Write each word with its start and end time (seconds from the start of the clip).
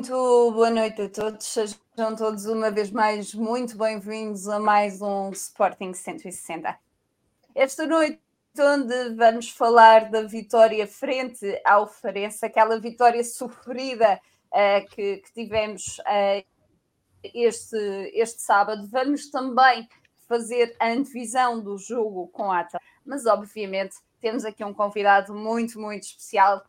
Muito 0.00 0.52
boa 0.52 0.70
noite 0.70 1.02
a 1.02 1.10
todos, 1.10 1.46
sejam 1.46 2.16
todos 2.16 2.46
uma 2.46 2.70
vez 2.70 2.90
mais 2.90 3.34
muito 3.34 3.76
bem-vindos 3.76 4.48
a 4.48 4.58
mais 4.58 5.02
um 5.02 5.28
Sporting 5.28 5.92
160. 5.92 6.74
Esta 7.54 7.86
noite, 7.86 8.18
onde 8.58 9.14
vamos 9.14 9.50
falar 9.50 10.10
da 10.10 10.22
vitória 10.22 10.86
frente 10.86 11.44
ao 11.66 11.86
Farense, 11.86 12.46
aquela 12.46 12.80
vitória 12.80 13.22
sofrida 13.22 14.18
uh, 14.46 14.88
que, 14.88 15.18
que, 15.18 15.34
tivemos 15.34 15.98
uh, 15.98 16.46
este, 17.22 17.76
este 18.14 18.40
sábado, 18.40 18.88
vamos 18.90 19.30
também 19.30 19.86
fazer 20.26 20.74
a 20.80 20.88
antevisão 20.88 21.60
do 21.60 21.76
jogo 21.76 22.26
com 22.28 22.50
a 22.50 22.60
ATA, 22.60 22.80
mas 23.04 23.26
obviamente 23.26 23.96
temos 24.18 24.46
aqui 24.46 24.64
um 24.64 24.72
convidado 24.72 25.34
muito, 25.34 25.78
muito 25.78 26.04
especial 26.04 26.64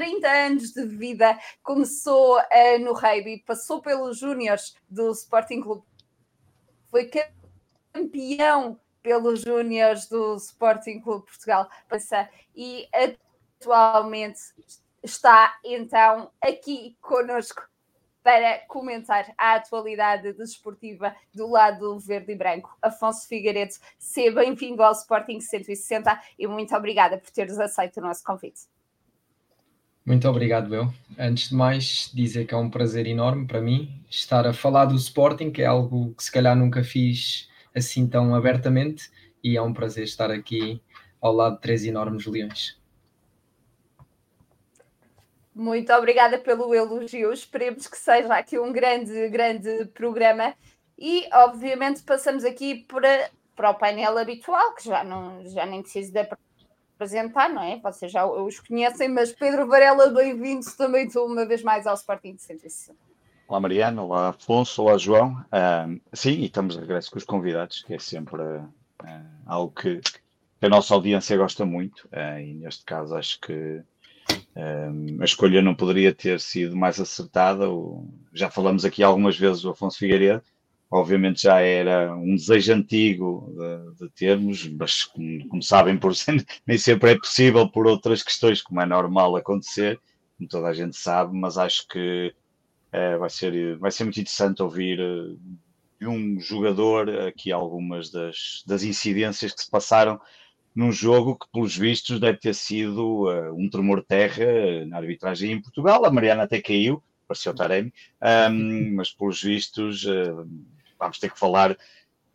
30 0.00 0.26
anos 0.26 0.72
de 0.72 0.86
vida, 0.86 1.38
começou 1.62 2.38
uh, 2.38 2.78
no 2.80 2.94
rugby, 2.94 3.44
passou 3.46 3.82
pelos 3.82 4.18
Júniores 4.18 4.74
do 4.88 5.10
Sporting 5.10 5.60
Clube, 5.60 5.82
foi 6.90 7.10
campeão 7.92 8.80
pelos 9.02 9.42
Júniores 9.42 10.08
do 10.08 10.36
Sporting 10.36 11.02
Clube 11.02 11.26
Portugal 11.26 11.68
e 12.56 12.88
atualmente 13.60 14.40
está 15.02 15.54
então 15.62 16.30
aqui 16.40 16.96
conosco 17.02 17.68
para 18.22 18.60
comentar 18.68 19.34
a 19.36 19.56
atualidade 19.56 20.32
desportiva 20.32 21.14
do 21.34 21.46
lado 21.46 21.98
verde 21.98 22.32
e 22.32 22.36
branco. 22.36 22.74
Afonso 22.80 23.28
Figueiredo, 23.28 23.74
seja 23.98 24.34
bem-vindo 24.34 24.82
ao 24.82 24.92
Sporting 24.92 25.40
160 25.40 26.18
e 26.38 26.46
muito 26.46 26.74
obrigada 26.74 27.18
por 27.18 27.30
teres 27.30 27.58
aceito 27.58 27.98
o 27.98 28.00
nosso 28.00 28.24
convite. 28.24 28.79
Muito 30.10 30.28
obrigado, 30.28 30.74
eu. 30.74 30.92
Antes 31.16 31.50
de 31.50 31.54
mais, 31.54 32.10
dizer 32.12 32.44
que 32.44 32.52
é 32.52 32.56
um 32.56 32.68
prazer 32.68 33.06
enorme 33.06 33.46
para 33.46 33.60
mim 33.60 34.02
estar 34.10 34.44
a 34.44 34.52
falar 34.52 34.86
do 34.86 34.96
Sporting, 34.96 35.52
que 35.52 35.62
é 35.62 35.66
algo 35.66 36.12
que 36.16 36.24
se 36.24 36.32
calhar 36.32 36.56
nunca 36.56 36.82
fiz 36.82 37.48
assim 37.72 38.08
tão 38.08 38.34
abertamente, 38.34 39.08
e 39.40 39.56
é 39.56 39.62
um 39.62 39.72
prazer 39.72 40.02
estar 40.02 40.28
aqui 40.32 40.82
ao 41.20 41.32
lado 41.32 41.54
de 41.54 41.60
três 41.60 41.84
enormes 41.84 42.26
leões. 42.26 42.76
Muito 45.54 45.92
obrigada 45.92 46.38
pelo 46.38 46.74
elogio. 46.74 47.32
Esperemos 47.32 47.86
que 47.86 47.96
seja 47.96 48.34
aqui 48.34 48.58
um 48.58 48.72
grande, 48.72 49.28
grande 49.28 49.84
programa. 49.94 50.56
E, 50.98 51.28
obviamente, 51.32 52.02
passamos 52.02 52.44
aqui 52.44 52.84
para, 52.88 53.30
para 53.54 53.70
o 53.70 53.74
painel 53.74 54.18
habitual, 54.18 54.74
que 54.74 54.86
já, 54.86 55.04
não, 55.04 55.46
já 55.46 55.64
nem 55.64 55.82
preciso 55.82 56.12
de 56.12 56.18
apresentar, 57.00 57.48
não 57.48 57.62
é? 57.62 57.78
Vocês 57.78 58.12
já 58.12 58.26
os 58.26 58.60
conhecem, 58.60 59.08
mas 59.08 59.32
Pedro 59.32 59.66
Varela, 59.66 60.10
bem-vindos 60.10 60.74
também 60.74 61.08
tu 61.08 61.24
uma 61.24 61.46
vez 61.46 61.62
mais 61.62 61.86
ao 61.86 61.94
Sporting 61.94 62.34
de 62.34 62.42
160. 62.42 62.98
Olá 63.48 63.58
Mariana, 63.58 64.02
olá 64.02 64.28
Afonso, 64.28 64.82
olá 64.82 64.98
João. 64.98 65.32
Uh, 65.46 65.98
sim, 66.12 66.32
e 66.32 66.44
estamos 66.44 66.74
de 66.74 66.80
regresso 66.80 67.10
com 67.10 67.16
os 67.16 67.24
convidados, 67.24 67.82
que 67.84 67.94
é 67.94 67.98
sempre 67.98 68.42
uh, 68.42 68.68
algo 69.46 69.72
que, 69.72 70.02
a 70.60 70.68
nossa 70.68 70.92
audiência 70.92 71.38
gosta 71.38 71.64
muito, 71.64 72.00
uh, 72.12 72.38
e 72.38 72.52
neste 72.52 72.84
caso 72.84 73.16
acho 73.16 73.40
que 73.40 73.82
a 75.18 75.24
escolha 75.24 75.62
não 75.62 75.74
poderia 75.74 76.14
ter 76.14 76.38
sido 76.38 76.76
mais 76.76 77.00
acertada. 77.00 77.64
Já 78.32 78.50
falamos 78.50 78.84
aqui 78.84 79.02
algumas 79.02 79.38
vezes 79.38 79.62
do 79.62 79.70
Afonso 79.70 79.98
Figueiredo, 79.98 80.42
obviamente 80.90 81.42
já 81.42 81.60
era 81.60 82.14
um 82.14 82.34
desejo 82.34 82.72
antigo 82.72 83.54
de, 83.56 84.04
de 84.04 84.12
termos, 84.12 84.66
mas 84.68 85.04
como, 85.04 85.48
como, 85.48 85.62
sabem, 85.62 85.96
por, 85.96 86.12
nem 86.66 86.78
sempre 86.78 87.12
é 87.12 87.18
possível 87.18 87.68
por 87.68 87.86
outras 87.86 88.22
questões, 88.22 88.60
como 88.60 88.80
é 88.80 88.86
normal 88.86 89.36
acontecer, 89.36 90.00
como 90.36 90.48
toda 90.48 90.68
a 90.68 90.74
gente 90.74 90.96
sabe, 90.96 91.36
mas 91.36 91.56
acho 91.56 91.86
que 91.86 92.34
é, 92.92 93.16
vai, 93.16 93.30
ser, 93.30 93.78
vai 93.78 93.90
ser 93.90 94.04
muito 94.04 94.20
interessante 94.20 94.62
ouvir 94.62 94.98
eh, 94.98 95.36
de 96.00 96.08
um 96.08 96.40
jogador 96.40 97.08
aqui 97.20 97.52
algumas 97.52 98.10
das, 98.10 98.64
das 98.66 98.82
incidências 98.82 99.52
que 99.52 99.62
se 99.62 99.70
passaram 99.70 100.20
num 100.74 100.90
jogo 100.90 101.36
que, 101.36 101.46
pelos 101.52 101.76
vistos, 101.76 102.18
deve 102.18 102.38
ter 102.38 102.54
sido 102.54 103.28
uh, 103.28 103.54
um 103.54 103.68
tremor 103.68 104.00
de 104.00 104.06
terra 104.06 104.86
na 104.86 104.96
arbitragem 104.96 105.52
em 105.52 105.60
Portugal. 105.60 106.04
A 106.04 106.10
Mariana 106.10 106.44
até 106.44 106.60
caiu, 106.60 107.02
pareceu 107.28 107.54
Taremi, 107.54 107.92
um, 108.50 108.94
mas 108.94 109.10
pelos 109.12 109.42
vistos 109.42 110.04
uh, 110.04 110.48
vamos 111.00 111.18
ter 111.18 111.32
que 111.32 111.38
falar. 111.38 111.76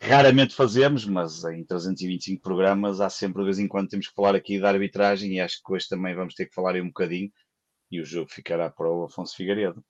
Raramente 0.02 0.53
fazemos, 0.53 1.06
mas 1.06 1.44
em 1.46 1.64
325 1.64 2.42
programas 2.42 3.00
há 3.00 3.09
sempre 3.09 3.40
de 3.40 3.46
vez 3.46 3.59
em 3.59 3.68
quando 3.68 3.90
temos 3.90 4.08
que 4.08 4.14
falar 4.14 4.36
aqui 4.36 4.59
da 4.59 4.70
arbitragem 4.70 5.34
e 5.34 5.40
acho 5.40 5.64
que 5.64 5.72
hoje 5.72 5.88
também 5.88 6.14
vamos 6.14 6.34
ter 6.34 6.48
que 6.48 6.53
falar 6.53 6.76
aí 6.76 6.81
um 6.81 6.88
bocadinho 6.88 7.31
e 7.90 8.02
o 8.02 8.06
jogo 8.06 8.30
ficará 8.30 8.70
para 8.70 8.92
o 8.92 9.06
Afonso 9.06 9.36
Figueiredo. 9.36 9.84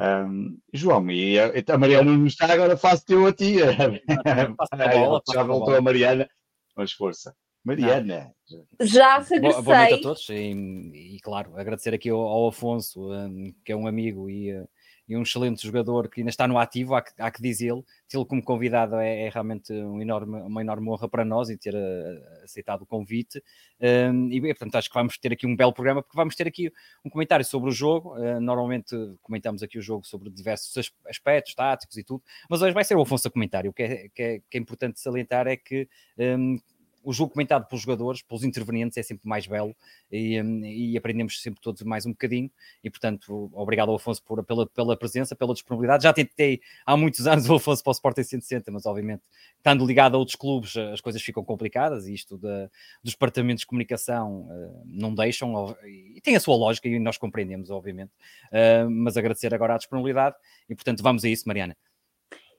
Um, 0.00 0.58
João, 0.72 1.10
e 1.10 1.38
a, 1.38 1.52
a 1.68 1.78
Mariana 1.78 2.16
não 2.16 2.26
está, 2.26 2.52
agora 2.52 2.76
faço-te 2.76 3.12
eu 3.12 3.26
a 3.26 3.32
ti. 3.32 3.56
Já 5.32 5.42
voltou 5.42 5.74
a 5.74 5.80
Mariana, 5.80 6.28
mas 6.74 6.92
força. 6.92 7.34
Mariana. 7.64 8.32
Já 8.80 9.18
regressei. 9.18 9.40
Boa, 9.40 9.62
boa 9.62 9.76
noite 9.78 9.94
a 9.94 10.00
todos 10.00 10.28
e, 10.28 11.16
e, 11.16 11.20
claro, 11.20 11.56
agradecer 11.56 11.92
aqui 11.92 12.08
ao, 12.10 12.20
ao 12.20 12.48
Afonso, 12.48 13.12
um, 13.12 13.52
que 13.64 13.72
é 13.72 13.76
um 13.76 13.88
amigo 13.88 14.30
e, 14.30 14.54
uh, 14.54 14.68
e 15.08 15.16
um 15.16 15.22
excelente 15.22 15.64
jogador 15.64 16.08
que 16.08 16.20
ainda 16.20 16.30
está 16.30 16.48
no 16.48 16.58
ativo, 16.58 16.94
há 16.94 17.02
que, 17.02 17.12
há 17.18 17.30
que 17.30 17.40
dizê-lo. 17.40 17.84
Tê-lo 18.08 18.26
como 18.26 18.42
convidado 18.42 18.96
é, 18.96 19.26
é, 19.26 19.28
realmente 19.28 19.72
um 19.72 20.00
enorme, 20.00 20.40
uma 20.40 20.60
enorme 20.60 20.88
honra 20.88 21.08
para 21.08 21.24
nós 21.24 21.48
e 21.48 21.56
ter 21.56 21.74
uh, 21.74 22.44
aceitado 22.44 22.82
o 22.82 22.86
convite. 22.86 23.42
Um, 23.80 24.30
e, 24.30 24.40
portanto, 24.40 24.76
acho 24.76 24.88
que 24.88 24.94
vamos 24.94 25.16
ter 25.18 25.32
aqui 25.32 25.46
um 25.46 25.54
belo 25.54 25.72
programa, 25.72 26.02
porque 26.02 26.16
vamos 26.16 26.34
ter 26.34 26.48
aqui 26.48 26.72
um 27.04 27.10
comentário 27.10 27.44
sobre 27.44 27.70
o 27.70 27.72
jogo. 27.72 28.16
Uh, 28.16 28.40
normalmente 28.40 28.96
comentamos 29.22 29.62
aqui 29.62 29.78
o 29.78 29.82
jogo 29.82 30.06
sobre 30.06 30.30
diversos 30.30 30.92
aspectos, 31.08 31.54
táticos 31.54 31.96
e 31.96 32.04
tudo, 32.04 32.22
mas 32.50 32.60
hoje 32.62 32.74
vai 32.74 32.84
ser 32.84 32.96
o 32.96 33.02
Afonso 33.02 33.28
a 33.28 33.30
comentário. 33.30 33.70
O 33.70 33.72
que 33.72 33.82
é, 33.82 34.08
que 34.08 34.22
é, 34.22 34.40
que 34.50 34.58
é 34.58 34.60
importante 34.60 35.00
salientar 35.00 35.46
é 35.46 35.56
que. 35.56 35.88
Um, 36.18 36.58
o 37.06 37.12
jogo 37.12 37.32
comentado 37.32 37.68
pelos 37.68 37.82
jogadores, 37.82 38.20
pelos 38.20 38.42
intervenientes, 38.42 38.98
é 38.98 39.02
sempre 39.02 39.28
mais 39.28 39.46
belo 39.46 39.76
e, 40.10 40.42
hum, 40.42 40.64
e, 40.64 40.98
aprendemos 40.98 41.40
sempre 41.40 41.60
todos 41.60 41.82
mais 41.82 42.04
um 42.04 42.10
bocadinho. 42.10 42.50
E 42.82 42.90
portanto, 42.90 43.48
obrigado 43.54 43.90
ao 43.90 43.94
Afonso 43.94 44.20
por, 44.24 44.42
pela, 44.44 44.66
pela 44.66 44.96
presença, 44.96 45.36
pela 45.36 45.54
disponibilidade. 45.54 46.02
Já 46.02 46.12
tentei 46.12 46.60
há 46.84 46.96
muitos 46.96 47.24
anos 47.28 47.46
o 47.48 47.54
Afonso 47.54 47.80
para 47.84 47.90
o 47.90 47.92
Sporting 47.92 48.24
160, 48.24 48.72
mas 48.72 48.86
obviamente, 48.86 49.22
estando 49.56 49.86
ligado 49.86 50.16
a 50.16 50.18
outros 50.18 50.34
clubes, 50.34 50.76
as 50.76 51.00
coisas 51.00 51.22
ficam 51.22 51.44
complicadas 51.44 52.08
e 52.08 52.14
isto 52.14 52.36
dos 52.36 53.12
departamentos 53.12 53.60
de 53.60 53.66
comunicação 53.68 54.48
uh, 54.50 54.82
não 54.84 55.14
deixam 55.14 55.76
e 55.84 56.20
tem 56.20 56.34
a 56.34 56.40
sua 56.40 56.56
lógica 56.56 56.88
e 56.88 56.98
nós 56.98 57.16
compreendemos, 57.16 57.70
obviamente. 57.70 58.10
Uh, 58.50 58.90
mas 58.90 59.16
agradecer 59.16 59.54
agora 59.54 59.74
a 59.74 59.78
disponibilidade 59.78 60.34
e 60.68 60.74
portanto, 60.74 61.04
vamos 61.04 61.24
a 61.24 61.28
isso, 61.28 61.44
Mariana 61.46 61.76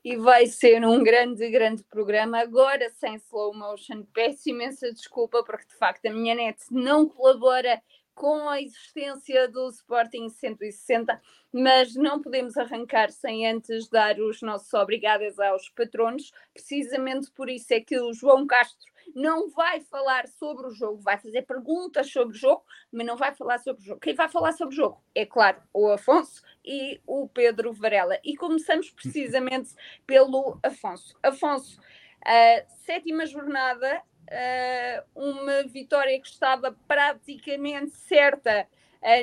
e 0.04 0.16
vai 0.16 0.46
ser 0.46 0.84
um 0.84 1.02
grande, 1.02 1.48
grande 1.50 1.84
programa. 1.84 2.38
Agora 2.38 2.90
sem 2.90 3.16
slow 3.16 3.54
motion, 3.54 4.04
peço 4.12 4.48
imensa 4.48 4.92
desculpa 4.92 5.42
porque 5.44 5.66
de 5.66 5.74
facto 5.74 6.06
a 6.06 6.12
minha 6.12 6.34
net 6.34 6.58
não 6.70 7.08
colabora 7.08 7.80
com 8.14 8.48
a 8.48 8.60
existência 8.60 9.46
do 9.48 9.68
Sporting 9.68 10.28
160, 10.28 11.20
mas 11.52 11.94
não 11.94 12.20
podemos 12.20 12.56
arrancar 12.56 13.12
sem 13.12 13.46
antes 13.46 13.88
dar 13.88 14.18
os 14.18 14.42
nossos 14.42 14.74
obrigados 14.74 15.38
aos 15.38 15.68
patronos. 15.68 16.32
Precisamente 16.52 17.30
por 17.30 17.48
isso 17.48 17.72
é 17.72 17.80
que 17.80 17.98
o 18.00 18.12
João 18.12 18.44
Castro 18.44 18.90
não 19.14 19.48
vai 19.50 19.80
falar 19.80 20.26
sobre 20.28 20.66
o 20.66 20.70
jogo, 20.70 21.00
vai 21.00 21.18
fazer 21.18 21.42
perguntas 21.42 22.10
sobre 22.10 22.36
o 22.36 22.38
jogo, 22.38 22.64
mas 22.92 23.06
não 23.06 23.16
vai 23.16 23.34
falar 23.34 23.58
sobre 23.58 23.82
o 23.82 23.84
jogo. 23.84 24.00
Quem 24.00 24.14
vai 24.14 24.28
falar 24.28 24.52
sobre 24.52 24.74
o 24.74 24.76
jogo 24.76 25.02
é, 25.14 25.24
claro, 25.24 25.60
o 25.72 25.90
Afonso 25.90 26.42
e 26.64 27.00
o 27.06 27.28
Pedro 27.28 27.72
Varela. 27.72 28.18
E 28.24 28.36
começamos 28.36 28.90
precisamente 28.90 29.74
pelo 30.06 30.58
Afonso. 30.62 31.16
Afonso, 31.22 31.80
uh, 31.80 32.84
sétima 32.84 33.26
jornada, 33.26 34.02
uh, 34.30 35.20
uma 35.20 35.64
vitória 35.64 36.20
que 36.20 36.28
estava 36.28 36.76
praticamente 36.86 37.90
certa. 37.90 38.68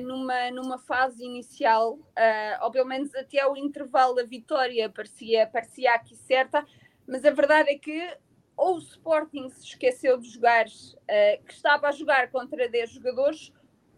Numa, 0.03 0.49
numa 0.51 0.79
fase 0.79 1.25
inicial, 1.25 1.95
uh, 1.95 2.63
ou 2.63 2.71
pelo 2.71 2.87
menos 2.87 3.13
até 3.13 3.45
o 3.45 3.57
intervalo, 3.57 4.17
a 4.21 4.23
vitória 4.23 4.89
parecia, 4.89 5.45
parecia 5.47 5.93
aqui 5.93 6.15
certa, 6.15 6.65
mas 7.05 7.25
a 7.25 7.31
verdade 7.31 7.71
é 7.71 7.77
que 7.77 8.17
ou 8.57 8.75
o 8.75 8.79
Sporting 8.79 9.49
se 9.49 9.65
esqueceu 9.65 10.17
de 10.17 10.29
jogar, 10.29 10.65
uh, 10.65 11.45
que 11.45 11.53
estava 11.53 11.87
a 11.87 11.91
jogar 11.91 12.29
contra 12.29 12.69
10 12.69 12.91
jogadores, 12.91 13.51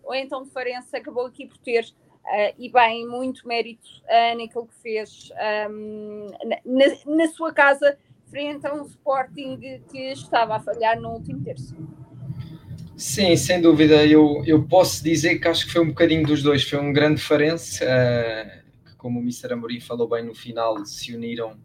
ou 0.03 0.15
então 0.15 0.43
o 0.43 0.45
Farense 0.45 0.95
acabou 0.95 1.25
aqui 1.25 1.45
por 1.45 1.57
ter, 1.57 1.83
uh, 1.83 2.53
e 2.57 2.69
bem, 2.69 3.05
muito 3.07 3.47
mérito 3.47 3.87
uh, 4.03 4.37
naquilo 4.37 4.67
que 4.67 4.75
fez 4.81 5.29
um, 5.69 6.31
na, 6.65 7.15
na, 7.15 7.27
sua 7.27 7.53
casa, 7.53 7.97
frente 8.29 8.65
a 8.65 8.73
um 8.73 8.83
Sporting 8.83 9.81
que 9.89 10.11
estava 10.11 10.55
a 10.55 10.59
falhar 10.59 10.99
no 10.99 11.09
último 11.11 11.43
terço. 11.43 11.75
Sim, 12.95 13.35
sem 13.35 13.61
dúvida. 13.61 14.05
Eu, 14.05 14.43
eu 14.45 14.63
posso 14.63 15.03
dizer 15.03 15.37
que 15.37 15.47
acho 15.47 15.67
que 15.67 15.71
foi 15.71 15.81
um 15.81 15.89
bocadinho 15.89 16.25
dos 16.25 16.41
dois. 16.41 16.67
Foi 16.67 16.79
um 16.79 16.91
grande 16.91 17.21
Farense, 17.21 17.85
que, 18.85 18.95
como 18.97 19.19
o 19.19 19.21
Mr. 19.21 19.53
Amorim 19.53 19.79
falou 19.79 20.09
bem 20.09 20.25
no 20.25 20.33
final, 20.33 20.83
se 20.83 21.15
uniram 21.15 21.59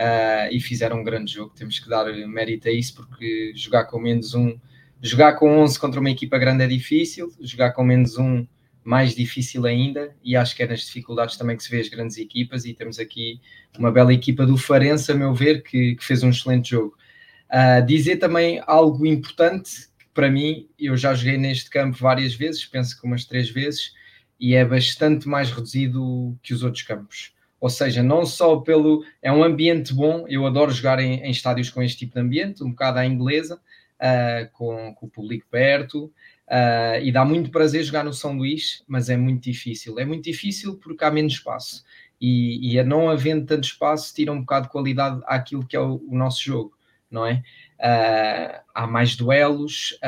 uh, 0.00 0.48
e 0.50 0.58
fizeram 0.58 1.00
um 1.00 1.04
grande 1.04 1.34
jogo. 1.34 1.52
Temos 1.54 1.78
que 1.78 1.88
dar 1.88 2.06
mérito 2.26 2.68
a 2.68 2.72
isso, 2.72 2.94
porque 2.94 3.52
jogar 3.54 3.84
com 3.84 4.00
menos 4.00 4.34
um, 4.34 4.58
jogar 5.02 5.34
com 5.34 5.58
11 5.58 5.78
contra 5.78 6.00
uma 6.00 6.10
equipa 6.10 6.38
grande 6.38 6.64
é 6.64 6.66
difícil, 6.66 7.32
jogar 7.40 7.72
com 7.72 7.84
menos 7.84 8.16
um 8.16 8.46
mais 8.82 9.14
difícil 9.14 9.66
ainda, 9.66 10.16
e 10.24 10.34
acho 10.34 10.56
que 10.56 10.62
é 10.62 10.66
nas 10.66 10.80
dificuldades 10.80 11.36
também 11.36 11.54
que 11.54 11.62
se 11.62 11.70
vê 11.70 11.80
as 11.80 11.88
grandes 11.88 12.16
equipas, 12.16 12.64
e 12.64 12.72
temos 12.72 12.98
aqui 12.98 13.38
uma 13.78 13.92
bela 13.92 14.12
equipa 14.12 14.46
do 14.46 14.56
Farense, 14.56 15.12
a 15.12 15.14
meu 15.14 15.34
ver, 15.34 15.62
que, 15.62 15.94
que 15.96 16.04
fez 16.04 16.22
um 16.22 16.30
excelente 16.30 16.70
jogo. 16.70 16.96
Uh, 17.50 17.84
dizer 17.84 18.16
também 18.16 18.60
algo 18.66 19.04
importante, 19.04 19.88
para 20.14 20.30
mim, 20.30 20.66
eu 20.78 20.96
já 20.96 21.12
joguei 21.12 21.36
neste 21.36 21.68
campo 21.68 21.98
várias 21.98 22.34
vezes, 22.34 22.64
penso 22.64 22.98
que 22.98 23.06
umas 23.06 23.26
três 23.26 23.50
vezes, 23.50 23.92
e 24.40 24.54
é 24.54 24.64
bastante 24.64 25.28
mais 25.28 25.50
reduzido 25.50 26.36
que 26.42 26.54
os 26.54 26.62
outros 26.62 26.82
campos. 26.82 27.34
Ou 27.60 27.68
seja, 27.68 28.02
não 28.02 28.24
só 28.24 28.56
pelo. 28.56 29.04
É 29.20 29.30
um 29.30 29.44
ambiente 29.44 29.92
bom, 29.92 30.24
eu 30.26 30.46
adoro 30.46 30.70
jogar 30.70 30.98
em, 30.98 31.20
em 31.20 31.30
estádios 31.30 31.68
com 31.68 31.82
este 31.82 31.98
tipo 31.98 32.14
de 32.14 32.20
ambiente, 32.20 32.64
um 32.64 32.70
bocado 32.70 32.98
à 32.98 33.06
inglesa, 33.06 33.56
uh, 33.56 34.50
com, 34.52 34.94
com, 34.94 35.06
o 35.06 35.10
público 35.10 35.46
perto, 35.50 36.06
uh, 36.06 37.02
e 37.02 37.12
dá 37.12 37.24
muito 37.24 37.50
prazer 37.50 37.84
jogar 37.84 38.02
no 38.02 38.14
São 38.14 38.32
Luís, 38.32 38.82
mas 38.88 39.10
é 39.10 39.16
muito 39.16 39.44
difícil. 39.44 39.98
É 39.98 40.04
muito 40.06 40.24
difícil 40.24 40.76
porque 40.76 41.04
há 41.04 41.10
menos 41.10 41.34
espaço, 41.34 41.84
e, 42.18 42.72
e 42.72 42.78
a 42.78 42.84
não 42.84 43.10
havendo 43.10 43.44
tanto 43.44 43.64
espaço, 43.64 44.14
tira 44.14 44.32
um 44.32 44.40
bocado 44.40 44.66
de 44.66 44.72
qualidade 44.72 45.20
àquilo 45.26 45.66
que 45.66 45.76
é 45.76 45.80
o, 45.80 46.02
o 46.08 46.16
nosso 46.16 46.42
jogo, 46.42 46.72
não 47.10 47.26
é? 47.26 47.42
Uh, 47.78 48.60
há 48.74 48.86
mais 48.86 49.16
duelos. 49.16 49.98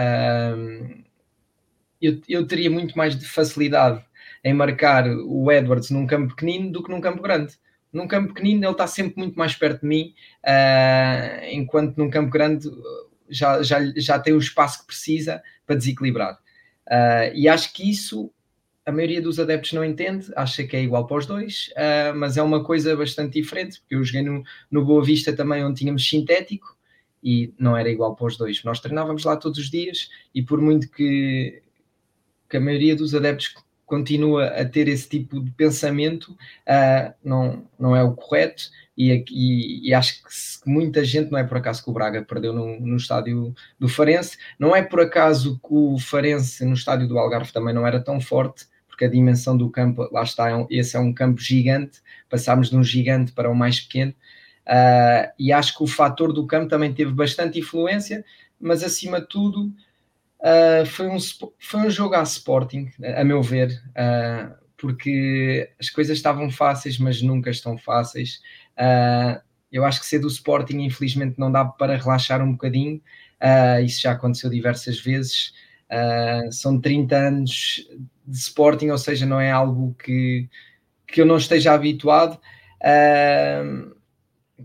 eu, 2.01 2.21
eu 2.29 2.47
teria 2.47 2.71
muito 2.71 2.97
mais 2.97 3.17
de 3.17 3.27
facilidade 3.27 4.03
em 4.45 4.53
marcar 4.53 5.07
o 5.09 5.51
Edwards 5.51 5.91
num 5.91 6.07
campo 6.07 6.35
pequenino 6.35 6.71
do 6.73 6.83
que 6.83 6.91
num 6.91 7.01
campo 7.01 7.23
grande. 7.23 7.55
Num 7.93 8.09
campo 8.09 8.33
pequenino 8.33 8.65
ele 8.65 8.73
está 8.73 8.87
sempre 8.87 9.19
muito 9.19 9.39
mais 9.39 9.55
perto 9.55 9.83
de 9.83 9.87
mim, 9.87 10.15
uh, 10.45 11.45
enquanto 11.51 11.97
num 11.97 12.11
campo 12.11 12.31
grande 12.31 12.69
já, 13.29 13.63
já, 13.63 13.79
já 13.97 14.19
tem 14.19 14.33
o 14.33 14.39
espaço 14.39 14.81
que 14.81 14.87
precisa 14.87 15.43
para 15.67 15.77
desequilibrar. 15.77 16.35
Uh, 16.87 17.35
e 17.35 17.49
acho 17.49 17.73
que 17.73 17.89
isso 17.89 18.33
a 18.85 18.91
maioria 18.91 19.23
dos 19.23 19.39
adeptos 19.39 19.73
não 19.73 19.85
entende, 19.85 20.33
acha 20.35 20.65
que 20.65 20.77
é 20.77 20.83
igual 20.83 21.07
para 21.07 21.19
os 21.19 21.27
dois, 21.27 21.71
uh, 21.77 22.17
mas 22.17 22.37
é 22.37 22.43
uma 22.43 22.65
coisa 22.65 22.97
bastante 22.97 23.41
diferente, 23.41 23.81
porque 23.81 23.95
eu 23.95 24.05
joguei 24.05 24.23
no, 24.23 24.43
no 24.71 24.85
Boa 24.85 25.05
Vista 25.05 25.33
também, 25.33 25.65
onde 25.65 25.79
tínhamos 25.79 26.09
sintético, 26.09 26.77
e 27.23 27.55
não 27.57 27.77
era 27.77 27.89
igual 27.89 28.17
para 28.17 28.27
os 28.27 28.37
dois. 28.37 28.65
Nós 28.65 28.81
treinávamos 28.81 29.25
lá 29.25 29.37
todos 29.37 29.59
os 29.59 29.71
dias, 29.71 30.09
e 30.35 30.43
por 30.43 30.61
muito 30.61 30.91
que, 30.91 31.63
que 32.51 32.57
a 32.57 32.61
maioria 32.61 32.97
dos 32.97 33.15
adeptos 33.15 33.55
continua 33.93 34.47
a 34.47 34.65
ter 34.65 34.89
esse 34.89 35.07
tipo 35.07 35.39
de 35.39 35.51
pensamento, 35.51 36.29
uh, 36.33 37.13
não, 37.23 37.63
não 37.79 37.95
é 37.95 38.03
o 38.03 38.15
correto. 38.15 38.71
E, 38.97 39.23
e, 39.31 39.89
e 39.89 39.93
acho 39.93 40.23
que, 40.23 40.31
muita 40.65 41.05
gente, 41.05 41.31
não 41.31 41.39
é 41.39 41.45
por 41.45 41.59
acaso 41.59 41.85
que 41.85 41.91
o 41.91 41.93
Braga 41.93 42.23
perdeu 42.23 42.55
no, 42.55 42.81
no 42.81 42.97
estádio 42.97 43.55
do 43.79 43.91
Farense, 43.91 44.39
não 44.59 44.75
é 44.75 44.81
por 44.81 45.01
acaso 45.01 45.59
que 45.59 45.75
o 45.75 45.99
Farense 45.99 46.65
no 46.65 46.73
estádio 46.73 47.07
do 47.07 47.19
Algarve 47.19 47.53
também 47.53 47.75
não 47.75 47.87
era 47.87 48.01
tão 48.01 48.19
forte, 48.19 48.65
porque 48.89 49.05
a 49.05 49.11
dimensão 49.11 49.59
do 49.59 49.69
campo, 49.69 50.09
lá 50.11 50.23
está, 50.23 50.51
é 50.51 50.67
esse 50.71 50.97
é 50.97 51.01
um 51.01 51.13
campo 51.13 51.39
gigante, 51.39 52.01
passámos 52.31 52.71
de 52.71 52.77
um 52.77 52.83
gigante 52.83 53.33
para 53.33 53.51
um 53.51 53.55
mais 53.55 53.79
pequeno, 53.81 54.15
uh, 54.67 55.31
e 55.39 55.53
acho 55.53 55.77
que 55.77 55.83
o 55.83 55.87
fator 55.87 56.33
do 56.33 56.47
campo 56.47 56.69
também 56.69 56.95
teve 56.95 57.13
bastante 57.13 57.59
influência, 57.59 58.25
mas 58.59 58.83
acima 58.83 59.21
de 59.21 59.29
tudo 59.29 59.71
Uh, 60.43 60.85
foi, 60.85 61.09
um, 61.09 61.19
foi 61.21 61.81
um 61.81 61.91
jogo 61.91 62.17
à 62.17 62.23
Sporting, 62.23 62.91
a 63.17 63.23
meu 63.23 63.41
ver, 63.41 63.81
uh, 63.91 64.53
porque 64.77 65.71
as 65.79 65.89
coisas 65.89 66.17
estavam 66.19 66.51
fáceis, 66.51 66.99
mas 66.99 67.23
nunca 67.23 67.49
estão 67.49 67.79
fáceis. 67.79 68.41
Uh, 68.77 69.41
eu 69.71 69.85
acho 69.85 70.01
que 70.01 70.07
ser 70.07 70.19
do 70.19 70.27
Sporting, 70.27 70.79
infelizmente, 70.81 71.39
não 71.39 71.51
dá 71.51 71.65
para 71.65 71.97
relaxar 71.97 72.43
um 72.43 72.53
bocadinho. 72.53 73.01
isso 73.87 74.03
já 74.03 74.13
aconteceu 74.13 74.51
diversas 74.51 75.01
vezes. 75.01 75.55
são 76.51 76.79
30 76.79 77.17
anos 77.17 77.89
de 78.27 78.37
Sporting, 78.37 78.89
ou 78.89 78.99
seja, 78.99 79.25
não 79.25 79.41
é 79.41 79.51
algo 79.51 79.95
que, 79.95 80.47
que 81.07 81.23
eu 81.23 81.27
não 81.27 81.39
esteja 81.39 81.73
habituado. 81.73 82.39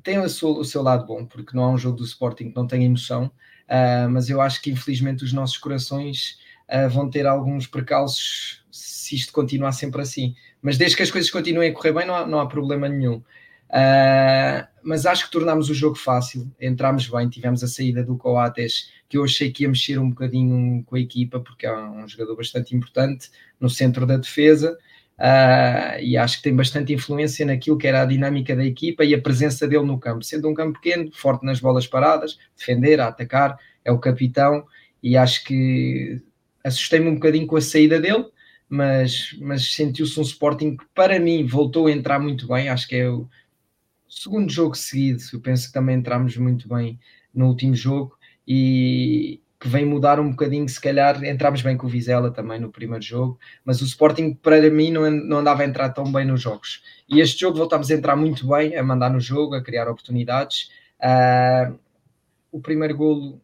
tem 0.04 0.20
o 0.20 0.28
seu, 0.28 0.50
o 0.50 0.66
seu 0.66 0.82
lado 0.82 1.06
bom, 1.06 1.26
porque 1.26 1.56
não 1.56 1.64
há 1.64 1.70
um 1.70 1.78
jogo 1.78 1.98
do 1.98 2.04
Sporting 2.04 2.50
que 2.50 2.56
não 2.56 2.68
tenha 2.68 2.86
emoção. 2.86 3.32
Uh, 3.68 4.10
mas 4.10 4.30
eu 4.30 4.42
acho 4.42 4.62
que 4.62 4.72
infelizmente 4.72 5.24
os 5.24 5.34
nossos 5.34 5.58
corações 5.58 6.38
uh, 6.70 6.90
vão 6.90 7.10
ter 7.10 7.26
alguns 7.26 7.68
precalços 7.68 8.64
se 8.72 9.16
isto 9.16 9.34
continuar 9.34 9.72
sempre 9.72 10.02
assim. 10.02 10.36
Mas 10.62 10.78
desde 10.78 10.98
que 10.98 11.04
as 11.04 11.12
coisas 11.12 11.30
continuem 11.30 11.72
a 11.72 11.74
correr 11.74 11.94
bem, 11.94 12.06
não 12.06 12.16
há, 12.16 12.26
não 12.26 12.40
há 12.40 12.48
problema 12.48 12.88
nenhum. 12.90 13.24
Uh, 13.70 14.66
mas 14.82 15.06
acho 15.06 15.26
que 15.26 15.32
tornámos 15.32 15.70
o 15.70 15.74
jogo 15.74 15.96
fácil, 15.96 16.50
entramos 16.60 17.08
bem, 17.08 17.28
tivemos 17.28 17.64
a 17.64 17.68
saída 17.68 18.04
do 18.04 18.16
Coates, 18.18 18.90
que 19.10 19.18
eu 19.18 19.24
achei 19.24 19.52
que 19.52 19.64
ia 19.64 19.70
mexer 19.70 20.00
um 20.00 20.10
bocadinho 20.10 20.84
com 20.86 20.96
a 20.96 21.00
equipa, 21.00 21.40
porque 21.40 21.66
é 21.66 21.78
um 21.78 22.08
jogador 22.08 22.36
bastante 22.38 22.76
importante 22.76 23.30
no 23.60 23.70
centro 23.70 24.06
da 24.06 24.18
defesa. 24.18 24.78
Uh, 25.18 26.00
e 26.00 26.16
acho 26.16 26.38
que 26.38 26.44
tem 26.44 26.56
bastante 26.56 26.94
influência 26.94 27.44
naquilo 27.46 27.78
que 27.78 27.88
era 27.88 28.04
a 28.04 28.06
dinâmica 28.06 28.56
da 28.56 28.64
equipa 28.64 29.04
e 29.04 29.16
a 29.16 29.22
presença 29.22 29.68
dele 29.68 29.84
no 29.84 30.00
campo, 30.00 30.24
sendo 30.24 30.48
um 30.48 30.54
campo 30.54 30.80
pequeno, 30.80 31.12
forte 31.12 31.44
nas 31.44 31.60
bolas 31.60 31.88
paradas, 31.88 32.38
defender, 32.56 33.02
atacar, 33.02 33.58
é 33.90 33.92
o 33.92 34.00
capitão 34.00 34.66
e 35.02 35.16
acho 35.16 35.44
que 35.44 36.22
assustei-me 36.64 37.10
um 37.10 37.16
bocadinho 37.16 37.48
com 37.48 37.56
a 37.56 37.62
saída 37.62 38.00
dele, 38.00 38.26
mas, 38.70 39.36
mas 39.40 39.74
sentiu-se 39.74 40.20
um 40.20 40.24
Sporting 40.24 40.76
que 40.76 40.86
para 40.94 41.20
mim 41.20 41.46
voltou 41.46 41.88
a 41.88 41.92
entrar 41.92 42.20
muito 42.20 42.48
bem, 42.48 42.70
acho 42.70 42.88
que 42.88 42.96
é 42.96 43.10
o 43.10 43.28
segundo 44.10 44.52
jogo 44.52 44.76
seguido, 44.76 45.22
eu 45.32 45.40
penso 45.40 45.68
que 45.68 45.74
também 45.74 45.96
entramos 45.96 46.36
muito 46.38 46.68
bem 46.68 47.00
no 47.34 47.48
último 47.48 47.76
jogo 47.76 48.18
e, 48.48 49.40
que 49.60 49.68
vem 49.68 49.86
mudar 49.86 50.20
um 50.20 50.30
bocadinho, 50.30 50.70
se 50.70 50.80
calhar 50.80 51.24
entramos 51.24 51.62
bem 51.62 51.76
com 51.76 51.88
o 51.88 51.90
Vizela 51.90 52.30
também 52.30 52.60
no 52.60 52.72
primeiro 52.72 53.04
jogo, 53.04 53.40
mas 53.66 53.82
o 53.82 53.86
Sporting 53.86 54.34
para 54.34 54.70
mim 54.70 54.92
não, 54.92 55.10
não 55.10 55.38
andava 55.38 55.64
a 55.64 55.66
entrar 55.66 55.90
tão 55.90 56.12
bem 56.12 56.26
nos 56.26 56.42
jogos. 56.42 56.84
E 57.10 57.20
este 57.20 57.42
jogo 57.42 57.58
voltámos 57.58 57.90
a 57.90 57.96
entrar 57.96 58.16
muito 58.16 58.48
bem, 58.48 58.76
a 58.76 58.84
mandar 58.84 59.10
no 59.10 59.20
jogo, 59.20 59.56
a 59.56 59.64
criar 59.64 59.90
oportunidades. 59.90 60.70
Uh, 61.00 61.78
o 62.52 62.62
primeiro 62.62 62.96
golo, 62.96 63.42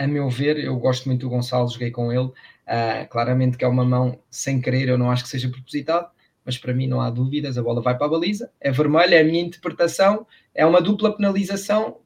a 0.00 0.06
meu 0.06 0.30
ver, 0.30 0.58
eu 0.58 0.78
gosto 0.78 1.06
muito 1.06 1.20
do 1.20 1.28
Gonçalo, 1.28 1.68
joguei 1.68 1.90
com 1.90 2.10
ele, 2.10 2.28
uh, 2.28 3.06
claramente 3.10 3.58
que 3.58 3.64
é 3.66 3.68
uma 3.68 3.84
mão 3.84 4.18
sem 4.30 4.58
querer, 4.58 4.88
eu 4.88 4.96
não 4.96 5.10
acho 5.10 5.24
que 5.24 5.28
seja 5.28 5.50
propositado, 5.50 6.08
mas 6.42 6.56
para 6.56 6.72
mim 6.72 6.86
não 6.86 7.02
há 7.02 7.10
dúvidas, 7.10 7.58
a 7.58 7.62
bola 7.62 7.82
vai 7.82 7.94
para 7.94 8.06
a 8.06 8.08
baliza, 8.08 8.50
é 8.58 8.72
vermelha, 8.72 9.16
é 9.16 9.20
a 9.20 9.24
minha 9.24 9.42
interpretação, 9.42 10.26
é 10.54 10.64
uma 10.64 10.80
dupla 10.80 11.14
penalização, 11.14 11.98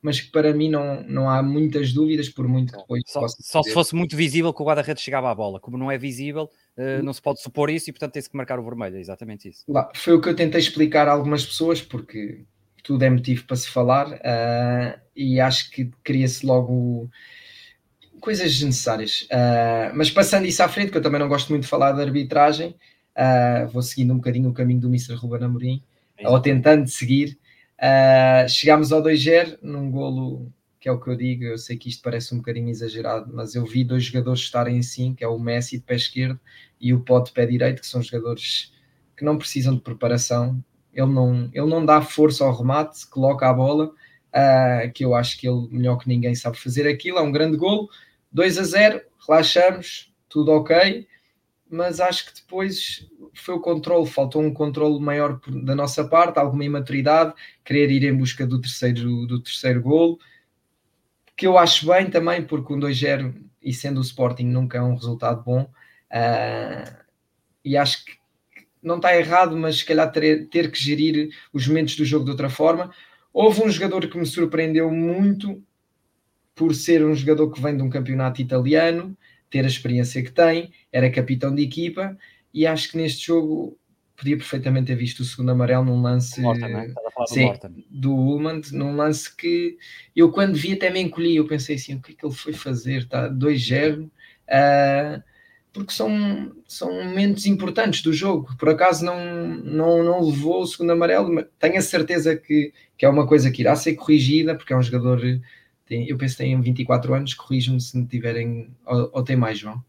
mas 0.00 0.20
que 0.20 0.30
para 0.30 0.54
mim 0.54 0.70
não, 0.70 1.02
não 1.02 1.28
há 1.28 1.42
muitas 1.42 1.92
dúvidas, 1.92 2.28
por 2.28 2.46
muito 2.46 2.72
que 2.72 2.78
depois. 2.78 3.02
Só, 3.08 3.26
só 3.26 3.62
se 3.62 3.72
fosse 3.72 3.92
muito 3.92 4.16
visível 4.16 4.54
que 4.54 4.62
o 4.62 4.64
guarda-redes 4.64 5.02
chegava 5.02 5.28
à 5.28 5.34
bola, 5.34 5.58
como 5.58 5.76
não 5.76 5.90
é 5.90 5.98
visível, 5.98 6.48
uh, 6.76 7.02
não 7.02 7.12
se 7.12 7.20
pode 7.20 7.42
supor 7.42 7.70
isso 7.70 7.90
e 7.90 7.92
portanto 7.92 8.12
tem-se 8.12 8.30
que 8.30 8.36
marcar 8.36 8.60
o 8.60 8.64
vermelho, 8.64 8.98
é 8.98 9.00
exatamente 9.00 9.48
isso. 9.48 9.64
Lá, 9.66 9.90
foi 9.96 10.14
o 10.14 10.20
que 10.20 10.28
eu 10.28 10.36
tentei 10.36 10.60
explicar 10.60 11.08
a 11.08 11.12
algumas 11.12 11.44
pessoas, 11.44 11.82
porque 11.82 12.44
tudo 12.82 13.02
é 13.04 13.10
motivo 13.10 13.44
para 13.44 13.56
se 13.56 13.68
falar 13.68 14.12
uh, 14.12 15.00
e 15.14 15.40
acho 15.40 15.70
que 15.70 15.90
cria-se 16.02 16.44
logo 16.44 17.08
coisas 18.20 18.52
desnecessárias. 18.52 19.22
Uh, 19.22 19.94
mas 19.94 20.10
passando 20.10 20.46
isso 20.46 20.62
à 20.62 20.68
frente, 20.68 20.90
que 20.90 20.98
eu 20.98 21.02
também 21.02 21.20
não 21.20 21.28
gosto 21.28 21.50
muito 21.50 21.62
de 21.62 21.68
falar 21.68 21.92
de 21.92 22.02
arbitragem, 22.02 22.76
vou 23.70 23.82
seguindo 23.82 24.12
um 24.12 24.16
bocadinho 24.16 24.48
o 24.48 24.54
caminho 24.54 24.80
do 24.80 24.88
Mr. 24.88 25.14
Ruben 25.14 25.44
Amorim, 25.44 25.82
ou 26.24 26.40
tentando 26.40 26.88
seguir. 26.88 27.38
Uh, 27.78 28.48
chegámos 28.48 28.92
ao 28.92 29.02
2-0 29.02 29.58
num 29.60 29.90
golo 29.90 30.52
que 30.82 30.88
é 30.88 30.92
o 30.92 30.98
que 30.98 31.08
eu 31.08 31.16
digo, 31.16 31.44
eu 31.44 31.56
sei 31.56 31.76
que 31.76 31.88
isto 31.88 32.02
parece 32.02 32.34
um 32.34 32.38
bocadinho 32.38 32.68
exagerado, 32.68 33.32
mas 33.32 33.54
eu 33.54 33.64
vi 33.64 33.84
dois 33.84 34.02
jogadores 34.02 34.40
estarem 34.40 34.80
assim, 34.80 35.14
que 35.14 35.22
é 35.22 35.28
o 35.28 35.38
Messi 35.38 35.78
de 35.78 35.84
pé 35.84 35.94
esquerdo 35.94 36.40
e 36.80 36.92
o 36.92 36.98
Pote 36.98 37.28
de 37.28 37.34
pé 37.34 37.46
direito, 37.46 37.80
que 37.80 37.86
são 37.86 38.02
jogadores 38.02 38.72
que 39.16 39.24
não 39.24 39.38
precisam 39.38 39.76
de 39.76 39.80
preparação, 39.80 40.62
ele 40.92 41.10
não, 41.10 41.50
ele 41.52 41.66
não 41.66 41.84
dá 41.84 42.02
força 42.02 42.44
ao 42.44 42.56
remate, 42.56 43.06
coloca 43.08 43.48
a 43.48 43.52
bola, 43.52 43.86
uh, 43.86 44.92
que 44.92 45.04
eu 45.04 45.14
acho 45.14 45.38
que 45.38 45.48
ele 45.48 45.68
melhor 45.70 45.96
que 45.96 46.08
ninguém 46.08 46.34
sabe 46.34 46.58
fazer 46.58 46.86
aquilo, 46.86 47.18
é 47.18 47.22
um 47.22 47.32
grande 47.32 47.56
golo, 47.56 47.88
2 48.32 48.58
a 48.58 48.64
0, 48.64 49.00
relaxamos, 49.26 50.12
tudo 50.28 50.52
ok, 50.52 51.06
mas 51.70 52.00
acho 52.00 52.26
que 52.26 52.40
depois 52.40 53.08
foi 53.34 53.54
o 53.54 53.60
controle, 53.60 54.06
faltou 54.06 54.42
um 54.42 54.52
controle 54.52 55.00
maior 55.00 55.40
da 55.64 55.74
nossa 55.74 56.04
parte, 56.04 56.38
alguma 56.38 56.64
imaturidade, 56.64 57.32
querer 57.64 57.90
ir 57.90 58.04
em 58.04 58.16
busca 58.16 58.46
do 58.46 58.60
terceiro, 58.60 59.26
do 59.26 59.40
terceiro 59.40 59.80
golo, 59.80 60.18
que 61.36 61.46
eu 61.46 61.56
acho 61.56 61.86
bem 61.86 62.10
também, 62.10 62.44
porque 62.44 62.72
um 62.72 62.78
2-0 62.78 63.34
e 63.62 63.72
sendo 63.72 63.98
o 63.98 64.02
Sporting 64.02 64.44
nunca 64.44 64.78
é 64.78 64.82
um 64.82 64.94
resultado 64.94 65.42
bom, 65.42 65.62
uh, 65.62 67.02
e 67.64 67.76
acho 67.76 68.04
que 68.04 68.21
não 68.82 68.96
está 68.96 69.16
errado, 69.16 69.56
mas 69.56 69.78
se 69.78 69.84
calhar 69.84 70.10
ter, 70.10 70.48
ter 70.48 70.70
que 70.70 70.82
gerir 70.82 71.30
os 71.52 71.66
momentos 71.66 71.96
do 71.96 72.04
jogo 72.04 72.24
de 72.24 72.32
outra 72.32 72.50
forma. 72.50 72.92
Houve 73.32 73.62
um 73.62 73.70
jogador 73.70 74.06
que 74.08 74.18
me 74.18 74.26
surpreendeu 74.26 74.90
muito 74.90 75.62
por 76.54 76.74
ser 76.74 77.04
um 77.04 77.14
jogador 77.14 77.50
que 77.50 77.60
vem 77.60 77.76
de 77.76 77.82
um 77.82 77.88
campeonato 77.88 78.42
italiano, 78.42 79.16
ter 79.48 79.64
a 79.64 79.68
experiência 79.68 80.22
que 80.22 80.32
tem, 80.32 80.72
era 80.90 81.10
capitão 81.10 81.54
de 81.54 81.62
equipa 81.62 82.16
e 82.52 82.66
acho 82.66 82.90
que 82.90 82.96
neste 82.96 83.26
jogo 83.26 83.78
podia 84.16 84.36
perfeitamente 84.36 84.86
ter 84.86 84.94
visto 84.94 85.20
o 85.20 85.24
segundo 85.24 85.50
amarelo 85.50 85.84
num 85.84 86.00
lance 86.00 86.40
Morton, 86.40 86.68
né? 86.68 86.94
sim, 87.26 87.52
do 87.90 88.14
Ullman, 88.14 88.60
num 88.72 88.94
lance 88.94 89.34
que 89.34 89.76
eu 90.14 90.30
quando 90.30 90.54
vi 90.54 90.74
até 90.74 90.90
me 90.90 91.00
encolhi, 91.00 91.36
eu 91.36 91.46
pensei 91.46 91.76
assim, 91.76 91.94
o 91.94 92.00
que 92.00 92.12
é 92.12 92.14
que 92.14 92.24
ele 92.24 92.34
foi 92.34 92.52
fazer? 92.52 92.98
Está 93.02 93.28
2-0 93.28 94.04
uh, 94.04 95.22
porque 95.72 95.92
são, 95.92 96.52
são 96.66 96.92
momentos 96.92 97.46
importantes 97.46 98.02
do 98.02 98.12
jogo. 98.12 98.54
Por 98.58 98.68
acaso 98.68 99.04
não, 99.04 99.46
não, 99.46 100.04
não 100.04 100.24
levou 100.24 100.62
o 100.62 100.66
segundo 100.66 100.92
amarelo, 100.92 101.32
mas 101.32 101.46
tenho 101.58 101.78
a 101.78 101.82
certeza 101.82 102.36
que, 102.36 102.72
que 102.96 103.06
é 103.06 103.08
uma 103.08 103.26
coisa 103.26 103.50
que 103.50 103.62
irá 103.62 103.74
ser 103.74 103.94
corrigida, 103.94 104.54
porque 104.54 104.72
é 104.72 104.76
um 104.76 104.82
jogador, 104.82 105.20
tem, 105.86 106.08
eu 106.08 106.18
penso 106.18 106.36
que 106.36 106.42
tem 106.42 106.60
24 106.60 107.14
anos, 107.14 107.34
corrijo-me 107.34 107.80
se 107.80 107.96
não 107.96 108.06
tiverem, 108.06 108.70
ou, 108.84 109.10
ou, 109.14 109.24
tem 109.24 109.36
mais, 109.36 109.58
João? 109.58 109.82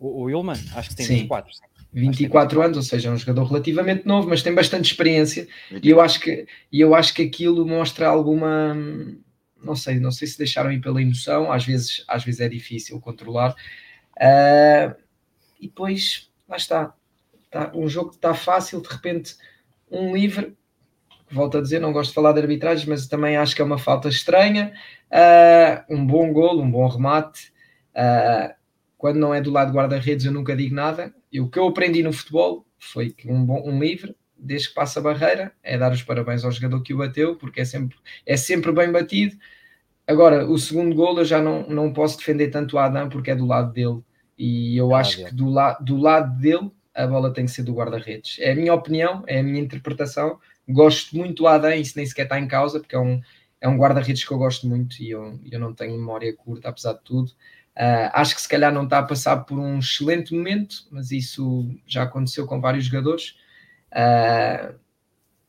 O, 0.00 0.22
o 0.22 0.30
Ilman, 0.30 0.58
acho 0.74 0.90
que 0.90 0.96
tem 0.96 1.06
sim. 1.06 1.14
24. 1.14 1.52
24 1.92 2.62
anos, 2.62 2.76
ou 2.76 2.82
seja, 2.82 3.08
é 3.08 3.12
um 3.12 3.16
jogador 3.16 3.44
relativamente 3.44 4.06
novo, 4.06 4.28
mas 4.28 4.42
tem 4.42 4.54
bastante 4.54 4.90
experiência 4.90 5.48
e 5.82 5.88
eu 5.88 6.00
acho 6.02 6.20
que, 6.20 6.46
eu 6.70 6.94
acho 6.94 7.14
que 7.14 7.22
aquilo 7.22 7.66
mostra 7.66 8.06
alguma 8.06 8.76
não 9.62 9.74
sei, 9.74 9.98
não 9.98 10.10
sei 10.10 10.28
se 10.28 10.38
deixaram 10.38 10.70
ir 10.70 10.80
pela 10.80 11.02
emoção, 11.02 11.50
às 11.50 11.64
vezes, 11.64 12.04
às 12.06 12.24
vezes 12.24 12.40
é 12.40 12.48
difícil 12.48 13.00
controlar. 13.00 13.54
Uh, 14.18 14.94
e 15.60 15.68
depois, 15.68 16.30
lá 16.48 16.56
está, 16.56 16.94
tá, 17.50 17.72
um 17.74 17.88
jogo 17.88 18.10
que 18.10 18.16
está 18.16 18.34
fácil, 18.34 18.80
de 18.80 18.88
repente, 18.88 19.36
um 19.90 20.14
livre, 20.14 20.56
volto 21.30 21.58
a 21.58 21.62
dizer, 21.62 21.80
não 21.80 21.92
gosto 21.92 22.10
de 22.10 22.14
falar 22.14 22.32
de 22.32 22.40
arbitragens, 22.40 22.86
mas 22.86 23.06
também 23.06 23.36
acho 23.36 23.54
que 23.54 23.62
é 23.62 23.64
uma 23.64 23.78
falta 23.78 24.08
estranha, 24.08 24.72
uh, 25.10 25.94
um 25.94 26.06
bom 26.06 26.32
golo, 26.32 26.62
um 26.62 26.70
bom 26.70 26.86
remate, 26.88 27.52
uh, 27.94 28.54
quando 28.96 29.18
não 29.18 29.32
é 29.32 29.40
do 29.40 29.50
lado 29.50 29.72
guarda-redes 29.72 30.26
eu 30.26 30.32
nunca 30.32 30.56
digo 30.56 30.74
nada, 30.74 31.14
e 31.32 31.40
o 31.40 31.48
que 31.48 31.58
eu 31.58 31.66
aprendi 31.66 32.02
no 32.02 32.12
futebol 32.12 32.66
foi 32.78 33.10
que 33.10 33.30
um, 33.30 33.44
bom, 33.44 33.62
um 33.64 33.78
livre, 33.78 34.16
desde 34.36 34.68
que 34.68 34.74
passa 34.74 35.00
a 35.00 35.02
barreira, 35.02 35.52
é 35.62 35.76
dar 35.76 35.92
os 35.92 36.02
parabéns 36.02 36.44
ao 36.44 36.52
jogador 36.52 36.82
que 36.82 36.94
o 36.94 36.98
bateu, 36.98 37.36
porque 37.36 37.60
é 37.60 37.64
sempre, 37.64 37.96
é 38.24 38.36
sempre 38.36 38.72
bem 38.72 38.90
batido. 38.90 39.36
Agora, 40.06 40.46
o 40.48 40.56
segundo 40.58 40.94
gol 40.94 41.18
eu 41.18 41.24
já 41.24 41.42
não, 41.42 41.66
não 41.68 41.92
posso 41.92 42.16
defender 42.18 42.48
tanto 42.48 42.76
o 42.76 42.78
Adam 42.78 43.08
porque 43.08 43.30
é 43.30 43.36
do 43.36 43.44
lado 43.44 43.72
dele. 43.72 44.02
E 44.38 44.76
eu 44.76 44.94
ah, 44.94 45.00
acho 45.00 45.24
que 45.24 45.34
do, 45.34 45.50
la 45.50 45.74
do 45.74 45.96
lado 45.96 46.40
dele 46.40 46.70
a 46.94 47.06
bola 47.06 47.32
tem 47.32 47.44
que 47.44 47.50
ser 47.50 47.62
do 47.62 47.74
guarda-redes. 47.74 48.38
É 48.40 48.52
a 48.52 48.54
minha 48.54 48.74
opinião, 48.74 49.22
é 49.26 49.38
a 49.38 49.42
minha 49.42 49.60
interpretação. 49.60 50.38
Gosto 50.68 51.16
muito 51.16 51.42
do 51.42 51.46
Adam, 51.46 51.72
isso 51.72 51.94
nem 51.96 52.04
sequer 52.04 52.24
está 52.24 52.38
em 52.38 52.48
causa, 52.48 52.80
porque 52.80 52.96
é 52.96 52.98
um, 52.98 53.20
é 53.60 53.68
um 53.68 53.76
guarda-redes 53.76 54.24
que 54.24 54.32
eu 54.32 54.38
gosto 54.38 54.66
muito 54.66 55.00
e 55.00 55.10
eu, 55.10 55.38
eu 55.50 55.60
não 55.60 55.72
tenho 55.72 55.92
memória 55.92 56.34
curta, 56.34 56.68
apesar 56.68 56.94
de 56.94 57.02
tudo. 57.04 57.28
Uh, 57.76 58.10
acho 58.12 58.34
que 58.34 58.40
se 58.40 58.48
calhar 58.48 58.72
não 58.72 58.82
está 58.82 58.98
a 58.98 59.04
passar 59.04 59.36
por 59.44 59.58
um 59.58 59.78
excelente 59.78 60.34
momento, 60.34 60.88
mas 60.90 61.12
isso 61.12 61.68
já 61.86 62.02
aconteceu 62.02 62.46
com 62.46 62.60
vários 62.60 62.86
jogadores. 62.86 63.36
Uh, 63.92 64.74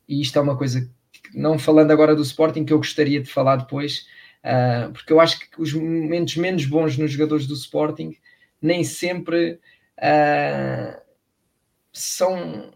e 0.08 0.22
isto 0.22 0.38
é 0.38 0.42
uma 0.42 0.56
coisa, 0.56 0.82
que, 1.12 1.38
não 1.38 1.58
falando 1.58 1.90
agora 1.90 2.16
do 2.16 2.22
Sporting, 2.22 2.64
que 2.64 2.74
eu 2.74 2.78
gostaria 2.78 3.22
de 3.22 3.30
falar 3.30 3.56
depois, 3.56 4.06
uh, 4.44 4.92
porque 4.94 5.12
eu 5.12 5.20
acho 5.20 5.40
que 5.40 5.60
os 5.60 5.74
momentos 5.74 6.38
menos 6.38 6.66
bons 6.66 6.96
nos 6.96 7.12
jogadores 7.12 7.48
do 7.48 7.56
Sporting 7.56 8.16
nem 8.62 8.84
sempre 8.84 9.60
são 11.92 12.72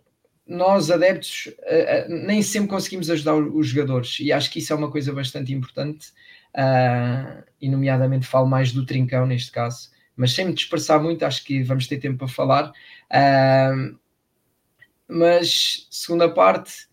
nós 0.45 0.91
adeptos, 0.91 1.49
nem 2.09 2.41
sempre 2.41 2.69
conseguimos 2.69 3.09
ajudar 3.09 3.35
os 3.35 3.67
jogadores, 3.67 4.19
e 4.19 4.31
acho 4.31 4.51
que 4.51 4.59
isso 4.59 4.73
é 4.73 4.75
uma 4.75 4.91
coisa 4.91 5.13
bastante 5.13 5.53
importante 5.53 6.09
uh, 6.53 7.43
e 7.61 7.69
nomeadamente 7.69 8.27
falo 8.27 8.47
mais 8.47 8.71
do 8.71 8.85
Trincão 8.85 9.25
neste 9.25 9.51
caso, 9.51 9.89
mas 10.15 10.33
sem 10.33 10.45
me 10.45 10.53
dispersar 10.53 11.01
muito, 11.01 11.23
acho 11.25 11.43
que 11.43 11.63
vamos 11.63 11.87
ter 11.87 11.97
tempo 11.97 12.19
para 12.19 12.27
falar. 12.27 12.71
Uh, 13.09 13.97
mas, 15.07 15.87
segunda 15.89 16.29
parte, 16.29 16.87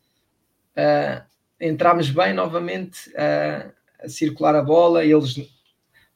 uh, 0.76 1.22
entramos 1.60 2.10
bem 2.10 2.32
novamente 2.32 3.10
a 3.16 4.08
circular 4.08 4.54
a 4.54 4.62
bola, 4.62 5.04
eles, 5.04 5.36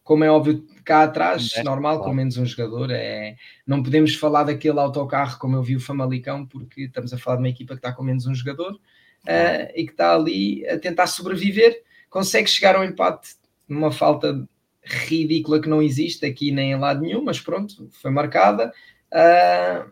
como 0.05 0.23
é 0.23 0.31
óbvio, 0.31 0.67
cá 0.85 1.03
atrás, 1.05 1.53
é, 1.57 1.63
normal, 1.63 1.97
claro. 1.97 2.11
com 2.11 2.15
menos 2.15 2.37
um 2.37 2.45
jogador, 2.45 2.91
é, 2.91 3.37
não 3.67 3.83
podemos 3.83 4.15
falar 4.15 4.45
daquele 4.45 4.79
autocarro 4.79 5.39
como 5.39 5.57
eu 5.57 5.63
vi 5.63 5.75
o 5.75 5.81
Famalicão, 5.81 6.47
porque 6.47 6.83
estamos 6.83 7.15
a 7.15 7.19
falar 7.19 7.37
de 7.37 7.43
uma 7.43 7.49
equipa 7.49 7.73
que 7.73 7.79
está 7.79 7.91
com 7.91 8.05
menos 8.05 8.27
um 8.27 8.35
jogador 8.35 8.73
uh, 8.75 9.73
e 9.75 9.87
que 9.87 9.93
está 9.93 10.15
ali 10.15 10.69
a 10.69 10.79
tentar 10.79 11.07
sobreviver 11.07 11.83
consegue 12.11 12.49
chegar 12.49 12.77
ao 12.77 12.85
empate 12.85 13.31
numa 13.67 13.91
falta 13.91 14.47
ridícula 14.85 15.61
que 15.61 15.71
não 15.71 15.83
existe 15.83 16.27
aqui 16.27 16.53
nem 16.53 16.73
em 16.73 16.79
lado 16.79 17.01
nenhum, 17.01 17.25
mas 17.25 17.41
pronto, 17.41 17.89
foi 17.91 18.11
marcada. 18.11 18.71
Uh, 19.11 19.91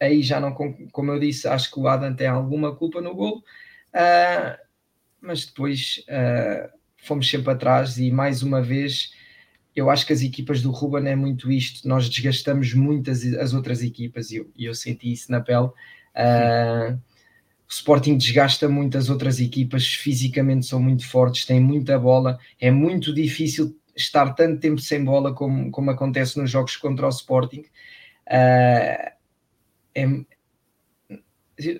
aí 0.00 0.22
já 0.22 0.38
não, 0.38 0.54
como 0.54 1.10
eu 1.10 1.18
disse, 1.18 1.48
acho 1.48 1.72
que 1.72 1.80
o 1.80 1.88
Adam 1.88 2.14
tem 2.14 2.28
alguma 2.28 2.76
culpa 2.76 3.00
no 3.00 3.12
gol, 3.12 3.38
uh, 3.38 4.56
mas 5.20 5.44
depois 5.46 6.04
fomos 6.96 7.28
sempre 7.28 7.52
atrás 7.52 7.98
e 7.98 8.10
mais 8.10 8.42
uma 8.42 8.62
vez 8.62 9.15
eu 9.76 9.90
acho 9.90 10.06
que 10.06 10.12
as 10.14 10.22
equipas 10.22 10.62
do 10.62 10.70
Ruben 10.70 11.06
é 11.06 11.14
muito 11.14 11.52
isto, 11.52 11.86
nós 11.86 12.08
desgastamos 12.08 12.72
muitas 12.72 13.22
as 13.34 13.52
outras 13.52 13.82
equipas 13.82 14.30
e 14.30 14.36
eu, 14.36 14.50
eu 14.58 14.74
senti 14.74 15.12
isso 15.12 15.30
na 15.30 15.42
pele. 15.42 15.66
Uh, 16.16 16.98
o 17.68 17.70
Sporting 17.70 18.16
desgasta 18.16 18.68
muito 18.70 18.96
as 18.96 19.10
outras 19.10 19.38
equipas, 19.38 19.86
fisicamente 19.86 20.64
são 20.64 20.80
muito 20.80 21.06
fortes, 21.06 21.44
têm 21.44 21.60
muita 21.60 21.98
bola, 21.98 22.38
é 22.58 22.70
muito 22.70 23.12
difícil 23.12 23.78
estar 23.94 24.32
tanto 24.32 24.60
tempo 24.60 24.80
sem 24.80 25.04
bola 25.04 25.34
como, 25.34 25.70
como 25.70 25.90
acontece 25.90 26.40
nos 26.40 26.50
jogos 26.50 26.76
contra 26.76 27.06
o 27.06 27.10
Sporting. 27.10 27.64
Uh, 28.26 29.12
é, 29.94 30.06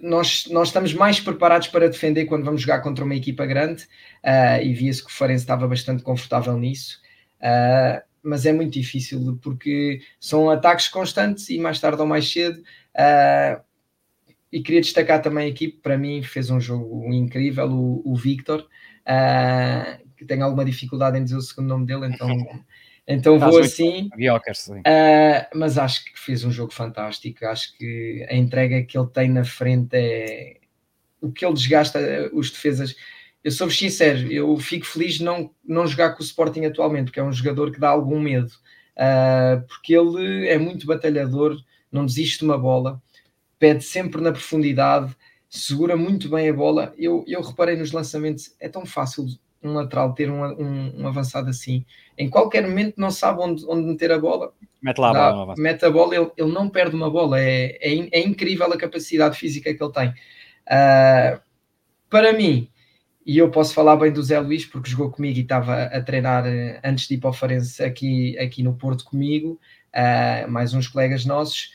nós, 0.03 0.47
nós 0.51 0.69
estamos 0.69 0.93
mais 0.93 1.19
preparados 1.19 1.69
para 1.69 1.89
defender 1.89 2.27
quando 2.27 2.45
vamos 2.45 2.61
jogar 2.61 2.81
contra 2.81 3.05
uma 3.05 3.15
equipa 3.15 3.47
grande 3.47 3.85
uh, 4.25 4.63
e 4.63 4.75
via-se 4.75 5.03
que 5.03 5.11
o 5.11 5.15
Farense 5.15 5.45
estava 5.45 5.67
bastante 5.67 6.03
confortável 6.03 6.59
nisso. 6.59 7.06
Uh, 7.47 8.03
mas 8.23 8.45
é 8.45 8.53
muito 8.53 8.73
difícil 8.73 9.39
porque 9.41 10.01
são 10.19 10.51
ataques 10.51 10.89
constantes 10.89 11.49
e 11.49 11.59
mais 11.59 11.79
tarde 11.79 12.01
ou 12.01 12.07
mais 12.09 12.29
cedo 12.29 12.59
uh, 12.59 13.63
e 14.51 14.61
queria 14.61 14.81
destacar 14.81 15.23
também 15.23 15.51
aqui, 15.51 15.69
para 15.69 15.97
mim, 15.97 16.23
fez 16.23 16.51
um 16.51 16.61
jogo 16.61 17.13
incrível, 17.13 17.71
o, 17.71 18.03
o 18.05 18.17
Victor, 18.17 18.63
uh, 18.63 20.07
que 20.17 20.25
tem 20.25 20.43
alguma 20.43 20.65
dificuldade 20.65 21.19
em 21.19 21.25
dizer 21.25 21.37
o 21.37 21.41
segundo 21.41 21.69
nome 21.69 21.87
dele, 21.87 22.07
então, 22.07 22.29
então 23.07 23.39
vou 23.39 23.61
assim. 23.61 24.09
Mas 25.55 25.79
acho 25.79 26.05
que 26.05 26.19
fez 26.19 26.45
um 26.45 26.51
jogo 26.51 26.73
fantástico. 26.73 27.45
Acho 27.45 27.77
que 27.77 28.27
a 28.29 28.35
entrega 28.35 28.83
que 28.83 28.97
ele 28.97 29.09
tem 29.09 29.29
na 29.29 29.45
frente 29.45 29.95
é 29.95 30.57
o 31.21 31.31
que 31.31 31.45
ele 31.45 31.55
desgasta 31.55 32.01
os 32.33 32.51
defesas. 32.51 32.97
Eu 33.47 33.53
sou 33.53 33.71
sincero, 33.71 34.31
eu 34.31 34.57
fico 34.59 34.85
feliz 34.85 35.15
de 35.15 35.25
não, 35.25 35.51
não 35.65 35.87
jogar 35.87 36.15
com 36.15 36.21
o 36.21 36.25
Sporting 36.25 36.65
atualmente, 36.65 37.07
porque 37.07 37.21
é 37.21 37.25
um 37.25 37.33
jogador 37.33 37.71
que 37.71 37.79
dá 37.79 37.91
algum 37.91 38.19
medo, 38.19 38.51
uh, 38.97 39.65
porque 39.69 39.95
ele 39.95 40.49
é 40.49 40.59
muito 40.59 40.87
batalhador, 40.87 41.57
não 41.91 42.05
desiste 42.05 42.41
de 42.41 42.45
uma 42.45 42.59
bola 42.59 43.01
pede 43.59 43.85
sempre 43.85 44.21
na 44.21 44.33
profundidade, 44.33 45.15
segura 45.49 45.97
muito 45.97 46.29
bem 46.29 46.49
a 46.49 46.53
bola. 46.53 46.93
Eu, 46.97 47.25
eu 47.27 47.41
reparei 47.43 47.77
nos 47.77 47.93
lançamentos, 47.93 48.55
é 48.61 48.69
tão 48.69 48.85
fácil 48.85 49.27
um 49.63 49.73
lateral 49.73 50.13
ter 50.15 50.31
um, 50.31 50.45
um, 50.45 51.03
um 51.03 51.09
avançado 51.09 51.51
assim. 51.51 51.85
Em 52.17 52.29
qualquer 52.29 52.67
momento 52.67 52.95
não 52.97 53.11
sabe 53.11 53.41
onde, 53.41 53.65
onde 53.67 53.87
meter 53.87 54.13
a 54.13 54.19
bola. 54.19 54.53
Mete 54.81 54.99
lá 54.99 55.11
a 55.11 55.13
Dá, 55.13 55.33
bola. 55.33 55.55
Mete 55.59 55.85
a 55.85 55.91
bola, 55.91 56.15
ele, 56.15 56.31
ele 56.37 56.53
não 56.53 56.69
perde 56.69 56.95
uma 56.95 57.11
bola. 57.11 57.41
É, 57.41 57.77
é, 57.81 58.09
é 58.13 58.21
incrível 58.21 58.73
a 58.73 58.77
capacidade 58.77 59.37
física 59.37 59.75
que 59.75 59.83
ele 59.83 59.93
tem. 59.93 60.09
Uh, 60.11 61.41
para 62.09 62.33
mim, 62.33 62.69
e 63.27 63.37
eu 63.37 63.51
posso 63.51 63.75
falar 63.75 63.97
bem 63.97 64.13
do 64.13 64.23
Zé 64.23 64.39
Luís, 64.39 64.65
porque 64.65 64.89
jogou 64.89 65.11
comigo 65.11 65.37
e 65.39 65.43
estava 65.43 65.83
a 65.83 66.01
treinar 66.01 66.47
eh, 66.47 66.81
antes 66.85 67.09
de 67.09 67.15
ir 67.15 67.19
para 67.19 67.31
o 67.31 67.33
Farense 67.33 67.83
aqui, 67.83 68.39
aqui 68.39 68.63
no 68.63 68.75
Porto 68.75 69.05
comigo, 69.05 69.61
uh, 69.93 70.51
mais 70.51 70.73
uns 70.73 70.87
colegas 70.87 71.27
nossos 71.27 71.71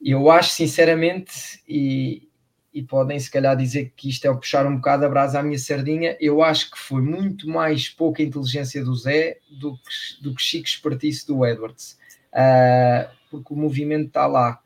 eu 0.00 0.30
acho 0.30 0.50
sinceramente, 0.50 1.62
e, 1.68 2.28
e 2.72 2.82
podem 2.82 3.18
se 3.18 3.30
calhar 3.30 3.54
dizer 3.56 3.92
que 3.94 4.08
isto 4.08 4.26
é 4.26 4.32
puxar 4.32 4.66
um 4.66 4.76
bocado 4.76 5.04
a 5.04 5.08
brasa 5.08 5.40
à 5.40 5.42
minha 5.42 5.58
sardinha, 5.58 6.16
eu 6.18 6.42
acho 6.42 6.70
que 6.70 6.78
foi 6.78 7.02
muito 7.02 7.48
mais 7.48 7.88
pouca 7.88 8.22
inteligência 8.22 8.82
do 8.82 8.94
Zé 8.94 9.38
do 9.50 9.76
que, 9.76 10.22
do 10.22 10.34
que 10.34 10.42
chique 10.42 10.68
expertise 10.68 11.26
do 11.26 11.44
Edwards, 11.44 11.98
uh, 12.32 13.10
porque 13.30 13.52
o 13.52 13.56
movimento 13.56 14.06
está 14.06 14.26
lá. 14.26 14.60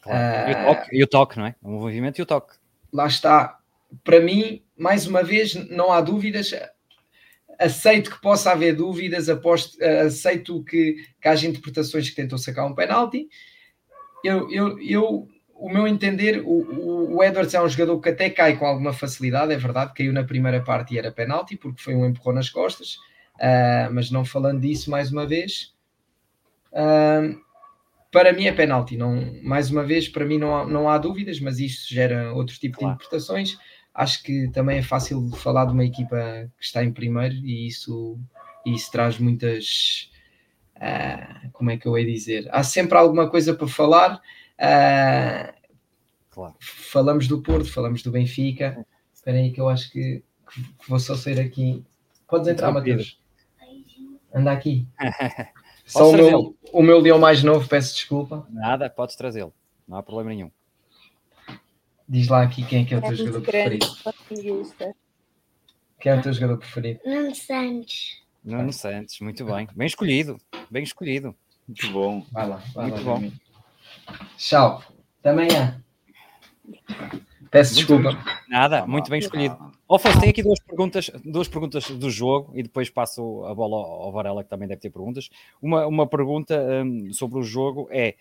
Claro. 0.00 0.18
Uh, 0.18 0.50
e, 0.50 0.52
o 0.52 0.64
toque, 0.64 0.96
e, 0.96 1.02
o 1.02 1.06
toque, 1.06 1.38
não 1.38 1.46
é? 1.46 1.54
O 1.60 1.70
movimento 1.70 2.18
e 2.18 2.22
o 2.22 2.26
toque. 2.26 2.54
Lá 2.92 3.08
está. 3.08 3.55
Para 4.02 4.20
mim, 4.20 4.62
mais 4.76 5.06
uma 5.06 5.22
vez, 5.22 5.54
não 5.70 5.92
há 5.92 6.00
dúvidas. 6.00 6.52
Aceito 7.58 8.10
que 8.10 8.20
possa 8.20 8.52
haver 8.52 8.74
dúvidas, 8.74 9.28
aposto, 9.28 9.82
aceito 9.82 10.62
que, 10.64 10.96
que 11.20 11.28
haja 11.28 11.46
interpretações 11.46 12.08
que 12.10 12.16
tentam 12.16 12.36
sacar 12.36 12.66
um 12.66 12.74
penalti 12.74 13.28
eu, 14.26 14.50
eu, 14.50 14.78
eu, 14.80 15.28
o 15.54 15.68
meu 15.68 15.86
entender, 15.86 16.42
o, 16.44 17.16
o 17.16 17.22
Edwards 17.22 17.54
é 17.54 17.62
um 17.62 17.68
jogador 17.68 18.00
que 18.00 18.08
até 18.08 18.28
cai 18.28 18.56
com 18.56 18.66
alguma 18.66 18.92
facilidade, 18.92 19.52
é 19.52 19.56
verdade, 19.56 19.94
caiu 19.94 20.12
na 20.12 20.24
primeira 20.24 20.60
parte 20.62 20.94
e 20.94 20.98
era 20.98 21.12
penalti, 21.12 21.56
porque 21.56 21.80
foi 21.80 21.94
um 21.94 22.06
empurrão 22.06 22.34
nas 22.34 22.50
costas, 22.50 22.96
uh, 23.36 23.92
mas 23.92 24.10
não 24.10 24.24
falando 24.24 24.60
disso 24.60 24.90
mais 24.90 25.12
uma 25.12 25.26
vez, 25.26 25.74
uh, 26.72 27.38
para 28.10 28.32
mim 28.32 28.46
é 28.46 28.52
penalti, 28.52 28.96
não, 28.96 29.40
mais 29.42 29.70
uma 29.70 29.84
vez, 29.84 30.08
para 30.08 30.24
mim 30.24 30.38
não 30.38 30.56
há, 30.56 30.66
não 30.66 30.88
há 30.88 30.98
dúvidas, 30.98 31.40
mas 31.40 31.58
isto 31.58 31.92
gera 31.92 32.32
outro 32.32 32.56
tipo 32.58 32.78
claro. 32.78 32.96
de 32.96 33.04
interpretações. 33.04 33.58
Acho 33.96 34.22
que 34.22 34.48
também 34.48 34.78
é 34.78 34.82
fácil 34.82 35.30
falar 35.36 35.64
de 35.64 35.72
uma 35.72 35.84
equipa 35.84 36.50
que 36.58 36.64
está 36.64 36.84
em 36.84 36.92
primeiro 36.92 37.34
e 37.36 37.66
isso, 37.66 38.18
isso 38.66 38.92
traz 38.92 39.18
muitas 39.18 40.10
uh, 40.76 41.50
como 41.52 41.70
é 41.70 41.78
que 41.78 41.88
eu 41.88 41.98
ia 41.98 42.04
dizer? 42.04 42.46
Há 42.50 42.62
sempre 42.62 42.96
alguma 42.98 43.30
coisa 43.30 43.54
para 43.54 43.66
falar. 43.66 44.20
Uh, 44.58 45.52
claro. 46.30 46.54
Falamos 46.60 47.26
do 47.26 47.42
Porto, 47.42 47.72
falamos 47.72 48.02
do 48.02 48.10
Benfica. 48.10 48.86
Espera 49.14 49.38
aí 49.38 49.50
que 49.50 49.60
eu 49.60 49.68
acho 49.68 49.90
que, 49.90 50.22
que, 50.52 50.88
vou 50.88 50.98
só 50.98 51.14
sair 51.14 51.40
aqui. 51.40 51.82
Podes 52.28 52.48
entrar, 52.48 52.70
Matheus. 52.72 53.18
Anda 54.34 54.52
aqui. 54.52 54.86
Só 55.86 56.10
o 56.10 56.12
meu, 56.12 56.56
o 56.72 56.82
meu 56.82 56.98
leão 56.98 57.16
mais 57.16 57.44
novo, 57.44 57.68
peço 57.68 57.94
desculpa. 57.94 58.44
Nada, 58.50 58.90
podes 58.90 59.14
trazê-lo, 59.14 59.54
não 59.86 59.96
há 59.96 60.02
problema 60.02 60.30
nenhum. 60.30 60.50
Diz 62.08 62.28
lá 62.28 62.42
aqui 62.42 62.64
quem 62.64 62.82
é 62.82 62.84
que 62.84 62.94
é 62.94 62.98
o 62.98 63.00
teu 63.00 63.10
é 63.10 63.14
jogador 63.14 63.40
preferido. 63.42 63.86
Quem 66.00 66.12
é 66.12 66.16
o 66.16 66.22
teu 66.22 66.32
jogador 66.32 66.58
preferido? 66.58 67.00
Nuno 67.04 67.34
Santos. 67.34 68.22
Nuno 68.44 68.72
Santos, 68.72 69.18
muito 69.20 69.44
bem. 69.44 69.66
Bem 69.74 69.86
escolhido, 69.86 70.38
bem 70.70 70.84
escolhido. 70.84 71.34
Muito 71.66 71.90
bom. 71.90 72.24
Vai 72.30 72.48
lá, 72.48 72.62
vai 72.72 72.90
muito 72.90 73.04
lá, 73.04 73.18
bom. 73.18 73.32
Tchau. 74.36 74.82
Até 75.18 75.30
amanhã. 75.30 75.82
Peço 77.50 77.74
desculpa. 77.74 78.18
Nada, 78.48 78.86
muito 78.86 79.10
bem 79.10 79.18
escolhido. 79.18 79.56
Oh, 79.88 79.98
tem 79.98 80.30
aqui 80.30 80.42
duas 80.42 80.58
perguntas, 80.58 81.10
duas 81.24 81.46
perguntas 81.46 81.88
do 81.90 82.10
jogo 82.10 82.50
e 82.56 82.62
depois 82.62 82.90
passo 82.90 83.44
a 83.44 83.54
bola 83.54 83.76
ao 83.76 84.10
Varela, 84.10 84.42
que 84.42 84.50
também 84.50 84.66
deve 84.66 84.80
ter 84.80 84.90
perguntas. 84.90 85.30
Uma, 85.62 85.86
uma 85.86 86.06
pergunta 86.08 86.60
um, 86.84 87.12
sobre 87.12 87.38
o 87.38 87.42
jogo 87.42 87.88
é: 87.90 88.16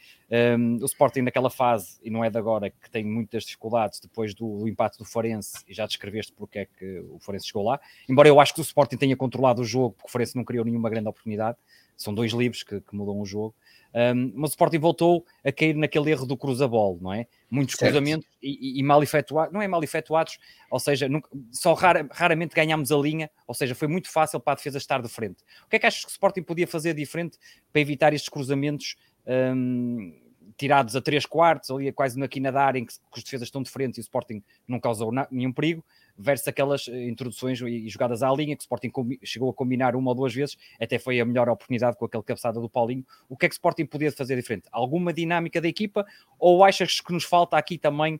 um, 0.57 0.77
o 0.81 0.85
Sporting 0.85 1.21
naquela 1.21 1.49
fase, 1.49 1.97
e 2.03 2.09
não 2.11 2.23
é 2.23 2.29
de 2.29 2.37
agora, 2.37 2.69
que 2.69 2.89
tem 2.91 3.03
muitas 3.03 3.43
dificuldades 3.43 3.99
depois 3.99 4.35
do, 4.35 4.59
do, 4.59 4.67
empate 4.67 4.99
do 4.99 5.05
Forense, 5.05 5.63
e 5.67 5.73
já 5.73 5.87
descreveste 5.87 6.33
porque 6.33 6.59
é 6.59 6.65
que 6.65 6.99
o 7.09 7.17
Forense 7.19 7.47
chegou 7.47 7.63
lá. 7.63 7.79
Embora 8.07 8.27
eu 8.27 8.39
acho 8.39 8.53
que 8.53 8.59
o 8.59 8.63
Sporting 8.63 8.97
tenha 8.97 9.17
controlado 9.17 9.61
o 9.61 9.65
jogo, 9.65 9.95
porque 9.95 10.07
o 10.07 10.11
Forense 10.11 10.35
não 10.35 10.43
criou 10.43 10.63
nenhuma 10.63 10.89
grande 10.89 11.07
oportunidade, 11.07 11.57
são 11.97 12.13
dois 12.13 12.31
livros 12.31 12.61
que, 12.61 12.79
que 12.79 12.95
mudam 12.95 13.19
o 13.19 13.25
jogo. 13.25 13.55
Um, 13.95 14.33
mas 14.35 14.49
o 14.49 14.53
Sporting 14.53 14.77
voltou 14.77 15.25
a 15.41 15.53
cair 15.53 15.73
naquele 15.73 16.11
erro 16.11 16.25
do 16.25 16.35
cruzabol, 16.35 16.99
não 17.01 17.13
é? 17.13 17.27
Muitos 17.49 17.77
certo. 17.77 17.93
cruzamentos 17.93 18.27
e, 18.43 18.77
e, 18.77 18.83
mal 18.83 19.01
efetuados, 19.01 19.53
não 19.53 19.61
é 19.61 19.69
mal 19.69 19.81
efetuados, 19.81 20.37
ou 20.69 20.79
seja, 20.81 21.07
nunca, 21.07 21.29
só 21.49 21.73
rara, 21.73 22.05
raramente 22.11 22.53
ganhámos 22.53 22.91
a 22.91 22.97
linha, 22.97 23.31
ou 23.47 23.55
seja, 23.55 23.73
foi 23.73 23.87
muito 23.87 24.11
fácil 24.11 24.37
para 24.41 24.51
a 24.51 24.55
defesa 24.57 24.77
estar 24.77 25.01
de 25.01 25.07
frente. 25.07 25.41
O 25.65 25.69
que 25.69 25.77
é 25.77 25.79
que 25.79 25.85
achas 25.85 26.03
que 26.03 26.09
o 26.09 26.11
Sporting 26.11 26.43
podia 26.43 26.67
fazer 26.67 26.93
diferente 26.93 27.37
para 27.71 27.81
evitar 27.81 28.13
estes 28.13 28.27
cruzamentos 28.27 28.97
um, 29.25 30.13
tirados 30.57 30.93
a 30.97 31.01
3 31.01 31.25
quartos, 31.25 31.71
ali 31.71 31.89
quase 31.93 32.19
na 32.19 32.27
quina 32.27 32.51
da 32.51 32.65
área 32.65 32.79
em 32.79 32.85
que, 32.85 32.93
que 32.93 33.17
os 33.17 33.23
defesas 33.23 33.47
estão 33.47 33.63
de 33.63 33.69
frente 33.69 33.95
e 33.95 33.99
o 33.99 34.01
Sporting 34.01 34.43
não 34.67 34.77
causou 34.77 35.09
nenhum 35.31 35.53
perigo? 35.53 35.85
Versus 36.17 36.47
aquelas 36.47 36.87
eh, 36.87 37.07
introduções 37.07 37.59
e 37.61 37.89
jogadas 37.89 38.23
à 38.23 38.31
linha 38.31 38.55
que 38.55 38.61
o 38.61 38.63
Sporting 38.63 38.91
chegou 39.23 39.49
a 39.49 39.53
combinar 39.53 39.95
uma 39.95 40.11
ou 40.11 40.15
duas 40.15 40.33
vezes, 40.33 40.57
até 40.79 40.97
foi 40.97 41.19
a 41.19 41.25
melhor 41.25 41.49
oportunidade 41.49 41.97
com 41.97 42.05
aquele 42.05 42.23
cabeçada 42.23 42.59
do 42.59 42.69
Paulinho. 42.69 43.05
O 43.27 43.35
que 43.35 43.45
é 43.45 43.49
que 43.49 43.53
o 43.53 43.57
Sporting 43.57 43.85
podia 43.85 44.11
fazer 44.11 44.35
diferente? 44.35 44.67
Alguma 44.71 45.11
dinâmica 45.11 45.59
da 45.61 45.67
equipa 45.67 46.05
ou 46.39 46.63
achas 46.63 47.01
que 47.01 47.11
nos 47.11 47.23
falta 47.23 47.57
aqui 47.57 47.77
também 47.77 48.19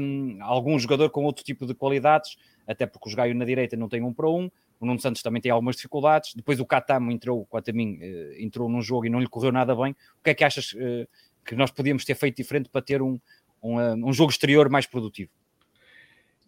um, 0.00 0.38
algum 0.40 0.78
jogador 0.78 1.10
com 1.10 1.24
outro 1.24 1.44
tipo 1.44 1.66
de 1.66 1.74
qualidades? 1.74 2.36
Até 2.66 2.84
porque 2.86 3.08
os 3.08 3.14
Gaio 3.14 3.34
na 3.34 3.44
direita 3.44 3.76
não 3.76 3.88
tem 3.88 4.02
um 4.02 4.12
para 4.12 4.28
um, 4.28 4.50
o 4.80 4.86
Nuno 4.86 5.00
Santos 5.00 5.22
também 5.22 5.40
tem 5.40 5.50
algumas 5.50 5.76
dificuldades. 5.76 6.34
Depois 6.34 6.60
o 6.60 6.66
Catamo 6.66 7.10
entrou, 7.10 7.46
quanto 7.46 7.70
a 7.70 7.72
mim, 7.72 7.98
eh, 8.00 8.36
entrou 8.40 8.68
num 8.68 8.82
jogo 8.82 9.06
e 9.06 9.08
não 9.08 9.20
lhe 9.20 9.26
correu 9.26 9.52
nada 9.52 9.74
bem. 9.74 9.92
O 10.20 10.22
que 10.22 10.30
é 10.30 10.34
que 10.34 10.44
achas 10.44 10.72
uh, 10.72 11.08
que 11.44 11.54
nós 11.54 11.70
podíamos 11.70 12.04
ter 12.04 12.14
feito 12.14 12.36
diferente 12.36 12.68
para 12.68 12.82
ter 12.82 13.00
um, 13.00 13.18
um, 13.62 14.08
um 14.08 14.12
jogo 14.12 14.30
exterior 14.30 14.68
mais 14.68 14.86
produtivo? 14.86 15.30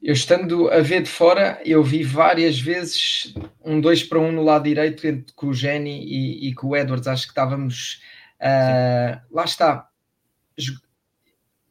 Eu 0.02 0.12
estando 0.12 0.70
a 0.70 0.80
ver 0.80 1.02
de 1.02 1.08
fora, 1.08 1.60
eu 1.64 1.82
vi 1.82 2.04
várias 2.04 2.58
vezes 2.58 3.34
um 3.64 3.80
2 3.80 4.04
para 4.04 4.18
1 4.18 4.26
um 4.26 4.32
no 4.32 4.44
lado 4.44 4.64
direito 4.64 5.06
entre, 5.06 5.32
com 5.34 5.48
o 5.48 5.54
Jenny 5.54 6.04
e, 6.04 6.48
e, 6.48 6.54
com 6.54 6.68
o 6.68 6.76
Edwards. 6.76 7.08
Acho 7.08 7.24
que 7.24 7.32
estávamos. 7.32 8.00
Uh, 8.40 9.20
lá 9.30 9.44
está. 9.44 9.88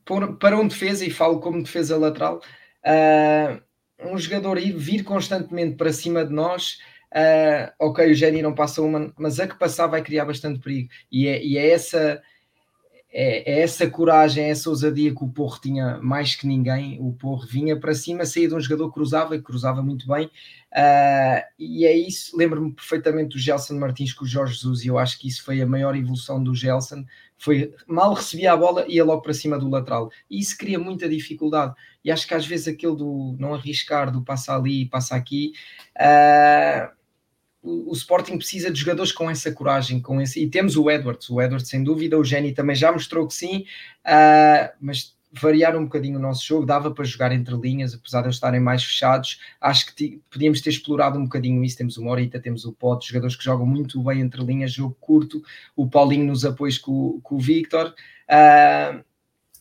Por, 0.04 0.38
para 0.38 0.58
um 0.58 0.68
defesa, 0.68 1.06
e 1.06 1.10
falo 1.10 1.40
como 1.40 1.64
defesa 1.64 1.98
lateral, 1.98 2.42
uh, 2.86 3.62
um 4.12 4.18
jogador 4.18 4.58
ir 4.58 4.74
vir 4.74 5.04
constantemente 5.04 5.76
para 5.76 5.94
cima 5.94 6.26
de 6.26 6.34
nós. 6.34 6.80
Uh, 7.12 7.72
ok, 7.80 8.12
o 8.12 8.14
Jenny 8.14 8.42
não 8.42 8.54
passa 8.54 8.82
uma, 8.82 9.14
mas 9.18 9.40
a 9.40 9.48
que 9.48 9.58
passar 9.58 9.88
vai 9.88 10.02
criar 10.02 10.26
bastante 10.26 10.60
perigo. 10.60 10.90
E 11.10 11.28
é, 11.28 11.44
e 11.44 11.58
é 11.58 11.70
essa 11.72 12.22
é, 13.10 13.60
é, 13.60 13.62
essa 13.62 13.90
coragem, 13.90 14.44
é 14.44 14.50
essa 14.50 14.70
ousadia 14.70 15.16
que 15.16 15.24
o 15.24 15.30
Porro 15.30 15.60
tinha 15.62 15.98
mais 16.02 16.36
que 16.36 16.46
ninguém. 16.46 16.98
O 17.00 17.14
Porro 17.14 17.46
vinha 17.48 17.80
para 17.80 17.94
cima, 17.94 18.26
saía 18.26 18.48
de 18.48 18.56
um 18.56 18.60
jogador, 18.60 18.92
cruzava 18.92 19.36
e 19.36 19.42
cruzava 19.42 19.82
muito 19.82 20.08
bem. 20.08 20.26
Uh, 20.26 21.42
e 21.58 21.86
é 21.86 21.96
isso. 21.96 22.36
Lembro-me 22.38 22.74
perfeitamente 22.74 23.30
do 23.30 23.40
Gelson 23.40 23.76
Martins 23.76 24.14
com 24.14 24.26
o 24.26 24.28
Jorge 24.28 24.56
Jesus, 24.56 24.84
e 24.84 24.88
eu 24.88 24.98
acho 24.98 25.18
que 25.20 25.28
isso 25.28 25.44
foi 25.44 25.62
a 25.62 25.66
maior 25.66 25.96
evolução 25.96 26.44
do 26.44 26.54
Gelson. 26.54 27.06
Foi 27.38 27.74
mal 27.88 28.14
recebia 28.14 28.52
a 28.52 28.58
bola, 28.58 28.86
ia 28.88 29.06
logo 29.06 29.22
para 29.22 29.34
cima 29.34 29.58
do 29.58 29.70
lateral, 29.70 30.12
e 30.30 30.40
isso 30.40 30.58
cria 30.58 30.80
muita 30.80 31.08
dificuldade. 31.08 31.74
E 32.04 32.12
acho 32.12 32.28
que 32.28 32.34
às 32.34 32.46
vezes 32.46 32.68
aquele 32.68 32.96
do 32.96 33.36
não 33.40 33.54
arriscar, 33.54 34.12
do 34.12 34.24
passa 34.24 34.56
ali, 34.56 34.86
passa 34.88 35.16
aqui. 35.16 35.54
Uh, 35.96 36.97
o, 37.68 37.94
Sporting 37.94 38.38
precisa 38.38 38.72
de 38.72 38.80
jogadores 38.80 39.12
com 39.12 39.30
essa 39.30 39.52
coragem, 39.52 40.00
com 40.00 40.22
esse, 40.22 40.42
e 40.42 40.50
temos 40.50 40.78
o 40.78 40.90
Edwards, 40.90 41.30
o 41.30 41.42
Edwards 41.42 41.68
sem 41.68 41.84
dúvida, 41.84 42.18
o 42.18 42.24
Jenny 42.24 42.54
também 42.54 42.76
já 42.76 42.92
mostrou 42.92 43.28
que 43.28 43.34
sim, 43.34 43.66
uh, 44.06 44.74
mas 44.80 45.16
variar 45.32 45.76
um 45.76 45.84
bocadinho 45.84 46.18
o 46.18 46.22
nosso 46.22 46.46
jogo, 46.46 46.66
dava 46.66 46.92
para 46.92 47.04
jogar 47.04 47.32
entre 47.32 47.56
linhas, 47.56 47.94
apesar 47.94 48.22
de 48.22 48.28
eles 48.28 48.38
estarem 48.38 48.60
mais 48.60 48.84
fechados, 48.84 49.40
acho 49.60 49.94
que 49.94 50.22
podíamos 50.30 50.62
ter 50.62 50.70
explorado 50.70 51.20
um 51.20 51.24
bocadinho 51.24 51.64
isso, 51.64 51.78
temos 51.78 51.98
o 51.98 52.04
Morita, 52.04 52.40
temos 52.40 52.66
o 52.66 52.72
Pote, 52.72 53.10
jogadores 53.10 53.36
que 53.36 53.44
jogam 53.44 53.66
muito 53.66 54.02
bem 54.02 54.22
entre 54.22 54.44
linhas, 54.44 54.72
jogo 54.72 54.96
curto, 55.00 55.42
o 55.76 55.90
Paulinho 55.90 56.26
nos 56.26 56.46
apoios 56.46 56.78
com, 56.78 57.20
com 57.22 57.36
o 57.36 57.40
Victor, 57.40 57.94
uh, 58.30 59.04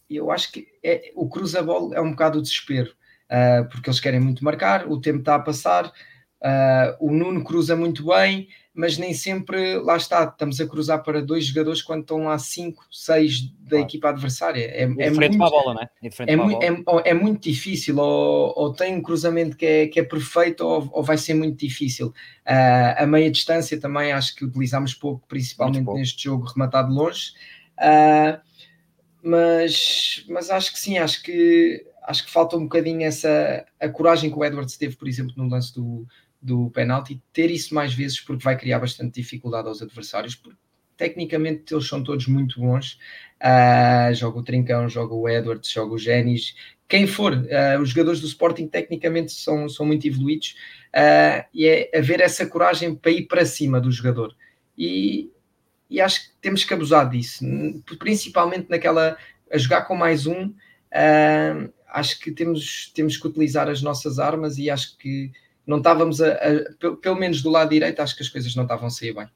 eu 0.08 0.30
acho 0.30 0.52
que 0.52 0.68
é, 0.82 1.12
o 1.16 1.28
cruza-bola 1.28 1.96
é 1.96 2.00
um 2.00 2.10
bocado 2.10 2.38
o 2.38 2.42
desespero, 2.42 2.92
uh, 3.30 3.68
porque 3.68 3.90
eles 3.90 4.00
querem 4.00 4.20
muito 4.20 4.44
marcar, 4.44 4.86
o 4.86 5.00
tempo 5.00 5.18
está 5.18 5.34
a 5.34 5.40
passar, 5.40 5.92
Uh, 6.42 6.96
o 7.00 7.10
Nuno 7.10 7.42
cruza 7.42 7.74
muito 7.74 8.06
bem, 8.06 8.48
mas 8.74 8.98
nem 8.98 9.14
sempre 9.14 9.78
lá 9.78 9.96
está. 9.96 10.24
Estamos 10.24 10.60
a 10.60 10.66
cruzar 10.66 11.02
para 11.02 11.22
dois 11.22 11.46
jogadores 11.46 11.80
quando 11.80 12.02
estão 12.02 12.24
lá 12.24 12.38
cinco, 12.38 12.84
seis 12.90 13.48
da 13.60 13.70
claro. 13.70 13.84
equipa 13.84 14.08
adversária. 14.10 14.64
É, 14.64 14.82
é 14.82 14.86
muito, 14.86 15.38
para 15.38 15.46
a 15.46 15.50
bola, 15.50 15.74
né? 15.74 15.88
é, 16.02 16.32
é, 16.32 16.36
muito, 16.36 16.62
é, 16.62 17.10
é, 17.10 17.14
muito 17.14 17.40
difícil. 17.42 17.96
Ou, 17.96 18.52
ou, 18.54 18.72
tem 18.72 18.94
um 18.94 19.02
cruzamento 19.02 19.56
que 19.56 19.64
é, 19.64 19.86
que 19.88 19.98
é 19.98 20.02
perfeito, 20.04 20.60
ou, 20.60 20.88
ou 20.92 21.02
vai 21.02 21.16
ser 21.16 21.34
muito 21.34 21.58
difícil. 21.58 22.08
Uh, 22.46 22.94
a 23.02 23.06
meia 23.06 23.30
distância 23.30 23.80
também 23.80 24.12
acho 24.12 24.36
que 24.36 24.44
utilizamos 24.44 24.92
pouco, 24.92 25.26
principalmente 25.26 25.84
pouco. 25.84 25.98
neste 25.98 26.24
jogo 26.24 26.44
rematado 26.44 26.92
longe. 26.92 27.32
Uh, 27.78 28.38
mas, 29.22 30.24
mas 30.28 30.50
acho 30.50 30.72
que 30.72 30.78
sim, 30.78 30.98
acho 30.98 31.22
que 31.22 31.84
acho 32.06 32.24
que 32.24 32.30
falta 32.30 32.56
um 32.56 32.62
bocadinho 32.62 33.02
essa 33.02 33.66
a 33.80 33.88
coragem 33.88 34.30
que 34.30 34.38
o 34.38 34.44
Edwards 34.44 34.76
teve, 34.76 34.94
por 34.94 35.08
exemplo, 35.08 35.34
no 35.36 35.48
lance 35.48 35.74
do, 35.74 36.06
do 36.46 36.70
penalti, 36.70 37.20
ter 37.32 37.50
isso 37.50 37.74
mais 37.74 37.92
vezes 37.92 38.20
porque 38.20 38.44
vai 38.44 38.56
criar 38.56 38.78
bastante 38.78 39.20
dificuldade 39.20 39.66
aos 39.66 39.82
adversários, 39.82 40.34
porque 40.34 40.58
tecnicamente 40.96 41.74
eles 41.74 41.88
são 41.88 42.02
todos 42.02 42.26
muito 42.26 42.60
bons. 42.60 42.98
Uh, 43.42 44.14
joga 44.14 44.38
o 44.38 44.42
Trincão, 44.42 44.88
joga 44.88 45.12
o 45.12 45.28
Edwards, 45.28 45.70
joga 45.70 45.92
o 45.92 45.98
Genis, 45.98 46.54
quem 46.88 47.06
for, 47.06 47.32
uh, 47.32 47.80
os 47.82 47.90
jogadores 47.90 48.20
do 48.20 48.28
Sporting 48.28 48.68
tecnicamente 48.68 49.32
são, 49.32 49.68
são 49.68 49.84
muito 49.84 50.06
evoluídos 50.06 50.56
uh, 50.94 51.44
e 51.52 51.66
é 51.66 51.90
haver 51.98 52.20
essa 52.20 52.46
coragem 52.46 52.94
para 52.94 53.10
ir 53.10 53.26
para 53.26 53.44
cima 53.44 53.80
do 53.80 53.90
jogador. 53.90 54.34
E, 54.78 55.30
e 55.90 56.00
acho 56.00 56.28
que 56.28 56.30
temos 56.40 56.64
que 56.64 56.72
abusar 56.72 57.10
disso, 57.10 57.44
principalmente 57.98 58.70
naquela 58.70 59.16
a 59.50 59.58
jogar 59.58 59.82
com 59.82 59.94
mais 59.94 60.26
um. 60.26 60.52
Acho 61.88 62.18
que 62.18 62.32
temos, 62.32 62.90
temos 62.94 63.16
que 63.16 63.26
utilizar 63.26 63.68
as 63.68 63.80
nossas 63.80 64.18
armas 64.18 64.58
e 64.58 64.68
acho 64.68 64.98
que 64.98 65.30
não 65.66 65.78
estávamos 65.78 66.20
a, 66.20 66.32
a, 66.32 66.96
pelo 67.02 67.16
menos 67.16 67.42
do 67.42 67.50
lado 67.50 67.70
direito, 67.70 68.00
acho 68.00 68.16
que 68.16 68.22
as 68.22 68.28
coisas 68.28 68.54
não 68.54 68.62
estavam 68.62 68.86
a 68.86 68.90
sair 68.90 69.14
bem. 69.14 69.28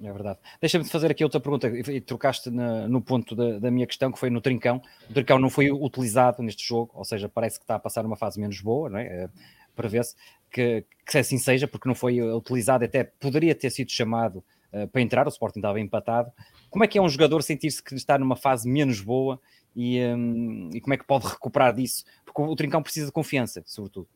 É 0.00 0.12
verdade. 0.12 0.38
Deixa-me 0.60 0.84
fazer 0.84 1.10
aqui 1.10 1.24
outra 1.24 1.40
pergunta, 1.40 1.68
e 1.68 2.00
trocaste 2.00 2.50
na, 2.50 2.86
no 2.86 3.02
ponto 3.02 3.34
da, 3.34 3.58
da, 3.58 3.70
minha 3.70 3.86
questão, 3.86 4.12
que 4.12 4.18
foi 4.18 4.30
no 4.30 4.40
Trincão. 4.40 4.80
O 5.10 5.12
Trincão 5.12 5.38
não 5.38 5.50
foi 5.50 5.72
utilizado 5.72 6.42
neste 6.42 6.66
jogo, 6.66 6.92
ou 6.94 7.04
seja, 7.04 7.28
parece 7.28 7.58
que 7.58 7.64
está 7.64 7.74
a 7.74 7.78
passar 7.80 8.06
uma 8.06 8.16
fase 8.16 8.40
menos 8.40 8.60
boa, 8.60 8.88
não 8.88 8.98
é? 8.98 9.06
é 9.06 9.28
Prevê-se 9.74 10.14
que, 10.50 10.84
que 11.06 11.18
assim 11.18 11.38
seja, 11.38 11.68
porque 11.68 11.88
não 11.88 11.94
foi 11.94 12.20
utilizado, 12.20 12.84
até 12.84 13.04
poderia 13.04 13.54
ter 13.54 13.70
sido 13.70 13.90
chamado 13.90 14.44
uh, 14.72 14.88
para 14.88 15.00
entrar, 15.00 15.26
o 15.26 15.30
Sporting 15.30 15.60
estava 15.60 15.80
empatado. 15.80 16.32
Como 16.70 16.84
é 16.84 16.86
que 16.86 16.98
é 16.98 17.02
um 17.02 17.08
jogador 17.08 17.42
sentir-se 17.42 17.82
que 17.82 17.94
está 17.94 18.18
numa 18.18 18.36
fase 18.36 18.68
menos 18.68 19.00
boa 19.00 19.40
e, 19.74 20.00
um, 20.00 20.70
e 20.72 20.80
como 20.80 20.94
é 20.94 20.96
que 20.96 21.04
pode 21.04 21.26
recuperar 21.26 21.74
disso? 21.74 22.04
Porque 22.24 22.42
o 22.42 22.56
Trincão 22.56 22.82
precisa 22.82 23.06
de 23.06 23.12
confiança, 23.12 23.62
sobretudo. 23.66 24.08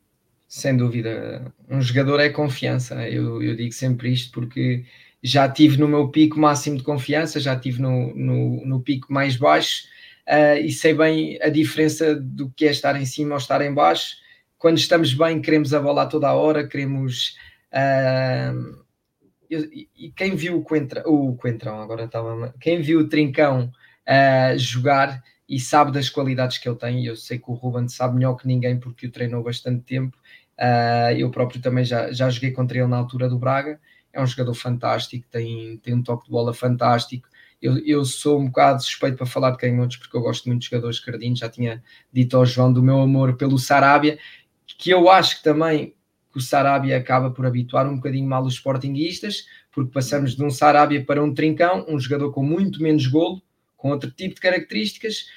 Sem 0.55 0.77
dúvida, 0.77 1.51
um 1.67 1.81
jogador 1.81 2.19
é 2.19 2.29
confiança. 2.29 3.09
Eu, 3.09 3.41
eu 3.41 3.55
digo 3.55 3.73
sempre 3.73 4.13
isto 4.13 4.31
porque 4.31 4.85
já 5.19 5.49
tive 5.49 5.77
no 5.79 5.87
meu 5.87 6.09
pico 6.09 6.39
máximo 6.39 6.77
de 6.77 6.83
confiança, 6.83 7.39
já 7.39 7.59
tive 7.59 7.81
no, 7.81 8.13
no, 8.15 8.63
no 8.63 8.79
pico 8.79 9.11
mais 9.11 9.35
baixo 9.35 9.85
uh, 10.29 10.59
e 10.63 10.71
sei 10.71 10.93
bem 10.93 11.39
a 11.41 11.49
diferença 11.49 12.13
do 12.15 12.51
que 12.51 12.67
é 12.67 12.69
estar 12.69 12.95
em 13.01 13.03
cima 13.03 13.33
ou 13.33 13.39
estar 13.39 13.63
em 13.63 13.73
baixo. 13.73 14.17
Quando 14.59 14.77
estamos 14.77 15.11
bem, 15.15 15.41
queremos 15.41 15.73
a 15.73 15.79
bola 15.79 16.05
toda 16.05 16.27
a 16.27 16.33
hora, 16.33 16.67
queremos. 16.67 17.35
Uh, 17.73 18.83
e 19.49 20.13
quem 20.15 20.35
viu 20.35 20.57
o 20.57 20.61
Coentrão, 20.61 21.03
o 21.07 21.35
Coentrão 21.35 21.81
agora 21.81 22.03
estava, 22.03 22.53
quem 22.61 22.79
viu 22.79 22.99
o 22.99 23.09
Trincão 23.09 23.71
uh, 24.07 24.55
jogar 24.59 25.19
e 25.47 25.59
sabe 25.59 25.91
das 25.91 26.09
qualidades 26.09 26.57
que 26.57 26.69
ele 26.69 26.77
tem, 26.77 27.05
eu 27.05 27.15
sei 27.15 27.37
que 27.37 27.49
o 27.49 27.53
Ruben 27.53 27.87
sabe 27.87 28.15
melhor 28.15 28.35
que 28.35 28.47
ninguém 28.47 28.79
porque 28.79 29.07
o 29.07 29.11
treinou 29.11 29.43
bastante 29.43 29.83
tempo, 29.83 30.17
uh, 30.59 31.11
eu 31.17 31.29
próprio 31.31 31.61
também 31.61 31.85
já, 31.85 32.11
já 32.11 32.29
joguei 32.29 32.51
contra 32.51 32.77
ele 32.77 32.87
na 32.87 32.97
altura 32.97 33.29
do 33.29 33.37
Braga, 33.37 33.79
é 34.11 34.21
um 34.21 34.27
jogador 34.27 34.53
fantástico, 34.53 35.25
tem, 35.29 35.77
tem 35.77 35.93
um 35.93 36.03
toque 36.03 36.25
de 36.25 36.31
bola 36.31 36.53
fantástico, 36.53 37.27
eu, 37.61 37.77
eu, 37.85 38.03
sou 38.03 38.39
um 38.39 38.47
bocado 38.47 38.83
suspeito 38.83 39.15
para 39.17 39.25
falar 39.25 39.51
de 39.51 39.57
canhotos 39.57 39.95
porque 39.95 40.17
eu 40.17 40.21
gosto 40.21 40.47
muito 40.47 40.61
de 40.61 40.67
jogadores 40.67 40.99
cardinos, 40.99 41.39
já 41.39 41.49
tinha 41.49 41.81
dito 42.11 42.35
ao 42.35 42.45
João 42.45 42.73
do 42.73 42.83
meu 42.83 42.99
amor 42.99 43.37
pelo 43.37 43.57
Sarabia, 43.57 44.19
que 44.77 44.89
eu 44.89 45.09
acho 45.09 45.37
que 45.37 45.43
também 45.43 45.95
que 46.33 46.39
o 46.39 46.41
Sarabia 46.41 46.97
acaba 46.97 47.29
por 47.29 47.45
habituar 47.45 47.87
um 47.87 47.95
bocadinho 47.95 48.27
mal 48.27 48.43
os 48.43 48.55
sportinguistas, 48.55 49.45
porque 49.71 49.91
passamos 49.93 50.35
de 50.35 50.43
um 50.43 50.49
Sarabia 50.49 51.05
para 51.05 51.23
um 51.23 51.33
Trincão, 51.33 51.85
um 51.87 51.99
jogador 51.99 52.31
com 52.31 52.43
muito 52.43 52.81
menos 52.81 53.05
golo, 53.05 53.41
com 53.77 53.91
outro 53.91 54.09
tipo 54.09 54.35
de 54.35 54.41
características, 54.41 55.27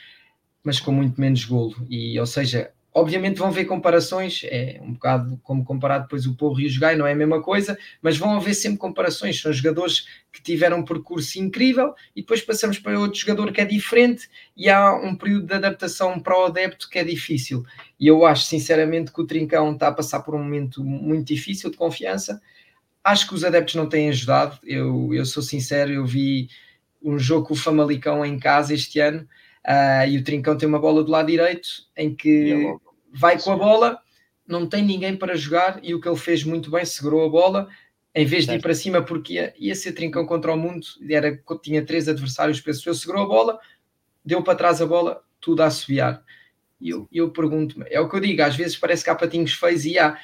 mas 0.64 0.80
com 0.80 0.90
muito 0.90 1.20
menos 1.20 1.44
golo. 1.44 1.76
E, 1.88 2.18
ou 2.18 2.26
seja, 2.26 2.72
obviamente 2.96 3.36
vão 3.36 3.50
ver 3.50 3.66
comparações, 3.66 4.40
é 4.44 4.80
um 4.82 4.94
bocado 4.94 5.38
como 5.42 5.62
comparar 5.62 5.98
depois 5.98 6.24
o 6.24 6.34
Porro 6.34 6.58
e 6.60 6.64
o 6.64 6.70
Jogai, 6.70 6.96
não 6.96 7.06
é 7.06 7.12
a 7.12 7.14
mesma 7.14 7.42
coisa, 7.42 7.78
mas 8.00 8.16
vão 8.16 8.34
haver 8.34 8.54
sempre 8.54 8.78
comparações. 8.78 9.38
São 9.38 9.52
jogadores 9.52 10.06
que 10.32 10.42
tiveram 10.42 10.78
um 10.78 10.82
percurso 10.82 11.38
incrível 11.38 11.92
e 12.16 12.22
depois 12.22 12.40
passamos 12.40 12.78
para 12.78 12.98
outro 12.98 13.20
jogador 13.20 13.52
que 13.52 13.60
é 13.60 13.66
diferente 13.66 14.30
e 14.56 14.70
há 14.70 14.94
um 14.94 15.14
período 15.14 15.46
de 15.46 15.52
adaptação 15.52 16.18
para 16.18 16.40
o 16.40 16.46
adepto 16.46 16.88
que 16.88 16.98
é 16.98 17.04
difícil. 17.04 17.66
E 18.00 18.06
eu 18.06 18.24
acho 18.24 18.44
sinceramente 18.44 19.12
que 19.12 19.20
o 19.20 19.26
Trincão 19.26 19.74
está 19.74 19.88
a 19.88 19.92
passar 19.92 20.20
por 20.20 20.34
um 20.34 20.42
momento 20.42 20.82
muito 20.82 21.26
difícil 21.26 21.70
de 21.70 21.76
confiança. 21.76 22.40
Acho 23.04 23.28
que 23.28 23.34
os 23.34 23.44
adeptos 23.44 23.74
não 23.74 23.90
têm 23.90 24.08
ajudado. 24.08 24.58
Eu, 24.64 25.12
eu 25.12 25.26
sou 25.26 25.42
sincero, 25.42 25.92
eu 25.92 26.06
vi 26.06 26.48
um 27.02 27.18
jogo 27.18 27.48
com 27.48 27.52
o 27.52 27.58
Famalicão 27.58 28.24
em 28.24 28.38
casa 28.38 28.72
este 28.72 29.00
ano 29.00 29.28
uh, 29.68 30.08
e 30.08 30.16
o 30.16 30.24
Trincão 30.24 30.56
tem 30.56 30.66
uma 30.66 30.78
bola 30.78 31.04
do 31.04 31.10
lado 31.10 31.26
direito 31.26 31.68
em 31.94 32.14
que 32.14 32.74
vai 33.16 33.40
com 33.40 33.52
a 33.52 33.56
bola, 33.56 33.98
não 34.46 34.66
tem 34.66 34.84
ninguém 34.84 35.16
para 35.16 35.36
jogar 35.36 35.80
e 35.82 35.94
o 35.94 36.00
que 36.00 36.08
ele 36.08 36.16
fez 36.16 36.44
muito 36.44 36.70
bem, 36.70 36.84
segurou 36.84 37.24
a 37.24 37.28
bola 37.28 37.68
em 38.14 38.24
vez 38.24 38.46
de 38.46 38.54
ir 38.54 38.62
para 38.62 38.74
cima 38.74 39.02
porque 39.02 39.34
ia, 39.34 39.54
ia 39.58 39.74
ser 39.74 39.92
Trincão 39.92 40.24
contra 40.24 40.52
o 40.52 40.56
mundo, 40.56 40.86
era, 41.10 41.38
tinha 41.62 41.84
três 41.84 42.08
adversários, 42.08 42.60
penso 42.62 42.88
eu, 42.88 42.94
segurou 42.94 43.24
a 43.24 43.26
bola, 43.26 43.58
deu 44.24 44.42
para 44.42 44.56
trás 44.56 44.80
a 44.80 44.86
bola, 44.86 45.22
tudo 45.38 45.62
a 45.62 45.66
assobiar. 45.66 46.24
E 46.80 46.88
eu, 46.90 47.06
eu 47.12 47.30
pergunto-me, 47.30 47.84
é 47.90 48.00
o 48.00 48.08
que 48.08 48.16
eu 48.16 48.20
digo, 48.20 48.42
às 48.42 48.56
vezes 48.56 48.74
parece 48.74 49.04
que 49.04 49.10
há 49.10 49.14
patinhos 49.14 49.52
feios 49.52 49.84
e 49.84 49.98
há. 49.98 50.18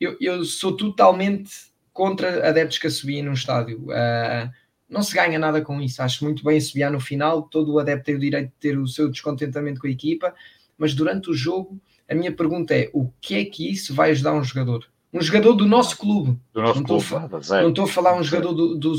Eu, 0.00 0.16
eu 0.20 0.44
sou 0.44 0.76
totalmente 0.76 1.52
contra 1.92 2.48
adeptos 2.48 2.78
que 2.78 2.88
assobiem 2.88 3.22
num 3.22 3.32
estádio. 3.32 3.78
Uh, 3.84 4.50
não 4.88 5.02
se 5.02 5.14
ganha 5.14 5.38
nada 5.38 5.62
com 5.62 5.80
isso. 5.80 6.02
Acho 6.02 6.24
muito 6.24 6.44
bem 6.44 6.58
assobiar 6.58 6.90
no 6.90 7.00
final. 7.00 7.42
Todo 7.42 7.72
o 7.72 7.78
adepto 7.78 8.06
tem 8.06 8.14
o 8.16 8.20
direito 8.20 8.48
de 8.48 8.58
ter 8.58 8.78
o 8.78 8.86
seu 8.86 9.08
descontentamento 9.08 9.80
com 9.80 9.86
a 9.86 9.90
equipa, 9.90 10.34
mas 10.76 10.94
durante 10.94 11.30
o 11.30 11.34
jogo, 11.34 11.80
a 12.08 12.14
minha 12.14 12.32
pergunta 12.32 12.74
é: 12.74 12.90
o 12.92 13.10
que 13.20 13.34
é 13.34 13.44
que 13.44 13.70
isso 13.70 13.94
vai 13.94 14.10
ajudar 14.10 14.34
um 14.34 14.44
jogador? 14.44 14.86
Um 15.12 15.20
jogador 15.20 15.54
do 15.54 15.66
nosso 15.66 15.96
clube. 15.96 16.38
Do 16.52 16.62
nosso 16.62 16.80
não, 16.80 16.86
clube, 16.86 17.02
estou 17.02 17.18
a, 17.18 17.62
não 17.62 17.68
estou 17.70 17.84
a 17.84 17.88
falar 17.88 18.16
um 18.16 18.22
jogador 18.22 18.52
do, 18.52 18.76
do, 18.76 18.94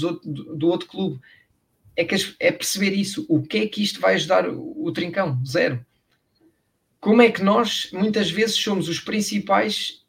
do, 0.55 0.67
outro 0.67 0.87
clube. 0.87 1.19
É, 1.95 2.03
que, 2.03 2.15
é 2.39 2.51
perceber 2.51 2.91
isso. 2.91 3.25
O 3.29 3.41
que 3.41 3.59
é 3.59 3.67
que 3.67 3.83
isto 3.83 3.99
vai 3.99 4.15
ajudar 4.15 4.47
o, 4.49 4.85
o 4.85 4.91
Trincão? 4.91 5.39
Zero. 5.45 5.85
Como 6.99 7.21
é 7.21 7.31
que 7.31 7.43
nós, 7.43 7.89
muitas 7.93 8.31
vezes, 8.31 8.55
somos 8.55 8.89
os 8.89 8.99
principais 8.99 10.03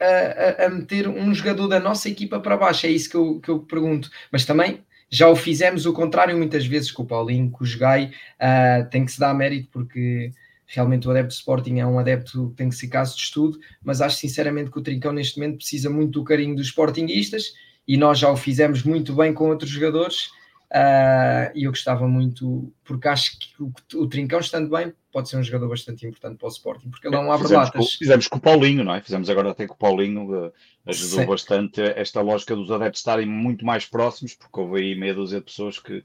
a, 0.00 0.66
a, 0.66 0.70
meter 0.70 1.08
um 1.08 1.34
jogador 1.34 1.66
da 1.66 1.80
nossa 1.80 2.08
equipa 2.08 2.38
para 2.40 2.56
baixo. 2.56 2.86
É 2.86 2.90
isso 2.90 3.10
que 3.10 3.16
eu, 3.16 3.40
que 3.40 3.48
eu 3.48 3.60
pergunto. 3.60 4.10
Mas 4.30 4.44
também 4.44 4.84
já 5.10 5.28
o 5.28 5.36
fizemos 5.36 5.86
o 5.86 5.92
contrário 5.92 6.36
muitas 6.36 6.66
vezes 6.66 6.90
com 6.90 7.02
o 7.02 7.06
Paulinho, 7.06 7.50
com 7.50 7.64
o 7.64 7.66
Jogai. 7.66 8.12
Uh, 8.40 8.88
tem 8.90 9.04
que 9.04 9.12
se 9.12 9.18
dar 9.18 9.34
mérito 9.34 9.68
porque 9.72 10.32
realmente 10.68 11.08
o 11.08 11.10
adepto 11.10 11.30
de 11.30 11.34
Sporting 11.34 11.78
é 11.78 11.86
um 11.86 11.98
adepto 11.98 12.50
que 12.50 12.56
tem 12.56 12.68
que 12.68 12.76
ser 12.76 12.88
caso 12.88 13.16
de 13.16 13.22
estudo, 13.22 13.58
mas 13.82 14.00
acho 14.00 14.16
sinceramente 14.16 14.70
que 14.70 14.78
o 14.78 14.82
Trincão 14.82 15.12
neste 15.12 15.38
momento 15.38 15.56
precisa 15.56 15.90
muito 15.90 16.20
do 16.20 16.24
carinho 16.24 16.54
dos 16.54 16.68
Sportinguistas 16.68 17.54
e 17.86 17.96
nós 17.96 18.18
já 18.18 18.30
o 18.30 18.36
fizemos 18.36 18.82
muito 18.82 19.14
bem 19.14 19.32
com 19.32 19.48
outros 19.48 19.70
jogadores 19.70 20.30
Uh, 20.68 21.48
e 21.54 21.64
eu 21.64 21.70
gostava 21.70 22.06
muito, 22.06 22.70
porque 22.84 23.08
acho 23.08 23.38
que 23.38 23.62
o, 23.62 23.72
o, 23.94 24.06
Trincão, 24.06 24.38
estando 24.38 24.68
bem, 24.68 24.92
pode 25.10 25.30
ser 25.30 25.38
um 25.38 25.42
jogador 25.42 25.68
bastante 25.70 26.06
importante 26.06 26.36
para 26.36 26.46
o 26.46 26.50
Sporting, 26.50 26.90
porque 26.90 27.08
ele 27.08 27.16
não 27.16 27.32
abre 27.32 27.44
fizemos 27.44 27.68
latas. 27.68 27.92
Com, 27.92 27.98
fizemos 27.98 28.28
com 28.28 28.36
o 28.36 28.40
Paulinho, 28.40 28.84
não 28.84 28.94
é? 28.94 29.00
Fizemos 29.00 29.30
agora 29.30 29.50
até 29.50 29.66
com 29.66 29.72
o 29.72 29.78
Paulinho, 29.78 30.30
uh, 30.30 30.52
ajudou 30.84 31.20
Sim. 31.20 31.26
bastante 31.26 31.80
esta 31.80 32.20
lógica 32.20 32.54
dos 32.54 32.70
adeptos 32.70 33.00
estarem 33.00 33.24
muito 33.24 33.64
mais 33.64 33.86
próximos, 33.86 34.34
porque 34.34 34.60
houve 34.60 34.80
aí 34.80 34.94
meia 34.94 35.14
dúzia 35.14 35.38
de 35.38 35.46
pessoas 35.46 35.78
que, 35.78 36.04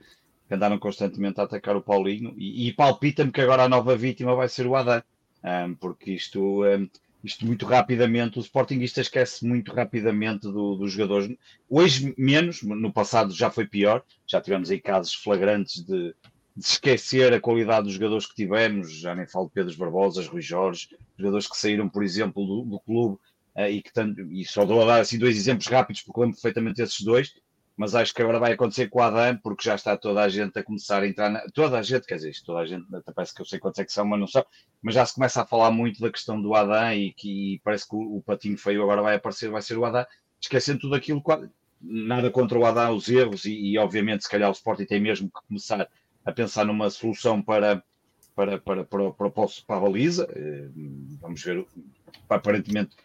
que 0.53 0.55
andaram 0.55 0.77
constantemente 0.77 1.39
a 1.39 1.43
atacar 1.43 1.75
o 1.75 1.81
Paulinho, 1.81 2.33
e, 2.37 2.67
e 2.67 2.73
palpita-me 2.73 3.31
que 3.31 3.41
agora 3.41 3.63
a 3.63 3.69
nova 3.69 3.97
vítima 3.97 4.35
vai 4.35 4.47
ser 4.47 4.67
o 4.67 4.75
Adam, 4.75 5.01
um, 5.43 5.73
porque 5.75 6.11
isto. 6.11 6.63
Um, 6.63 6.87
isto 7.23 7.45
muito 7.45 7.65
rapidamente, 7.65 8.37
o 8.37 8.41
Sportingista 8.41 8.99
esquece 8.99 9.47
muito 9.47 9.73
rapidamente 9.73 10.41
do, 10.41 10.75
dos 10.75 10.91
jogadores. 10.91 11.33
Hoje 11.69 12.13
menos, 12.17 12.61
no 12.61 12.91
passado 12.91 13.33
já 13.33 13.49
foi 13.49 13.65
pior, 13.65 14.03
já 14.27 14.41
tivemos 14.41 14.69
aí 14.69 14.77
casos 14.77 15.13
flagrantes 15.13 15.85
de, 15.85 16.13
de 16.53 16.65
esquecer 16.65 17.31
a 17.31 17.39
qualidade 17.39 17.85
dos 17.85 17.93
jogadores 17.93 18.25
que 18.25 18.35
tivemos, 18.35 18.91
já 18.99 19.15
nem 19.15 19.25
falo 19.25 19.45
de 19.45 19.53
Pedro 19.53 19.77
Barbosa, 19.77 20.21
Rui 20.23 20.41
Jorge, 20.41 20.89
jogadores 21.17 21.47
que 21.47 21.55
saíram, 21.55 21.87
por 21.87 22.03
exemplo, 22.03 22.45
do, 22.45 22.65
do 22.65 22.79
clube, 22.81 23.17
uh, 23.55 23.69
e, 23.69 23.81
que 23.81 23.93
tanto, 23.93 24.19
e 24.29 24.43
só 24.43 24.65
dou 24.65 24.81
a 24.81 24.85
dar 24.85 24.99
assim 24.99 25.17
dois 25.17 25.37
exemplos 25.37 25.67
rápidos, 25.67 26.01
porque 26.01 26.19
lembro 26.19 26.35
perfeitamente 26.35 26.81
esses 26.81 26.99
dois, 26.99 27.33
mas 27.75 27.95
acho 27.95 28.13
que 28.13 28.21
agora 28.21 28.39
vai 28.39 28.53
acontecer 28.53 28.87
com 28.87 28.99
o 28.99 29.01
Adam, 29.01 29.37
porque 29.37 29.63
já 29.63 29.75
está 29.75 29.97
toda 29.97 30.21
a 30.21 30.29
gente 30.29 30.57
a 30.59 30.63
começar 30.63 31.01
a 31.01 31.07
entrar 31.07 31.29
na... 31.29 31.41
Toda 31.53 31.79
a 31.79 31.81
gente, 31.81 32.05
quer 32.05 32.15
dizer, 32.15 32.33
toda 32.45 32.59
a 32.59 32.65
gente, 32.65 32.85
até 32.93 33.11
parece 33.11 33.33
que 33.33 33.41
eu 33.41 33.45
sei 33.45 33.59
quantos 33.59 33.79
é 33.79 33.85
que 33.85 33.91
são, 33.91 34.05
mas 34.05 34.19
não 34.19 34.27
são, 34.27 34.45
mas 34.81 34.93
já 34.93 35.05
se 35.05 35.15
começa 35.15 35.41
a 35.41 35.45
falar 35.45 35.71
muito 35.71 35.99
da 35.99 36.11
questão 36.11 36.39
do 36.39 36.53
Adam 36.53 36.93
e 36.93 37.13
que 37.13 37.59
parece 37.63 37.87
que 37.87 37.95
o, 37.95 38.17
o 38.17 38.21
patinho 38.21 38.57
feio 38.57 38.83
agora 38.83 39.01
vai 39.01 39.15
aparecer, 39.15 39.49
vai 39.49 39.61
ser 39.61 39.77
o 39.77 39.85
Adam, 39.85 40.05
esquecendo 40.39 40.81
tudo 40.81 40.95
aquilo, 40.95 41.23
nada 41.81 42.29
contra 42.29 42.57
o 42.59 42.65
Adam, 42.65 42.95
os 42.95 43.09
erros, 43.09 43.45
e, 43.45 43.71
e 43.71 43.77
obviamente 43.77 44.23
se 44.23 44.29
calhar 44.29 44.49
o 44.49 44.53
Sporting 44.53 44.85
tem 44.85 45.01
mesmo 45.01 45.27
que 45.27 45.47
começar 45.47 45.87
a 46.23 46.31
pensar 46.31 46.65
numa 46.65 46.89
solução 46.91 47.41
para, 47.41 47.83
para, 48.35 48.59
para, 48.59 48.85
para, 48.85 49.11
para, 49.11 49.31
para 49.31 49.77
a 49.77 49.79
baliza, 49.79 50.27
eh, 50.31 50.69
vamos 51.19 51.41
ver, 51.43 51.65
aparentemente 52.29 52.95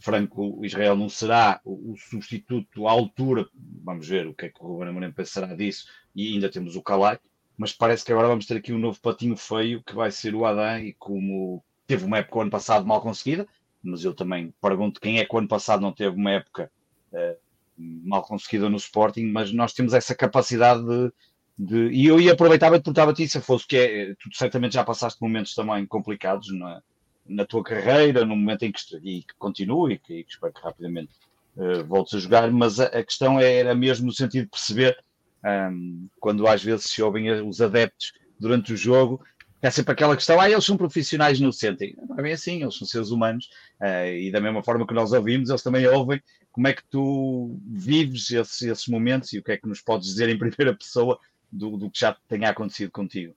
Franco 0.00 0.64
Israel 0.64 0.96
não 0.96 1.08
será 1.08 1.60
o, 1.64 1.94
substituto 1.96 2.86
à 2.86 2.92
altura. 2.92 3.46
Vamos 3.84 4.08
ver 4.08 4.26
o 4.26 4.34
que 4.34 4.46
é 4.46 4.48
que 4.48 4.62
o 4.62 4.66
Ruben 4.66 4.88
Amorim 4.88 5.12
pensará 5.12 5.54
disso. 5.54 5.86
E 6.14 6.34
ainda 6.34 6.48
temos 6.48 6.76
o 6.76 6.82
Calai. 6.82 7.18
Mas 7.56 7.72
parece 7.72 8.04
que 8.04 8.12
agora 8.12 8.28
vamos 8.28 8.46
ter 8.46 8.56
aqui 8.56 8.72
um 8.72 8.78
novo 8.78 9.00
patinho 9.00 9.36
feio 9.36 9.82
que 9.82 9.94
vai 9.94 10.10
ser 10.10 10.34
o 10.34 10.44
Adam. 10.44 10.78
E 10.78 10.94
como 10.94 11.62
teve 11.86 12.04
uma 12.04 12.18
época 12.18 12.38
o 12.38 12.42
ano 12.42 12.50
passado 12.50 12.86
mal 12.86 13.00
conseguida, 13.00 13.46
mas 13.82 14.04
eu 14.04 14.14
também 14.14 14.52
pergunto 14.60 15.00
quem 15.00 15.18
é 15.18 15.24
que 15.24 15.34
o 15.34 15.38
ano 15.38 15.48
passado 15.48 15.80
não 15.80 15.92
teve 15.92 16.14
uma 16.16 16.32
época 16.32 16.70
uh, 17.12 17.36
mal 17.76 18.22
conseguida 18.22 18.68
no 18.68 18.76
Sporting. 18.76 19.26
Mas 19.26 19.52
nós 19.52 19.72
temos 19.72 19.92
essa 19.94 20.14
capacidade 20.14 20.84
de. 20.84 21.12
de 21.58 21.88
e 21.92 22.06
eu 22.06 22.20
ia 22.20 22.32
aproveitar 22.32 22.68
e 22.68 22.70
perguntava-te 22.70 23.28
se 23.28 23.40
fosse 23.40 23.66
que 23.66 23.76
é, 23.76 24.14
tu 24.14 24.28
certamente 24.32 24.74
já 24.74 24.84
passaste 24.84 25.20
momentos 25.20 25.54
também 25.54 25.84
complicados, 25.86 26.52
não 26.52 26.68
é? 26.68 26.80
Na 27.28 27.44
tua 27.44 27.62
carreira, 27.62 28.24
no 28.24 28.34
momento 28.34 28.64
em 28.64 28.72
que, 28.72 28.80
e 29.02 29.22
que 29.22 29.34
continue 29.38 29.94
e 29.94 29.98
que, 29.98 30.14
e 30.14 30.24
que 30.24 30.32
espero 30.32 30.52
que 30.52 30.62
rapidamente 30.62 31.12
uh, 31.56 31.84
voltes 31.84 32.14
a 32.14 32.18
jogar, 32.18 32.50
mas 32.50 32.80
a, 32.80 32.86
a, 32.86 33.04
questão 33.04 33.38
era 33.38 33.74
mesmo 33.74 34.06
no 34.06 34.12
sentido 34.12 34.44
de 34.44 34.50
perceber 34.50 34.96
um, 35.44 36.08
quando 36.18 36.46
às 36.46 36.62
vezes 36.62 36.86
se 36.86 37.02
ouvem 37.02 37.30
os 37.30 37.60
adeptos 37.60 38.12
durante 38.40 38.72
o 38.72 38.76
jogo, 38.76 39.22
é 39.60 39.70
sempre 39.70 39.92
aquela 39.92 40.14
questão, 40.14 40.40
ah, 40.40 40.48
eles 40.48 40.64
são 40.64 40.76
profissionais 40.76 41.40
no 41.40 41.52
sentem. 41.52 41.96
Não 42.08 42.18
é 42.18 42.22
bem 42.22 42.32
assim, 42.32 42.62
eles 42.62 42.76
são 42.76 42.86
seres 42.86 43.10
humanos 43.10 43.48
uh, 43.80 44.06
e 44.06 44.30
da 44.30 44.40
mesma 44.40 44.62
forma 44.62 44.86
que 44.86 44.94
nós 44.94 45.12
ouvimos, 45.12 45.50
eles 45.50 45.62
também 45.62 45.86
ouvem 45.86 46.22
como 46.52 46.66
é 46.66 46.72
que 46.72 46.84
tu 46.88 47.60
vives 47.66 48.30
esses, 48.30 48.62
esses 48.62 48.88
momentos 48.88 49.32
e 49.32 49.38
o 49.38 49.42
que 49.42 49.52
é 49.52 49.56
que 49.56 49.68
nos 49.68 49.80
podes 49.80 50.08
dizer 50.08 50.28
em 50.28 50.38
primeira 50.38 50.74
pessoa 50.76 51.18
do, 51.50 51.76
do 51.76 51.90
que 51.90 52.00
já 52.00 52.16
tenha 52.28 52.50
acontecido 52.50 52.90
contigo 52.90 53.34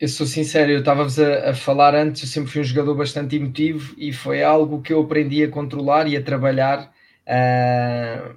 eu 0.00 0.08
sou 0.08 0.26
sincero, 0.26 0.72
eu 0.72 0.78
estava-vos 0.78 1.18
a, 1.18 1.50
a, 1.50 1.54
falar 1.54 1.94
antes, 1.94 2.22
eu 2.22 2.28
sempre 2.28 2.50
fui 2.50 2.62
um 2.62 2.64
jogador 2.64 2.94
bastante 2.94 3.36
emotivo 3.36 3.94
e 3.98 4.14
foi 4.14 4.42
algo 4.42 4.80
que 4.80 4.94
eu 4.94 5.00
aprendi 5.02 5.44
a 5.44 5.50
controlar 5.50 6.08
e 6.08 6.16
a 6.16 6.22
trabalhar 6.22 6.90
uh, 7.26 8.34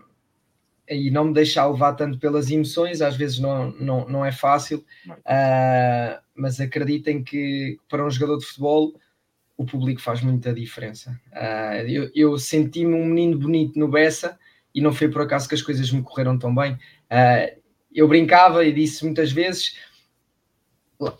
e 0.90 1.10
não 1.10 1.24
me 1.26 1.34
deixar 1.34 1.66
levar 1.68 1.94
tanto 1.94 2.20
pelas 2.20 2.52
emoções, 2.52 3.02
às 3.02 3.16
vezes 3.16 3.40
não, 3.40 3.72
não, 3.80 4.10
não 4.10 4.26
é 4.26 4.32
fácil, 4.34 4.84
uh, 5.08 6.22
mas 6.36 6.60
acreditem 6.60 7.24
que 7.24 7.78
para 7.88 8.06
um 8.06 8.12
jogador 8.12 8.40
de 8.40 8.46
futebol 8.46 9.00
o 9.56 9.66
público 9.66 10.02
faz 10.02 10.22
muita 10.22 10.54
diferença. 10.54 11.18
Uh, 11.32 11.88
eu, 11.88 12.12
eu 12.14 12.38
senti-me 12.38 12.94
um 12.94 13.06
menino 13.06 13.40
bonito 13.40 13.80
no 13.80 13.88
Bessa 13.88 14.38
e 14.76 14.82
não 14.82 14.92
foi 14.92 15.08
por 15.08 15.22
acaso 15.22 15.48
que 15.48 15.56
as 15.56 15.62
coisas 15.62 15.90
me 15.92 16.04
correram 16.04 16.38
tão 16.38 16.54
bem. 16.54 16.78
eu 17.94 18.06
brincava 18.08 18.66
e 18.66 18.74
disse 18.74 19.06
muitas 19.06 19.32
vezes 19.32 19.78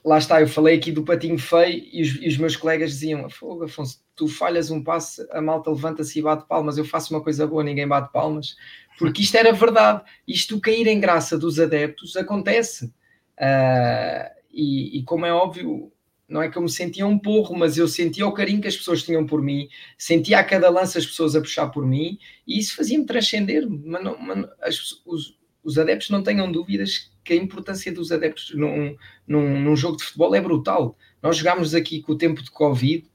lá 0.04 0.18
está, 0.18 0.42
eu 0.42 0.48
falei 0.48 0.78
aqui 0.78 0.92
do 0.92 1.04
patinho 1.04 1.38
feio 1.38 1.84
e 1.92 2.02
os, 2.02 2.16
e 2.22 2.28
os 2.28 2.38
meus 2.38 2.56
colegas 2.56 2.92
diziam: 2.92 3.30
Fogo, 3.30 3.64
Afonso, 3.64 4.04
tu 4.16 4.28
falhas 4.28 4.70
um 4.70 4.84
passe, 4.84 5.26
a 5.32 5.42
malta 5.42 5.70
levanta-se 5.70 6.20
e 6.20 6.22
bate 6.22 6.48
palmas, 6.48 6.78
eu 6.78 6.86
faço 6.86 7.14
uma 7.14 7.22
coisa 7.22 7.48
boa, 7.48 7.64
ninguém 7.64 7.88
bate 7.88 8.12
palmas, 8.12 8.56
porque 8.98 9.22
isto 9.22 9.36
era 9.36 9.52
verdade, 9.52 10.04
isto 10.28 10.60
cair 10.60 10.88
em 10.88 11.00
graça 11.00 11.38
dos 11.38 11.60
adeptos 11.60 12.16
acontece. 12.16 12.86
Uh, 12.86 14.30
e, 14.52 15.00
e, 15.00 15.04
como 15.04 15.26
é 15.26 15.34
óbvio, 15.34 15.92
não 16.28 16.42
é 16.42 16.50
que 16.50 16.58
eu 16.58 16.62
me 16.62 16.70
sentia 16.70 17.06
um 17.06 17.18
porro, 17.18 17.56
mas 17.56 17.78
eu 17.78 17.88
sentia 17.88 18.26
o 18.28 18.34
carinho 18.34 18.62
que 18.62 18.68
as 18.68 18.78
pessoas 18.78 19.04
tinham 19.04 19.26
por 19.26 19.42
mim, 19.42 19.68
sentia 19.98 20.40
a 20.40 20.44
cada 20.44 20.70
lance 20.70 20.98
as 20.98 21.06
pessoas 21.06 21.36
a 21.36 21.42
puxar 21.42 21.68
por 21.70 21.86
mim, 21.86 22.18
e 22.48 22.60
isso 22.60 22.76
fazia-me 22.76 23.06
transcender. 23.06 23.68
Mas, 23.68 24.04
não, 24.04 24.18
mas 24.20 24.46
as, 24.62 25.02
os, 25.06 25.38
os 25.64 25.78
adeptos 25.78 26.10
não 26.10 26.22
tenham 26.22 26.52
dúvidas 26.52 27.13
que 27.24 27.34
a 27.34 27.36
importância 27.36 27.92
dos 27.92 28.12
adeptos 28.12 28.54
num, 28.56 28.96
num, 29.28 29.62
num, 29.62 29.76
jogo 29.76 29.98
de 29.98 30.04
futebol 30.04 30.36
é 30.36 30.42
brutal. 30.42 30.98
Nós 31.22 31.38
jogámos 31.38 31.74
aqui 31.74 32.02
com 32.02 32.14
o 32.14 32.18
tempo 32.18 32.44
de 32.44 32.52
Covid 32.52 33.06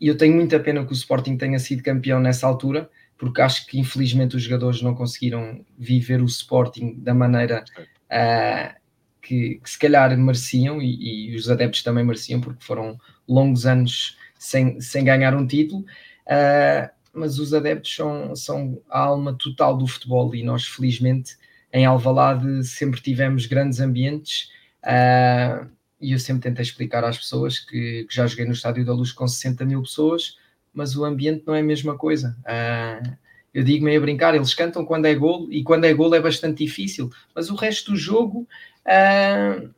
e 0.00 0.06
eu 0.06 0.16
tenho 0.16 0.34
muita 0.36 0.60
pena 0.60 0.84
que 0.84 0.92
o 0.92 0.94
Sporting 0.94 1.36
tenha 1.36 1.58
sido 1.58 1.82
campeão 1.82 2.20
nessa 2.20 2.46
altura, 2.46 2.88
porque 3.16 3.40
acho 3.40 3.66
que 3.66 3.78
infelizmente 3.78 4.36
os 4.36 4.42
jogadores 4.42 4.80
não 4.80 4.94
conseguiram 4.94 5.64
viver 5.76 6.22
o 6.22 6.26
Sporting 6.26 6.94
da 6.98 7.12
maneira 7.12 7.64
uh, 8.04 8.78
que, 9.20 9.56
que, 9.56 9.70
se 9.70 9.78
calhar 9.78 10.16
mereciam 10.16 10.80
e, 10.80 11.32
e, 11.32 11.36
os 11.36 11.50
adeptos 11.50 11.82
também 11.82 12.04
mereciam, 12.04 12.40
porque 12.40 12.64
foram 12.64 12.98
longos 13.26 13.66
anos 13.66 14.16
sem, 14.38 14.80
sem 14.80 15.04
ganhar 15.04 15.34
um 15.34 15.46
título. 15.46 15.84
Uh, 16.26 16.88
mas 17.12 17.38
os 17.40 17.52
adeptos 17.52 17.94
são, 17.96 18.36
são 18.36 18.80
a 18.88 19.00
alma 19.00 19.34
total 19.34 19.76
do 19.76 19.86
futebol 19.86 20.32
e 20.34 20.44
nós 20.44 20.66
felizmente 20.66 21.36
em 21.72 21.84
Alvalade 21.84 22.64
sempre 22.64 23.00
tivemos 23.00 23.46
grandes 23.46 23.80
ambientes 23.80 24.50
uh, 24.84 25.68
e 26.00 26.12
eu 26.12 26.18
sempre 26.18 26.42
tentei 26.42 26.62
explicar 26.62 27.04
às 27.04 27.18
pessoas 27.18 27.58
que, 27.58 28.06
que, 28.08 28.14
já 28.14 28.26
joguei 28.26 28.46
no 28.46 28.52
Estádio 28.52 28.84
da 28.84 28.92
Luz 28.92 29.12
com 29.12 29.26
60 29.26 29.64
mil 29.64 29.82
pessoas, 29.82 30.38
mas 30.72 30.96
o 30.96 31.04
ambiente 31.04 31.42
não 31.46 31.54
é 31.54 31.60
a 31.60 31.64
mesma 31.64 31.96
coisa. 31.96 32.36
Uh, 32.42 33.16
eu 33.52 33.64
digo 33.64 33.84
meio 33.84 33.98
a 33.98 34.02
brincar, 34.02 34.34
eles 34.34 34.54
cantam 34.54 34.84
quando 34.84 35.06
é 35.06 35.14
golo 35.14 35.52
e 35.52 35.62
quando 35.62 35.84
é 35.84 35.92
golo 35.92 36.14
é 36.14 36.20
bastante 36.20 36.64
difícil, 36.64 37.10
mas 37.34 37.50
o 37.50 37.54
resto 37.54 37.92
do 37.92 37.96
jogo 37.96 38.46
uh, 38.86 39.68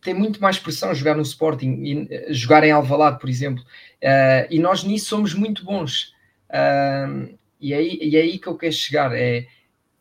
tem 0.00 0.14
muito 0.14 0.40
mais 0.40 0.58
pressão 0.58 0.94
jogar 0.94 1.16
no 1.16 1.22
Sporting 1.22 1.82
e 1.82 2.32
jogar 2.32 2.62
em 2.64 2.70
Alvalade, 2.70 3.18
por 3.18 3.28
exemplo, 3.28 3.62
e 4.48 4.58
nós 4.60 4.84
nisso 4.84 5.06
somos 5.06 5.34
muito 5.34 5.64
bons. 5.64 6.14
e, 7.60 7.72
é 7.72 7.76
aí, 7.76 7.98
e 8.00 8.16
é 8.16 8.20
aí 8.20 8.38
que 8.38 8.46
eu 8.46 8.56
quero 8.56 8.72
chegar, 8.72 9.12
é 9.12 9.48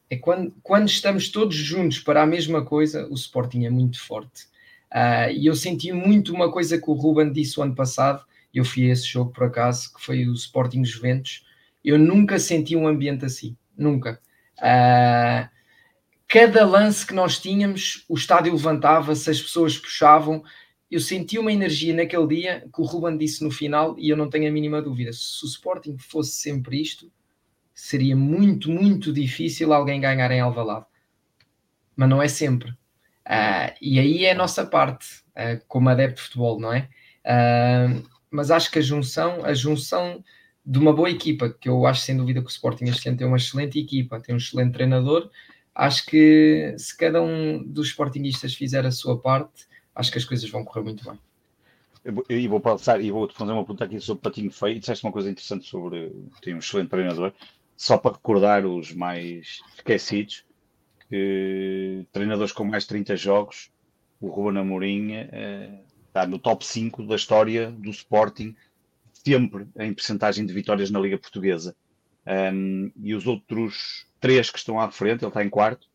é 0.09 0.15
quando, 0.15 0.53
quando 0.63 0.87
estamos 0.87 1.29
todos 1.29 1.55
juntos 1.55 1.99
para 1.99 2.23
a 2.23 2.25
mesma 2.25 2.63
coisa, 2.63 3.07
o 3.09 3.13
Sporting 3.13 3.65
é 3.65 3.69
muito 3.69 3.99
forte. 3.99 4.45
Uh, 4.91 5.31
e 5.31 5.45
eu 5.45 5.55
senti 5.55 5.91
muito 5.91 6.33
uma 6.33 6.51
coisa 6.51 6.77
que 6.77 6.89
o 6.89 6.93
Ruben 6.93 7.31
disse 7.31 7.59
o 7.59 7.63
ano 7.63 7.75
passado, 7.75 8.23
eu 8.53 8.63
fui 8.63 8.89
a 8.89 8.93
esse 8.93 9.05
jogo 9.05 9.31
por 9.31 9.43
acaso, 9.43 9.93
que 9.93 10.01
foi 10.01 10.25
o 10.27 10.33
Sporting 10.33 10.83
Juventus. 10.85 11.45
Eu 11.83 11.99
nunca 11.99 12.39
senti 12.39 12.75
um 12.75 12.87
ambiente 12.87 13.25
assim, 13.25 13.55
nunca. 13.77 14.19
Uh, 14.57 15.47
cada 16.27 16.65
lance 16.65 17.05
que 17.05 17.13
nós 17.13 17.39
tínhamos, 17.39 18.05
o 18.07 18.15
estádio 18.15 18.53
levantava-se, 18.53 19.29
as 19.29 19.41
pessoas 19.41 19.77
puxavam. 19.77 20.41
Eu 20.89 21.01
senti 21.01 21.37
uma 21.37 21.51
energia 21.51 21.93
naquele 21.93 22.27
dia 22.27 22.67
que 22.73 22.81
o 22.81 22.85
Ruben 22.85 23.17
disse 23.17 23.43
no 23.43 23.51
final, 23.51 23.93
e 23.99 24.09
eu 24.09 24.15
não 24.15 24.29
tenho 24.29 24.47
a 24.47 24.51
mínima 24.51 24.81
dúvida. 24.81 25.11
Se 25.11 25.43
o 25.43 25.47
Sporting 25.47 25.97
fosse 25.97 26.31
sempre 26.31 26.81
isto, 26.81 27.11
seria 27.77 28.15
muito, 28.15 28.71
muito 28.71 29.13
difícil 29.13 29.71
alguém 29.71 30.01
ganhar 30.01 30.31
em 30.31 30.39
Alvalade. 30.39 30.87
Mas 31.95 32.09
não 32.09 32.19
é 32.19 32.27
sempre. 32.27 32.71
Uh, 32.71 33.69
e 33.79 33.99
aí 33.99 34.25
é 34.25 34.31
a 34.31 34.35
nossa 34.35 34.65
parte, 34.65 35.21
uh, 35.35 35.63
como 35.67 35.87
adepto 35.87 36.15
de 36.15 36.21
futebol, 36.23 36.59
não 36.59 36.73
é? 36.73 36.89
Uh, 37.23 38.03
mas 38.31 38.49
acho 38.49 38.71
que 38.71 38.79
a 38.79 38.81
junção, 38.81 39.45
a 39.45 39.53
junção 39.53 40.23
de 40.65 40.79
uma 40.79 40.91
boa 40.91 41.09
equipa, 41.11 41.51
que 41.51 41.69
eu 41.69 41.85
acho 41.85 42.01
sem 42.01 42.17
dúvida 42.17 42.41
que 42.41 42.47
o 42.47 42.49
Sporting 42.49 42.85
este 42.85 43.09
ano 43.09 43.17
tem 43.19 43.27
uma 43.27 43.37
excelente 43.37 43.79
equipa, 43.79 44.19
tem 44.19 44.33
um 44.33 44.39
excelente 44.39 44.73
treinador, 44.73 45.29
acho 45.75 46.03
que 46.07 46.73
se 46.79 46.97
cada 46.97 47.21
um 47.21 47.63
dos 47.63 47.89
Sportingistas 47.89 48.55
fizer 48.55 48.87
a 48.87 48.91
sua 48.91 49.21
parte, 49.21 49.67
acho 49.93 50.11
que 50.11 50.17
as 50.17 50.25
coisas 50.25 50.49
vão 50.49 50.65
correr 50.65 50.83
muito 50.83 51.07
bem. 51.07 51.19
E 52.27 52.47
vou 52.47 52.59
passar 52.59 53.01
e 53.01 53.11
vou-te 53.11 53.35
fazer 53.35 53.51
uma 53.51 53.63
pergunta 53.63 53.83
aqui 53.83 53.99
sobre 53.99 54.23
Patinho 54.23 54.49
Feio. 54.49 54.79
Disseste 54.79 55.05
uma 55.05 55.11
coisa 55.11 55.29
interessante 55.29 55.67
sobre 55.67 56.11
tem 56.41 56.55
um 56.55 56.59
excelente 56.59 56.89
treinador 56.89 57.33
só 57.77 57.97
para 57.97 58.13
recordar 58.13 58.65
os 58.65 58.91
mais 58.91 59.61
esquecidos, 59.75 60.43
que 61.07 62.05
treinadores 62.11 62.51
com 62.51 62.65
mais 62.65 62.83
de 62.83 62.89
30 62.89 63.15
jogos, 63.15 63.71
o 64.19 64.27
Ruben 64.27 64.59
Amorim 64.59 65.13
eh, 65.13 65.79
está 66.07 66.25
no 66.25 66.39
top 66.39 66.65
5 66.65 67.03
da 67.03 67.15
história 67.15 67.69
do 67.69 67.91
Sporting, 67.91 68.55
sempre 69.13 69.67
em 69.77 69.93
percentagem 69.93 70.45
de 70.45 70.53
vitórias 70.53 70.89
na 70.89 70.99
Liga 70.99 71.19
Portuguesa. 71.19 71.75
Um, 72.25 72.91
e 73.01 73.13
os 73.13 73.25
outros 73.25 74.05
três 74.19 74.49
que 74.49 74.57
estão 74.57 74.79
à 74.79 74.91
frente, 74.91 75.23
ele 75.23 75.29
está 75.29 75.45
em 75.45 75.49
quarto, 75.49 75.87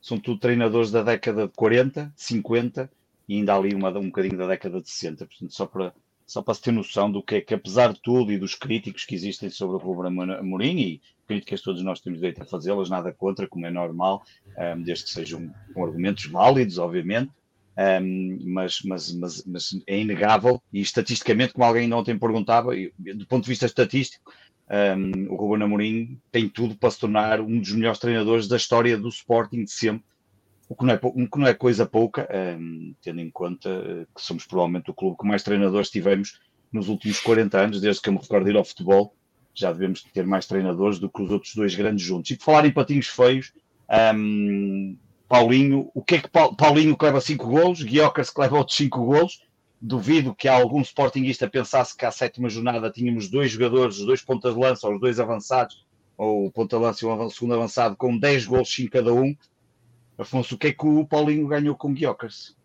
são 0.00 0.18
tudo 0.18 0.40
treinadores 0.40 0.90
da 0.90 1.02
década 1.02 1.46
de 1.46 1.52
40, 1.54 2.12
50 2.16 2.90
e 3.28 3.36
ainda 3.36 3.54
ali 3.54 3.74
uma, 3.74 3.90
um 3.90 4.06
bocadinho 4.06 4.38
da 4.38 4.46
década 4.46 4.80
de 4.80 4.88
60. 4.90 5.26
Portanto, 5.26 5.52
só 5.52 5.66
para 5.66 5.94
só 6.26 6.42
para 6.42 6.54
se 6.54 6.62
ter 6.62 6.72
noção 6.72 7.10
do 7.10 7.22
que 7.22 7.36
é 7.36 7.40
que, 7.40 7.54
apesar 7.54 7.92
de 7.92 8.00
tudo 8.00 8.32
e 8.32 8.38
dos 8.38 8.54
críticos 8.54 9.04
que 9.04 9.14
existem 9.14 9.48
sobre 9.48 9.76
o 9.76 9.78
Ruben 9.78 10.34
Amorim, 10.34 10.78
e 10.78 11.00
críticas 11.26 11.62
todos 11.62 11.82
nós 11.82 12.00
temos 12.00 12.18
direito 12.18 12.42
a 12.42 12.46
fazê-las, 12.46 12.90
nada 12.90 13.12
contra, 13.12 13.46
como 13.46 13.64
é 13.64 13.70
normal, 13.70 14.24
um, 14.58 14.82
desde 14.82 15.04
que 15.04 15.10
sejam 15.10 15.48
com 15.72 15.84
argumentos 15.84 16.26
válidos, 16.26 16.78
obviamente, 16.78 17.30
um, 18.02 18.38
mas, 18.44 18.80
mas, 18.84 19.12
mas, 19.12 19.44
mas, 19.46 19.80
é 19.86 20.00
inegável, 20.00 20.60
e 20.72 20.80
estatisticamente, 20.80 21.52
como 21.52 21.64
alguém 21.64 21.92
ontem 21.92 22.18
perguntava, 22.18 22.72
do 22.74 23.26
ponto 23.26 23.44
de 23.44 23.50
vista 23.50 23.66
estatístico, 23.66 24.32
um, 24.68 25.32
o 25.32 25.36
Ruben 25.36 25.64
Amorim 25.64 26.20
tem 26.32 26.48
tudo 26.48 26.74
para 26.74 26.90
se 26.90 26.98
tornar 26.98 27.40
um 27.40 27.60
dos 27.60 27.72
melhores 27.72 28.00
treinadores 28.00 28.48
da 28.48 28.56
história 28.56 28.98
do 28.98 29.08
Sporting 29.08 29.62
de 29.62 29.70
sempre, 29.70 30.04
o 30.68 30.74
que 30.74 30.84
não 30.84 30.94
é, 30.94 30.98
que 30.98 31.38
não 31.38 31.46
é 31.46 31.54
coisa 31.54 31.86
pouca, 31.86 32.28
um, 32.30 32.34
ehm, 32.34 32.94
tendo 33.00 33.20
em 33.20 33.30
conta 33.30 33.70
que 34.14 34.20
somos 34.20 34.44
provavelmente 34.46 34.90
o 34.90 34.94
clube 34.94 35.16
que 35.18 35.26
mais 35.26 35.42
treinadores 35.42 35.90
tivemos 35.90 36.40
nos 36.72 36.88
últimos 36.88 37.20
40 37.20 37.58
anos, 37.58 37.80
desde 37.80 38.02
que 38.02 38.08
eu 38.08 38.12
me 38.12 38.18
recordo 38.18 38.44
de 38.44 38.50
ir 38.50 38.56
ao 38.56 38.64
futebol, 38.64 39.14
já 39.54 39.72
devemos 39.72 40.02
ter 40.02 40.26
mais 40.26 40.46
treinadores 40.46 40.98
do 40.98 41.08
que 41.08 41.22
os 41.22 41.30
outros 41.30 41.54
dois 41.54 41.74
grandes 41.74 42.04
juntos. 42.04 42.30
E 42.30 42.36
por 42.36 42.44
falar 42.44 42.66
em 42.66 42.72
patinhos 42.72 43.06
feios, 43.06 43.52
um, 43.88 43.94
ehm, 43.94 44.98
Paulinho, 45.28 45.90
o 45.94 46.02
que 46.02 46.16
é 46.16 46.20
que 46.20 46.28
Paulinho 46.28 46.96
que 46.96 47.04
leva 47.04 47.20
5 47.20 47.46
golos, 47.46 47.82
Guiocas 47.82 48.30
que 48.30 48.40
leva 48.40 48.58
outros 48.58 48.76
5 48.76 49.04
golos, 49.04 49.40
duvido 49.80 50.34
que 50.34 50.48
algum 50.48 50.80
sportinguista 50.80 51.48
pensasse 51.48 51.96
que 51.96 52.04
à 52.04 52.10
sétima 52.10 52.48
jornada 52.48 52.90
tínhamos 52.90 53.28
dois 53.28 53.50
jogadores, 53.50 53.98
os 53.98 54.06
dois 54.06 54.22
pontas 54.22 54.54
de 54.54 54.60
lança, 54.60 54.86
ou 54.86 54.94
os 54.94 55.00
dois 55.00 55.20
avançados, 55.20 55.84
ou 56.16 56.46
o 56.46 56.50
ponta 56.50 56.76
de 56.76 56.82
lança 56.82 57.04
e 57.04 57.08
o 57.08 57.30
segundo 57.30 57.54
avançado, 57.54 57.96
com 57.96 58.16
10 58.16 58.46
golos 58.46 58.72
5 58.72 58.90
cada 58.90 59.12
um, 59.12 59.36
Afonso, 60.18 60.54
o 60.54 60.58
que 60.58 60.68
é 60.68 60.72
que 60.72 60.86
o 60.86 61.06
Paulinho 61.06 61.46
ganhou 61.46 61.74
com 61.74 61.92
Guiocas? 61.92 62.56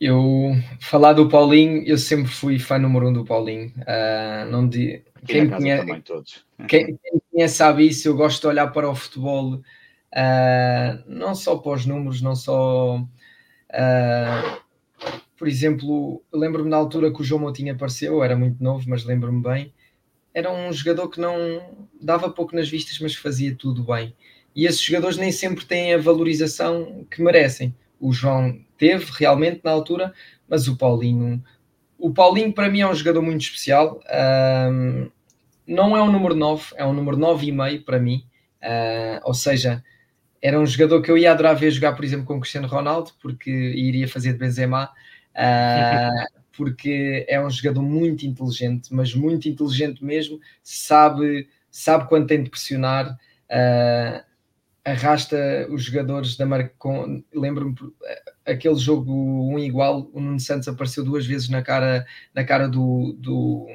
Eu, 0.00 0.52
falar 0.80 1.12
do 1.12 1.28
Paulinho, 1.28 1.84
eu 1.86 1.98
sempre 1.98 2.30
fui 2.30 2.58
fã 2.58 2.78
número 2.78 3.08
um 3.08 3.12
do 3.12 3.24
Paulinho. 3.24 3.68
Uh, 3.80 4.50
não 4.50 4.66
de, 4.66 5.02
quem, 5.26 5.48
conhece, 5.48 5.86
também, 5.86 6.00
todos. 6.00 6.44
Quem, 6.66 6.86
quem 6.86 7.20
conhece 7.30 7.54
sabe 7.56 7.86
isso, 7.86 8.08
eu 8.08 8.16
gosto 8.16 8.40
de 8.40 8.46
olhar 8.46 8.68
para 8.68 8.88
o 8.88 8.94
futebol, 8.94 9.54
uh, 9.56 11.04
não 11.06 11.34
só 11.34 11.56
para 11.56 11.72
os 11.72 11.86
números, 11.86 12.22
não 12.22 12.34
só. 12.34 12.96
Uh, 12.96 14.60
por 15.36 15.46
exemplo, 15.46 16.22
lembro-me 16.32 16.70
na 16.70 16.76
altura 16.76 17.12
que 17.12 17.20
o 17.20 17.24
João 17.24 17.42
Moutinho 17.42 17.74
apareceu, 17.74 18.24
era 18.24 18.34
muito 18.34 18.62
novo, 18.62 18.84
mas 18.88 19.04
lembro-me 19.04 19.42
bem. 19.42 19.72
Era 20.32 20.50
um 20.50 20.72
jogador 20.72 21.08
que 21.08 21.20
não 21.20 21.88
dava 22.00 22.30
pouco 22.30 22.56
nas 22.56 22.68
vistas, 22.68 22.98
mas 22.98 23.14
fazia 23.14 23.54
tudo 23.54 23.84
bem 23.84 24.14
e 24.60 24.66
esses 24.66 24.82
jogadores 24.82 25.16
nem 25.16 25.32
sempre 25.32 25.64
têm 25.64 25.94
a 25.94 25.98
valorização 25.98 27.06
que 27.10 27.22
merecem. 27.22 27.74
O 27.98 28.12
João 28.12 28.60
teve 28.76 29.06
realmente 29.10 29.62
na 29.64 29.70
altura, 29.70 30.12
mas 30.46 30.68
o 30.68 30.76
Paulinho, 30.76 31.42
o 31.98 32.12
Paulinho 32.12 32.52
para 32.52 32.68
mim 32.68 32.82
é 32.82 32.86
um 32.86 32.94
jogador 32.94 33.22
muito 33.22 33.40
especial. 33.40 34.02
Um, 34.70 35.10
não 35.66 35.96
é 35.96 36.02
um 36.02 36.12
número 36.12 36.34
9, 36.34 36.74
é 36.76 36.84
um 36.84 36.92
número 36.92 37.16
9,5 37.16 37.84
para 37.86 37.98
mim. 37.98 38.22
Uh, 38.62 39.18
ou 39.24 39.32
seja, 39.32 39.82
era 40.42 40.60
um 40.60 40.66
jogador 40.66 41.00
que 41.00 41.10
eu 41.10 41.16
ia 41.16 41.32
adorar 41.32 41.56
ver 41.56 41.70
jogar, 41.70 41.96
por 41.96 42.04
exemplo, 42.04 42.26
com 42.26 42.36
o 42.36 42.40
Cristiano 42.40 42.68
Ronaldo, 42.68 43.12
porque 43.22 43.50
iria 43.50 44.06
fazer 44.06 44.34
de 44.34 44.40
Benzema, 44.40 44.90
uh, 45.36 46.26
porque 46.54 47.24
é 47.26 47.42
um 47.42 47.48
jogador 47.48 47.80
muito 47.80 48.26
inteligente, 48.26 48.92
mas 48.92 49.14
muito 49.14 49.48
inteligente 49.48 50.04
mesmo, 50.04 50.38
sabe, 50.62 51.48
sabe 51.70 52.06
quando 52.10 52.26
tem 52.26 52.42
de 52.42 52.50
pressionar. 52.50 53.16
Uh, 53.48 54.29
arrasta 54.90 55.66
os 55.70 55.84
jogadores 55.84 56.36
da 56.36 56.46
marca. 56.46 56.74
Lembro-me 57.34 57.74
aquele 58.44 58.76
jogo 58.76 59.12
um 59.12 59.58
igual, 59.58 60.10
o 60.12 60.20
Nuno 60.20 60.40
Santos 60.40 60.68
apareceu 60.68 61.04
duas 61.04 61.26
vezes 61.26 61.48
na 61.48 61.62
cara, 61.62 62.06
na 62.34 62.44
cara 62.44 62.68
do, 62.68 63.14
do, 63.18 63.66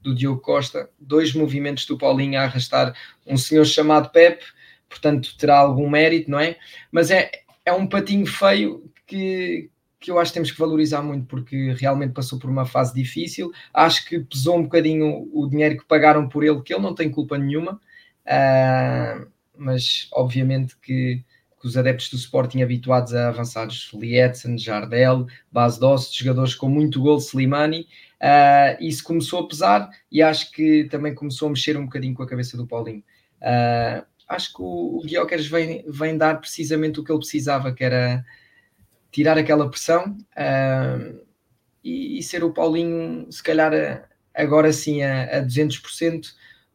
do 0.00 0.14
Diogo 0.14 0.40
Costa, 0.40 0.88
dois 0.98 1.32
movimentos 1.34 1.86
do 1.86 1.98
Paulinho 1.98 2.38
a 2.38 2.44
arrastar 2.44 2.94
um 3.26 3.36
senhor 3.36 3.64
chamado 3.64 4.10
Pep, 4.10 4.42
portanto 4.88 5.36
terá 5.36 5.58
algum 5.58 5.88
mérito, 5.88 6.30
não 6.30 6.40
é? 6.40 6.56
Mas 6.90 7.10
é, 7.10 7.30
é 7.64 7.72
um 7.72 7.86
patinho 7.86 8.26
feio 8.26 8.90
que, 9.06 9.70
que 10.00 10.10
eu 10.10 10.18
acho 10.18 10.30
que 10.30 10.34
temos 10.34 10.50
que 10.50 10.58
valorizar 10.58 11.02
muito 11.02 11.26
porque 11.26 11.72
realmente 11.72 12.12
passou 12.12 12.38
por 12.38 12.50
uma 12.50 12.64
fase 12.64 12.94
difícil. 12.94 13.52
Acho 13.72 14.06
que 14.06 14.20
pesou 14.20 14.58
um 14.58 14.62
bocadinho 14.62 15.28
o 15.32 15.48
dinheiro 15.48 15.78
que 15.78 15.84
pagaram 15.84 16.28
por 16.28 16.44
ele, 16.44 16.62
que 16.62 16.72
ele 16.72 16.82
não 16.82 16.94
tem 16.94 17.10
culpa 17.10 17.36
nenhuma, 17.36 17.80
uh, 18.26 19.37
mas 19.58 20.08
obviamente 20.12 20.76
que, 20.78 21.24
que, 21.60 21.66
os 21.66 21.76
adeptos 21.76 22.10
do 22.10 22.16
Sporting 22.16 22.62
habituados 22.62 23.14
a 23.14 23.28
avançados, 23.28 23.90
Lietzen, 23.92 24.56
Jardel, 24.56 25.26
Bas 25.50 25.78
Dost, 25.78 26.18
jogadores 26.18 26.54
com 26.54 26.68
muito 26.68 27.00
gol, 27.00 27.18
Slimani, 27.18 27.80
uh, 28.22 28.82
isso 28.82 29.02
começou 29.04 29.40
a 29.40 29.48
pesar 29.48 29.90
e 30.10 30.22
acho 30.22 30.52
que 30.52 30.84
também 30.84 31.14
começou 31.14 31.48
a 31.48 31.50
mexer 31.50 31.76
um 31.76 31.84
bocadinho 31.84 32.14
com 32.14 32.22
a 32.22 32.28
cabeça 32.28 32.56
do 32.56 32.66
Paulinho. 32.66 33.02
Uh, 33.40 34.06
acho 34.28 34.54
que 34.54 34.62
o, 34.62 34.98
o 34.98 35.02
Guioqueres 35.04 35.46
vem, 35.46 35.84
vem 35.88 36.16
dar 36.16 36.40
precisamente 36.40 37.00
o 37.00 37.04
que 37.04 37.10
ele 37.10 37.18
precisava, 37.18 37.72
que 37.72 37.82
era 37.82 38.24
tirar 39.10 39.38
aquela 39.38 39.68
pressão 39.68 40.16
uh, 40.36 41.20
e, 41.82 42.18
e, 42.18 42.22
ser 42.22 42.44
o 42.44 42.52
Paulinho, 42.52 43.26
se 43.32 43.42
calhar 43.42 43.72
agora 44.34 44.72
sim 44.72 45.02
a, 45.02 45.38
a 45.38 45.42
200%. 45.42 46.26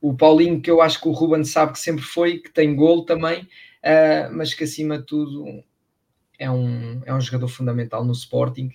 O 0.04 0.14
Paulinho 0.14 0.62
que 0.62 0.70
eu 0.70 0.82
acho 0.82 1.00
que 1.00 1.08
o 1.08 1.12
Ruben 1.12 1.46
sabe 1.46 1.72
que 1.72 1.80
sempre 1.80 2.04
foi, 2.04 2.40
que 2.40 2.52
tem 2.52 2.76
gol 2.76 3.06
também, 3.06 3.44
uh, 3.44 4.32
mas 4.34 4.54
que 4.54 4.66
acima 4.66 4.98
de 4.98 5.06
tudo 5.06 5.64
é 6.38 6.52
um, 6.52 7.02
é 7.06 7.14
um 7.14 7.22
jogador 7.22 7.48
fundamental 7.48 8.04
no 8.04 8.12
Sporting, 8.12 8.68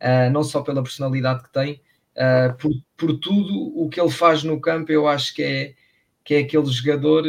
uh, 0.00 0.30
não 0.30 0.44
só 0.44 0.62
pela 0.62 0.82
personalidade 0.82 1.42
que 1.42 1.52
tem, 1.52 1.80
por, 2.58 2.70
por 2.96 3.18
tudo 3.18 3.78
o 3.78 3.90
que 3.90 4.00
ele 4.00 4.10
faz 4.10 4.42
no 4.42 4.58
campo, 4.58 4.90
eu 4.90 5.06
acho 5.06 5.34
que 5.34 5.42
é, 5.42 5.74
que 6.24 6.34
é 6.34 6.38
aquele 6.38 6.64
jogador 6.64 7.24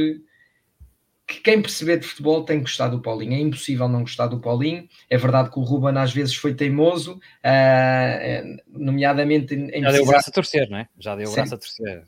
que 1.27 1.41
quem 1.41 1.61
perceber 1.61 1.99
de 1.99 2.07
futebol 2.07 2.45
tem 2.45 2.59
que 2.59 2.63
gostar 2.63 2.87
do 2.87 3.01
Paulinho. 3.01 3.33
É 3.33 3.39
impossível 3.39 3.89
não 3.89 4.01
gostar 4.01 4.27
do 4.27 4.39
Paulinho. 4.39 4.87
É 5.09 5.17
verdade 5.17 5.51
que 5.51 5.59
o 5.59 5.63
Ruben 5.63 5.97
às 5.97 6.13
vezes 6.13 6.33
foi 6.33 6.53
teimoso, 6.53 7.15
uh, 7.15 8.57
nomeadamente 8.65 9.53
em. 9.53 9.81
Já 9.81 9.91
deu 9.91 10.03
o 10.03 10.07
braço 10.07 10.29
a 10.29 10.33
torcer, 10.33 10.69
não 10.69 10.77
é? 10.77 10.87
Já 10.97 11.15
deu 11.17 11.29
o 11.29 11.33
braço 11.33 11.53
a 11.53 11.57
torcer. 11.57 12.05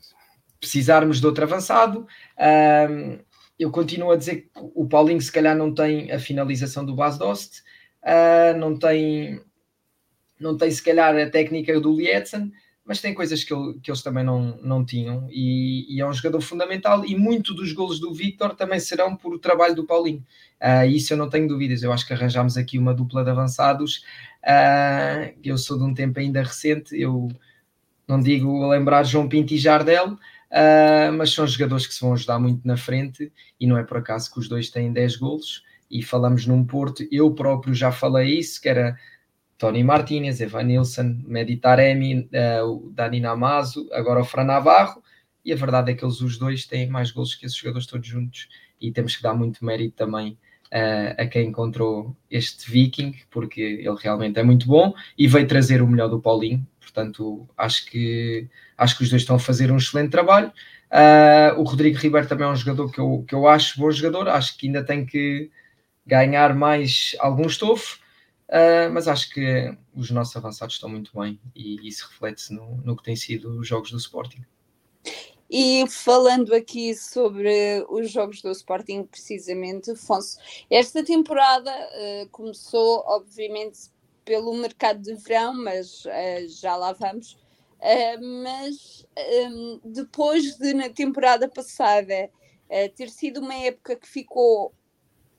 Precisarmos 0.60 1.20
de 1.20 1.26
outro 1.26 1.44
avançado. 1.44 2.06
Uh, 2.36 3.18
eu 3.58 3.70
continuo 3.70 4.10
a 4.10 4.16
dizer 4.16 4.42
que 4.42 4.50
o 4.54 4.86
Paulinho, 4.86 5.20
se 5.20 5.32
calhar, 5.32 5.56
não 5.56 5.74
tem 5.74 6.12
a 6.12 6.18
finalização 6.18 6.84
do 6.84 6.94
Bas 6.94 7.18
Dost, 7.18 7.62
uh, 8.02 8.56
não 8.58 8.78
tem, 8.78 9.40
não 10.38 10.56
tem, 10.56 10.70
se 10.70 10.82
calhar, 10.82 11.16
a 11.16 11.30
técnica 11.30 11.78
do 11.80 11.96
Lietzen 11.96 12.52
mas 12.90 13.00
tem 13.00 13.14
coisas 13.14 13.44
que, 13.44 13.54
ele, 13.54 13.78
que 13.80 13.88
eles 13.88 14.02
também 14.02 14.24
não, 14.24 14.58
não 14.64 14.84
tinham. 14.84 15.28
E, 15.30 15.94
e, 15.94 16.00
é 16.00 16.04
um 16.04 16.12
jogador 16.12 16.40
fundamental 16.40 17.06
e 17.06 17.14
muito 17.14 17.54
dos 17.54 17.72
golos 17.72 18.00
do 18.00 18.12
Victor 18.12 18.52
também 18.56 18.80
serão 18.80 19.14
por 19.14 19.38
trabalho 19.38 19.76
do 19.76 19.86
Paulinho. 19.86 20.26
Uh, 20.60 20.86
isso 20.88 21.12
eu 21.12 21.16
não 21.16 21.30
tenho 21.30 21.46
dúvidas, 21.46 21.84
eu 21.84 21.92
acho 21.92 22.04
que 22.04 22.12
arranjámos 22.12 22.56
aqui 22.56 22.78
uma 22.78 22.92
dupla 22.92 23.22
de 23.22 23.30
avançados. 23.30 24.04
Uh, 24.42 25.32
eu 25.44 25.56
sou 25.56 25.78
de 25.78 25.84
um 25.84 25.94
tempo 25.94 26.18
ainda 26.18 26.42
recente. 26.42 27.00
Eu 27.00 27.28
não 28.08 28.18
digo 28.18 28.66
lembrar 28.66 29.04
João 29.04 29.28
Pinto 29.28 29.54
e 29.54 29.56
Jardel 29.56 30.18
uh, 30.50 31.12
mas 31.12 31.32
são 31.32 31.46
jogadores 31.46 31.86
que 31.86 31.94
se 31.94 32.00
vão 32.00 32.12
ajudar 32.12 32.38
muito 32.38 32.66
na 32.66 32.76
frente 32.76 33.32
e 33.58 33.66
não 33.66 33.78
é 33.78 33.84
por 33.84 33.98
acaso 33.98 34.30
que 34.32 34.38
os 34.38 34.48
dois 34.48 34.70
têm 34.70 34.92
10 34.92 35.16
golos. 35.16 35.62
E 35.90 36.02
falamos 36.02 36.46
num 36.46 36.64
Porto, 36.64 37.04
eu 37.10 37.32
próprio 37.34 37.74
já 37.74 37.90
falei 37.90 38.38
isso, 38.38 38.60
que 38.60 38.68
era 38.68 38.96
Tony 39.58 39.84
Martinez, 39.84 40.40
Evan 40.40 40.62
Nilsson, 40.62 41.18
Meditaremi, 41.26 42.28
uh, 42.32 42.64
o 42.64 42.90
Dani 42.90 43.20
Namazo, 43.20 43.88
agora 43.92 44.20
o 44.20 44.24
Fran 44.24 44.44
Navarro, 44.44 45.02
e 45.44 45.52
a 45.52 45.56
verdade 45.56 45.90
é 45.90 45.94
que 45.94 46.04
eles 46.04 46.20
os 46.20 46.38
dois 46.38 46.64
têm 46.64 46.88
mais 46.88 47.10
gols 47.10 47.34
que 47.34 47.44
esses 47.44 47.58
jogadores 47.58 47.86
todos 47.86 48.06
juntos, 48.06 48.48
e 48.80 48.92
temos 48.92 49.16
que 49.16 49.22
dar 49.22 49.34
muito 49.34 49.64
mérito 49.64 49.96
também 49.96 50.38
uh, 50.72 51.22
a 51.22 51.26
quem 51.26 51.48
encontrou 51.48 52.16
este 52.30 52.70
Viking, 52.70 53.14
porque 53.30 53.60
ele 53.60 53.96
realmente 54.00 54.38
é 54.38 54.42
muito 54.42 54.66
bom 54.66 54.94
e 55.18 55.26
veio 55.26 55.46
trazer 55.46 55.82
o 55.82 55.86
melhor 55.86 56.08
do 56.08 56.20
Paulinho, 56.20 56.66
portanto 56.92 57.48
acho 57.56 57.86
que, 57.86 58.48
acho 58.76 58.96
que 58.96 59.04
os 59.04 59.10
dois 59.10 59.22
estão 59.22 59.36
a 59.36 59.40
fazer 59.40 59.70
um 59.70 59.76
excelente 59.76 60.10
trabalho. 60.10 60.52
Uh, 60.90 61.60
o 61.60 61.62
Rodrigo 61.62 61.98
Ribeiro 61.98 62.26
também 62.26 62.46
é 62.46 62.50
um 62.50 62.56
jogador 62.56 62.90
que 62.90 62.98
eu, 62.98 63.24
que 63.26 63.34
eu 63.34 63.46
acho 63.46 63.78
bom 63.78 63.90
jogador, 63.90 64.28
acho 64.28 64.56
que 64.58 64.66
ainda 64.66 64.84
tem 64.84 65.06
que 65.06 65.50
ganhar 66.06 66.54
mais 66.54 67.14
algum 67.20 67.46
estofo, 67.46 68.00
Uh, 68.50 68.90
mas 68.92 69.06
acho 69.06 69.30
que 69.30 69.72
os 69.94 70.10
nossos 70.10 70.34
avançados 70.34 70.74
estão 70.74 70.88
muito 70.88 71.16
bem 71.16 71.40
e 71.54 71.86
isso 71.86 72.08
reflete-se 72.10 72.52
no, 72.52 72.78
no 72.78 72.96
que 72.96 73.04
tem 73.04 73.14
sido 73.14 73.60
os 73.60 73.68
jogos 73.68 73.92
do 73.92 73.96
Sporting. 73.96 74.44
E 75.48 75.84
falando 75.88 76.52
aqui 76.52 76.92
sobre 76.96 77.84
os 77.88 78.10
jogos 78.10 78.42
do 78.42 78.50
Sporting, 78.50 79.04
precisamente, 79.04 79.92
Afonso, 79.92 80.36
esta 80.68 81.04
temporada 81.04 81.70
uh, 81.70 82.28
começou, 82.30 83.04
obviamente, 83.06 83.78
pelo 84.24 84.54
mercado 84.54 85.00
de 85.00 85.14
verão, 85.14 85.54
mas 85.54 86.04
uh, 86.04 86.48
já 86.48 86.76
lá 86.76 86.92
vamos. 86.92 87.32
Uh, 87.80 88.42
mas 88.44 89.06
um, 89.16 89.80
depois 89.84 90.56
de, 90.56 90.74
na 90.74 90.88
temporada 90.90 91.48
passada, 91.48 92.30
ter 92.94 93.10
sido 93.10 93.40
uma 93.40 93.54
época 93.54 93.96
que 93.96 94.06
ficou 94.06 94.72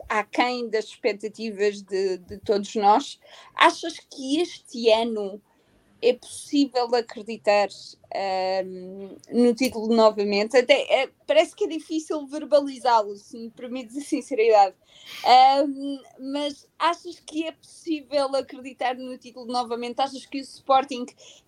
aquém 0.09 0.69
das 0.69 0.85
expectativas 0.85 1.81
de, 1.81 2.17
de 2.17 2.37
todos 2.39 2.75
nós. 2.75 3.17
Achas 3.55 3.97
que 3.99 4.41
este 4.41 4.89
ano 4.89 5.41
é 6.01 6.13
possível 6.13 6.93
acreditar 6.95 7.67
um, 8.65 9.15
no 9.31 9.53
título 9.53 9.93
novamente? 9.95 10.57
Até 10.57 10.81
é, 11.03 11.09
parece 11.27 11.55
que 11.55 11.65
é 11.65 11.67
difícil 11.67 12.25
verbalizá-lo, 12.25 13.15
se 13.15 13.37
me 13.37 13.49
permites 13.51 13.97
a 13.97 14.01
sinceridade. 14.01 14.75
Um, 15.65 15.99
mas 16.33 16.67
achas 16.79 17.19
que 17.19 17.45
é 17.45 17.51
possível 17.51 18.35
acreditar 18.35 18.95
no 18.95 19.17
título 19.17 19.45
novamente? 19.45 20.01
Achas 20.01 20.25
que 20.25 20.39
o 20.39 20.41
Sporting 20.41 21.05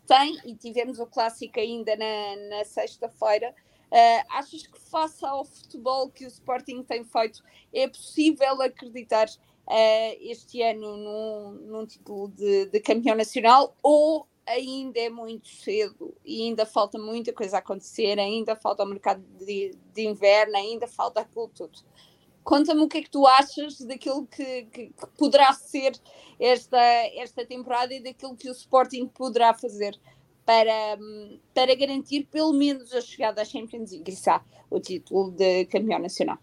tem, 0.08 0.38
e 0.46 0.56
tivemos 0.56 1.00
o 1.00 1.08
clássico 1.08 1.60
ainda 1.60 1.96
na, 1.96 2.58
na 2.58 2.66
sexta-feira, 2.66 3.54
Uh, 3.93 4.26
achas 4.32 4.66
que, 4.66 4.80
face 4.80 5.24
ao 5.24 5.45
futebol 5.45 6.10
que 6.10 6.26
o 6.26 6.28
Sporting 6.28 6.82
tem 6.82 7.04
feito, 7.04 7.43
é 7.72 7.88
possível 7.88 8.60
acreditar 8.64 9.28
uh, 9.28 10.18
este 10.20 10.64
ano 10.64 10.97
num, 10.97 11.51
num 11.68 11.86
título 11.86 12.30
de, 12.30 12.66
de, 12.66 12.80
campeão 12.80 13.16
nacional 13.16 13.78
ou 13.84 14.28
ainda 14.46 15.00
é 15.00 15.10
muito 15.10 15.48
cedo 15.48 16.16
e 16.24 16.44
ainda 16.44 16.66
falta 16.66 16.98
muita 16.98 17.32
coisa 17.34 17.58
a 17.58 17.60
acontecer, 17.60 18.20
ainda 18.20 18.56
falta 18.56 18.84
o 18.84 18.88
mercado 18.88 19.24
de, 19.39 19.76
de 19.94 20.06
inverno, 20.06 20.56
ainda 20.56 20.88
falta 20.88 21.22
aquilo 21.22 21.48
tudo? 21.50 21.80
Conta-me 22.44 22.82
o 22.82 22.88
que 22.89 22.98
é 22.98 23.02
que 23.02 23.10
tu 23.10 23.26
achas 23.26 23.80
daquilo 23.80 24.28
que, 24.28 24.64
que, 24.66 24.88
que, 24.88 25.08
poderá 25.18 25.54
ser 25.54 25.94
esta, 26.39 26.82
esta 27.16 27.46
temporada 27.46 27.94
e 27.94 28.02
daquilo 28.02 28.36
que 28.36 28.50
o 28.50 28.52
Sporting 28.52 29.08
poderá 29.08 29.54
fazer 29.54 29.98
para, 30.46 30.98
para 31.54 31.74
garantir 31.74 32.28
pelo 32.30 32.52
menos 32.52 32.94
a 32.94 33.00
chegada 33.00 33.41
à 33.41 33.46
Champions 33.46 33.91
League, 33.91 34.04
quiçá, 34.04 34.44
o 34.70 34.80
título 34.80 35.32
de 35.32 35.66
campeão 35.66 36.00
nacional. 36.00 36.38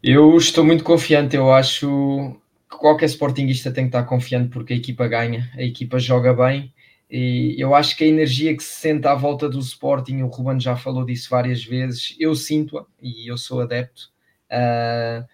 Eu 0.00 0.36
estou 0.36 0.64
muito 0.64 0.84
confiante, 0.84 1.34
eu 1.34 1.52
acho 1.52 2.36
qualquer 2.68 3.06
sportinguista 3.06 3.72
tem 3.72 3.84
que 3.84 3.88
estar 3.88 4.04
confiante 4.04 4.50
porque 4.50 4.72
a 4.72 4.76
equipa 4.76 5.08
ganha, 5.08 5.50
a 5.56 5.62
equipa 5.62 5.98
joga 5.98 6.34
bem 6.34 6.72
e 7.10 7.56
eu 7.58 7.74
acho 7.74 7.96
que 7.96 8.04
a 8.04 8.06
energia 8.06 8.54
que 8.54 8.62
se 8.62 8.80
sente 8.80 9.06
à 9.06 9.14
volta 9.14 9.48
do 9.48 9.58
Sporting, 9.58 10.22
o 10.22 10.26
Ruben 10.26 10.60
já 10.60 10.76
falou 10.76 11.04
disso 11.06 11.30
várias 11.30 11.64
vezes, 11.64 12.14
eu 12.20 12.34
sinto-a 12.34 12.84
e 13.00 13.30
eu 13.30 13.38
sou 13.38 13.62
adepto. 13.62 14.10
Uh, 14.50 15.26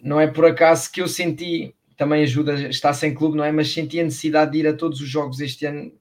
não 0.00 0.20
é 0.20 0.28
por 0.28 0.46
acaso 0.46 0.90
que 0.92 1.02
eu 1.02 1.08
senti 1.08 1.74
também 1.96 2.22
ajuda, 2.22 2.68
está 2.68 2.94
sem 2.94 3.12
clube, 3.12 3.36
não 3.36 3.44
é? 3.44 3.50
Mas 3.50 3.72
senti 3.72 4.00
a 4.00 4.04
necessidade 4.04 4.52
de 4.52 4.58
ir 4.58 4.68
a 4.68 4.72
todos 4.72 5.00
os 5.00 5.08
jogos 5.08 5.40
este 5.40 5.66
ano, 5.66 5.92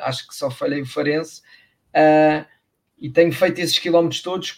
acho 0.00 0.26
que 0.26 0.34
só 0.34 0.50
falhei 0.50 0.80
o 0.80 0.86
Farense, 0.86 1.42
uh, 1.90 2.44
e 2.98 3.10
tenho 3.10 3.32
feito 3.32 3.58
esses 3.58 3.78
quilómetros 3.78 4.22
todos 4.22 4.50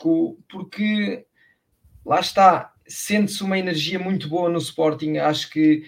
porque 0.49 1.27
lá 2.07 2.21
está, 2.21 2.73
sente-se 2.89 3.43
uma 3.43 3.59
energia 3.59 3.99
muito 3.99 4.29
boa 4.29 4.49
no 4.49 4.59
Sporting, 4.59 5.19
acho 5.19 5.51
que 5.51 5.85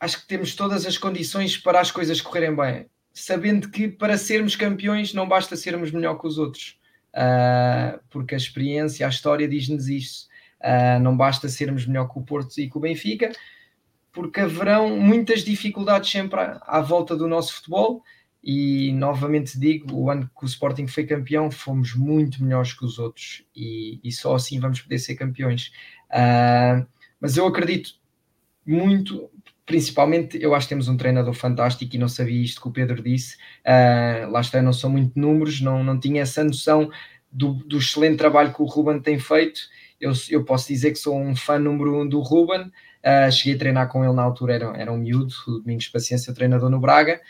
acho 0.00 0.20
que 0.20 0.26
temos 0.26 0.54
todas 0.54 0.84
as 0.84 0.98
condições 0.98 1.56
para 1.56 1.80
as 1.80 1.90
coisas 1.90 2.20
correrem 2.20 2.54
bem, 2.54 2.86
sabendo 3.12 3.70
que 3.70 3.88
para 3.88 4.18
sermos 4.18 4.56
campeões 4.56 5.14
não 5.14 5.26
basta 5.26 5.56
sermos 5.56 5.90
melhor 5.90 6.18
que 6.18 6.26
os 6.26 6.36
outros, 6.36 6.78
uh, 7.14 7.98
porque 8.10 8.34
a 8.34 8.38
experiência, 8.38 9.06
a 9.06 9.10
história 9.10 9.48
diz-nos 9.48 9.88
isso. 9.88 10.28
Uh, 10.60 10.98
não 11.00 11.16
basta 11.16 11.48
sermos 11.48 11.86
melhor 11.86 12.08
que 12.08 12.18
o 12.18 12.22
Porto 12.22 12.58
e 12.58 12.68
que 12.68 12.76
o 12.76 12.80
Benfica, 12.80 13.30
porque 14.12 14.40
haverão 14.40 14.96
muitas 14.98 15.42
dificuldades 15.42 16.10
sempre 16.10 16.40
à, 16.40 16.62
à, 16.66 16.80
volta 16.80 17.16
do 17.16 17.28
nosso 17.28 17.54
futebol. 17.54 18.02
E 18.44 18.92
novamente 18.92 19.58
digo: 19.58 19.96
o 19.96 20.10
ano 20.10 20.30
que 20.36 20.44
o 20.44 20.46
Sporting 20.46 20.86
foi 20.86 21.06
campeão, 21.06 21.50
fomos 21.50 21.94
muito 21.94 22.42
melhores 22.44 22.72
que 22.72 22.84
os 22.84 22.98
outros, 22.98 23.44
e, 23.56 23.98
e 24.04 24.12
só 24.12 24.34
assim 24.34 24.60
vamos 24.60 24.80
poder 24.80 24.98
ser 24.98 25.14
campeões. 25.14 25.72
Uh, 26.10 26.86
mas 27.18 27.36
eu 27.36 27.46
acredito 27.46 27.92
muito, 28.66 29.30
principalmente, 29.64 30.38
eu 30.40 30.54
acho 30.54 30.66
que 30.66 30.74
temos 30.74 30.88
um 30.88 30.96
treinador 30.96 31.32
fantástico 31.32 31.94
e 31.96 31.98
não 31.98 32.08
sabia 32.08 32.42
isto 32.42 32.60
que 32.60 32.68
o 32.68 32.72
Pedro 32.72 33.02
disse. 33.02 33.36
Uh, 33.64 34.30
lá 34.30 34.40
está, 34.40 34.60
não 34.60 34.72
são 34.72 34.90
muito 34.90 35.18
números, 35.18 35.60
não, 35.60 35.82
não 35.82 35.98
tinha 35.98 36.22
essa 36.22 36.44
noção 36.44 36.90
do, 37.32 37.54
do 37.54 37.78
excelente 37.78 38.18
trabalho 38.18 38.52
que 38.52 38.62
o 38.62 38.66
Ruben 38.66 39.00
tem 39.00 39.18
feito 39.18 39.62
eu, 40.04 40.12
eu 40.30 40.44
posso 40.44 40.68
dizer 40.68 40.90
que 40.90 40.98
sou 40.98 41.18
um 41.18 41.34
fã 41.34 41.58
número 41.58 42.00
um 42.00 42.06
do 42.06 42.20
Ruben. 42.20 42.70
Uh, 43.02 43.30
cheguei 43.30 43.54
a 43.54 43.58
treinar 43.58 43.88
com 43.88 44.04
ele 44.04 44.14
na 44.14 44.22
altura, 44.22 44.54
era, 44.54 44.76
era 44.76 44.92
um 44.92 44.98
miúdo, 44.98 45.34
o 45.46 45.58
Domingos 45.58 45.88
Paciência, 45.88 46.34
treinador 46.34 46.70
no 46.70 46.80
Braga. 46.80 47.20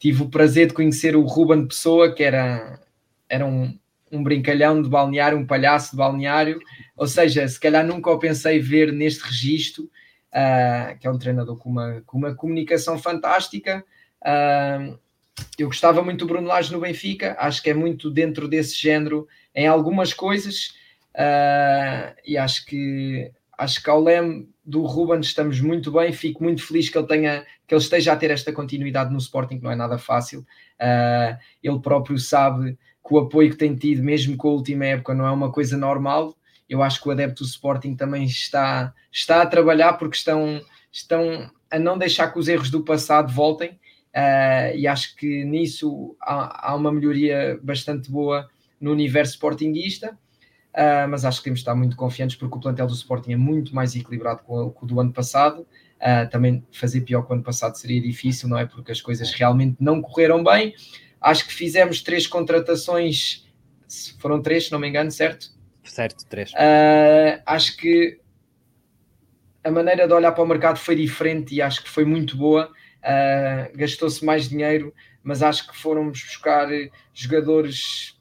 Tive 0.00 0.22
o 0.22 0.28
prazer 0.28 0.66
de 0.66 0.74
conhecer 0.74 1.14
o 1.14 1.22
Ruben 1.22 1.66
Pessoa, 1.66 2.12
que 2.12 2.24
era, 2.24 2.80
era 3.28 3.46
um, 3.46 3.78
um 4.10 4.24
brincalhão 4.24 4.82
de 4.82 4.88
balneário, 4.88 5.38
um 5.38 5.46
palhaço 5.46 5.92
de 5.92 5.98
balneário. 5.98 6.58
Ou 6.96 7.06
seja, 7.06 7.46
se 7.46 7.60
calhar 7.60 7.86
nunca 7.86 8.10
o 8.10 8.18
pensei 8.18 8.58
ver 8.58 8.92
neste 8.92 9.22
registro, 9.22 9.84
uh, 9.84 10.98
que 10.98 11.06
é 11.06 11.10
um 11.10 11.18
treinador 11.18 11.56
com 11.58 11.68
uma, 11.68 12.02
com 12.06 12.18
uma 12.18 12.34
comunicação 12.34 12.98
fantástica. 12.98 13.84
Uh, 14.22 14.98
eu 15.58 15.68
gostava 15.68 16.02
muito 16.02 16.20
do 16.20 16.26
Bruno 16.26 16.48
Lage 16.48 16.72
no 16.72 16.80
Benfica, 16.80 17.36
acho 17.38 17.62
que 17.62 17.70
é 17.70 17.74
muito 17.74 18.10
dentro 18.10 18.48
desse 18.48 18.80
género 18.80 19.28
em 19.54 19.66
algumas 19.66 20.14
coisas, 20.14 20.74
uh, 21.14 22.14
e 22.24 22.36
acho 22.38 22.64
que 22.66 23.30
acho 23.58 23.82
que 23.82 23.90
ao 23.90 24.02
leme 24.02 24.48
do 24.64 24.82
Ruben 24.82 25.20
estamos 25.20 25.60
muito 25.60 25.92
bem, 25.92 26.12
fico 26.12 26.42
muito 26.42 26.66
feliz 26.66 26.88
que 26.88 26.96
ele 26.96 27.06
tenha 27.06 27.44
que 27.70 27.74
ele 27.74 27.82
esteja 27.82 28.12
a 28.12 28.16
ter 28.16 28.32
esta 28.32 28.52
continuidade 28.52 29.12
no 29.12 29.18
Sporting, 29.18 29.58
que 29.58 29.62
não 29.62 29.70
é 29.70 29.76
nada 29.76 29.96
fácil. 29.96 30.40
Uh, 30.40 31.38
ele 31.62 31.78
próprio 31.78 32.18
sabe 32.18 32.76
que 33.06 33.14
o 33.14 33.18
apoio 33.18 33.48
que 33.48 33.56
tem 33.56 33.76
tido, 33.76 34.02
mesmo 34.02 34.36
com 34.36 34.48
a 34.48 34.52
última 34.54 34.86
época, 34.86 35.14
não 35.14 35.24
é 35.24 35.30
uma 35.30 35.52
coisa 35.52 35.76
normal. 35.76 36.36
Eu 36.68 36.82
acho 36.82 37.00
que 37.00 37.06
o 37.06 37.12
adepto 37.12 37.44
do 37.44 37.48
Sporting 37.48 37.94
também 37.94 38.24
está, 38.24 38.92
está 39.12 39.40
a 39.40 39.46
trabalhar 39.46 39.92
porque 39.92 40.16
estão, 40.16 40.60
estão 40.90 41.48
a 41.70 41.78
não 41.78 41.96
deixar 41.96 42.32
que 42.32 42.40
os 42.40 42.48
erros 42.48 42.70
do 42.70 42.84
passado 42.84 43.32
voltem. 43.32 43.78
Uh, 44.12 44.74
e 44.74 44.88
acho 44.88 45.14
que 45.14 45.44
nisso 45.44 46.16
há, 46.20 46.72
há, 46.72 46.74
uma 46.74 46.90
melhoria 46.90 47.56
bastante 47.62 48.10
boa 48.10 48.50
no 48.80 48.90
universo 48.90 49.34
sportinguista. 49.34 50.18
Uh, 50.74 51.06
mas 51.08 51.24
acho 51.24 51.38
que 51.38 51.44
temos 51.44 51.60
de 51.60 51.62
estar 51.62 51.76
muito 51.76 51.94
confiantes 51.94 52.34
porque 52.34 52.56
o 52.56 52.60
plantel 52.60 52.88
do 52.88 52.94
Sporting 52.94 53.30
é 53.30 53.36
muito 53.36 53.72
mais 53.72 53.94
equilibrado 53.94 54.40
o, 54.48 54.72
com 54.72 54.84
o 54.84 54.88
do 54.88 54.98
ano 54.98 55.12
passado. 55.12 55.64
Uh, 56.00 56.28
também 56.30 56.64
fazer 56.72 57.02
pior 57.02 57.22
que 57.22 57.30
o 57.30 57.34
ano 57.34 57.42
passado 57.42 57.76
seria 57.76 58.00
difícil, 58.00 58.48
não 58.48 58.58
é? 58.58 58.64
Porque 58.64 58.90
as 58.90 59.02
coisas 59.02 59.30
realmente 59.32 59.76
não 59.78 60.00
correram 60.00 60.42
bem. 60.42 60.74
Acho 61.20 61.46
que 61.46 61.52
fizemos 61.52 62.02
três 62.02 62.26
contratações, 62.26 63.46
foram 64.18 64.40
três, 64.40 64.66
se 64.66 64.72
não 64.72 64.78
me 64.78 64.88
engano, 64.88 65.10
certo? 65.10 65.50
Certo, 65.84 66.24
três. 66.26 66.52
Uh, 66.52 67.42
acho 67.44 67.76
que 67.76 68.18
a 69.62 69.70
maneira 69.70 70.06
de 70.08 70.14
olhar 70.14 70.32
para 70.32 70.42
o 70.42 70.46
mercado 70.46 70.78
foi 70.78 70.96
diferente 70.96 71.54
e 71.54 71.60
acho 71.60 71.82
que 71.82 71.90
foi 71.90 72.04
muito 72.04 72.36
boa. 72.36 72.72
Uh, 73.00 73.76
Gastou-se 73.76 74.24
mais 74.24 74.48
dinheiro, 74.48 74.94
mas 75.22 75.42
acho 75.42 75.68
que 75.68 75.76
fomos 75.76 76.22
buscar 76.22 76.68
jogadores 77.12 78.18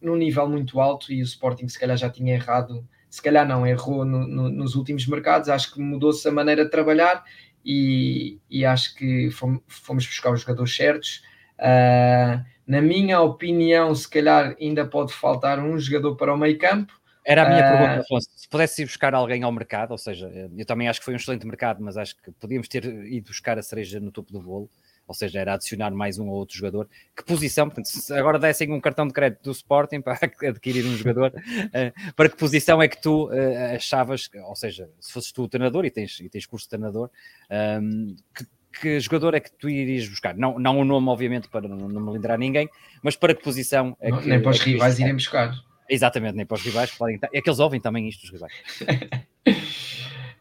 num 0.00 0.16
nível 0.16 0.48
muito 0.48 0.80
alto 0.80 1.12
e 1.12 1.22
o 1.22 1.24
Sporting 1.24 1.68
se 1.68 1.78
calhar 1.78 1.96
já 1.96 2.10
tinha 2.10 2.34
errado, 2.34 2.86
se 3.12 3.20
calhar 3.20 3.46
não, 3.46 3.66
errou 3.66 4.06
no, 4.06 4.26
no, 4.26 4.48
nos 4.48 4.74
últimos 4.74 5.06
mercados, 5.06 5.50
acho 5.50 5.74
que 5.74 5.78
mudou-se 5.78 6.26
a 6.26 6.32
maneira 6.32 6.64
de 6.64 6.70
trabalhar 6.70 7.22
e, 7.62 8.40
e 8.48 8.64
acho 8.64 8.94
que 8.94 9.30
fomos, 9.30 9.60
fomos 9.68 10.06
buscar 10.06 10.32
os 10.32 10.40
jogadores 10.40 10.74
certos. 10.74 11.22
Uh, 11.58 12.42
na 12.66 12.80
minha 12.80 13.20
opinião, 13.20 13.94
se 13.94 14.08
calhar 14.08 14.56
ainda 14.58 14.86
pode 14.86 15.12
faltar 15.12 15.58
um 15.58 15.78
jogador 15.78 16.16
para 16.16 16.32
o 16.32 16.38
meio 16.38 16.56
campo. 16.56 16.90
Era 17.22 17.42
a 17.42 17.48
minha 17.50 17.60
uh, 17.60 17.68
pergunta, 17.68 18.00
Afonso. 18.00 18.30
Se 18.34 18.48
pudesse 18.48 18.80
ir 18.80 18.86
buscar 18.86 19.14
alguém 19.14 19.42
ao 19.42 19.52
mercado, 19.52 19.90
ou 19.90 19.98
seja, 19.98 20.32
eu 20.56 20.64
também 20.64 20.88
acho 20.88 21.00
que 21.00 21.04
foi 21.04 21.12
um 21.12 21.18
excelente 21.18 21.46
mercado, 21.46 21.84
mas 21.84 21.98
acho 21.98 22.16
que 22.16 22.32
podíamos 22.32 22.66
ter 22.66 22.82
ido 22.86 23.26
buscar 23.28 23.58
a 23.58 23.62
cereja 23.62 24.00
no 24.00 24.10
topo 24.10 24.32
do 24.32 24.40
bolo 24.40 24.70
ou 25.06 25.14
seja, 25.14 25.40
era 25.40 25.54
adicionar 25.54 25.90
mais 25.90 26.18
um 26.18 26.28
ou 26.28 26.34
outro 26.34 26.56
jogador. 26.56 26.88
Que 27.16 27.24
posição, 27.24 27.66
portanto, 27.66 27.86
se 27.86 28.12
agora 28.14 28.38
dessem 28.38 28.70
um 28.72 28.80
cartão 28.80 29.06
de 29.06 29.12
crédito 29.12 29.42
do 29.42 29.50
Sporting 29.50 30.00
para 30.02 30.18
adquirir 30.48 30.84
um 30.86 30.96
jogador, 30.96 31.32
uh, 31.34 32.12
para 32.14 32.28
que 32.28 32.36
posição 32.36 32.80
é 32.80 32.88
que 32.88 33.00
tu 33.00 33.28
uh, 33.28 33.74
achavas, 33.74 34.30
ou 34.46 34.56
seja, 34.56 34.88
se 35.00 35.12
fosses 35.12 35.32
tu 35.32 35.42
o 35.42 35.48
treinador 35.48 35.84
e 35.84 35.90
tens, 35.90 36.20
e 36.20 36.28
tens 36.28 36.46
curso 36.46 36.66
de 36.66 36.70
treinador, 36.70 37.10
um, 37.50 37.54
ehm, 37.54 38.16
que, 38.34 38.46
que 38.80 39.00
jogador 39.00 39.34
é 39.34 39.40
que 39.40 39.52
tu 39.52 39.68
irias 39.68 40.08
buscar? 40.08 40.34
Não, 40.36 40.58
não 40.58 40.78
o 40.78 40.84
nome, 40.84 41.08
obviamente, 41.08 41.48
para 41.48 41.68
não, 41.68 41.88
não 41.88 42.00
melindrar 42.00 42.38
ninguém, 42.38 42.68
mas 43.02 43.16
para 43.16 43.34
que 43.34 43.42
posição 43.42 43.96
é 44.00 44.10
que. 44.10 44.28
Nem 44.28 44.40
para 44.40 44.50
os 44.50 44.60
é 44.60 44.64
rivais 44.64 44.98
irem 44.98 45.14
buscar. 45.14 45.52
Exatamente, 45.88 46.36
nem 46.36 46.46
para 46.46 46.54
os 46.54 46.62
rivais, 46.62 46.90
podem. 46.92 47.18
É 47.32 47.42
que 47.42 47.48
eles 47.48 47.58
ouvem 47.58 47.80
também 47.80 48.08
isto, 48.08 48.24
os 48.24 48.30
rivais. 48.30 48.52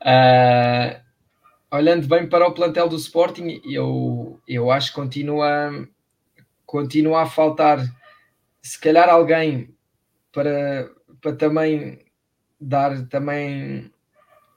uh, 0.01 1.01
olhando 1.71 2.07
bem 2.07 2.27
para 2.27 2.47
o 2.47 2.53
plantel 2.53 2.89
do 2.89 2.97
Sporting, 2.97 3.61
eu, 3.63 4.39
eu 4.47 4.69
acho 4.69 4.89
que 4.89 4.95
continua, 4.95 5.87
continua 6.65 7.21
a 7.21 7.25
faltar, 7.25 7.79
se 8.61 8.79
calhar, 8.79 9.09
alguém 9.09 9.73
para, 10.31 10.89
para 11.21 11.35
também 11.35 11.99
dar 12.59 13.07
também 13.07 13.91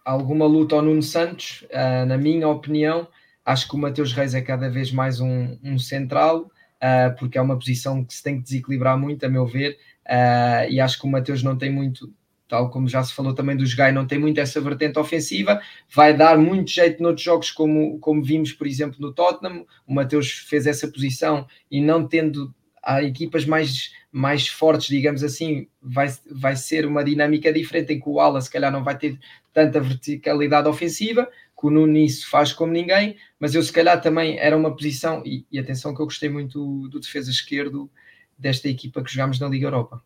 alguma 0.05 0.45
luta 0.45 0.75
ao 0.75 0.83
Nuno 0.83 1.03
Santos, 1.03 1.65
uh, 1.71 2.05
na 2.07 2.19
minha 2.19 2.49
opinião. 2.49 3.09
Acho 3.45 3.69
que 3.69 3.75
o 3.75 3.79
Mateus 3.79 4.13
Reis 4.13 4.35
é 4.35 4.43
cada 4.43 4.69
vez 4.69 4.93
mais 4.93 5.21
um, 5.21 5.57
um 5.63 5.79
central, 5.79 6.43
uh, 6.43 7.17
porque 7.19 7.39
é 7.39 7.41
uma 7.41 7.59
posição 7.59 8.05
que 8.05 8.13
se 8.13 8.23
tem 8.23 8.37
que 8.37 8.43
desequilibrar 8.43 8.99
muito, 8.99 9.25
a 9.25 9.29
meu 9.29 9.47
ver, 9.47 9.79
uh, 10.07 10.69
e 10.69 10.81
acho 10.81 11.01
que 11.01 11.07
o 11.07 11.11
Mateus 11.11 11.43
não 11.43 11.57
tem 11.57 11.71
muito 11.71 12.13
tal 12.49 12.71
como 12.71 12.89
já 12.89 13.03
se 13.03 13.15
falou 13.15 13.35
também 13.35 13.57
dos 13.57 13.75
Gai, 13.75 13.93
não 13.93 14.07
tem 14.07 14.19
muito 14.19 14.39
essa 14.39 14.61
vertente 14.61 14.99
ofensiva, 14.99 15.61
vai 15.93 16.17
dar 16.17 16.39
muito 16.39 16.71
jeito 16.71 17.03
noutros 17.03 17.25
jogos, 17.25 17.51
como, 17.51 17.99
como 17.99 18.23
vimos, 18.23 18.53
por 18.53 18.67
exemplo, 18.67 18.97
no 19.01 19.13
Tottenham. 19.13 19.67
O 19.87 19.95
Mateus 19.95 20.31
fez 20.31 20.67
essa 20.67 20.89
posição 20.89 21.47
e 21.71 21.81
não 21.81 22.07
tendo 22.07 22.55
há 22.83 23.03
equipas 23.03 23.47
mais, 23.47 23.93
mais 24.13 24.47
fortes, 24.47 24.89
digamos 24.89 25.25
assim, 25.25 25.67
vai, 25.81 26.09
vai 26.31 26.55
ser 26.55 26.85
uma 26.87 27.03
dinâmica 27.03 27.53
diferente 27.53 27.95
em 27.95 28.01
que 28.01 28.09
o 28.09 28.21
Ala 28.21 28.41
se 28.41 28.51
calhar 28.51 28.71
não 28.71 28.85
vai 28.85 28.97
ter 28.97 29.19
tanta 29.53 29.81
verticalidade 29.81 30.69
ofensiva, 30.69 31.29
que 31.59 31.67
o 31.67 31.71
Nunes 31.71 32.25
faz 32.25 32.53
como 32.53 32.73
ninguém, 32.73 33.17
mas 33.41 33.55
eu 33.55 33.63
se 33.63 33.73
calhar 33.73 34.01
também 34.01 34.39
era 34.39 34.57
uma 34.57 34.75
posição, 34.75 35.23
e, 35.25 35.47
e 35.51 35.59
atenção 35.59 35.95
que 35.95 36.03
eu 36.03 36.07
gostei 36.07 36.29
muito 36.29 36.59
do, 36.59 36.89
do 36.89 37.01
defesa 37.01 37.31
esquerdo 37.31 37.91
desta 38.37 38.69
equipa 38.69 39.03
que 39.03 39.11
jogámos 39.11 39.41
na 39.41 39.49
Liga 39.49 39.67
Europa. 39.67 40.03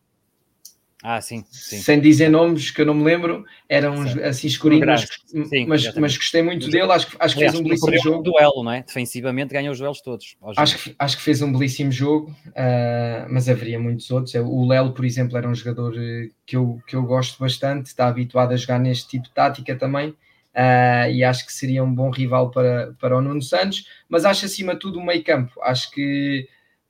Ah, 1.01 1.21
sim, 1.21 1.45
sim. 1.49 1.77
Sem 1.77 2.01
dizer 2.01 2.27
nomes 2.27 2.71
que 2.71 2.81
eu 2.81 2.85
não 2.85 2.93
me 2.93 3.05
lembro, 3.05 3.45
eram 3.69 4.05
sim. 4.05 4.21
assim 4.21 4.47
escurinhos, 4.47 4.85
mas, 4.85 5.49
sim, 5.49 5.65
mas, 5.65 5.95
mas, 5.95 6.17
gostei 6.17 6.41
muito 6.41 6.69
dele. 6.69 6.91
Acho, 6.91 7.15
acho 7.17 7.35
que 7.35 7.39
fez 7.39 7.55
um 7.55 7.63
belíssimo 7.63 7.97
jogo. 7.99 8.19
Um 8.19 8.23
duelo, 8.23 8.63
não 8.63 8.71
é? 8.73 8.83
Defensivamente 8.83 9.53
ganhou 9.53 9.71
os 9.71 9.79
duelos 9.79 10.01
todos. 10.01 10.35
Acho 10.57 10.77
que, 10.77 10.95
acho 10.99 11.17
que 11.17 11.23
fez 11.23 11.41
um 11.41 11.53
belíssimo 11.53 11.89
jogo, 11.89 12.35
uh, 12.47 13.27
mas 13.29 13.47
haveria 13.47 13.79
muitos 13.79 14.11
outros. 14.11 14.35
O 14.35 14.67
Lelo, 14.67 14.91
por 14.91 15.05
exemplo, 15.05 15.37
era 15.37 15.47
um 15.47 15.55
jogador 15.55 15.95
eh, 15.97 16.31
que 16.45 16.57
eu, 16.57 16.81
que 16.85 16.97
eu 16.97 17.03
gosto 17.03 17.39
bastante, 17.39 17.85
está 17.85 18.07
habituado 18.07 18.51
a 18.51 18.57
jogar 18.57 18.79
neste 18.79 19.07
tipo 19.07 19.23
de 19.23 19.33
tática 19.33 19.77
também. 19.77 20.09
Uh, 20.09 21.09
e 21.13 21.23
acho 21.23 21.45
que 21.45 21.53
seria 21.53 21.81
um 21.81 21.93
bom 21.93 22.09
rival 22.09 22.51
para, 22.51 22.93
para 22.99 23.15
o 23.15 23.21
Nuno 23.21 23.41
Santos, 23.41 23.85
mas 24.09 24.25
acho 24.25 24.45
acima 24.45 24.73
de 24.73 24.79
tudo 24.81 24.99
o 24.99 25.05
meio 25.05 25.23
campo. 25.23 25.53
Acho 25.61 25.89
que 25.91 26.49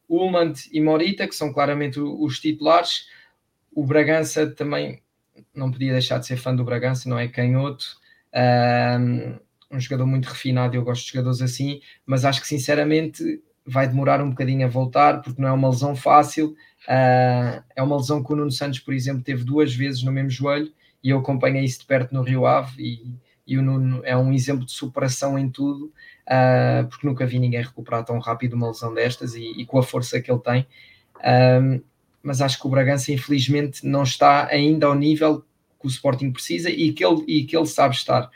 Ullmann 0.09 0.53
e 0.71 0.81
Morita, 0.81 1.27
que 1.27 1.35
são 1.35 1.53
claramente 1.53 1.99
os 1.99 2.39
titulares, 2.39 3.05
o 3.79 3.85
Bragança 3.85 4.45
também 4.47 5.01
não 5.55 5.71
podia 5.71 5.93
deixar 5.93 6.19
de 6.19 6.27
ser 6.27 6.35
fã 6.35 6.53
do 6.53 6.65
Bragança, 6.65 7.07
não 7.07 7.17
é 7.17 7.29
canhoto, 7.29 7.85
um, 8.99 9.39
um 9.75 9.79
jogador 9.79 10.05
muito 10.05 10.27
refinado, 10.27 10.75
eu 10.75 10.83
gosto 10.83 11.05
de 11.05 11.11
jogadores 11.11 11.41
assim, 11.41 11.79
mas 12.05 12.25
acho 12.25 12.41
que 12.41 12.47
sinceramente 12.47 13.41
vai 13.65 13.87
demorar 13.87 14.21
um 14.21 14.31
bocadinho 14.31 14.65
a 14.65 14.69
voltar, 14.69 15.21
porque 15.21 15.41
não 15.41 15.47
é 15.47 15.51
uma 15.51 15.69
lesão 15.69 15.95
fácil, 15.95 16.55
uh, 16.87 17.63
é 17.73 17.81
uma 17.81 17.95
lesão 17.95 18.21
que 18.21 18.33
o 18.33 18.35
Nuno 18.35 18.51
Santos, 18.51 18.79
por 18.79 18.93
exemplo, 18.93 19.23
teve 19.23 19.45
duas 19.45 19.73
vezes 19.73 20.03
no 20.03 20.11
mesmo 20.11 20.29
joelho, 20.29 20.73
e 21.01 21.11
eu 21.11 21.19
acompanhei 21.19 21.63
isso 21.63 21.79
de 21.79 21.85
perto 21.85 22.13
no 22.13 22.21
Rio 22.21 22.45
Ave, 22.45 22.83
e, 22.83 23.15
e 23.47 23.57
o 23.57 23.61
Nuno 23.61 24.01
é 24.03 24.17
um 24.17 24.33
exemplo 24.33 24.65
de 24.65 24.73
superação 24.73 25.39
em 25.39 25.49
tudo, 25.49 25.85
uh, 26.27 26.85
porque 26.89 27.07
nunca 27.07 27.25
vi 27.25 27.39
ninguém 27.39 27.61
recuperar 27.61 28.03
tão 28.03 28.19
rápido 28.19 28.55
uma 28.55 28.67
lesão 28.67 28.93
destas, 28.93 29.35
e, 29.35 29.43
e 29.61 29.65
com 29.65 29.77
a 29.77 29.83
força 29.83 30.19
que 30.19 30.29
ele 30.29 30.41
tem. 30.41 30.67
Mas 32.21 32.41
acho 32.41 32.59
que 32.59 32.67
o 32.67 32.69
Bragança, 32.69 33.11
infelizmente, 33.11 33.85
não 33.85 34.03
está 34.03 34.47
ainda 34.47 34.87
ao 34.87 34.95
nível 34.95 35.41
que 35.79 35.87
o 35.87 35.89
Sporting 35.89 36.31
precisa 36.31 36.69
e 36.69 36.91
que 36.91 37.05
ele, 37.05 37.23
e 37.27 37.43
que 37.45 37.55
ele 37.55 37.65
sabe 37.65 37.95
estar. 37.95 38.29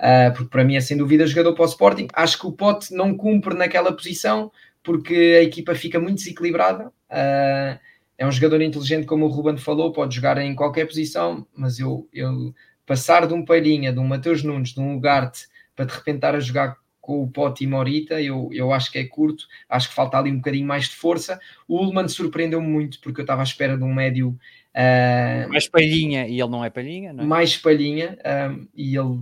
Uh, 0.00 0.32
porque 0.34 0.48
para 0.48 0.64
mim 0.64 0.76
é 0.76 0.80
sem 0.80 0.96
dúvida 0.96 1.26
jogador 1.26 1.54
para 1.54 1.64
o 1.64 1.68
Sporting. 1.68 2.08
Acho 2.14 2.38
que 2.38 2.46
o 2.46 2.52
Pote 2.52 2.94
não 2.94 3.14
cumpre 3.14 3.54
naquela 3.54 3.92
posição 3.92 4.50
porque 4.82 5.36
a 5.38 5.42
equipa 5.42 5.74
fica 5.74 6.00
muito 6.00 6.16
desequilibrada. 6.16 6.88
Uh, 7.10 7.78
é 8.16 8.26
um 8.26 8.32
jogador 8.32 8.60
inteligente, 8.60 9.06
como 9.06 9.26
o 9.26 9.28
Ruben 9.28 9.56
falou, 9.56 9.92
pode 9.92 10.14
jogar 10.14 10.38
em 10.38 10.54
qualquer 10.54 10.86
posição, 10.86 11.46
mas 11.54 11.78
eu, 11.78 12.08
eu 12.12 12.54
passar 12.86 13.26
de 13.26 13.34
um 13.34 13.44
Palhinha, 13.44 13.92
de 13.92 13.98
um 13.98 14.06
Mateus 14.06 14.42
Nunes, 14.42 14.70
de 14.70 14.80
um 14.80 14.96
Ugarte, 14.96 15.46
para 15.74 15.86
de 15.86 15.92
repente 15.94 16.16
estar 16.16 16.34
a 16.34 16.40
jogar 16.40 16.76
com 17.00 17.22
o 17.22 17.30
Pote 17.30 17.64
e 17.64 17.66
Morita, 17.66 18.20
eu, 18.20 18.50
eu 18.52 18.72
acho 18.72 18.92
que 18.92 18.98
é 18.98 19.04
curto, 19.04 19.46
acho 19.68 19.88
que 19.88 19.94
falta 19.94 20.18
ali 20.18 20.30
um 20.30 20.36
bocadinho 20.36 20.66
mais 20.66 20.84
de 20.84 20.96
força. 20.96 21.40
O 21.66 21.78
Ullman 21.78 22.08
surpreendeu-me 22.08 22.66
muito 22.66 23.00
porque 23.00 23.20
eu 23.20 23.24
estava 23.24 23.42
à 23.42 23.44
espera 23.44 23.76
de 23.76 23.82
um 23.82 23.94
médio 23.94 24.38
uh, 24.74 25.48
mais 25.48 25.68
palhinha 25.68 26.28
e 26.28 26.40
ele 26.40 26.50
não 26.50 26.64
é 26.64 26.70
palhinha, 26.70 27.12
não 27.12 27.24
é? 27.24 27.26
mais 27.26 27.56
palhinha 27.56 28.18
um, 28.50 28.68
e 28.74 28.96
ele, 28.96 29.20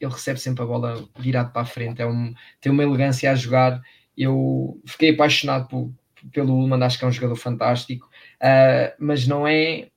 ele 0.00 0.12
recebe 0.12 0.38
sempre 0.38 0.62
a 0.62 0.66
bola 0.66 1.08
virado 1.18 1.52
para 1.52 1.62
a 1.62 1.66
frente, 1.66 2.00
é 2.00 2.06
um, 2.06 2.32
tem 2.60 2.70
uma 2.70 2.82
elegância 2.82 3.30
a 3.30 3.34
jogar. 3.34 3.82
Eu 4.16 4.80
fiquei 4.86 5.10
apaixonado 5.10 5.68
por, 5.68 5.92
pelo 6.32 6.54
Ullman, 6.54 6.82
acho 6.82 6.98
que 6.98 7.04
é 7.04 7.08
um 7.08 7.12
jogador 7.12 7.36
fantástico, 7.36 8.08
uh, 8.42 8.94
mas 8.98 9.26
não 9.26 9.46
é 9.46 9.88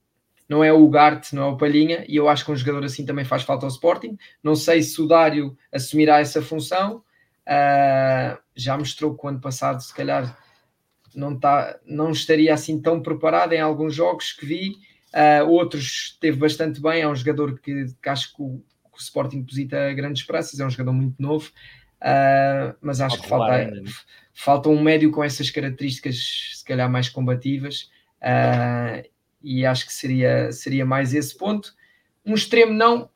não 0.51 0.61
é 0.61 0.73
o 0.73 0.85
Garte, 0.89 1.33
não 1.33 1.43
é 1.43 1.45
o 1.45 1.55
Palhinha, 1.55 2.03
e 2.09 2.17
eu 2.17 2.27
acho 2.27 2.43
que 2.43 2.51
um 2.51 2.55
jogador 2.57 2.83
assim 2.83 3.05
também 3.05 3.23
faz 3.23 3.43
falta 3.43 3.65
ao 3.65 3.71
Sporting. 3.71 4.17
Não 4.43 4.53
sei 4.53 4.83
se 4.83 5.01
o 5.01 5.07
Dário 5.07 5.57
assumirá 5.71 6.19
essa 6.19 6.41
função. 6.41 7.01
Uh, 7.51 8.39
já 8.55 8.77
mostrou 8.77 9.17
que 9.17 9.25
o 9.25 9.29
ano 9.29 9.41
passado, 9.41 9.81
se 9.81 9.93
calhar, 9.93 10.37
não, 11.13 11.37
tá, 11.37 11.77
não 11.85 12.11
estaria 12.11 12.53
assim 12.53 12.81
tão 12.81 13.01
preparado 13.01 13.51
em 13.51 13.59
alguns 13.59 13.93
jogos 13.93 14.31
que 14.31 14.45
vi. 14.45 14.69
Uh, 15.13 15.45
outros 15.49 16.13
esteve 16.13 16.37
bastante 16.37 16.81
bem. 16.81 17.01
É 17.01 17.07
um 17.07 17.15
jogador 17.15 17.59
que, 17.59 17.87
que 18.01 18.09
acho 18.09 18.33
que 18.33 18.41
o, 18.41 18.63
que 18.91 18.97
o, 18.97 19.01
Sporting 19.01 19.41
deposita 19.41 19.93
grandes 19.93 20.21
esperanças. 20.21 20.59
É 20.59 20.65
um 20.65 20.69
jogador 20.69 20.93
muito 20.93 21.21
novo, 21.21 21.49
uh, 22.01 22.75
mas 22.81 23.01
acho 23.01 23.21
que 23.21 23.27
falta, 23.27 23.69
falta 24.33 24.69
um 24.69 24.81
médio 24.81 25.11
com 25.11 25.21
essas 25.21 25.49
características, 25.49 26.55
se 26.55 26.63
calhar 26.63 26.89
mais 26.89 27.09
combativas 27.09 27.89
e 29.43 29.65
acho 29.65 29.87
que 29.87 29.93
seria, 29.93 30.51
seria 30.51 30.85
mais 30.85 31.13
esse 31.13 31.35
ponto. 31.35 31.73
Um 32.25 32.35
extremo 32.35 32.71
não, 32.71 33.09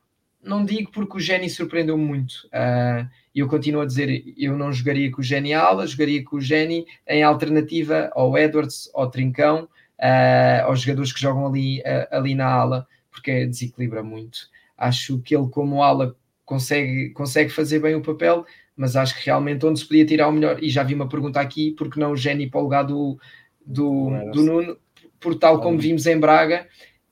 não 0.43 0.65
digo 0.65 0.91
porque 0.91 1.17
o 1.17 1.19
Geni 1.19 1.49
surpreendeu 1.49 1.97
muito. 1.97 2.47
Uh, 2.47 3.07
eu 3.39 3.47
continuo 3.47 3.81
a 3.81 3.85
dizer, 3.85 4.33
eu 4.37 4.57
não 4.57 4.71
jogaria 4.71 5.11
com 5.11 5.21
o 5.21 5.23
Geni 5.23 5.53
ala, 5.53 5.85
jogaria 5.85 6.23
com 6.23 6.37
o 6.37 6.41
Geni 6.41 6.85
em 7.07 7.21
alternativa 7.21 8.09
ao 8.13 8.37
Edwards, 8.37 8.89
ao 8.93 9.09
Trincão, 9.09 9.67
uh, 9.99 10.65
aos 10.65 10.81
jogadores 10.81 11.11
que 11.11 11.19
jogam 11.19 11.45
ali, 11.45 11.79
uh, 11.81 12.07
ali 12.11 12.33
na 12.33 12.47
ala, 12.47 12.87
porque 13.11 13.45
desequilibra 13.45 14.01
muito. 14.01 14.49
Acho 14.77 15.19
que 15.19 15.35
ele 15.35 15.49
como 15.49 15.83
ala 15.83 16.15
consegue, 16.45 17.09
consegue 17.09 17.49
fazer 17.49 17.79
bem 17.79 17.95
o 17.95 18.01
papel, 18.01 18.45
mas 18.75 18.95
acho 18.95 19.17
que 19.17 19.25
realmente 19.25 19.65
onde 19.65 19.79
se 19.79 19.87
podia 19.87 20.05
tirar 20.05 20.27
o 20.27 20.31
melhor, 20.31 20.63
e 20.63 20.69
já 20.69 20.83
vi 20.83 20.93
uma 20.93 21.09
pergunta 21.09 21.39
aqui, 21.41 21.71
porque 21.71 21.99
não 21.99 22.11
o 22.11 22.17
Geni 22.17 22.49
para 22.49 22.59
o 22.59 22.63
lugar 22.63 22.83
do, 22.83 23.19
do, 23.65 24.11
do 24.31 24.43
Nuno, 24.43 24.77
por 25.19 25.35
tal 25.35 25.59
como 25.59 25.77
vimos 25.77 26.05
em 26.05 26.19
Braga, 26.19 26.67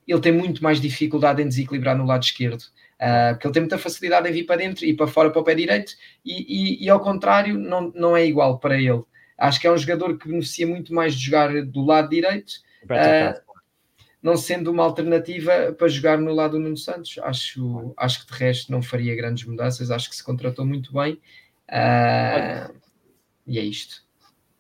ele 0.08 0.22
tem 0.22 0.32
muito 0.32 0.64
mais 0.64 0.80
dificuldade 0.80 1.42
em 1.42 1.48
desequilibrar 1.48 1.98
no 1.98 2.06
lado 2.06 2.24
esquerdo. 2.24 2.64
Uh, 3.04 3.34
porque 3.34 3.48
ele 3.48 3.54
tem 3.54 3.62
muita 3.64 3.78
facilidade 3.78 4.30
em 4.30 4.32
vir 4.32 4.46
para 4.46 4.56
dentro 4.56 4.86
e 4.86 4.96
para 4.96 5.08
fora 5.08 5.30
para 5.30 5.42
o 5.42 5.44
pé 5.44 5.54
direito, 5.54 5.94
e, 6.24 6.78
e, 6.80 6.86
e, 6.86 6.90
ao 6.90 7.02
contrário, 7.02 7.58
não, 7.58 7.92
não 7.94 8.16
é 8.16 8.26
igual 8.26 8.60
para 8.60 8.78
ele. 8.78 9.04
Acho 9.38 9.60
que 9.60 9.68
é 9.68 9.72
um 9.72 9.78
jogador 9.78 10.18
que 10.18 10.28
beneficia 10.28 10.66
muito 10.66 10.94
mais 10.94 11.14
de 11.14 11.26
jogar 11.26 11.66
do 11.66 11.84
lado 11.84 12.08
direito, 12.10 12.54
uh, 12.84 13.54
não 14.22 14.38
sendo 14.38 14.72
uma 14.72 14.84
alternativa 14.84 15.76
para 15.78 15.88
jogar 15.90 16.18
no 16.18 16.34
lado 16.34 16.52
do 16.52 16.60
Nuno 16.60 16.78
Santos. 16.78 17.18
Acho, 17.18 17.94
acho 17.98 18.26
que 18.26 18.32
de 18.32 18.40
resto 18.40 18.72
não 18.72 18.82
faria 18.82 19.16
grandes 19.16 19.44
mudanças, 19.44 19.92
acho 19.92 20.10
que 20.10 20.16
se 20.16 20.24
contratou 20.24 20.66
muito 20.66 20.94
bem. 20.94 21.20
Uh, 21.70 22.74
e 23.46 23.60
é 23.60 23.64
isto. 23.64 24.03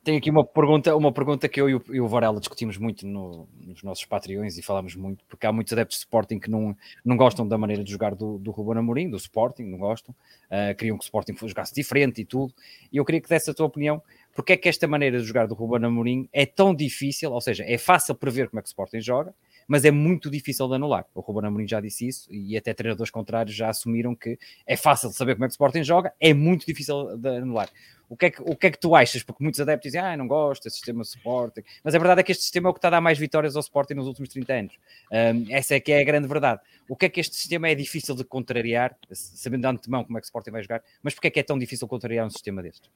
Tenho 0.03 0.17
aqui 0.17 0.29
uma 0.29 0.43
pergunta, 0.43 0.93
uma 0.97 1.13
pergunta 1.13 1.47
que 1.47 1.61
eu 1.61 1.69
e 1.69 1.75
o, 1.75 1.83
e 1.91 2.01
o 2.01 2.07
Varela 2.09 2.37
discutimos 2.37 2.77
muito 2.77 3.07
no, 3.07 3.47
nos 3.61 3.81
nossos 3.83 4.03
Patreons 4.03 4.57
e 4.57 4.61
falamos 4.61 4.97
muito, 4.97 5.23
porque 5.29 5.47
há 5.47 5.51
muitos 5.51 5.71
adeptos 5.71 5.97
de 5.97 6.01
Sporting 6.01 6.39
que 6.39 6.49
não, 6.49 6.75
não 7.05 7.15
gostam 7.15 7.47
da 7.47 7.57
maneira 7.57 7.81
de 7.81 7.89
jogar 7.89 8.13
do, 8.13 8.37
do 8.37 8.51
Ruben 8.51 8.79
Amorim, 8.79 9.09
do 9.09 9.15
Sporting, 9.15 9.63
não 9.63 9.77
gostam, 9.77 10.13
uh, 10.51 10.75
queriam 10.75 10.97
que 10.97 11.03
o 11.03 11.05
Sporting 11.05 11.33
jogasse 11.47 11.73
diferente 11.73 12.19
e 12.19 12.25
tudo, 12.25 12.53
e 12.91 12.97
eu 12.97 13.05
queria 13.05 13.21
que 13.21 13.29
desse 13.29 13.49
a 13.49 13.53
tua 13.53 13.65
opinião, 13.65 14.03
porque 14.35 14.51
é 14.51 14.57
que 14.57 14.67
esta 14.67 14.85
maneira 14.89 15.19
de 15.19 15.23
jogar 15.23 15.47
do 15.47 15.53
Ruben 15.53 15.85
Amorim 15.85 16.27
é 16.33 16.45
tão 16.45 16.75
difícil, 16.75 17.31
ou 17.31 17.39
seja, 17.39 17.63
é 17.65 17.77
fácil 17.77 18.13
prever 18.13 18.49
como 18.49 18.59
é 18.59 18.61
que 18.61 18.67
o 18.67 18.71
Sporting 18.71 18.99
joga, 18.99 19.33
mas 19.67 19.85
é 19.85 19.91
muito 19.91 20.29
difícil 20.29 20.67
de 20.67 20.75
anular. 20.75 21.05
O 21.15 21.21
Ruben 21.21 21.47
Amorim 21.47 21.67
já 21.67 21.79
disse 21.79 22.07
isso 22.07 22.27
e 22.29 22.57
até 22.57 22.73
treinadores 22.73 23.09
contrários 23.09 23.55
já 23.55 23.69
assumiram 23.69 24.13
que 24.13 24.37
é 24.65 24.75
fácil 24.75 25.11
saber 25.11 25.35
como 25.35 25.45
é 25.45 25.47
que 25.47 25.53
o 25.53 25.55
Sporting 25.55 25.83
joga, 25.83 26.13
é 26.19 26.33
muito 26.33 26.65
difícil 26.65 27.17
de 27.17 27.37
anular. 27.37 27.69
O 28.13 28.15
que, 28.15 28.27
é 28.27 28.29
que, 28.29 28.41
o 28.43 28.55
que 28.55 28.67
é 28.67 28.69
que 28.69 28.79
tu 28.79 28.95
achas? 28.95 29.23
Porque 29.23 29.43
muitos 29.43 29.59
adeptos 29.59 29.89
dizem, 29.89 29.99
ah, 29.99 30.15
não 30.15 30.27
gosto 30.27 30.65
desse 30.65 30.75
sistema 30.75 31.01
Sporting. 31.01 31.63
Mas 31.83 31.95
a 31.95 31.97
verdade 31.97 32.21
é 32.21 32.23
que 32.23 32.31
este 32.31 32.43
sistema 32.43 32.69
é 32.69 32.71
o 32.71 32.73
que 32.73 32.77
está 32.77 32.89
a 32.89 32.91
dar 32.91 33.01
mais 33.01 33.17
vitórias 33.17 33.55
ao 33.55 33.59
Sporting 33.61 33.95
nos 33.95 34.05
últimos 34.05 34.29
30 34.29 34.53
anos. 34.53 34.73
Um, 35.11 35.45
essa 35.49 35.73
é 35.73 35.79
que 35.79 35.91
é 35.91 35.99
a 35.99 36.03
grande 36.03 36.27
verdade. 36.27 36.61
O 36.87 36.95
que 36.95 37.07
é 37.07 37.09
que 37.09 37.19
este 37.19 37.35
sistema 37.35 37.69
é 37.69 37.73
difícil 37.73 38.13
de 38.13 38.23
contrariar, 38.23 38.95
sabendo 39.11 39.61
de 39.61 39.67
antemão 39.67 40.03
como 40.03 40.15
é 40.15 40.21
que 40.21 40.25
o 40.25 40.27
Sporting 40.27 40.51
vai 40.51 40.61
jogar, 40.61 40.83
mas 41.01 41.15
porque 41.15 41.27
é 41.27 41.31
que 41.31 41.39
é 41.39 41.43
tão 41.43 41.57
difícil 41.57 41.87
contrariar 41.87 42.23
um 42.27 42.29
sistema 42.29 42.61
deste? 42.61 42.87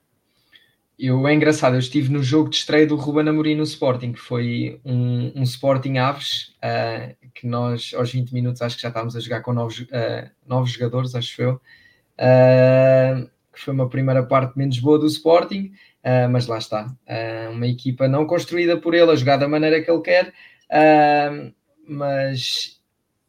Eu, 0.99 1.27
é 1.27 1.33
engraçado, 1.33 1.73
eu 1.73 1.79
estive 1.79 2.11
no 2.11 2.21
jogo 2.21 2.51
de 2.51 2.57
estreia 2.57 2.85
do 2.85 2.95
Ruben 2.95 3.27
Amorim 3.27 3.55
no 3.55 3.63
Sporting, 3.63 4.13
que 4.13 4.19
foi 4.19 4.79
um, 4.85 5.31
um 5.35 5.43
Sporting 5.43 5.97
Aves, 5.97 6.55
uh, 6.57 7.15
que 7.33 7.47
nós 7.47 7.91
aos 7.95 8.11
20 8.11 8.31
minutos 8.33 8.61
acho 8.61 8.75
que 8.75 8.83
já 8.83 8.89
estávamos 8.89 9.15
a 9.15 9.19
jogar 9.19 9.41
com 9.41 9.51
novos, 9.51 9.79
uh, 9.79 10.29
novos 10.45 10.71
jogadores, 10.71 11.15
acho 11.15 11.41
eu. 11.41 11.61
Uh, 12.19 13.29
que 13.57 13.63
foi 13.63 13.73
uma 13.73 13.89
primeira 13.89 14.23
parte 14.23 14.55
menos 14.55 14.79
boa 14.79 14.99
do 14.99 15.07
Sporting, 15.07 15.73
uh, 16.03 16.29
mas 16.29 16.45
lá 16.45 16.59
está. 16.59 16.85
Uh, 17.07 17.51
uma 17.51 17.67
equipa 17.67 18.07
não 18.07 18.27
construída 18.27 18.77
por 18.77 18.93
ele, 18.93 19.11
a 19.11 19.15
jogar 19.15 19.37
da 19.37 19.47
maneira 19.47 19.81
que 19.81 19.89
ele 19.89 20.01
quer, 20.01 20.27
uh, 20.69 21.51
mas 21.87 22.79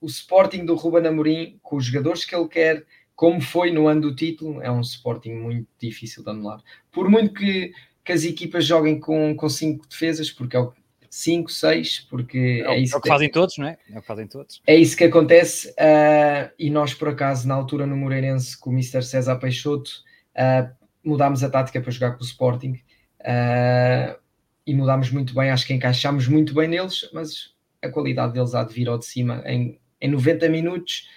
o 0.00 0.06
Sporting 0.06 0.66
do 0.66 0.74
Ruben 0.74 1.06
Amorim, 1.06 1.58
com 1.62 1.76
os 1.76 1.86
jogadores 1.86 2.26
que 2.26 2.36
ele 2.36 2.46
quer, 2.46 2.84
como 3.16 3.40
foi 3.40 3.70
no 3.70 3.88
ano 3.88 4.02
do 4.02 4.14
título, 4.14 4.62
é 4.62 4.70
um 4.70 4.82
Sporting 4.82 5.32
muito 5.32 5.66
difícil 5.80 6.22
de 6.22 6.28
anular. 6.28 6.62
Por 6.92 7.08
muito 7.08 7.32
que, 7.32 7.72
que 8.04 8.12
as 8.12 8.22
equipas 8.24 8.66
joguem 8.66 9.00
com, 9.00 9.34
com 9.34 9.48
cinco 9.48 9.88
defesas, 9.88 10.30
porque 10.30 10.56
é 10.56 10.60
o 10.60 10.72
5, 11.10 11.50
6, 11.50 12.06
porque 12.10 12.62
é, 12.66 12.74
é 12.74 12.78
isso 12.80 12.94
é 12.94 12.98
o 12.98 13.00
que, 13.00 13.08
que 13.08 13.14
fazem 13.14 13.30
todos, 13.30 13.56
não 13.56 13.66
é? 13.66 13.78
É 13.90 13.98
o 13.98 14.02
que 14.02 14.06
fazem 14.06 14.26
todos. 14.26 14.60
É 14.66 14.76
isso 14.76 14.94
que 14.94 15.04
acontece. 15.04 15.70
Uh, 15.70 16.52
e 16.58 16.68
nós, 16.68 16.92
por 16.92 17.08
acaso, 17.08 17.48
na 17.48 17.54
altura 17.54 17.86
no 17.86 17.96
Moreirense, 17.96 18.58
com 18.58 18.68
o 18.68 18.72
Mr. 18.74 19.02
César 19.02 19.36
Peixoto, 19.36 20.06
Uh, 20.38 20.70
mudámos 21.02 21.42
a 21.42 21.50
tática 21.50 21.80
para 21.80 21.90
jogar 21.90 22.12
com 22.12 22.22
o 22.22 22.26
Sporting 22.26 22.80
uh, 23.20 24.18
e 24.66 24.74
mudámos 24.74 25.10
muito 25.10 25.34
bem. 25.34 25.50
Acho 25.50 25.66
que 25.66 25.74
encaixámos 25.74 26.28
muito 26.28 26.54
bem 26.54 26.68
neles, 26.68 27.08
mas 27.12 27.54
a 27.82 27.88
qualidade 27.88 28.34
deles 28.34 28.54
há 28.54 28.62
de 28.62 28.72
vir 28.72 28.88
ao 28.88 28.98
de 28.98 29.06
cima 29.06 29.42
em, 29.44 29.80
em 30.00 30.10
90 30.10 30.48
minutos. 30.48 31.08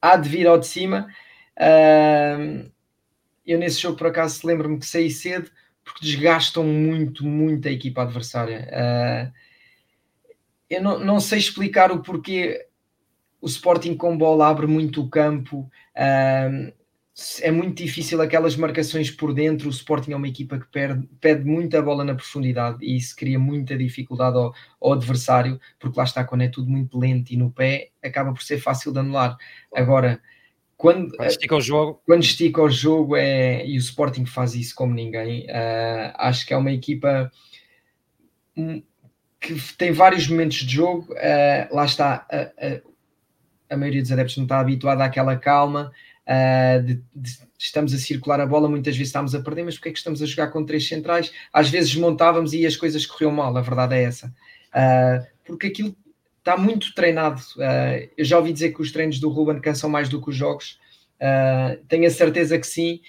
Há 0.00 0.16
de 0.16 0.28
vir 0.28 0.46
ao 0.46 0.58
de 0.58 0.66
cima. 0.66 1.08
Uh, 1.58 2.70
eu 3.44 3.58
nesse 3.58 3.80
jogo, 3.80 3.98
por 3.98 4.06
acaso, 4.06 4.46
lembro-me 4.46 4.78
que 4.78 4.86
saí 4.86 5.10
cedo 5.10 5.50
porque 5.84 6.06
desgastam 6.06 6.64
muito, 6.64 7.26
muito 7.26 7.68
a 7.68 7.70
equipa 7.70 8.02
adversária. 8.02 8.70
Eu 10.70 10.82
não, 10.82 10.98
não, 10.98 11.20
sei 11.20 11.38
explicar 11.38 11.92
o 11.92 12.02
porquê 12.02 12.66
o 13.44 13.46
Sporting 13.46 13.94
com 13.94 14.16
bola 14.16 14.48
abre 14.48 14.66
muito 14.66 15.02
o 15.02 15.10
campo. 15.10 15.70
Uh, 15.94 16.72
é 17.42 17.50
muito 17.50 17.80
difícil 17.80 18.20
aquelas 18.20 18.56
marcações 18.56 19.08
por 19.08 19.32
dentro. 19.32 19.68
O 19.68 19.70
Sporting 19.70 20.12
é 20.12 20.16
uma 20.16 20.26
equipa 20.26 20.58
que 20.58 20.66
perde, 20.66 21.08
pede 21.20 21.44
muita 21.44 21.80
bola 21.80 22.04
na 22.04 22.14
profundidade 22.14 22.78
e 22.82 22.96
isso 22.96 23.14
cria 23.14 23.38
muita 23.38 23.76
dificuldade 23.78 24.36
ao, 24.36 24.52
ao, 24.80 24.92
adversário, 24.92 25.60
porque 25.78 25.96
lá 25.96 26.04
está, 26.04 26.24
quando 26.24 26.42
é 26.42 26.48
tudo 26.48 26.68
muito 26.68 26.98
lento 26.98 27.30
e 27.30 27.36
no 27.36 27.52
pé, 27.52 27.90
acaba 28.02 28.32
por 28.32 28.42
ser 28.42 28.58
fácil 28.58 28.92
de 28.92 28.98
anular. 28.98 29.36
Agora, 29.72 30.20
quando, 30.76 31.16
quando 31.16 31.28
estica 31.28 31.54
o 31.54 31.60
jogo, 31.60 32.02
quando 32.04 32.22
estica 32.24 32.60
o 32.60 32.68
jogo 32.68 33.14
é, 33.14 33.64
e 33.64 33.76
o 33.76 33.78
Sporting 33.78 34.26
faz 34.26 34.56
isso 34.56 34.74
como 34.74 34.92
ninguém, 34.92 35.44
uh, 35.44 36.14
acho 36.16 36.44
que 36.44 36.52
é 36.52 36.56
uma 36.56 36.72
equipa 36.72 37.30
hum, 38.56 38.82
que 39.40 39.54
tem 39.78 39.92
vários 39.92 40.26
momentos 40.26 40.56
de 40.56 40.74
jogo. 40.74 41.12
Uh, 41.12 41.74
lá 41.74 41.84
está, 41.84 42.26
a 43.70 43.76
maioria 43.76 44.02
dos 44.02 44.10
adeptos 44.10 44.36
não 44.36 44.44
está 44.44 44.58
habituada 44.58 45.04
àquela 45.04 45.36
calma 45.36 45.92
Uh, 46.26 46.82
de, 46.82 46.94
de, 47.14 47.38
estamos 47.58 47.92
a 47.92 47.98
circular 47.98 48.40
a 48.40 48.46
bola, 48.46 48.68
muitas 48.68 48.96
vezes 48.96 49.08
estamos 49.08 49.34
a 49.34 49.40
perder, 49.40 49.64
mas 49.64 49.74
porque 49.74 49.90
é 49.90 49.92
que 49.92 49.98
estamos 49.98 50.22
a 50.22 50.26
jogar 50.26 50.48
com 50.48 50.64
três 50.64 50.88
centrais? 50.88 51.32
Às 51.52 51.68
vezes 51.68 51.94
montávamos 51.94 52.52
e 52.52 52.66
as 52.66 52.76
coisas 52.76 53.04
corriam 53.04 53.30
mal, 53.30 53.56
a 53.56 53.60
verdade 53.60 53.94
é 53.94 54.04
essa. 54.04 54.28
Uh, 54.68 55.26
porque 55.44 55.66
aquilo 55.66 55.94
está 56.38 56.56
muito 56.56 56.94
treinado. 56.94 57.40
Uh, 57.56 58.08
eu 58.16 58.24
já 58.24 58.38
ouvi 58.38 58.52
dizer 58.52 58.72
que 58.72 58.80
os 58.80 58.90
treinos 58.90 59.18
do 59.18 59.28
Ruben 59.28 59.60
cansam 59.60 59.90
mais 59.90 60.08
do 60.08 60.20
que 60.20 60.30
os 60.30 60.36
jogos. 60.36 60.78
tenho 61.88 62.06
a 62.06 62.10
certeza 62.10 62.58
que 62.58 62.66
sim, 62.66 63.00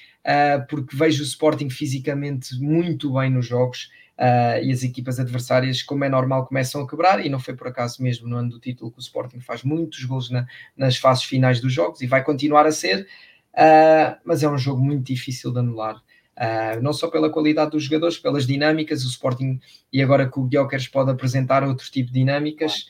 porque 0.70 0.96
vejo 0.96 1.22
o 1.22 1.26
Sporting 1.26 1.70
fisicamente 1.70 2.56
muito 2.60 3.14
bem 3.14 3.30
nos 3.30 3.46
jogos. 3.46 3.90
Uh, 4.18 4.64
e 4.64 4.72
as 4.72 4.82
equipas 4.82 5.20
adversárias, 5.20 5.84
como 5.84 6.06
é 6.06 6.10
normal, 6.10 6.48
começam 6.48 6.82
a 6.82 6.88
quebrar, 6.88 7.26
e 7.26 7.28
não 7.28 7.40
foi 7.40 7.54
por 7.54 7.68
acaso 7.68 8.02
mesmo 8.02 8.28
no 8.28 8.38
ano 8.38 8.50
do 8.50 8.60
título 8.60 8.90
que 8.90 8.98
o 8.98 9.02
Sporting 9.02 9.42
faz 9.42 9.62
muitos 9.64 10.04
gols 10.06 10.30
na, 10.30 10.48
nas 10.76 10.96
fases 10.96 11.24
finais 11.26 11.60
dos 11.60 11.74
jogos 11.74 12.02
e 12.02 12.08
vai 12.08 12.24
continuar 12.24 12.66
a 12.66 12.72
ser, 12.72 13.08
uh, 13.54 14.18
mas 14.24 14.42
é 14.42 14.50
um 14.50 14.58
jogo 14.58 14.82
muito 14.82 15.04
difícil 15.04 15.52
de 15.52 15.60
anular. 15.60 15.98
Uh, 16.38 16.82
não 16.82 16.94
só 16.94 17.10
pela 17.10 17.30
qualidade 17.30 17.72
dos 17.72 17.84
jogadores, 17.84 18.18
pelas 18.18 18.48
dinâmicas, 18.48 19.04
o 19.04 19.08
Sporting 19.08 19.60
e 19.92 20.02
agora 20.02 20.30
que 20.30 20.40
o 20.40 20.44
Guilherme 20.44 20.90
pode 20.92 21.12
apresentar 21.12 21.64
outro 21.64 21.90
tipo 21.92 22.08
de 22.08 22.20
dinâmicas. 22.20 22.90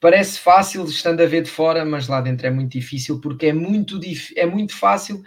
parece 0.00 0.40
fácil 0.40 0.84
estando 0.84 1.20
a 1.20 1.26
ver 1.26 1.42
de 1.42 1.50
fora, 1.50 1.84
mas 1.84 2.08
lá 2.08 2.20
dentro 2.20 2.46
é 2.46 2.50
muito 2.50 2.72
difícil 2.72 3.20
porque 3.20 3.46
é 3.46 3.52
muito, 3.52 4.00
é 4.36 4.46
muito 4.46 4.76
fácil 4.76 5.22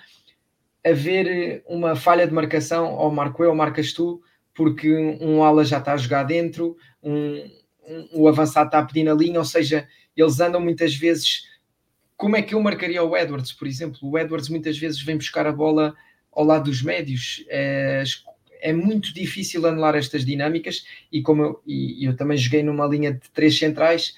haver 0.85 1.63
uma 1.67 1.95
falha 1.95 2.27
de 2.27 2.33
marcação, 2.33 2.93
ou 2.93 3.11
marco 3.11 3.43
eu 3.43 3.49
ou 3.49 3.55
marcas 3.55 3.93
tu, 3.93 4.21
porque 4.53 4.93
um 5.21 5.43
ala 5.43 5.63
já 5.63 5.79
está 5.79 5.93
a 5.93 5.97
jogar 5.97 6.23
dentro, 6.23 6.77
um, 7.01 7.49
um, 7.87 8.07
o 8.13 8.27
avançado 8.27 8.67
está 8.67 8.79
a 8.79 8.85
pedir 8.85 9.03
na 9.03 9.13
linha, 9.13 9.39
ou 9.39 9.45
seja, 9.45 9.87
eles 10.15 10.39
andam 10.39 10.61
muitas 10.61 10.95
vezes. 10.95 11.43
Como 12.15 12.35
é 12.35 12.41
que 12.41 12.53
eu 12.53 12.61
marcaria 12.61 13.03
o 13.03 13.17
Edwards, 13.17 13.51
por 13.51 13.67
exemplo? 13.67 13.99
O 14.03 14.17
Edwards 14.17 14.49
muitas 14.49 14.77
vezes 14.77 15.01
vem 15.01 15.17
buscar 15.17 15.47
a 15.47 15.51
bola 15.51 15.95
ao 16.31 16.45
lado 16.45 16.65
dos 16.65 16.81
médios. 16.81 17.43
É, 17.49 18.03
é 18.61 18.71
muito 18.71 19.13
difícil 19.13 19.65
anular 19.65 19.95
estas 19.95 20.25
dinâmicas 20.25 20.85
e 21.11 21.21
como 21.21 21.43
eu, 21.43 21.61
e 21.65 22.05
eu 22.05 22.15
também 22.15 22.37
joguei 22.37 22.63
numa 22.63 22.87
linha 22.87 23.13
de 23.13 23.29
três 23.31 23.57
centrais, 23.57 24.15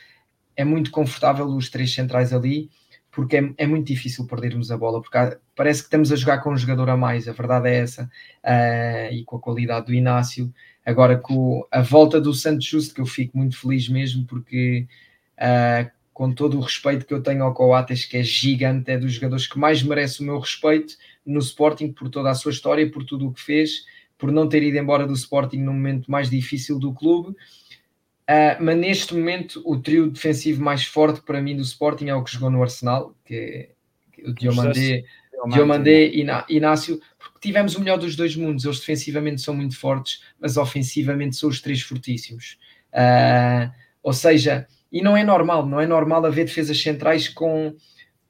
é 0.55 0.63
muito 0.63 0.91
confortável 0.91 1.45
os 1.47 1.69
três 1.69 1.93
centrais 1.93 2.31
ali, 2.31 2.69
porque 3.11 3.37
é, 3.37 3.53
é 3.57 3.67
muito 3.67 3.87
difícil 3.87 4.27
perdermos 4.27 4.71
a 4.71 4.77
bola, 4.77 5.01
porque 5.01 5.17
há, 5.17 5.37
parece 5.55 5.81
que 5.81 5.87
estamos 5.87 6.11
a 6.11 6.15
jogar 6.15 6.39
com 6.39 6.51
um 6.51 6.57
jogador 6.57 6.89
a 6.89 6.97
mais, 6.97 7.27
a 7.27 7.31
verdade 7.31 7.69
é 7.69 7.77
essa, 7.77 8.03
uh, 8.43 9.13
e 9.13 9.23
com 9.23 9.37
a 9.37 9.39
qualidade 9.39 9.87
do 9.87 9.93
Inácio. 9.93 10.53
Agora, 10.85 11.17
com 11.17 11.65
a 11.71 11.81
volta 11.81 12.19
do 12.19 12.33
Santos 12.33 12.65
Justo, 12.65 12.93
que 12.93 13.01
eu 13.01 13.05
fico 13.05 13.37
muito 13.37 13.59
feliz 13.59 13.87
mesmo, 13.89 14.25
porque 14.25 14.85
uh, 15.37 15.89
com 16.13 16.31
todo 16.31 16.57
o 16.57 16.61
respeito 16.61 17.05
que 17.05 17.13
eu 17.13 17.21
tenho 17.21 17.43
ao 17.43 17.53
Coates, 17.53 18.05
que 18.05 18.17
é 18.17 18.23
gigante, 18.23 18.91
é 18.91 18.97
dos 18.97 19.13
jogadores 19.13 19.47
que 19.47 19.59
mais 19.59 19.83
merece 19.83 20.21
o 20.21 20.23
meu 20.23 20.39
respeito 20.39 20.95
no 21.25 21.39
Sporting 21.39 21.91
por 21.91 22.09
toda 22.09 22.29
a 22.29 22.35
sua 22.35 22.51
história, 22.51 22.89
por 22.89 23.03
tudo 23.03 23.27
o 23.27 23.33
que 23.33 23.41
fez, 23.41 23.83
por 24.17 24.31
não 24.31 24.47
ter 24.47 24.63
ido 24.63 24.77
embora 24.77 25.05
do 25.05 25.13
Sporting 25.13 25.57
no 25.57 25.73
momento 25.73 26.09
mais 26.09 26.29
difícil 26.29 26.79
do 26.79 26.93
clube. 26.93 27.29
Uh, 27.29 28.57
mas 28.61 28.77
neste 28.77 29.13
momento, 29.13 29.61
o 29.65 29.77
trio 29.77 30.09
defensivo 30.09 30.63
mais 30.63 30.85
forte 30.85 31.21
para 31.21 31.41
mim 31.41 31.55
do 31.55 31.61
Sporting 31.61 32.07
é 32.07 32.15
o 32.15 32.23
que 32.23 32.31
jogou 32.31 32.49
no 32.49 32.63
Arsenal, 32.63 33.13
que 33.25 33.35
é 33.35 33.69
o 34.25 34.33
Diomandé, 34.33 35.03
Diomandé 35.49 36.07
e 36.07 36.25
Inácio, 36.49 36.99
porque 37.17 37.39
tivemos 37.39 37.75
o 37.75 37.79
melhor 37.79 37.97
dos 37.97 38.15
dois 38.15 38.35
mundos. 38.35 38.65
Eles 38.65 38.79
defensivamente 38.79 39.41
são 39.41 39.53
muito 39.53 39.77
fortes, 39.77 40.21
mas 40.39 40.57
ofensivamente 40.57 41.35
são 41.35 41.49
os 41.49 41.61
três 41.61 41.81
fortíssimos. 41.81 42.57
Uh, 42.93 43.71
ou 44.01 44.13
seja, 44.13 44.67
e 44.91 45.01
não 45.01 45.17
é 45.17 45.23
normal, 45.23 45.65
não 45.65 45.81
é 45.81 45.87
normal 45.87 46.25
haver 46.25 46.45
defesas 46.45 46.81
centrais 46.81 47.27
com, 47.27 47.75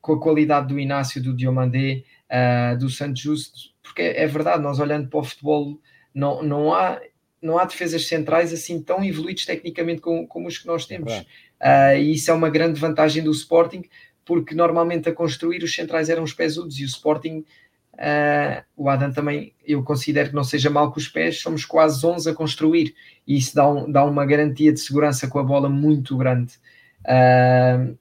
com 0.01 0.13
a 0.13 0.19
qualidade 0.19 0.67
do 0.67 0.79
Inácio, 0.79 1.21
do 1.21 1.35
Diomandé, 1.35 2.03
uh, 2.31 2.77
do 2.77 2.89
Santos 2.89 3.21
Justo, 3.21 3.59
porque 3.83 4.01
é, 4.01 4.23
é, 4.23 4.27
verdade, 4.27 4.63
nós 4.63 4.79
olhando 4.79 5.07
para 5.07 5.19
o 5.19 5.23
futebol, 5.23 5.79
não, 6.13 6.41
não, 6.41 6.73
há, 6.73 6.99
não 7.41 7.59
há 7.59 7.65
defesas 7.65 8.07
centrais 8.07 8.51
assim 8.51 8.81
tão 8.81 9.03
evoluídos 9.03 9.45
tecnicamente 9.45 10.01
como, 10.01 10.27
como 10.27 10.47
os 10.47 10.57
que 10.57 10.65
nós 10.65 10.85
temos. 10.85 11.13
Uh, 11.13 11.97
e 11.97 12.13
isso 12.13 12.31
é 12.31 12.33
uma 12.33 12.49
grande 12.49 12.79
vantagem 12.79 13.23
do 13.23 13.31
Sporting, 13.31 13.83
porque 14.25 14.55
normalmente 14.55 15.07
a 15.07 15.13
construir 15.13 15.63
os 15.63 15.73
centrais 15.73 16.09
eram 16.09 16.23
os 16.23 16.33
pesudos 16.33 16.79
e 16.79 16.83
o 16.83 16.87
Sporting 16.87 17.45
Uh, 17.95 18.61
o 18.75 18.89
Adam 18.89 19.09
também, 19.11 19.53
eu 19.65 19.81
considero 19.81 20.29
que 20.29 20.35
não 20.35 20.43
seja 20.43 20.69
mal 20.69 20.91
com 20.91 20.99
os 20.99 21.07
pés, 21.07 21.39
somos 21.39 21.63
quase 21.63 22.05
11 22.05 22.29
a 22.29 22.33
construir 22.33 22.93
e 23.25 23.37
isso 23.37 23.55
dá, 23.55 23.69
um, 23.69 23.89
dá 23.89 24.03
uma 24.03 24.25
garantia 24.25 24.73
de 24.73 24.81
segurança 24.81 25.29
com 25.29 25.39
a 25.39 25.43
bola 25.43 25.69
muito 25.69 26.17
grande. 26.17 26.55
Uh, 27.05 27.97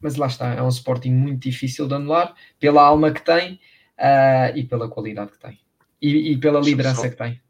mas 0.00 0.14
lá 0.16 0.28
está, 0.28 0.54
é 0.54 0.62
um 0.62 0.68
Sporting 0.68 1.12
muito 1.12 1.40
difícil 1.40 1.88
de 1.88 1.94
anular 1.94 2.34
pela 2.60 2.82
alma 2.82 3.10
que 3.10 3.20
tem 3.20 3.54
uh, 3.98 4.56
e 4.56 4.62
pela 4.64 4.88
qualidade 4.88 5.32
que 5.32 5.40
tem 5.40 5.58
e, 6.00 6.32
e 6.32 6.36
pela 6.36 6.60
liderança 6.60 7.02
só, 7.02 7.08
que 7.08 7.16
tem. 7.16 7.40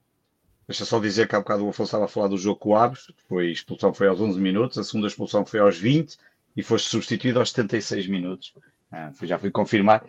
Deixa 0.67 0.85
só 0.85 0.99
dizer 0.99 1.29
que 1.29 1.37
há 1.37 1.41
bocado 1.41 1.67
o 1.67 1.71
Afonso 1.71 1.89
estava 1.89 2.05
a 2.07 2.09
falar 2.09 2.29
do 2.29 2.39
jogo 2.39 2.59
com 2.59 2.71
o 2.71 2.77
Aves, 2.77 3.13
foi, 3.29 3.49
a 3.49 3.53
expulsão 3.53 3.93
foi 3.93 4.09
aos 4.09 4.21
11 4.21 4.41
minutos, 4.41 4.79
a 4.79 4.85
segunda 4.85 5.09
expulsão 5.09 5.45
foi 5.45 5.61
aos 5.61 5.79
20 5.79 6.17
e 6.57 6.63
foste 6.63 6.89
substituído 6.89 7.39
aos 7.39 7.51
76 7.51 8.07
minutos. 8.09 8.55
já 9.23 9.39
fui 9.39 9.51
confirmar. 9.51 10.05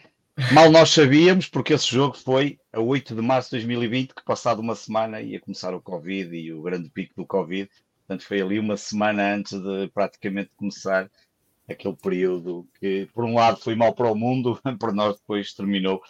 Mal 0.52 0.72
nós 0.72 0.90
sabíamos, 0.90 1.48
porque 1.48 1.74
esse 1.74 1.88
jogo 1.88 2.18
foi 2.18 2.60
a 2.72 2.80
8 2.80 3.16
de 3.16 3.22
março 3.22 3.50
de 3.50 3.58
2020, 3.58 4.16
que 4.16 4.26
passado 4.26 4.60
uma 4.60 4.76
semana 4.76 5.22
ia 5.22 5.40
começar 5.40 5.76
o 5.76 5.82
Covid 5.82 6.36
e 6.36 6.52
o 6.52 6.62
grande 6.62 6.90
pico 6.90 7.14
do 7.16 7.26
Covid. 7.26 7.70
Portanto, 8.00 8.28
foi 8.28 8.42
ali 8.42 8.60
uma 8.60 8.76
semana 8.76 9.36
antes 9.36 9.60
de 9.62 9.88
praticamente 9.94 10.50
começar 10.56 11.10
aquele 11.70 11.96
período 11.96 12.68
que, 12.80 13.08
por 13.14 13.24
um 13.24 13.36
lado, 13.36 13.60
foi 13.60 13.76
mal 13.76 13.94
para 13.94 14.12
o 14.12 14.16
mundo, 14.16 14.60
para 14.80 14.92
nós 14.92 15.18
depois 15.18 15.54
terminou 15.54 16.02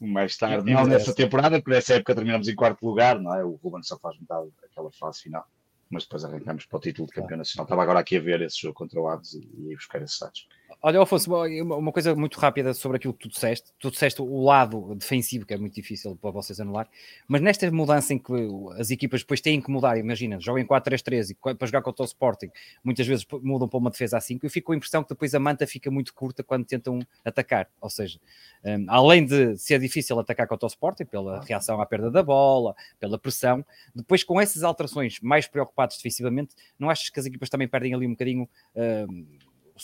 mais 0.00 0.36
tarde, 0.36 0.70
não 0.70 0.86
nessa 0.86 1.14
temporada, 1.14 1.58
porque 1.58 1.74
nessa 1.74 1.94
época 1.94 2.14
terminamos 2.14 2.48
em 2.48 2.54
quarto 2.54 2.84
lugar, 2.84 3.18
não 3.18 3.34
é? 3.34 3.44
O 3.44 3.58
Ruben 3.62 3.82
só 3.82 3.98
faz 3.98 4.18
metade 4.18 4.48
daquela 4.60 4.90
fase 4.92 5.22
final, 5.22 5.46
mas 5.90 6.04
depois 6.04 6.24
arrancamos 6.24 6.66
para 6.66 6.76
o 6.76 6.80
título 6.80 7.06
de 7.06 7.14
campeão 7.14 7.38
nacional. 7.38 7.64
Estava 7.64 7.82
agora 7.82 8.00
aqui 8.00 8.16
a 8.16 8.20
ver 8.20 8.42
esse 8.42 8.60
jogo 8.60 8.74
contra 8.74 9.00
o 9.00 9.08
Aves 9.08 9.34
e, 9.34 9.40
e 9.40 9.74
buscar 9.74 10.02
esses 10.02 10.18
dados. 10.18 10.48
Olha, 10.82 11.02
Afonso, 11.02 11.34
uma 11.34 11.90
coisa 11.90 12.14
muito 12.14 12.38
rápida 12.38 12.72
sobre 12.74 12.98
aquilo 12.98 13.12
que 13.12 13.28
tu 13.28 13.32
disseste. 13.32 13.72
Tu 13.78 13.90
disseste 13.90 14.22
o 14.22 14.44
lado 14.44 14.94
defensivo, 14.94 15.44
que 15.46 15.54
é 15.54 15.56
muito 15.56 15.74
difícil 15.74 16.16
para 16.16 16.30
vocês 16.30 16.60
anular, 16.60 16.88
mas 17.26 17.40
nesta 17.40 17.68
mudança 17.72 18.14
em 18.14 18.18
que 18.18 18.32
as 18.78 18.90
equipas 18.90 19.20
depois 19.22 19.40
têm 19.40 19.60
que 19.60 19.70
mudar, 19.70 19.96
imagina, 19.96 20.38
jogam 20.38 20.62
em 20.62 20.66
4-3-3 20.66 21.30
e 21.30 21.54
para 21.54 21.66
jogar 21.66 21.82
contra 21.82 22.02
o 22.02 22.06
Sporting, 22.06 22.50
muitas 22.84 23.06
vezes 23.06 23.26
mudam 23.42 23.66
para 23.66 23.78
uma 23.78 23.90
defesa 23.90 24.18
a 24.18 24.20
5, 24.20 24.44
eu 24.44 24.50
fico 24.50 24.66
com 24.66 24.72
a 24.74 24.76
impressão 24.76 25.02
que 25.02 25.08
depois 25.08 25.34
a 25.34 25.40
manta 25.40 25.66
fica 25.66 25.90
muito 25.90 26.14
curta 26.14 26.44
quando 26.44 26.64
tentam 26.64 27.00
atacar. 27.24 27.68
Ou 27.80 27.90
seja, 27.90 28.20
um, 28.64 28.84
além 28.88 29.24
de 29.24 29.56
ser 29.56 29.80
difícil 29.80 30.18
atacar 30.20 30.46
contra 30.46 30.66
o 30.66 30.68
Sporting, 30.68 31.06
pela 31.06 31.40
reação 31.40 31.80
à 31.80 31.86
perda 31.86 32.10
da 32.10 32.22
bola, 32.22 32.76
pela 33.00 33.18
pressão, 33.18 33.64
depois 33.94 34.22
com 34.22 34.40
essas 34.40 34.62
alterações 34.62 35.18
mais 35.20 35.48
preocupados 35.48 35.96
defensivamente, 35.96 36.54
não 36.78 36.90
achas 36.90 37.08
que 37.08 37.18
as 37.18 37.26
equipas 37.26 37.48
também 37.48 37.66
perdem 37.66 37.94
ali 37.94 38.06
um 38.06 38.10
bocadinho. 38.10 38.48
Um, 38.76 39.26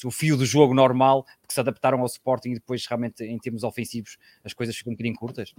o 0.05 0.11
fio 0.11 0.37
do 0.37 0.45
jogo 0.45 0.75
normal, 0.75 1.25
porque 1.41 1.55
se 1.55 1.61
adaptaram 1.61 2.01
ao 2.01 2.07
Sporting 2.07 2.51
e 2.51 2.55
depois 2.55 2.87
realmente 2.87 3.25
em 3.25 3.39
termos 3.39 3.63
ofensivos 3.63 4.17
as 4.45 4.53
coisas 4.53 4.77
ficam 4.77 4.93
um 4.93 4.95
bocadinho 4.95 5.17
curtas? 5.17 5.55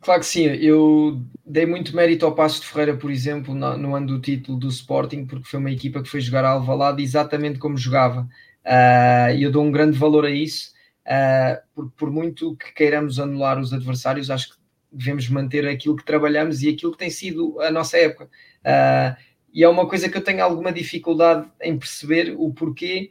Claro 0.00 0.20
que 0.20 0.26
sim, 0.26 0.44
eu 0.44 1.20
dei 1.44 1.66
muito 1.66 1.94
mérito 1.94 2.24
ao 2.24 2.34
Passo 2.34 2.60
de 2.60 2.68
Ferreira, 2.68 2.96
por 2.96 3.10
exemplo, 3.10 3.52
no 3.54 3.96
ano 3.96 4.06
do 4.06 4.20
título 4.20 4.56
do 4.56 4.68
Sporting, 4.68 5.26
porque 5.26 5.48
foi 5.48 5.58
uma 5.58 5.72
equipa 5.72 6.00
que 6.02 6.08
foi 6.08 6.20
jogar 6.20 6.44
a 6.44 6.50
Alvalade 6.50 7.02
exatamente 7.02 7.58
como 7.58 7.76
jogava, 7.76 8.28
ah, 8.64 9.32
e 9.32 9.44
uh, 9.44 9.48
eu 9.48 9.50
dou 9.50 9.64
um 9.64 9.72
grande 9.72 9.98
valor 9.98 10.24
a 10.24 10.30
isso, 10.30 10.72
uh, 11.06 11.60
porque 11.74 11.92
por 11.96 12.10
muito 12.10 12.54
que 12.56 12.72
queiramos 12.74 13.18
anular 13.18 13.58
os 13.58 13.72
adversários, 13.72 14.30
acho 14.30 14.50
que 14.50 14.56
devemos 14.92 15.28
manter 15.28 15.66
aquilo 15.66 15.96
que 15.96 16.04
trabalhamos 16.04 16.62
e 16.62 16.68
aquilo 16.68 16.92
que 16.92 16.98
tem 16.98 17.10
sido 17.10 17.60
a 17.60 17.70
nossa 17.70 17.98
época. 17.98 18.26
Uh, 18.60 19.16
e 19.52 19.64
é 19.64 19.68
uma 19.68 19.88
coisa 19.88 20.08
que 20.08 20.16
eu 20.16 20.22
tenho 20.22 20.42
alguma 20.42 20.72
dificuldade 20.72 21.48
em 21.60 21.78
perceber 21.78 22.34
o 22.36 22.52
porquê 22.52 23.10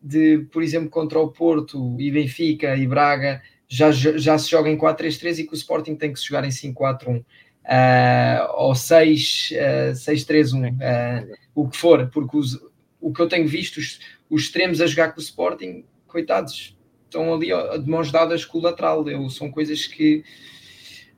de, 0.00 0.46
por 0.52 0.62
exemplo, 0.62 0.90
contra 0.90 1.18
o 1.18 1.28
Porto 1.28 1.96
e 1.98 2.10
Benfica 2.10 2.76
e 2.76 2.86
Braga, 2.86 3.42
já, 3.68 3.90
já 3.90 4.38
se 4.38 4.50
joga 4.50 4.70
em 4.70 4.78
4-3-3 4.78 5.38
e 5.38 5.44
que 5.44 5.52
o 5.52 5.56
Sporting 5.56 5.96
tem 5.96 6.12
que 6.12 6.18
se 6.18 6.26
jogar 6.26 6.44
em 6.44 6.50
5-4-1 6.50 7.18
uh, 7.18 7.24
ah, 7.64 8.54
ou 8.56 8.72
6-3-1, 8.72 10.72
uh, 10.72 10.76
ah, 10.80 11.24
o 11.54 11.68
que 11.68 11.76
for, 11.76 12.08
porque 12.08 12.36
os, 12.36 12.58
o 13.00 13.12
que 13.12 13.20
eu 13.20 13.28
tenho 13.28 13.46
visto, 13.46 13.78
os, 13.78 14.00
os 14.30 14.42
extremos 14.42 14.80
a 14.80 14.86
jogar 14.86 15.12
com 15.12 15.20
o 15.20 15.22
Sporting, 15.22 15.84
coitados, 16.06 16.76
estão 17.04 17.34
ali 17.34 17.48
de 17.82 17.90
mãos 17.90 18.10
dadas 18.10 18.44
com 18.44 18.58
o 18.58 18.62
lateral. 18.62 19.08
Eu, 19.08 19.28
são 19.28 19.50
coisas 19.50 19.86
que 19.86 20.24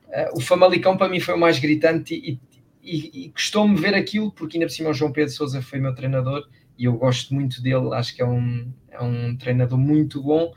uh, 0.07 0.37
o 0.37 0.41
Famalicão 0.41 0.97
para 0.97 1.09
mim 1.09 1.19
foi 1.19 1.35
o 1.35 1.39
mais 1.39 1.59
gritante 1.59 2.15
e, 2.15 2.39
e, 2.83 3.25
e 3.25 3.29
custou-me 3.29 3.79
ver 3.79 3.93
aquilo, 3.93 4.31
porque 4.31 4.57
ainda 4.57 4.67
por 4.67 4.73
cima 4.73 4.89
o 4.89 4.93
João 4.93 5.11
Pedro 5.11 5.33
Souza 5.33 5.61
foi 5.61 5.79
meu 5.79 5.93
treinador 5.93 6.47
e 6.77 6.85
eu 6.85 6.93
gosto 6.93 7.33
muito 7.33 7.61
dele, 7.61 7.93
acho 7.93 8.15
que 8.15 8.21
é 8.21 8.25
um, 8.25 8.71
é 8.89 9.01
um 9.01 9.35
treinador 9.37 9.77
muito 9.77 10.21
bom. 10.21 10.53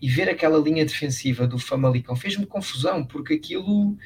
E 0.00 0.08
ver 0.08 0.28
aquela 0.28 0.58
linha 0.58 0.84
defensiva 0.84 1.46
do 1.46 1.58
Famalicão 1.58 2.14
fez-me 2.14 2.46
confusão, 2.46 3.04
porque 3.04 3.34
aquilo 3.34 3.96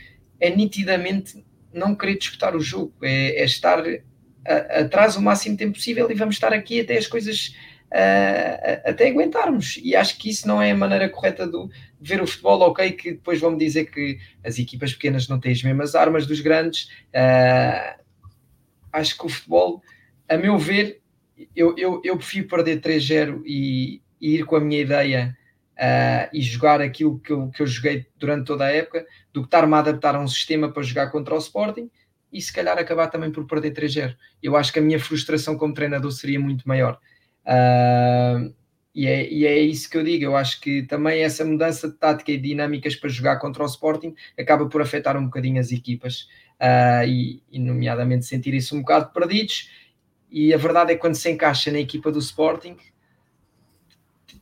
é 0.41 0.49
nitidamente 0.49 1.45
não 1.73 1.95
querer 1.95 2.17
disputar 2.17 2.57
o 2.57 2.61
jogo, 2.61 2.95
é, 3.03 3.43
é 3.43 3.45
estar 3.45 3.83
atrás 4.45 5.17
o 5.17 5.23
máximo 5.23 5.57
tempo 5.57 5.75
possível 5.75 6.11
e 6.11 6.15
vamos 6.15 6.37
estar 6.37 6.53
aqui 6.53 6.81
até 6.81 6.97
as 6.97 7.07
coisas 7.07 7.55
uh, 7.93 8.89
até 8.89 9.09
aguentarmos. 9.09 9.79
E 9.83 9.95
acho 9.95 10.19
que 10.19 10.31
isso 10.31 10.47
não 10.49 10.61
é 10.61 10.71
a 10.71 10.77
maneira 10.77 11.09
correta 11.09 11.47
de 11.47 11.57
ver 12.03 12.21
o 12.21 12.27
futebol, 12.27 12.61
ok, 12.63 12.93
que 12.93 13.13
depois 13.13 13.41
vão-me 13.41 13.59
dizer 13.59 13.87
que 13.87 14.19
as 14.45 14.59
equipas 14.59 14.93
pequenas 14.93 15.29
não 15.29 15.39
têm 15.39 15.53
as 15.53 15.63
mesmas 15.63 15.95
armas 15.95 16.27
dos 16.27 16.41
grandes. 16.41 16.89
Uh, 17.15 18.03
acho 18.93 19.17
que 19.17 19.27
o 19.27 19.29
futebol, 19.29 19.81
a 20.29 20.37
meu 20.37 20.59
ver, 20.59 21.01
eu, 21.55 21.75
eu, 21.79 22.01
eu 22.05 22.17
prefiro 22.17 22.49
perder 22.49 22.81
3-0 22.81 23.43
e, 23.47 24.03
e, 24.21 24.37
ir 24.37 24.45
com 24.45 24.57
a 24.57 24.61
minha 24.61 24.81
ideia 24.81 25.37
uh, 25.79 26.29
e 26.33 26.43
jogar 26.43 26.81
aquilo 26.81 27.21
que 27.21 27.33
eu, 27.33 27.49
que 27.51 27.63
eu 27.63 27.67
joguei 27.67 28.07
durante 28.17 28.47
toda 28.47 28.65
a 28.65 28.73
época 28.73 29.07
do 29.33 29.43
que 29.43 29.47
estar-me 29.47 29.75
a 29.75 29.79
adaptar 29.79 30.17
a 30.17 30.21
um 30.21 30.29
sistema 30.29 30.73
para 30.73 30.83
jogar 30.83 31.11
contra 31.11 31.35
o 31.35 31.39
Sporting 31.39 31.89
e 32.33 32.41
se 32.41 32.53
calhar 32.53 32.79
acabar 32.79 33.09
também 33.09 33.31
por 33.31 33.47
perder 33.47 33.73
3-0. 33.73 34.17
Eu 34.43 34.57
acho 34.57 34.73
que 34.73 34.79
a 34.79 34.83
minha 34.83 34.99
frustração 34.99 35.57
como 35.57 35.75
treinador 35.75 36.11
seria 36.11 36.41
muito 36.41 36.67
maior. 36.67 36.99
Uh, 37.45 38.55
e, 38.95 39.07
é, 39.07 39.31
e 39.31 39.47
é 39.47 39.59
isso 39.59 39.89
que 39.89 39.97
eu 39.97 40.05
digo. 40.05 40.25
Eu 40.25 40.37
acho 40.37 40.61
que 40.61 40.83
também 40.83 41.23
essa 41.23 41.45
mudança 41.45 41.89
de 41.89 41.95
tática 41.95 42.33
e 42.33 42.39
dinâmicas 42.39 42.95
para 42.97 43.09
jogar 43.09 43.39
contra 43.39 43.63
o 43.63 43.67
Sporting 43.67 44.15
acaba 44.39 44.69
por 44.69 44.83
afetar 44.83 45.17
um 45.17 45.25
bocadinho 45.25 45.61
as 45.61 45.73
equipas 45.73 46.29
uh, 46.61 47.07
e, 47.07 47.43
e, 47.51 47.59
nomeadamente, 47.59 48.27
sentirem-se 48.27 48.75
um 48.75 48.81
bocado 48.81 49.13
perdidos 49.13 49.71
e 50.33 50.55
a 50.55 50.57
verdade 50.57 50.93
é 50.93 50.95
que 50.95 51.01
quando 51.01 51.15
se 51.15 51.31
encaixa 51.31 51.71
na 51.71 51.79
equipa 51.79 52.11
do 52.11 52.19
Sporting, 52.19 52.79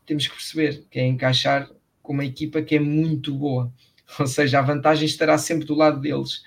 temos 0.07 0.29
que 0.29 0.35
perceber 0.35 0.85
que 0.89 1.01
é 1.01 1.07
encaixar 1.07 1.69
com 2.01 2.13
uma 2.13 2.25
equipa 2.25 2.63
que 2.63 2.77
é 2.77 2.81
muito 2.81 3.35
boa. 3.35 3.73
Ou 4.21 4.27
seja, 4.29 4.61
a 4.61 4.63
vantagem 4.63 5.05
estará 5.05 5.37
sempre 5.37 5.67
do 5.67 5.75
lado 5.75 6.01
deles. 6.01 6.45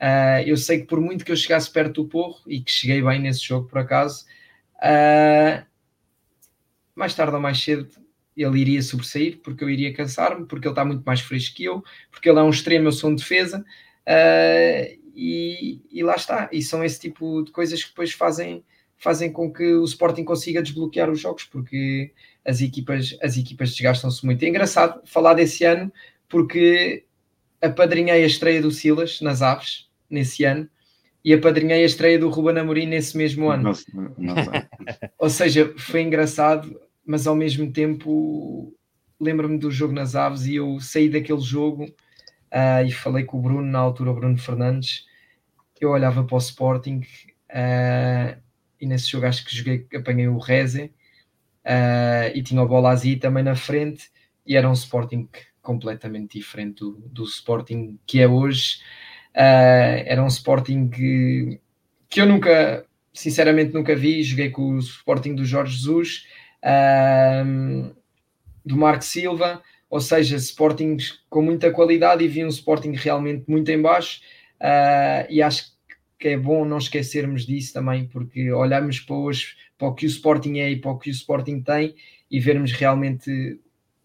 Uh, 0.00 0.40
eu 0.46 0.56
sei 0.56 0.80
que 0.80 0.86
por 0.86 1.00
muito 1.02 1.22
que 1.22 1.30
eu 1.30 1.36
chegasse 1.36 1.70
perto 1.70 2.02
do 2.02 2.08
Porro, 2.08 2.40
e 2.46 2.60
que 2.62 2.70
cheguei 2.70 3.02
bem 3.02 3.20
nesse 3.20 3.40
jogo 3.44 3.68
por 3.68 3.78
acaso, 3.78 4.24
uh, 4.76 5.66
mais 6.98 7.14
tarde 7.14 7.34
ou 7.34 7.40
mais 7.40 7.62
cedo 7.62 7.88
ele 8.36 8.60
iria 8.60 8.82
sobressair, 8.82 9.38
porque 9.42 9.64
eu 9.64 9.68
iria 9.68 9.92
cansar-me, 9.92 10.46
porque 10.46 10.68
ele 10.68 10.72
está 10.72 10.84
muito 10.84 11.02
mais 11.04 11.20
fresco 11.20 11.56
que 11.56 11.64
eu, 11.64 11.82
porque 12.10 12.30
ele 12.30 12.38
é 12.38 12.42
um 12.42 12.50
extremo, 12.50 12.86
eu 12.86 12.92
sou 12.92 13.10
um 13.10 13.14
defesa, 13.14 13.64
uh, 14.06 14.98
e, 15.14 15.80
e, 15.90 16.02
lá 16.04 16.14
está. 16.14 16.48
E 16.52 16.62
são 16.62 16.84
esse 16.84 17.00
tipo 17.00 17.42
de 17.42 17.50
coisas 17.50 17.82
que 17.82 17.90
depois 17.90 18.12
fazem 18.12 18.64
fazem 18.96 19.32
com 19.32 19.52
que 19.52 19.74
o 19.74 19.84
Sporting 19.84 20.24
consiga 20.24 20.60
desbloquear 20.60 21.08
os 21.08 21.20
jogos, 21.20 21.44
porque 21.44 22.12
as 22.44 22.60
equipas, 22.60 23.16
as 23.22 23.36
equipas 23.36 23.70
desgastam-se 23.70 24.26
muito. 24.26 24.42
É 24.42 24.48
engraçado 24.48 25.00
falar 25.04 25.34
desse 25.34 25.64
ano, 25.64 25.92
porque 26.28 27.04
apadrinhei 27.62 28.24
a 28.24 28.26
estreia 28.26 28.60
do 28.60 28.72
Silas 28.72 29.20
nas 29.20 29.40
Aves, 29.40 29.88
nesse 30.10 30.42
ano, 30.42 30.68
e 31.24 31.32
apadrinhei 31.32 31.82
a 31.82 31.86
estreia 31.86 32.18
do 32.18 32.28
Ruben 32.28 32.58
Amorim 32.58 32.86
nesse 32.86 33.16
mesmo 33.16 33.48
ano. 33.48 33.72
Não, 33.92 34.34
não 34.34 34.34
Ou 35.18 35.30
seja, 35.30 35.72
foi 35.76 36.02
engraçado, 36.02 36.80
mas 37.08 37.26
ao 37.26 37.34
mesmo 37.34 37.72
tempo 37.72 38.76
lembro-me 39.18 39.56
do 39.56 39.70
jogo 39.70 39.94
nas 39.94 40.14
Aves 40.14 40.44
e 40.44 40.56
eu 40.56 40.78
saí 40.78 41.08
daquele 41.08 41.40
jogo 41.40 41.84
uh, 41.84 42.86
e 42.86 42.92
falei 42.92 43.24
com 43.24 43.38
o 43.38 43.40
Bruno, 43.40 43.66
na 43.66 43.78
altura 43.78 44.10
o 44.10 44.14
Bruno 44.14 44.36
Fernandes, 44.36 45.06
eu 45.80 45.88
olhava 45.88 46.22
para 46.22 46.34
o 46.34 46.38
Sporting 46.38 47.00
uh, 47.48 48.38
e 48.78 48.86
nesse 48.86 49.08
jogo 49.08 49.24
acho 49.24 49.42
que 49.42 49.56
joguei, 49.56 49.86
apanhei 49.94 50.28
o 50.28 50.36
Reze 50.36 50.92
uh, 51.64 52.30
e 52.34 52.42
tinha 52.42 52.60
o 52.60 52.68
Bolazzi 52.68 53.16
também 53.16 53.42
na 53.42 53.54
frente 53.56 54.10
e 54.46 54.54
era 54.54 54.68
um 54.68 54.74
Sporting 54.74 55.30
completamente 55.62 56.38
diferente 56.38 56.80
do, 56.80 56.92
do 57.06 57.24
Sporting 57.24 57.98
que 58.06 58.20
é 58.20 58.28
hoje. 58.28 58.80
Era 59.34 60.22
um 60.22 60.26
Sporting 60.26 60.88
que, 60.88 61.60
que 62.08 62.20
eu 62.20 62.26
nunca, 62.26 62.84
sinceramente, 63.12 63.72
nunca 63.72 63.94
vi. 63.94 64.22
Joguei 64.22 64.50
com 64.50 64.72
o 64.72 64.78
Sporting 64.78 65.34
do 65.34 65.44
Jorge 65.44 65.76
Jesus, 65.76 66.24
uh, 66.64 67.94
do 68.64 68.76
Marco 68.76 69.04
Silva, 69.04 69.62
ou 69.90 70.00
seja, 70.00 70.36
Sportings 70.36 71.20
com 71.30 71.42
muita 71.42 71.70
qualidade 71.70 72.24
e 72.24 72.28
vi 72.28 72.44
um 72.44 72.48
Sporting 72.48 72.92
realmente 72.92 73.44
muito 73.48 73.70
em 73.70 73.80
baixo. 73.80 74.20
Uh, 74.60 75.26
e 75.30 75.40
acho 75.40 75.72
que 76.18 76.28
é 76.28 76.36
bom 76.36 76.64
não 76.64 76.78
esquecermos 76.78 77.46
disso 77.46 77.72
também, 77.72 78.06
porque 78.06 78.50
olhamos 78.50 78.98
para, 79.00 79.14
hoje, 79.14 79.54
para 79.78 79.88
o 79.88 79.94
que 79.94 80.04
o 80.04 80.08
Sporting 80.08 80.58
é 80.58 80.70
e 80.70 80.76
para 80.76 80.90
o 80.90 80.98
que 80.98 81.10
o 81.10 81.12
Sporting 81.12 81.62
tem 81.62 81.94
e 82.30 82.40
vermos 82.40 82.72
realmente 82.72 83.60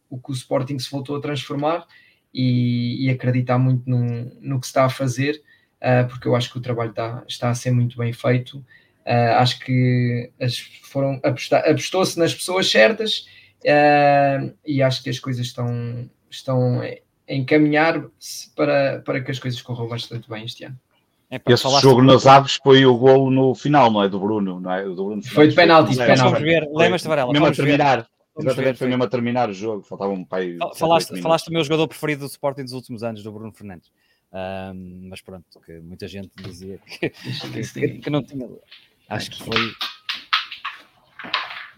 o 0.09 0.17
que 0.19 0.31
o 0.31 0.33
Sporting 0.33 0.77
se 0.77 0.91
voltou 0.91 1.17
a 1.17 1.21
transformar 1.21 1.87
e, 2.33 3.05
e 3.05 3.09
acreditar 3.09 3.57
muito 3.57 3.89
no, 3.89 4.05
no, 4.39 4.59
que 4.59 4.67
se 4.67 4.71
está 4.71 4.85
a 4.85 4.89
fazer, 4.89 5.41
uh, 5.81 6.07
porque 6.07 6.27
eu 6.27 6.35
acho 6.35 6.51
que 6.51 6.57
o 6.57 6.61
trabalho 6.61 6.91
está, 6.91 7.23
está 7.27 7.49
a 7.49 7.55
ser 7.55 7.71
muito 7.71 7.97
bem 7.97 8.13
feito. 8.13 8.63
Uh, 9.05 9.35
acho 9.37 9.59
que 9.59 10.31
as, 10.39 10.57
foram 10.57 11.19
apostou-se 11.23 12.17
nas 12.17 12.33
pessoas 12.33 12.69
certas 12.71 13.25
uh, 13.65 14.53
e 14.65 14.81
acho 14.81 15.03
que 15.03 15.09
as 15.09 15.19
coisas 15.19 15.45
estão, 15.45 16.09
estão 16.29 16.81
a 16.81 17.33
encaminhar 17.33 18.01
para, 18.55 19.01
para 19.05 19.21
que 19.21 19.31
as 19.31 19.39
coisas 19.39 19.61
corram 19.61 19.87
bastante 19.87 20.29
bem 20.29 20.45
este 20.45 20.63
ano. 20.63 20.79
É, 21.29 21.41
Esse 21.51 21.81
jogo 21.81 22.01
nas 22.01 22.27
aves 22.27 22.59
foi 22.63 22.85
o 22.85 22.95
golo 22.95 23.31
no 23.31 23.55
final, 23.55 23.91
não 23.91 24.03
é? 24.03 24.07
Do 24.07 24.19
Bruno, 24.19 24.59
não 24.59 24.71
é? 24.71 24.83
Do 24.83 25.05
Bruno 25.05 25.23
foi 25.23 25.47
de 25.47 25.55
penalti. 25.55 25.95
Vamos 25.95 26.39
ver, 26.39 26.69
lembras-te, 26.71 27.07
Varela? 27.07 27.31
Mesmo 27.33 27.47
a 27.47 27.51
terminar. 27.51 28.07
Exatamente, 28.37 28.79
foi 28.79 28.87
mesmo 28.87 29.03
a 29.03 29.07
terminar 29.07 29.49
o 29.49 29.53
jogo, 29.53 29.83
faltava 29.83 30.11
um 30.11 30.23
pai. 30.25 30.57
Falaste, 30.75 31.21
falaste 31.21 31.45
do 31.47 31.53
meu 31.53 31.63
jogador 31.63 31.87
preferido 31.87 32.21
do 32.21 32.27
Sporting 32.27 32.63
dos 32.63 32.73
últimos 32.73 33.03
anos, 33.03 33.21
do 33.21 33.31
Bruno 33.31 33.51
Fernandes. 33.51 33.91
Um, 34.31 35.09
mas 35.09 35.21
pronto, 35.21 35.45
que 35.63 35.79
muita 35.79 36.07
gente 36.07 36.31
dizia 36.37 36.79
que, 36.79 37.09
que, 37.09 37.89
que 37.99 38.09
não 38.09 38.23
tinha. 38.23 38.49
Acho 39.13 39.29
que 39.29 39.43
foi. 39.43 39.75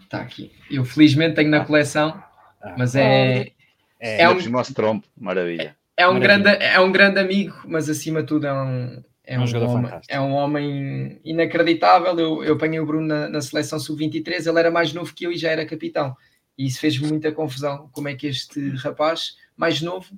Está 0.02 0.22
aqui. 0.22 0.54
Eu 0.72 0.86
felizmente 0.86 1.36
tenho 1.36 1.50
na 1.50 1.62
ah. 1.62 1.66
coleção, 1.66 2.24
ah. 2.62 2.76
mas 2.78 2.96
é. 2.96 3.52
É, 4.00 4.22
é 4.22 4.30
um, 4.30 4.64
trompo, 4.74 5.06
maravilha. 5.18 5.76
É, 5.98 6.04
é 6.04 6.08
um 6.08 6.18
grande, 6.18 6.50
é 6.50 6.80
um 6.80 6.92
grande 6.92 7.20
amigo, 7.20 7.56
mas 7.66 7.90
acima 7.90 8.22
de 8.22 8.28
tudo 8.28 8.48
é 8.48 8.54
um, 8.54 9.04
é 9.26 9.40
um, 9.40 9.44
um 9.44 9.70
homem, 9.70 9.92
é 10.08 10.22
um 10.22 10.32
homem 10.32 11.20
inacreditável. 11.26 12.18
Eu, 12.18 12.44
eu 12.44 12.54
apanhei 12.54 12.80
o 12.80 12.86
Bruno 12.86 13.08
na, 13.08 13.28
na 13.28 13.42
seleção 13.42 13.80
sub-23, 13.80 14.48
ele 14.48 14.60
era 14.60 14.72
mais 14.72 14.94
novo 14.94 15.14
que 15.14 15.26
eu 15.26 15.32
e 15.32 15.38
já 15.38 15.52
era 15.52 15.66
capitão. 15.66 16.16
E 16.58 16.66
isso 16.66 16.80
fez 16.80 16.98
muita 17.00 17.34
confusão. 17.34 17.90
Como 17.92 18.08
é 18.08 18.16
que 18.16 18.28
este 18.28 18.70
rapaz, 18.78 19.36
mais 19.58 19.82
novo, 19.82 20.14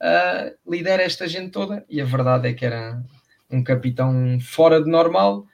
uh, 0.00 0.70
lidera 0.70 1.02
esta 1.02 1.28
gente 1.28 1.50
toda? 1.50 1.84
E 1.90 2.00
a 2.00 2.06
verdade 2.06 2.48
é 2.48 2.54
que 2.54 2.64
era 2.64 3.02
um 3.50 3.62
capitão 3.62 4.38
fora 4.40 4.82
de 4.82 4.90
normal, 4.90 5.46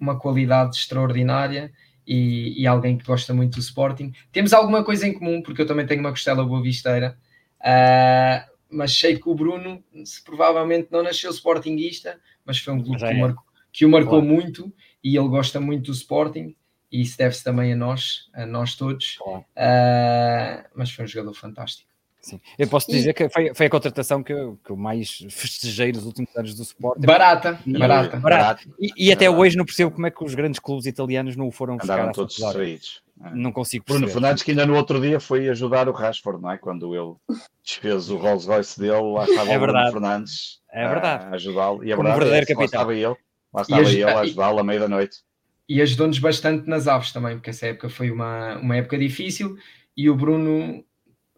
uma 0.00 0.18
qualidade 0.18 0.76
extraordinária 0.76 1.72
e, 2.06 2.60
e, 2.60 2.66
alguém 2.66 2.96
que 2.96 3.04
gosta 3.04 3.32
muito 3.34 3.54
do 3.54 3.60
Sporting. 3.60 4.12
Temos 4.32 4.52
alguma 4.52 4.82
coisa 4.82 5.06
em 5.06 5.12
comum, 5.12 5.42
porque 5.42 5.62
eu 5.62 5.66
também 5.66 5.86
tenho 5.86 6.00
uma 6.00 6.10
costela 6.10 6.44
boa 6.44 6.62
visteira, 6.62 7.16
uh, 7.60 8.50
mas 8.68 8.98
sei 8.98 9.18
que 9.18 9.28
o 9.28 9.34
Bruno 9.34 9.84
se 10.04 10.24
provavelmente 10.24 10.88
não 10.90 11.02
nasceu 11.02 11.30
Sportingista, 11.30 12.18
mas 12.44 12.58
foi 12.58 12.74
um 12.74 12.82
clube 12.82 12.98
que, 12.98 13.04
é. 13.04 13.12
o 13.12 13.20
marcou, 13.20 13.44
que 13.72 13.84
o 13.84 13.88
marcou 13.88 14.20
claro. 14.20 14.26
muito 14.26 14.72
e 15.04 15.16
ele 15.16 15.28
gosta 15.28 15.60
muito 15.60 15.86
do 15.86 15.92
Sporting 15.92 16.56
e 16.90 17.02
isso 17.02 17.16
deve-se 17.16 17.44
também 17.44 17.72
a 17.72 17.76
nós, 17.76 18.28
a 18.34 18.44
nós 18.44 18.74
todos. 18.74 19.16
Claro. 19.18 19.40
Uh, 19.40 20.68
mas 20.74 20.90
foi 20.90 21.04
um 21.04 21.08
jogador 21.08 21.34
fantástico. 21.34 21.89
Sim. 22.20 22.40
Eu 22.58 22.68
posso 22.68 22.90
dizer 22.90 23.10
e... 23.10 23.14
que 23.14 23.28
foi, 23.30 23.54
foi, 23.54 23.66
a 23.66 23.70
contratação 23.70 24.22
que 24.22 24.32
eu, 24.32 24.58
que 24.64 24.70
eu 24.70 24.76
mais 24.76 25.24
festejei 25.30 25.92
nos 25.92 26.04
últimos 26.04 26.34
anos 26.36 26.54
do 26.54 26.62
Sport. 26.62 26.98
Barata, 27.00 27.58
e, 27.66 27.78
barata. 27.78 28.16
barata. 28.18 28.62
E, 28.78 29.08
e 29.08 29.12
até 29.12 29.30
hoje 29.30 29.56
não 29.56 29.64
percebo 29.64 29.90
como 29.90 30.06
é 30.06 30.10
que 30.10 30.22
os 30.22 30.34
grandes 30.34 30.60
clubes 30.60 30.86
italianos 30.86 31.34
não 31.36 31.48
o 31.48 31.50
foram 31.50 31.76
buscar. 31.76 31.94
Andaram 31.94 32.12
todos 32.12 32.36
distraídos. 32.36 33.02
É. 33.24 33.34
Não 33.34 33.52
consigo 33.52 33.84
perceber. 33.84 34.06
Bruno 34.06 34.12
Fernandes 34.12 34.42
que 34.42 34.50
ainda 34.50 34.66
no 34.66 34.76
outro 34.76 35.00
dia 35.00 35.18
foi 35.18 35.48
ajudar 35.48 35.88
o 35.88 35.92
Rashford, 35.92 36.42
não 36.42 36.50
é? 36.50 36.58
Quando 36.58 36.94
ele 36.94 37.14
desfez 37.64 38.10
o 38.10 38.16
Rolls 38.16 38.46
Royce 38.46 38.78
dele, 38.78 39.00
lá 39.12 39.24
estava 39.24 39.50
é 39.50 39.56
o 39.56 39.60
Bruno 39.60 39.92
Fernandes 39.92 40.60
é 40.72 40.88
verdade. 40.88 41.24
a 41.24 41.30
ajudá-lo. 41.30 41.84
E 41.84 41.92
a 41.92 41.96
Como 41.96 42.08
verdade, 42.08 42.30
verdadeiro 42.30 42.44
é, 42.44 42.54
capitão. 42.54 42.60
Lá 42.60 42.64
estava 42.64 42.94
ele, 42.94 43.16
lá 43.52 43.62
estava 43.62 43.82
ele 43.82 44.04
a 44.04 44.20
ajudá-lo 44.20 44.58
à 44.58 44.64
meia 44.64 44.80
da 44.80 44.88
noite 44.88 45.18
e 45.70 45.80
ajudou-nos 45.80 46.18
bastante 46.18 46.68
nas 46.68 46.88
aves 46.88 47.12
também, 47.12 47.36
porque 47.36 47.50
essa 47.50 47.66
época 47.66 47.88
foi 47.88 48.10
uma, 48.10 48.58
uma 48.58 48.76
época 48.76 48.98
difícil 48.98 49.56
e 49.96 50.10
o 50.10 50.16
Bruno, 50.16 50.84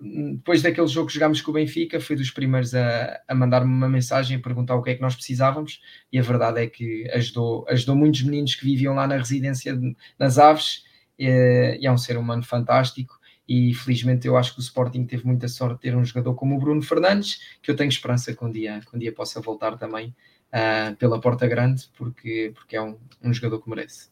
depois 0.02 0.62
daquele 0.62 0.88
jogo 0.88 1.06
que 1.06 1.14
jogámos 1.14 1.40
com 1.40 1.52
o 1.52 1.54
Benfica, 1.54 2.00
foi 2.00 2.16
dos 2.16 2.30
primeiros 2.30 2.74
a, 2.74 3.20
a 3.28 3.34
mandar-me 3.34 3.72
uma 3.72 3.88
mensagem 3.88 4.36
a 4.36 4.40
perguntar 4.40 4.74
o 4.74 4.82
que 4.82 4.90
é 4.90 4.94
que 4.96 5.00
nós 5.00 5.14
precisávamos 5.14 5.80
e 6.12 6.18
a 6.18 6.22
verdade 6.22 6.60
é 6.60 6.66
que 6.66 7.08
ajudou, 7.12 7.64
ajudou 7.68 7.94
muitos 7.94 8.22
meninos 8.22 8.56
que 8.56 8.64
viviam 8.64 8.94
lá 8.94 9.06
na 9.06 9.16
residência 9.16 9.76
de, 9.76 9.96
nas 10.18 10.38
aves 10.38 10.84
e, 11.16 11.78
e 11.80 11.86
é 11.86 11.92
um 11.92 11.98
ser 11.98 12.16
humano 12.16 12.42
fantástico 12.42 13.16
e 13.48 13.74
felizmente 13.74 14.26
eu 14.26 14.36
acho 14.36 14.54
que 14.54 14.60
o 14.60 14.62
Sporting 14.62 15.04
teve 15.04 15.24
muita 15.24 15.46
sorte 15.46 15.76
de 15.76 15.80
ter 15.82 15.96
um 15.96 16.04
jogador 16.04 16.34
como 16.34 16.56
o 16.56 16.58
Bruno 16.58 16.82
Fernandes, 16.82 17.58
que 17.62 17.70
eu 17.70 17.76
tenho 17.76 17.88
esperança 17.88 18.34
que 18.34 18.44
um 18.44 18.50
dia, 18.50 18.80
que 18.80 18.96
um 18.96 18.98
dia 18.98 19.12
possa 19.12 19.40
voltar 19.40 19.76
também 19.76 20.14
uh, 20.52 20.96
pela 20.96 21.20
porta 21.20 21.46
grande, 21.46 21.88
porque, 21.96 22.52
porque 22.54 22.76
é 22.76 22.82
um, 22.82 22.98
um 23.22 23.32
jogador 23.32 23.60
que 23.62 23.70
merece 23.70 24.11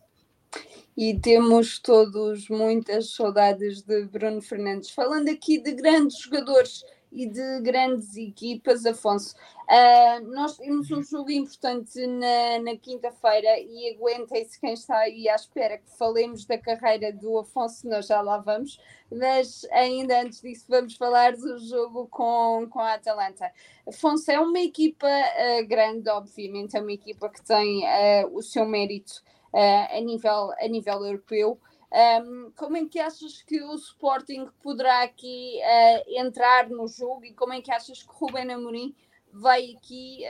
e 0.97 1.19
temos 1.19 1.79
todos 1.79 2.49
muitas 2.49 3.15
saudades 3.15 3.83
de 3.83 4.05
Bruno 4.05 4.43
Fernandes. 4.43 4.91
Falando 4.91 5.29
aqui 5.29 5.59
de 5.59 5.73
grandes 5.73 6.19
jogadores 6.19 6.85
e 7.13 7.27
de 7.27 7.61
grandes 7.61 8.17
equipas, 8.17 8.87
Afonso, 8.87 9.35
uh, 9.35 10.25
nós 10.33 10.57
temos 10.57 10.91
um 10.91 11.03
jogo 11.03 11.31
importante 11.31 12.07
na, 12.07 12.61
na 12.63 12.77
quinta-feira 12.77 13.59
e 13.59 13.95
aguentem-se 13.95 14.61
quem 14.61 14.75
está 14.75 14.99
aí 14.99 15.29
à 15.29 15.35
espera 15.35 15.79
que 15.79 15.91
falemos 15.97 16.45
da 16.45 16.57
carreira 16.57 17.13
do 17.13 17.39
Afonso, 17.39 17.89
nós 17.89 18.07
já 18.07 18.21
lá 18.21 18.39
vamos, 18.39 18.79
mas 19.11 19.67
ainda 19.73 20.23
antes 20.23 20.41
disso 20.41 20.67
vamos 20.69 20.95
falar 20.97 21.37
do 21.37 21.59
jogo 21.59 22.07
com, 22.09 22.69
com 22.71 22.79
a 22.79 22.95
Atalanta. 22.95 23.51
Afonso 23.87 24.31
é 24.31 24.39
uma 24.39 24.61
equipa 24.61 25.09
uh, 25.09 25.67
grande, 25.67 26.09
obviamente, 26.11 26.77
é 26.77 26.81
uma 26.81 26.93
equipa 26.93 27.29
que 27.29 27.43
tem 27.43 27.85
uh, 27.85 28.31
o 28.33 28.43
seu 28.43 28.65
mérito 28.65 29.23
uh, 29.53 29.97
a, 29.97 30.01
nível, 30.01 30.53
a 30.59 30.69
nível 30.69 31.05
europeu. 31.05 31.61
Um, 31.93 32.53
como 32.57 32.77
é 32.77 32.87
que 32.87 33.01
achas 33.01 33.43
que 33.43 33.61
o 33.63 33.75
Sporting 33.75 34.49
poderá 34.63 35.03
aqui 35.03 35.59
uh, 35.59 36.21
entrar 36.21 36.69
no 36.69 36.87
jogo 36.87 37.25
e 37.25 37.33
como 37.33 37.53
é 37.53 37.61
que 37.61 37.73
achas 37.73 38.03
que 38.03 38.13
Ruben 38.13 38.53
Amorim 38.53 38.95
vai 39.33 39.75
aqui 39.77 40.25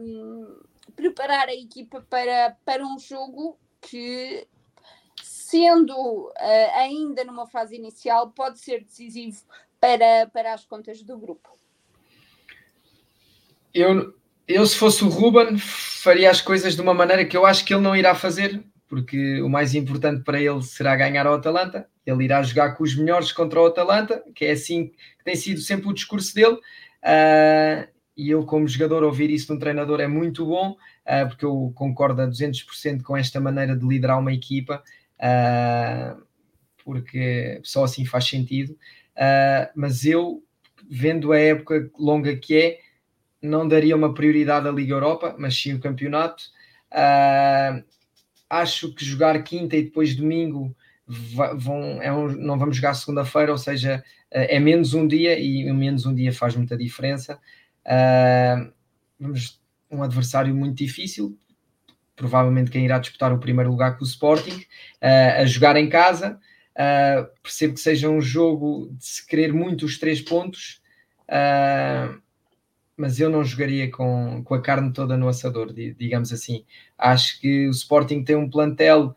um, 0.00 0.60
preparar 0.96 1.48
a 1.48 1.54
equipa 1.54 2.04
para, 2.08 2.56
para 2.64 2.84
um 2.84 2.98
jogo 2.98 3.56
que, 3.80 4.46
sendo 5.22 6.28
uh, 6.28 6.70
ainda 6.74 7.24
numa 7.24 7.46
fase 7.46 7.76
inicial, 7.76 8.30
pode 8.30 8.58
ser 8.58 8.82
decisivo 8.82 9.42
para, 9.80 10.26
para 10.32 10.54
as 10.54 10.64
contas 10.64 11.02
do 11.02 11.16
grupo? 11.16 11.50
Eu, 13.72 14.14
eu, 14.46 14.66
se 14.66 14.76
fosse 14.76 15.02
o 15.04 15.08
Ruben, 15.08 15.56
faria 15.58 16.30
as 16.30 16.40
coisas 16.40 16.74
de 16.74 16.82
uma 16.82 16.92
maneira 16.92 17.24
que 17.24 17.36
eu 17.36 17.46
acho 17.46 17.64
que 17.64 17.72
ele 17.72 17.82
não 17.82 17.96
irá 17.96 18.14
fazer, 18.14 18.62
porque 18.86 19.40
o 19.40 19.48
mais 19.48 19.74
importante 19.74 20.22
para 20.22 20.40
ele 20.40 20.62
será 20.62 20.94
ganhar 20.94 21.26
ao 21.26 21.34
Atalanta. 21.34 21.88
Ele 22.04 22.24
irá 22.24 22.42
jogar 22.42 22.74
com 22.74 22.84
os 22.84 22.94
melhores 22.94 23.32
contra 23.32 23.60
o 23.60 23.66
Atalanta, 23.66 24.22
que 24.34 24.44
é 24.44 24.52
assim 24.52 24.88
que 24.88 25.24
tem 25.24 25.34
sido 25.34 25.60
sempre 25.60 25.88
o 25.88 25.94
discurso 25.94 26.34
dele. 26.34 26.54
Uh, 26.54 27.88
e 28.16 28.30
eu, 28.30 28.44
como 28.44 28.68
jogador, 28.68 29.02
ouvir 29.02 29.30
isso 29.30 29.46
de 29.46 29.54
um 29.54 29.58
treinador 29.58 30.00
é 30.00 30.06
muito 30.06 30.44
bom, 30.46 30.72
uh, 30.72 31.28
porque 31.28 31.44
eu 31.44 31.72
concordo 31.74 32.20
a 32.20 32.26
200% 32.26 33.02
com 33.02 33.16
esta 33.16 33.40
maneira 33.40 33.74
de 33.74 33.86
liderar 33.86 34.18
uma 34.18 34.32
equipa, 34.32 34.82
uh, 35.18 36.22
porque 36.84 37.60
só 37.64 37.84
assim 37.84 38.04
faz 38.04 38.28
sentido. 38.28 38.76
mas 39.74 40.04
eu, 40.04 40.42
vendo 40.88 41.32
a 41.32 41.38
época 41.38 41.90
longa 41.98 42.36
que 42.36 42.56
é, 42.56 42.78
não 43.44 43.68
daria 43.68 43.96
uma 43.96 44.14
prioridade 44.14 44.66
à 44.66 44.70
Liga 44.70 44.94
Europa, 44.94 45.34
mas 45.38 45.54
sim 45.60 45.74
o 45.74 45.80
campeonato. 45.80 46.44
Uh, 46.92 47.84
acho 48.48 48.94
que 48.94 49.04
jogar 49.04 49.42
quinta 49.42 49.76
e 49.76 49.82
depois 49.82 50.14
domingo 50.14 50.74
vão, 51.06 52.00
é 52.00 52.12
um, 52.12 52.28
não 52.28 52.58
vamos 52.58 52.76
jogar 52.76 52.94
segunda-feira, 52.94 53.52
ou 53.52 53.58
seja, 53.58 54.02
é 54.30 54.58
menos 54.58 54.94
um 54.94 55.06
dia 55.06 55.38
e 55.38 55.70
menos 55.72 56.06
um 56.06 56.14
dia 56.14 56.32
faz 56.32 56.56
muita 56.56 56.76
diferença. 56.76 57.38
Uh, 57.84 58.72
vamos 59.20 59.60
um 59.90 60.02
adversário 60.02 60.54
muito 60.54 60.76
difícil, 60.76 61.38
provavelmente 62.16 62.70
quem 62.70 62.84
irá 62.84 62.98
disputar 62.98 63.32
o 63.32 63.38
primeiro 63.38 63.70
lugar 63.70 63.96
com 63.96 64.04
o 64.04 64.06
Sporting, 64.06 64.56
uh, 65.02 65.42
a 65.42 65.46
jogar 65.46 65.76
em 65.76 65.88
casa. 65.88 66.38
Uh, 66.74 67.28
percebo 67.42 67.74
que 67.74 67.80
seja 67.80 68.08
um 68.08 68.20
jogo 68.20 68.90
de 68.98 69.06
se 69.06 69.26
querer 69.26 69.52
muito 69.52 69.84
os 69.86 69.98
três 69.98 70.20
pontos, 70.20 70.82
uh, 71.28 72.20
mas 72.96 73.18
eu 73.18 73.28
não 73.28 73.44
jogaria 73.44 73.90
com, 73.90 74.42
com 74.44 74.54
a 74.54 74.62
carne 74.62 74.92
toda 74.92 75.16
no 75.16 75.28
assador, 75.28 75.72
digamos 75.72 76.32
assim. 76.32 76.64
Acho 76.96 77.40
que 77.40 77.66
o 77.66 77.70
Sporting 77.70 78.22
tem 78.22 78.36
um 78.36 78.48
plantel 78.48 79.14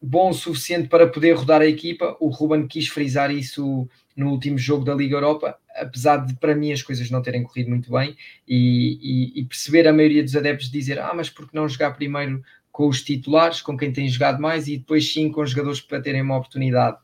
bom 0.00 0.30
o 0.30 0.34
suficiente 0.34 0.88
para 0.88 1.06
poder 1.06 1.34
rodar 1.34 1.60
a 1.60 1.66
equipa. 1.66 2.16
O 2.18 2.28
Ruben 2.28 2.66
quis 2.66 2.88
frisar 2.88 3.30
isso 3.30 3.88
no 4.16 4.30
último 4.30 4.58
jogo 4.58 4.84
da 4.84 4.94
Liga 4.94 5.16
Europa, 5.16 5.58
apesar 5.76 6.18
de 6.18 6.34
para 6.34 6.54
mim 6.54 6.72
as 6.72 6.82
coisas 6.82 7.10
não 7.10 7.22
terem 7.22 7.42
corrido 7.42 7.70
muito 7.70 7.90
bem 7.90 8.16
e, 8.46 9.32
e, 9.36 9.40
e 9.40 9.44
perceber 9.44 9.86
a 9.86 9.92
maioria 9.92 10.22
dos 10.22 10.36
adeptos 10.36 10.70
dizer 10.70 10.98
ah, 10.98 11.12
mas 11.14 11.30
por 11.30 11.48
que 11.48 11.54
não 11.54 11.68
jogar 11.68 11.92
primeiro 11.92 12.42
com 12.70 12.88
os 12.88 13.02
titulares, 13.02 13.62
com 13.62 13.76
quem 13.76 13.92
tem 13.92 14.08
jogado 14.08 14.40
mais 14.40 14.66
e 14.66 14.78
depois 14.78 15.12
sim 15.12 15.30
com 15.30 15.42
os 15.42 15.50
jogadores 15.50 15.80
para 15.80 16.00
terem 16.00 16.22
uma 16.22 16.36
oportunidade. 16.36 16.98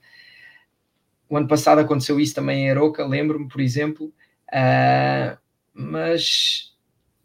O 1.28 1.36
ano 1.36 1.46
passado 1.46 1.78
aconteceu 1.78 2.18
isso 2.18 2.34
também 2.34 2.64
em 2.64 2.70
Aroca, 2.70 3.06
lembro-me, 3.06 3.48
por 3.48 3.60
exemplo, 3.60 4.12
uh, 4.48 5.38
mas 5.72 6.74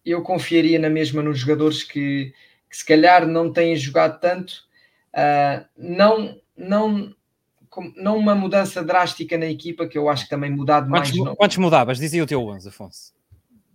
eu 0.06 0.22
confiaria 0.22 0.80
na 0.80 0.90
mesma 0.90 1.22
nos 1.22 1.40
jogadores 1.40 1.84
que, 1.84 2.34
que 2.70 2.78
se 2.78 2.86
calhar 2.86 3.26
não 3.26 3.52
têm 3.52 3.76
jogado 3.76 4.20
tanto, 4.20 4.64
uh, 5.14 5.66
não, 5.78 6.40
não 6.58 7.16
não 7.96 8.18
uma 8.18 8.36
mudança 8.36 8.84
drástica 8.84 9.38
na 9.38 9.48
equipa, 9.48 9.88
que 9.88 9.98
eu 9.98 10.10
acho 10.10 10.26
que 10.26 10.30
também 10.30 10.52
mudado 10.52 10.90
quantos, 10.90 11.12
mais. 11.12 11.26
Não. 11.26 11.36
Quantos 11.36 11.58
mudavas? 11.58 11.98
Dizia 11.98 12.24
o 12.24 12.28
teu 12.28 12.46
11, 12.46 12.70
Afonso. 12.70 13.14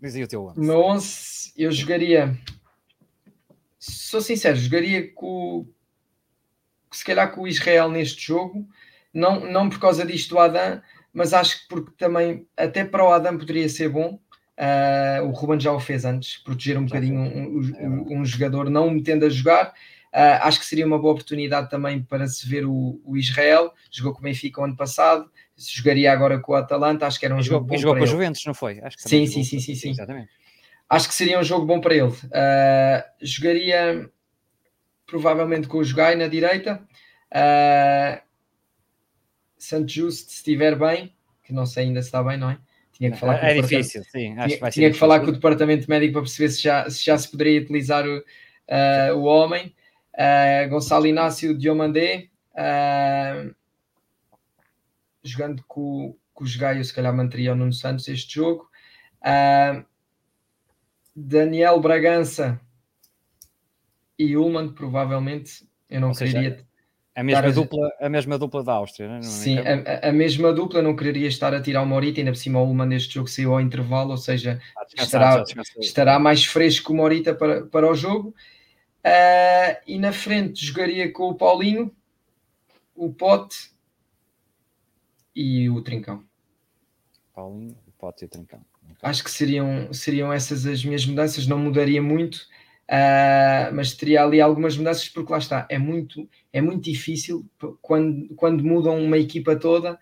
Dizia 0.01 0.25
o 0.25 0.29
teu 0.29 0.45
11. 0.47 0.61
O 0.61 0.63
meu 0.63 0.81
11, 0.81 1.53
eu 1.57 1.73
jogaria. 1.73 2.39
Sou 3.79 4.21
sincero, 4.21 4.57
jogaria 4.57 5.13
com. 5.13 5.67
Se 6.93 7.05
calhar 7.05 7.33
com 7.33 7.43
o 7.43 7.49
Israel 7.49 7.91
neste 7.91 8.25
jogo, 8.27 8.67
não, 9.13 9.41
não 9.41 9.69
por 9.69 9.79
causa 9.79 10.07
disto 10.07 10.31
do 10.31 10.39
Adam, 10.39 10.81
mas 11.13 11.33
acho 11.33 11.63
que 11.63 11.69
porque 11.69 11.93
também, 11.97 12.47
até 12.57 12.85
para 12.85 13.05
o 13.05 13.13
Adam 13.13 13.39
poderia 13.39 13.69
ser 13.69 13.89
bom. 13.89 14.19
Uh, 14.59 15.25
o 15.25 15.31
Ruben 15.31 15.61
já 15.61 15.73
o 15.73 15.79
fez 15.79 16.05
antes, 16.05 16.39
proteger 16.39 16.77
um 16.77 16.85
bocadinho 16.85 17.21
um, 17.21 17.59
um, 17.59 17.61
um, 17.81 18.21
um 18.21 18.25
jogador, 18.25 18.69
não 18.69 18.89
o 18.89 18.91
metendo 18.91 19.25
a 19.25 19.29
jogar 19.29 19.73
Uh, 20.09 20.41
acho 20.43 20.59
que 20.59 20.67
seria 20.67 20.87
uma 20.87 20.99
boa 20.99 21.13
oportunidade 21.13 21.69
também 21.69 22.03
para 22.03 22.27
se 22.27 22.49
ver 22.49 22.65
o, 22.65 23.01
o 23.05 23.17
Israel. 23.17 23.73
Jogou 23.91 24.15
com 24.15 24.21
o 24.21 24.23
Benfica 24.23 24.61
o 24.61 24.65
ano 24.65 24.77
passado, 24.77 25.31
jogaria 25.57 26.11
agora 26.13 26.39
com 26.41 26.53
o 26.53 26.55
Atalanta. 26.55 27.07
Acho 27.07 27.21
que 27.21 27.27
era 27.27 27.35
um 27.35 27.43
jogo 27.43 27.67
bom. 27.67 27.77
jogou 27.77 27.95
para 27.95 28.01
com 28.01 28.09
o 28.09 28.11
Juventus, 28.11 28.45
não 28.47 28.55
foi? 28.55 28.81
Acho 28.81 28.97
que 28.97 29.03
sim, 29.03 29.27
sim, 29.27 29.45
sim, 29.45 29.61
sim, 29.61 29.75
sim. 29.75 29.91
Exatamente. 29.91 30.31
Acho 30.89 31.09
que 31.09 31.15
seria 31.15 31.39
um 31.39 31.45
jogo 31.45 31.67
bom 31.67 31.81
para 31.81 31.95
ele. 31.95 32.09
Uh, 32.09 33.05
jogaria 33.21 34.11
provavelmente 35.07 35.69
com 35.69 35.79
o 35.79 35.85
Jogai 35.85 36.17
na 36.17 36.27
direita. 36.27 36.83
Uh, 37.31 38.28
Santo 39.59 39.91
Justo, 39.91 40.31
se 40.31 40.37
estiver 40.37 40.79
bem, 40.79 41.15
que 41.45 41.53
não 41.53 41.67
sei 41.67 41.85
ainda 41.85 42.01
se 42.03 42.09
está 42.09 42.23
bem, 42.23 42.37
não 42.37 42.51
é? 42.51 42.59
Tinha 42.93 43.13
que 43.13 43.19
falar 43.19 43.37
é, 43.37 43.41
com 43.41 43.47
é 43.47 43.55
difícil, 43.63 44.03
sim. 44.05 44.37
Acho 44.39 44.57
tinha, 44.57 44.59
que, 44.59 44.71
tinha 44.71 44.91
que 44.91 44.99
falar 44.99 45.21
com 45.21 45.27
o 45.27 45.33
departamento 45.33 45.89
médico 45.89 46.15
para 46.15 46.23
perceber 46.23 46.49
se 46.51 46.63
já 46.63 46.91
se, 46.91 47.05
já 47.05 47.17
se 47.17 47.31
poderia 47.31 47.61
utilizar 47.61 48.05
o, 48.07 48.19
uh, 48.19 49.15
o 49.17 49.23
homem 49.23 49.75
uh, 50.15 50.69
Gonçalo 50.69 51.07
Inácio 51.07 51.57
Diomandé, 51.57 52.29
uh, 52.55 53.55
jogando 55.23 55.63
com, 55.69 56.17
com 56.35 56.45
os 56.45 56.57
Gaios, 56.57 56.89
se 56.89 56.95
calhar 56.95 57.15
manteria 57.15 57.53
o 57.53 57.57
Nuno 57.57 57.73
Santos 57.73 58.09
este 58.09 58.35
jogo. 58.35 58.69
Uh, 59.21 59.85
Daniel 61.15 61.81
Bragança 61.81 62.61
e 64.19 64.37
Ullman, 64.37 64.73
provavelmente, 64.73 65.69
eu 65.89 66.01
não 66.01 66.09
Ou 66.09 66.15
quereria. 66.15 66.67
A 67.19 67.23
mesma, 67.25 67.51
dupla, 67.51 67.93
a 67.99 68.09
mesma 68.09 68.39
dupla 68.39 68.63
da 68.63 68.75
Áustria, 68.75 69.09
não 69.09 69.17
é? 69.17 69.23
Sim, 69.23 69.59
a, 69.59 70.09
a, 70.09 70.13
mesma 70.13 70.53
dupla, 70.53 70.81
não 70.81 70.95
quereria 70.95 71.27
estar 71.27 71.53
a 71.53 71.61
tirar 71.61 71.83
uma 71.83 71.97
horita, 71.97 72.21
ainda 72.21 72.31
por 72.31 72.37
cima 72.37 72.61
o 72.61 72.65
Ullman 72.65 72.87
neste 72.87 73.15
jogo 73.15 73.27
saiu 73.27 73.55
ao 73.55 73.61
intervalo, 73.61 74.13
ou 74.13 74.17
seja, 74.17 74.61
ah, 74.77 74.87
estará, 74.97 75.45
estará 75.81 76.19
mais 76.21 76.45
fresco 76.45 76.93
uma 76.93 77.03
horita 77.03 77.35
para, 77.35 77.67
para 77.67 77.91
o 77.91 77.95
jogo. 77.97 78.29
Uh, 79.05 79.83
e 79.85 79.99
na 79.99 80.13
frente 80.13 80.65
jogaria 80.65 81.13
com 81.13 81.25
o 81.25 81.35
Paulinho, 81.35 81.93
o 82.95 83.13
Pote 83.13 83.73
e 85.35 85.69
o 85.69 85.83
Trincão. 85.83 86.23
Paulinho, 87.35 87.77
o 87.89 87.91
Pote 87.99 88.23
e 88.23 88.27
o 88.27 88.29
Trincão. 88.29 88.61
Acho 89.03 89.25
que 89.25 89.31
seriam, 89.33 89.93
seriam 89.93 90.33
essas 90.33 90.65
as 90.67 90.85
minhas 90.85 91.05
mudanças, 91.05 91.49
não 91.49 91.59
mudaria 91.59 92.01
muito, 92.01 92.47
uh, 92.89 93.75
mas 93.75 93.95
teria 93.95 94.23
ali 94.23 94.41
algumas 94.41 94.77
mudanças, 94.77 95.09
porque 95.09 95.33
lá 95.33 95.39
está, 95.39 95.67
é 95.69 95.79
muito, 95.79 96.29
é 96.53 96.61
muito 96.61 96.83
difícil 96.83 97.47
quando, 97.83 98.35
quando 98.35 98.65
mudam 98.65 98.99
uma 99.03 99.19
equipa 99.19 99.57
toda, 99.57 99.99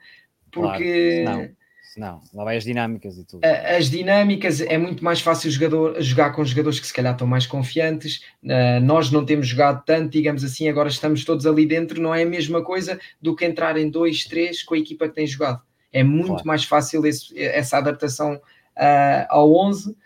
porque. 0.51 1.22
Claro, 1.24 1.57
não, 1.97 2.20
lá 2.34 2.45
vai 2.45 2.59
as 2.59 2.64
dinâmicas 2.64 3.16
e 3.16 3.24
tudo. 3.24 3.41
As 3.43 3.89
dinâmicas 3.89 4.61
é 4.61 4.76
muito 4.76 5.03
mais 5.03 5.22
fácil 5.22 5.51
jogador, 5.51 5.99
jogar 6.03 6.30
com 6.32 6.45
jogadores 6.45 6.78
que 6.78 6.87
se 6.87 6.93
calhar 6.93 7.14
estão 7.14 7.26
mais 7.26 7.47
confiantes. 7.47 8.20
Uh, 8.45 8.80
nós 8.82 9.11
não 9.11 9.24
temos 9.24 9.49
jogado 9.49 9.82
tanto, 9.84 10.11
digamos 10.11 10.45
assim, 10.45 10.68
agora 10.68 10.91
estamos 10.91 11.24
todos 11.24 11.47
ali 11.47 11.64
dentro, 11.64 12.01
não 12.01 12.14
é 12.14 12.22
a 12.22 12.26
mesma 12.26 12.62
coisa 12.62 13.01
do 13.20 13.34
que 13.34 13.47
entrar 13.47 13.78
em 13.78 13.89
dois, 13.89 14.24
três 14.24 14.62
com 14.62 14.74
a 14.74 14.78
equipa 14.78 15.09
que 15.09 15.14
tem 15.14 15.26
jogado. 15.26 15.62
É 15.91 16.03
muito 16.03 16.28
claro. 16.28 16.47
mais 16.47 16.64
fácil 16.64 17.07
esse, 17.07 17.39
essa 17.41 17.78
adaptação 17.78 18.34
uh, 18.34 19.26
ao 19.30 19.55
11. 19.55 19.97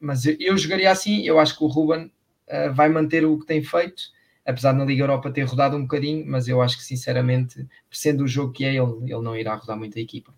Uh, 0.00 0.06
mas 0.06 0.24
eu, 0.24 0.36
eu, 0.40 0.58
jogaria 0.58 0.90
assim, 0.90 1.22
eu 1.22 1.38
acho 1.38 1.56
que 1.56 1.64
o 1.64 1.68
Ruben 1.68 2.10
vai 2.74 2.88
manter 2.88 3.24
o 3.24 3.38
que 3.38 3.46
tem 3.46 3.62
feito 3.62 4.10
apesar 4.44 4.72
de 4.72 4.78
na 4.78 4.84
Liga 4.84 5.02
Europa 5.02 5.30
ter 5.30 5.42
rodado 5.42 5.76
um 5.76 5.82
bocadinho, 5.82 6.24
mas 6.26 6.48
eu 6.48 6.60
acho 6.60 6.76
que 6.76 6.84
sinceramente, 6.84 7.66
sendo 7.90 8.24
o 8.24 8.28
jogo 8.28 8.52
que 8.52 8.64
é, 8.64 8.74
ele, 8.74 8.80
ele 9.02 9.22
não 9.22 9.36
irá 9.36 9.54
rodar 9.54 9.76
muito 9.76 9.98
a 9.98 10.00
equipa. 10.00 10.32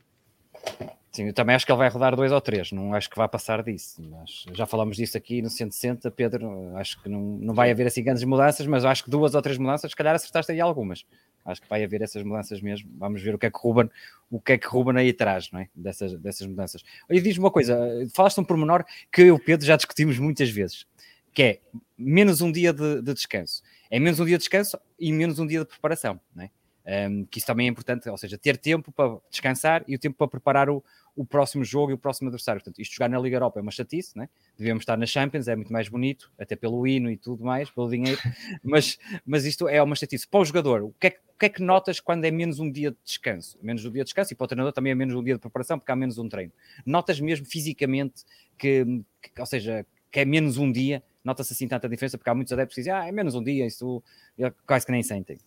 Sim, 1.10 1.26
eu 1.26 1.34
também 1.34 1.54
acho 1.54 1.66
que 1.66 1.72
ele 1.72 1.78
vai 1.78 1.90
rodar 1.90 2.16
dois 2.16 2.32
ou 2.32 2.40
três, 2.40 2.72
não 2.72 2.94
acho 2.94 3.10
que 3.10 3.16
vai 3.16 3.28
passar 3.28 3.62
disso. 3.62 4.02
Mas 4.02 4.46
já 4.54 4.64
falamos 4.64 4.96
disso 4.96 5.16
aqui 5.16 5.42
no 5.42 5.50
160, 5.50 6.10
Pedro. 6.10 6.74
Acho 6.76 7.02
que 7.02 7.08
não, 7.08 7.20
não 7.20 7.54
vai 7.54 7.70
haver 7.70 7.86
assim 7.86 8.02
grandes 8.02 8.24
mudanças, 8.24 8.66
mas 8.66 8.84
acho 8.84 9.04
que 9.04 9.10
duas 9.10 9.34
ou 9.34 9.42
três 9.42 9.58
mudanças, 9.58 9.90
se 9.90 9.96
calhar 9.96 10.14
acertaste 10.14 10.52
aí 10.52 10.60
algumas. 10.60 11.04
Acho 11.44 11.60
que 11.60 11.68
vai 11.68 11.82
haver 11.82 12.02
essas 12.02 12.22
mudanças 12.22 12.60
mesmo. 12.60 12.90
Vamos 12.96 13.22
ver 13.22 13.34
o 13.34 13.38
que 13.38 13.46
é 13.46 13.50
que 13.50 13.58
Ruben, 13.58 13.90
o 14.30 14.40
que 14.40 14.52
é 14.52 14.58
que 14.58 14.66
Ruben 14.66 14.96
aí 14.96 15.12
traz, 15.12 15.50
não 15.50 15.60
é? 15.60 15.68
Dessas, 15.74 16.14
dessas 16.18 16.46
mudanças. 16.46 16.82
E 17.10 17.20
diz-me 17.20 17.44
uma 17.44 17.50
coisa: 17.50 17.78
falaste 18.14 18.38
um 18.38 18.44
pormenor 18.44 18.84
que 19.10 19.22
eu 19.22 19.26
e 19.26 19.30
o 19.32 19.38
Pedro 19.38 19.66
já 19.66 19.76
discutimos 19.76 20.18
muitas 20.18 20.50
vezes, 20.50 20.86
que 21.32 21.42
é 21.42 21.60
menos 21.98 22.40
um 22.40 22.50
dia 22.50 22.72
de, 22.72 23.02
de 23.02 23.14
descanso. 23.14 23.62
É 23.90 23.98
menos 23.98 24.20
um 24.20 24.24
dia 24.24 24.38
de 24.38 24.42
descanso 24.42 24.78
e 24.98 25.12
menos 25.12 25.38
um 25.38 25.46
dia 25.46 25.60
de 25.60 25.66
preparação, 25.66 26.20
não 26.34 26.44
é? 26.44 26.50
Um, 26.84 27.24
que 27.26 27.38
isso 27.38 27.46
também 27.46 27.68
é 27.68 27.70
importante, 27.70 28.08
ou 28.08 28.18
seja, 28.18 28.36
ter 28.36 28.56
tempo 28.56 28.90
para 28.90 29.16
descansar 29.30 29.84
e 29.86 29.94
o 29.94 29.98
tempo 29.98 30.16
para 30.16 30.26
preparar 30.26 30.68
o, 30.68 30.82
o 31.14 31.24
próximo 31.24 31.64
jogo 31.64 31.90
e 31.90 31.94
o 31.94 31.98
próximo 31.98 32.28
adversário. 32.28 32.60
Portanto, 32.60 32.80
isto 32.80 32.94
jogar 32.94 33.08
na 33.08 33.18
Liga 33.18 33.36
Europa 33.36 33.60
é 33.60 33.62
uma 33.62 33.70
chatice, 33.70 34.16
né? 34.16 34.28
devemos 34.56 34.82
estar 34.82 34.96
na 34.96 35.06
Champions, 35.06 35.48
é 35.48 35.54
muito 35.54 35.72
mais 35.72 35.88
bonito, 35.88 36.32
até 36.38 36.56
pelo 36.56 36.86
hino 36.86 37.10
e 37.10 37.16
tudo 37.16 37.44
mais, 37.44 37.70
pelo 37.70 37.90
dinheiro, 37.90 38.20
mas, 38.62 38.98
mas 39.24 39.44
isto 39.44 39.68
é 39.68 39.82
uma 39.82 39.94
chatice. 39.94 40.26
Para 40.26 40.40
o 40.40 40.44
jogador, 40.44 40.82
o 40.82 40.94
que, 40.98 41.08
é, 41.08 41.10
o 41.10 41.38
que 41.38 41.46
é 41.46 41.48
que 41.48 41.62
notas 41.62 42.00
quando 42.00 42.24
é 42.24 42.30
menos 42.30 42.58
um 42.58 42.70
dia 42.70 42.90
de 42.90 42.96
descanso? 43.04 43.58
Menos 43.62 43.84
um 43.84 43.90
dia 43.90 44.02
de 44.02 44.06
descanso 44.06 44.32
e 44.32 44.36
para 44.36 44.44
o 44.44 44.48
treinador 44.48 44.72
também 44.72 44.92
é 44.92 44.94
menos 44.94 45.14
um 45.14 45.22
dia 45.22 45.34
de 45.34 45.40
preparação, 45.40 45.78
porque 45.78 45.92
há 45.92 45.96
menos 45.96 46.18
um 46.18 46.28
treino. 46.28 46.52
Notas 46.86 47.20
mesmo 47.20 47.46
fisicamente 47.46 48.24
que, 48.58 48.84
que 49.20 49.40
ou 49.40 49.46
seja, 49.46 49.86
que 50.10 50.20
é 50.20 50.24
menos 50.24 50.56
um 50.56 50.70
dia, 50.70 51.02
nota-se 51.24 51.52
assim 51.52 51.68
tanta 51.68 51.88
diferença, 51.88 52.16
porque 52.16 52.30
há 52.30 52.34
muitos 52.34 52.52
adeptos 52.52 52.74
que 52.74 52.80
dizem, 52.80 52.92
ah, 52.92 53.06
é 53.06 53.12
menos 53.12 53.34
um 53.34 53.42
dia, 53.42 53.66
isso 53.66 54.02
quase 54.66 54.86
que 54.86 54.92
nem 54.92 55.02
sentem 55.02 55.38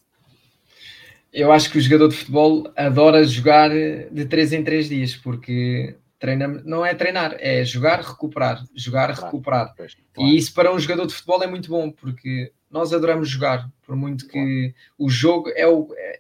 eu 1.36 1.52
acho 1.52 1.70
que 1.70 1.78
o 1.78 1.82
jogador 1.82 2.08
de 2.08 2.16
futebol 2.16 2.72
adora 2.78 3.24
jogar 3.26 3.70
de 3.70 4.26
3 4.26 4.54
em 4.54 4.64
3 4.64 4.88
dias, 4.88 5.16
porque 5.16 5.98
treina, 6.18 6.48
não 6.48 6.86
é 6.86 6.96
treinar, 6.96 7.36
é 7.40 7.64
jogar, 7.66 8.00
recuperar, 8.00 8.64
jogar, 8.74 9.14
claro, 9.14 9.26
recuperar. 9.26 9.76
Claro. 9.76 9.92
E 10.18 10.38
isso 10.38 10.54
para 10.54 10.74
um 10.74 10.80
jogador 10.80 11.06
de 11.06 11.14
futebol 11.14 11.44
é 11.44 11.48
muito 11.48 11.70
bom, 11.70 11.92
porque 11.92 12.54
nós 12.72 12.94
adoramos 12.94 13.28
jogar, 13.28 13.70
por 13.86 13.98
muito 13.98 14.26
que 14.28 14.32
claro. 14.32 14.74
o 14.98 15.10
jogo 15.10 15.50
é 15.50 15.68
o, 15.68 15.90
é, 15.98 16.20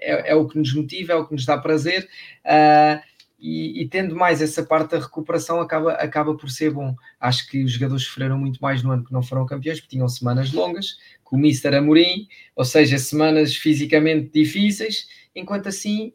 é, 0.00 0.30
é, 0.32 0.34
o 0.34 0.48
que 0.48 0.58
nos 0.58 0.74
motiva, 0.74 1.12
é 1.12 1.16
o 1.16 1.24
que 1.24 1.34
nos 1.34 1.46
dá 1.46 1.56
prazer. 1.56 2.08
Uh, 2.44 3.00
e, 3.38 3.82
e, 3.82 3.88
tendo 3.88 4.16
mais 4.16 4.42
essa 4.42 4.62
parte 4.62 4.92
da 4.92 4.98
recuperação 4.98 5.60
acaba, 5.60 5.92
acaba 5.92 6.34
por 6.36 6.50
ser 6.50 6.72
bom. 6.72 6.94
Acho 7.20 7.48
que 7.48 7.62
os 7.62 7.72
jogadores 7.72 8.04
sofreram 8.04 8.38
muito 8.38 8.58
mais 8.60 8.82
no 8.82 8.90
ano 8.90 9.04
que 9.04 9.12
não 9.12 9.22
foram 9.22 9.46
campeões, 9.46 9.80
porque 9.80 9.96
tinham 9.96 10.08
semanas 10.08 10.52
longas, 10.52 10.98
com 11.22 11.36
o 11.36 11.38
Mister 11.38 11.74
Amorim, 11.74 12.26
ou 12.56 12.64
seja, 12.64 12.98
semanas 12.98 13.54
fisicamente 13.54 14.30
difíceis, 14.32 15.06
enquanto 15.34 15.68
assim 15.68 16.12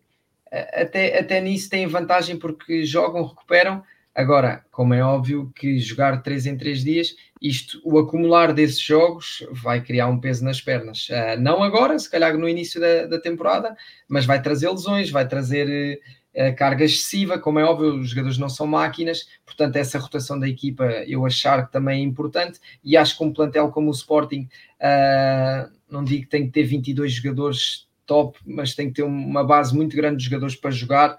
até, 0.74 1.20
até 1.20 1.42
nisso 1.42 1.70
têm 1.70 1.88
vantagem 1.88 2.38
porque 2.38 2.86
jogam, 2.86 3.26
recuperam, 3.26 3.84
Agora, 4.16 4.64
como 4.72 4.94
é 4.94 5.04
óbvio 5.04 5.52
que 5.56 5.80
jogar 5.80 6.22
3 6.22 6.46
em 6.46 6.56
3 6.56 6.84
dias, 6.84 7.16
isto, 7.42 7.82
o 7.84 7.98
acumular 7.98 8.54
desses 8.54 8.80
jogos 8.80 9.44
vai 9.52 9.82
criar 9.82 10.08
um 10.08 10.20
peso 10.20 10.46
nas 10.46 10.62
pernas. 10.62 11.10
Uh, 11.10 11.40
não 11.40 11.64
agora, 11.64 11.98
se 11.98 12.10
calhar 12.10 12.38
no 12.38 12.48
início 12.48 12.80
da, 12.80 13.08
da 13.08 13.20
temporada, 13.20 13.76
mas 14.08 14.26
vai 14.26 14.40
trazer 14.40 14.70
lesões, 14.70 15.10
vai 15.10 15.28
trazer 15.28 15.68
uh, 15.98 16.23
carga 16.58 16.86
excessiva. 16.86 17.38
Como 17.40 17.60
é 17.60 17.64
óbvio, 17.64 18.00
os 18.00 18.10
jogadores 18.10 18.38
não 18.38 18.50
são 18.50 18.66
máquinas, 18.68 19.28
portanto, 19.46 19.76
essa 19.76 20.00
rotação 20.00 20.40
da 20.40 20.48
equipa 20.48 20.86
eu 21.08 21.26
achar 21.26 21.66
que 21.66 21.72
também 21.72 22.02
é 22.02 22.04
importante. 22.04 22.60
E 22.84 22.98
acho 22.98 23.18
que 23.18 23.24
um 23.24 23.34
plantel 23.34 23.70
como 23.70 23.90
o 23.90 23.94
Sporting, 23.94 24.48
uh, 24.80 25.72
não 25.90 26.04
digo 26.04 26.24
que 26.24 26.30
tem 26.30 26.46
que 26.46 26.52
ter 26.52 26.64
22 26.64 27.12
jogadores 27.14 27.88
top, 28.06 28.38
mas 28.46 28.76
tem 28.76 28.88
que 28.88 28.96
ter 28.96 29.04
uma 29.04 29.44
base 29.44 29.76
muito 29.76 29.96
grande 29.96 30.18
de 30.18 30.26
jogadores 30.26 30.56
para 30.56 30.72
jogar, 30.72 31.18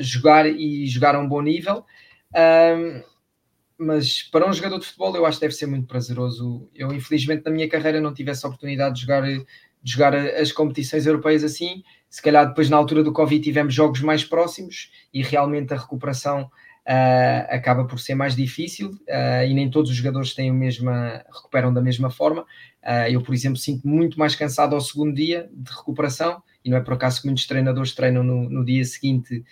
jogar 0.00 0.46
e 0.46 0.86
jogar 0.86 1.14
a 1.14 1.18
um 1.18 1.28
bom 1.28 1.42
nível. 1.42 1.84
Um, 2.34 3.02
mas 3.78 4.22
para 4.22 4.48
um 4.48 4.52
jogador 4.52 4.78
de 4.78 4.86
futebol 4.86 5.14
eu 5.14 5.26
acho 5.26 5.38
que 5.38 5.46
deve 5.46 5.54
ser 5.54 5.66
muito 5.66 5.86
prazeroso. 5.86 6.68
Eu, 6.74 6.92
infelizmente, 6.92 7.44
na 7.44 7.50
minha 7.50 7.68
carreira 7.68 8.00
não 8.00 8.14
tive 8.14 8.30
essa 8.30 8.46
oportunidade 8.46 8.96
de 8.96 9.02
jogar, 9.02 9.22
de 9.22 9.44
jogar 9.84 10.14
as 10.14 10.52
competições 10.52 11.06
europeias 11.06 11.44
assim. 11.44 11.82
Se 12.08 12.22
calhar 12.22 12.48
depois, 12.48 12.70
na 12.70 12.76
altura 12.76 13.02
do 13.02 13.12
Covid, 13.12 13.42
tivemos 13.42 13.74
jogos 13.74 14.00
mais 14.00 14.24
próximos 14.24 14.90
e 15.12 15.22
realmente 15.22 15.74
a 15.74 15.76
recuperação 15.76 16.50
uh, 16.86 17.46
acaba 17.48 17.84
por 17.84 17.98
ser 17.98 18.14
mais 18.14 18.34
difícil 18.34 18.90
uh, 18.90 19.44
e 19.46 19.52
nem 19.52 19.68
todos 19.68 19.90
os 19.90 19.96
jogadores 19.96 20.34
têm 20.34 20.50
a 20.50 20.52
mesma, 20.52 21.24
recuperam 21.34 21.72
da 21.74 21.82
mesma 21.82 22.10
forma. 22.10 22.42
Uh, 22.82 23.10
eu, 23.10 23.20
por 23.20 23.34
exemplo, 23.34 23.58
sinto 23.58 23.86
muito 23.86 24.18
mais 24.18 24.34
cansado 24.34 24.74
ao 24.74 24.80
segundo 24.80 25.14
dia 25.14 25.50
de 25.52 25.70
recuperação 25.70 26.42
e 26.64 26.70
não 26.70 26.78
é 26.78 26.80
por 26.80 26.94
acaso 26.94 27.20
que 27.20 27.26
muitos 27.26 27.46
treinadores 27.46 27.92
treinam 27.94 28.22
no, 28.22 28.48
no 28.48 28.64
dia 28.64 28.84
seguinte 28.84 29.44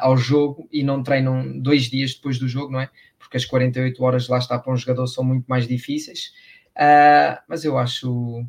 ao 0.00 0.16
jogo 0.16 0.68
e 0.72 0.82
não 0.82 1.00
treinam 1.00 1.60
dois 1.60 1.84
dias 1.84 2.12
depois 2.14 2.40
do 2.40 2.48
jogo, 2.48 2.72
não 2.72 2.80
é? 2.80 2.90
Porque 3.20 3.36
as 3.36 3.44
48 3.44 4.02
horas 4.02 4.26
lá 4.26 4.38
está 4.38 4.58
para 4.58 4.72
um 4.72 4.76
jogador 4.76 5.06
são 5.06 5.22
muito 5.22 5.44
mais 5.46 5.68
difíceis. 5.68 6.32
Mas 7.48 7.64
eu 7.64 7.78
acho 7.78 8.44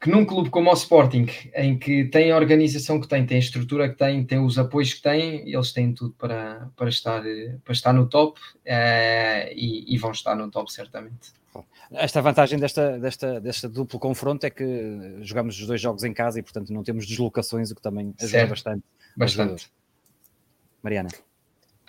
que 0.00 0.08
num 0.08 0.24
clube 0.24 0.48
como 0.48 0.70
o 0.70 0.72
Sporting, 0.72 1.26
em 1.54 1.78
que 1.78 2.06
tem 2.06 2.32
a 2.32 2.36
organização 2.36 2.98
que 2.98 3.06
tem, 3.06 3.26
tem 3.26 3.36
a 3.36 3.40
estrutura 3.40 3.88
que 3.88 3.96
tem, 3.96 4.24
tem 4.24 4.38
os 4.38 4.58
apoios 4.58 4.94
que 4.94 5.02
tem, 5.02 5.46
eles 5.52 5.72
têm 5.72 5.92
tudo 5.92 6.14
para, 6.14 6.70
para, 6.74 6.88
estar, 6.88 7.22
para 7.62 7.72
estar 7.72 7.92
no 7.92 8.08
top 8.08 8.40
uh, 8.40 9.52
e, 9.52 9.94
e 9.94 9.98
vão 9.98 10.12
estar 10.12 10.34
no 10.34 10.50
top 10.50 10.72
certamente. 10.72 11.32
Esta 11.92 12.22
vantagem 12.22 12.58
desta, 12.58 12.98
desta, 12.98 13.40
desta 13.40 13.68
duplo 13.68 13.98
confronto 13.98 14.46
é 14.46 14.50
que 14.50 15.18
jogamos 15.20 15.60
os 15.60 15.66
dois 15.66 15.80
jogos 15.80 16.02
em 16.02 16.14
casa 16.14 16.38
e, 16.38 16.42
portanto, 16.42 16.72
não 16.72 16.82
temos 16.82 17.06
deslocações, 17.06 17.70
o 17.70 17.74
que 17.74 17.82
também 17.82 18.14
ajuda 18.18 18.30
certo. 18.30 18.50
bastante. 18.50 18.84
Bastante. 19.16 19.70
Mariana. 20.82 21.10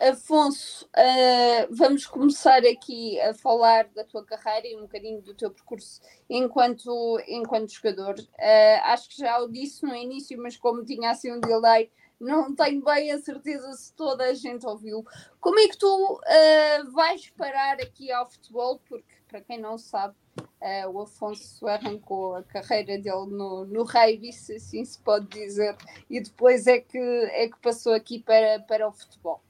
Afonso, 0.02 0.90
uh, 0.98 1.68
vamos 1.70 2.08
começar 2.08 2.66
aqui 2.66 3.22
a 3.22 3.36
falar 3.36 3.88
da 3.90 4.04
tua 4.04 4.26
carreira 4.26 4.68
e 4.68 4.76
um 4.76 4.82
bocadinho 4.82 5.22
do 5.22 5.36
teu 5.36 5.52
percurso 5.52 6.02
enquanto, 6.28 7.20
enquanto 7.28 7.72
jogador. 7.72 8.16
Uh, 8.20 8.82
acho 8.86 9.10
que 9.10 9.18
já 9.20 9.38
o 9.40 9.48
disse 9.48 9.86
no 9.86 9.94
início, 9.94 10.42
mas 10.42 10.58
como 10.58 10.84
tinha 10.84 11.12
assim 11.12 11.32
um 11.32 11.40
delay, 11.40 11.92
não 12.20 12.56
tenho 12.56 12.84
bem 12.84 13.12
a 13.12 13.20
certeza 13.20 13.72
se 13.74 13.94
toda 13.94 14.24
a 14.24 14.34
gente 14.34 14.66
ouviu. 14.66 15.06
Como 15.40 15.60
é 15.60 15.68
que 15.68 15.78
tu 15.78 16.16
uh, 16.16 16.92
vais 16.94 17.30
parar 17.38 17.80
aqui 17.80 18.12
ao 18.12 18.28
futebol? 18.28 18.82
Porque 18.90 19.06
para 19.28 19.42
quem 19.42 19.60
não 19.60 19.78
sabe, 19.78 20.16
uh, 20.40 20.90
o 20.90 21.02
Afonso 21.02 21.68
arrancou 21.68 22.38
a 22.38 22.44
carreira 22.44 22.98
dele 22.98 23.28
no, 23.28 23.66
no 23.66 23.84
rugby, 23.84 24.34
se 24.34 24.56
assim 24.56 24.84
se 24.84 24.98
pode 24.98 25.28
dizer, 25.28 25.78
e 26.10 26.20
depois 26.20 26.66
é 26.66 26.80
que, 26.80 26.98
é 26.98 27.48
que 27.48 27.60
passou 27.62 27.94
aqui 27.94 28.18
para, 28.18 28.62
para 28.62 28.88
o 28.88 28.92
futebol. 28.92 29.44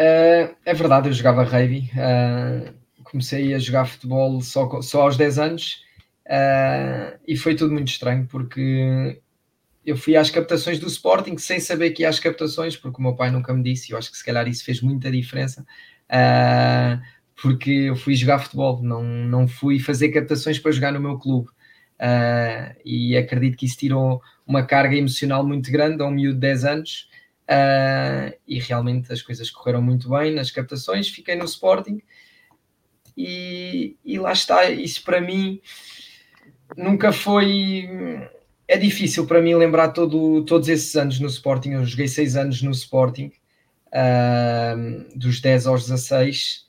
Uh, 0.00 0.54
é 0.64 0.74
verdade, 0.74 1.08
eu 1.08 1.12
jogava 1.12 1.44
rugby. 1.44 1.90
Uh, 1.94 2.72
comecei 3.04 3.54
a 3.54 3.58
jogar 3.58 3.86
futebol 3.86 4.40
só, 4.40 4.80
só 4.80 5.02
aos 5.02 5.16
10 5.16 5.38
anos 5.38 5.84
e 7.26 7.36
foi 7.36 7.54
tudo 7.54 7.74
muito 7.74 7.88
estranho 7.88 8.26
porque 8.26 9.20
eu 9.84 9.96
fui 9.96 10.16
às 10.16 10.30
captações 10.30 10.78
do 10.78 10.86
Sporting 10.86 11.36
sem 11.38 11.58
saber 11.58 11.90
que 11.90 12.02
ia 12.02 12.08
às 12.08 12.20
captações, 12.20 12.76
porque 12.76 12.98
o 12.98 13.02
meu 13.02 13.16
pai 13.16 13.30
nunca 13.30 13.52
me 13.52 13.62
disse, 13.62 13.90
e 13.90 13.92
eu 13.92 13.98
acho 13.98 14.10
que 14.10 14.16
se 14.16 14.24
calhar 14.24 14.46
isso 14.46 14.64
fez 14.64 14.80
muita 14.80 15.10
diferença. 15.10 15.66
Uh, 16.08 17.02
porque 17.40 17.70
eu 17.70 17.96
fui 17.96 18.14
jogar 18.14 18.38
futebol, 18.38 18.80
não, 18.82 19.02
não 19.02 19.48
fui 19.48 19.80
fazer 19.80 20.10
captações 20.10 20.58
para 20.58 20.70
jogar 20.70 20.92
no 20.92 21.00
meu 21.00 21.18
clube. 21.18 21.48
Uh, 21.98 22.74
e 22.84 23.16
acredito 23.16 23.56
que 23.56 23.66
isso 23.66 23.76
tirou 23.76 24.20
uma 24.46 24.64
carga 24.64 24.96
emocional 24.96 25.44
muito 25.44 25.70
grande 25.70 26.02
a 26.02 26.06
um 26.06 26.10
miúdo 26.10 26.34
de 26.34 26.40
10 26.40 26.64
anos. 26.64 27.08
Uh, 27.52 28.32
e 28.46 28.58
realmente 28.58 29.12
as 29.12 29.20
coisas 29.20 29.50
correram 29.50 29.82
muito 29.82 30.08
bem 30.08 30.32
nas 30.32 30.50
captações. 30.50 31.08
Fiquei 31.08 31.34
no 31.34 31.44
Sporting 31.44 32.00
e, 33.16 33.96
e 34.04 34.18
lá 34.18 34.32
está. 34.32 34.70
Isso 34.70 35.02
para 35.04 35.20
mim 35.20 35.60
nunca 36.76 37.12
foi. 37.12 37.88
É 38.66 38.78
difícil 38.78 39.26
para 39.26 39.42
mim 39.42 39.54
lembrar 39.54 39.88
todo, 39.88 40.44
todos 40.44 40.68
esses 40.68 40.94
anos 40.96 41.20
no 41.20 41.26
Sporting. 41.26 41.72
Eu 41.72 41.84
joguei 41.84 42.08
6 42.08 42.36
anos 42.36 42.62
no 42.62 42.70
Sporting, 42.70 43.32
uh, 43.88 45.18
dos 45.18 45.40
10 45.40 45.66
aos 45.66 45.82
16 45.82 46.66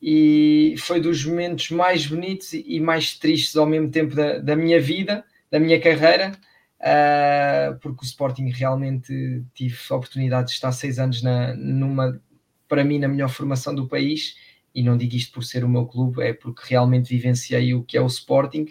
e 0.00 0.76
foi 0.78 1.00
dos 1.00 1.24
momentos 1.24 1.70
mais 1.70 2.06
bonitos 2.06 2.52
e 2.52 2.78
mais 2.78 3.18
tristes 3.18 3.56
ao 3.56 3.66
mesmo 3.66 3.90
tempo 3.90 4.14
da, 4.14 4.38
da 4.38 4.54
minha 4.54 4.80
vida, 4.80 5.24
da 5.50 5.58
minha 5.58 5.80
carreira, 5.80 6.32
uh, 6.80 7.78
porque 7.80 8.02
o 8.02 8.04
Sporting 8.04 8.48
realmente 8.50 9.44
tive 9.54 9.76
a 9.90 9.94
oportunidade 9.94 10.48
de 10.48 10.54
estar 10.54 10.72
seis 10.72 10.98
anos 10.98 11.22
na, 11.22 11.54
numa, 11.54 12.20
para 12.68 12.84
mim, 12.84 12.98
na 12.98 13.08
melhor 13.08 13.28
formação 13.28 13.74
do 13.74 13.88
país, 13.88 14.36
e 14.74 14.82
não 14.82 14.96
digo 14.96 15.16
isto 15.16 15.32
por 15.32 15.44
ser 15.44 15.64
o 15.64 15.68
meu 15.68 15.86
clube, 15.86 16.22
é 16.22 16.32
porque 16.32 16.62
realmente 16.68 17.08
vivenciei 17.08 17.74
o 17.74 17.82
que 17.82 17.96
é 17.96 18.00
o 18.00 18.06
Sporting. 18.06 18.66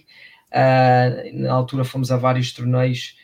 Uh, 0.50 1.42
na 1.42 1.54
altura 1.54 1.84
fomos 1.84 2.12
a 2.12 2.18
vários 2.18 2.54
torneios, 2.54 3.18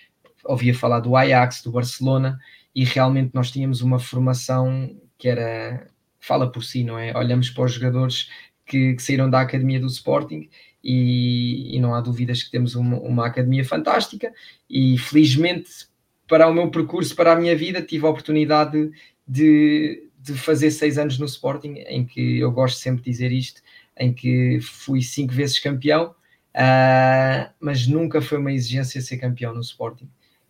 ouvia 0.43 0.73
falar 0.73 0.99
do 0.99 1.15
Ajax, 1.15 1.61
do 1.61 1.71
Barcelona, 1.71 2.38
e 2.75 2.84
realmente 2.84 3.31
nós 3.34 3.51
tínhamos 3.51 3.81
uma 3.81 3.99
formação 3.99 4.99
que 5.17 5.29
era 5.29 5.88
fala 6.19 6.49
por 6.51 6.63
si, 6.63 6.84
não 6.84 6.97
é? 6.97 7.15
Olhamos 7.17 7.49
para 7.49 7.65
os 7.65 7.73
jogadores 7.73 8.29
que, 8.65 8.93
que 8.93 9.01
saíram 9.03 9.29
da 9.29 9.41
academia 9.41 9.79
do 9.79 9.88
Sporting 9.88 10.49
e, 10.84 11.75
e 11.75 11.79
não 11.79 11.95
há 11.95 12.01
dúvidas 12.01 12.43
que 12.43 12.51
temos 12.51 12.75
uma, 12.75 12.97
uma, 12.99 13.25
academia 13.25 13.63
fantástica 13.63 14.34
e 14.69 14.97
felizmente 14.97 15.88
para 16.27 16.47
o 16.47 16.53
meu 16.53 16.69
percurso, 16.69 17.15
para 17.15 17.34
a 17.34 17.36
minha 17.36 17.55
vida, 17.55 17.81
tive 17.81 18.05
a 18.05 18.09
oportunidade 18.09 18.91
de, 19.27 20.09
de 20.19 20.34
fazer 20.34 20.71
seis 20.71 20.97
anos 20.97 21.17
no 21.17 21.25
Sporting, 21.25 21.75
em 21.88 22.05
que 22.05 22.39
eu 22.39 22.51
gosto 22.51 22.77
sempre 22.77 23.03
de 23.03 23.11
dizer 23.11 23.31
isto, 23.31 23.61
em 23.97 24.13
que 24.13 24.59
fui 24.61 25.01
cinco 25.01 25.34
vezes 25.34 25.59
campeão, 25.59 26.15
uh, 26.55 27.53
mas 27.59 27.88
nunca 27.88 28.21
foi 28.21 28.38
uma 28.38 28.51
exigência 28.51 29.01
ser 29.01 29.17
campeão 29.17 29.53
no 29.53 29.61
Sporting. 29.61 30.09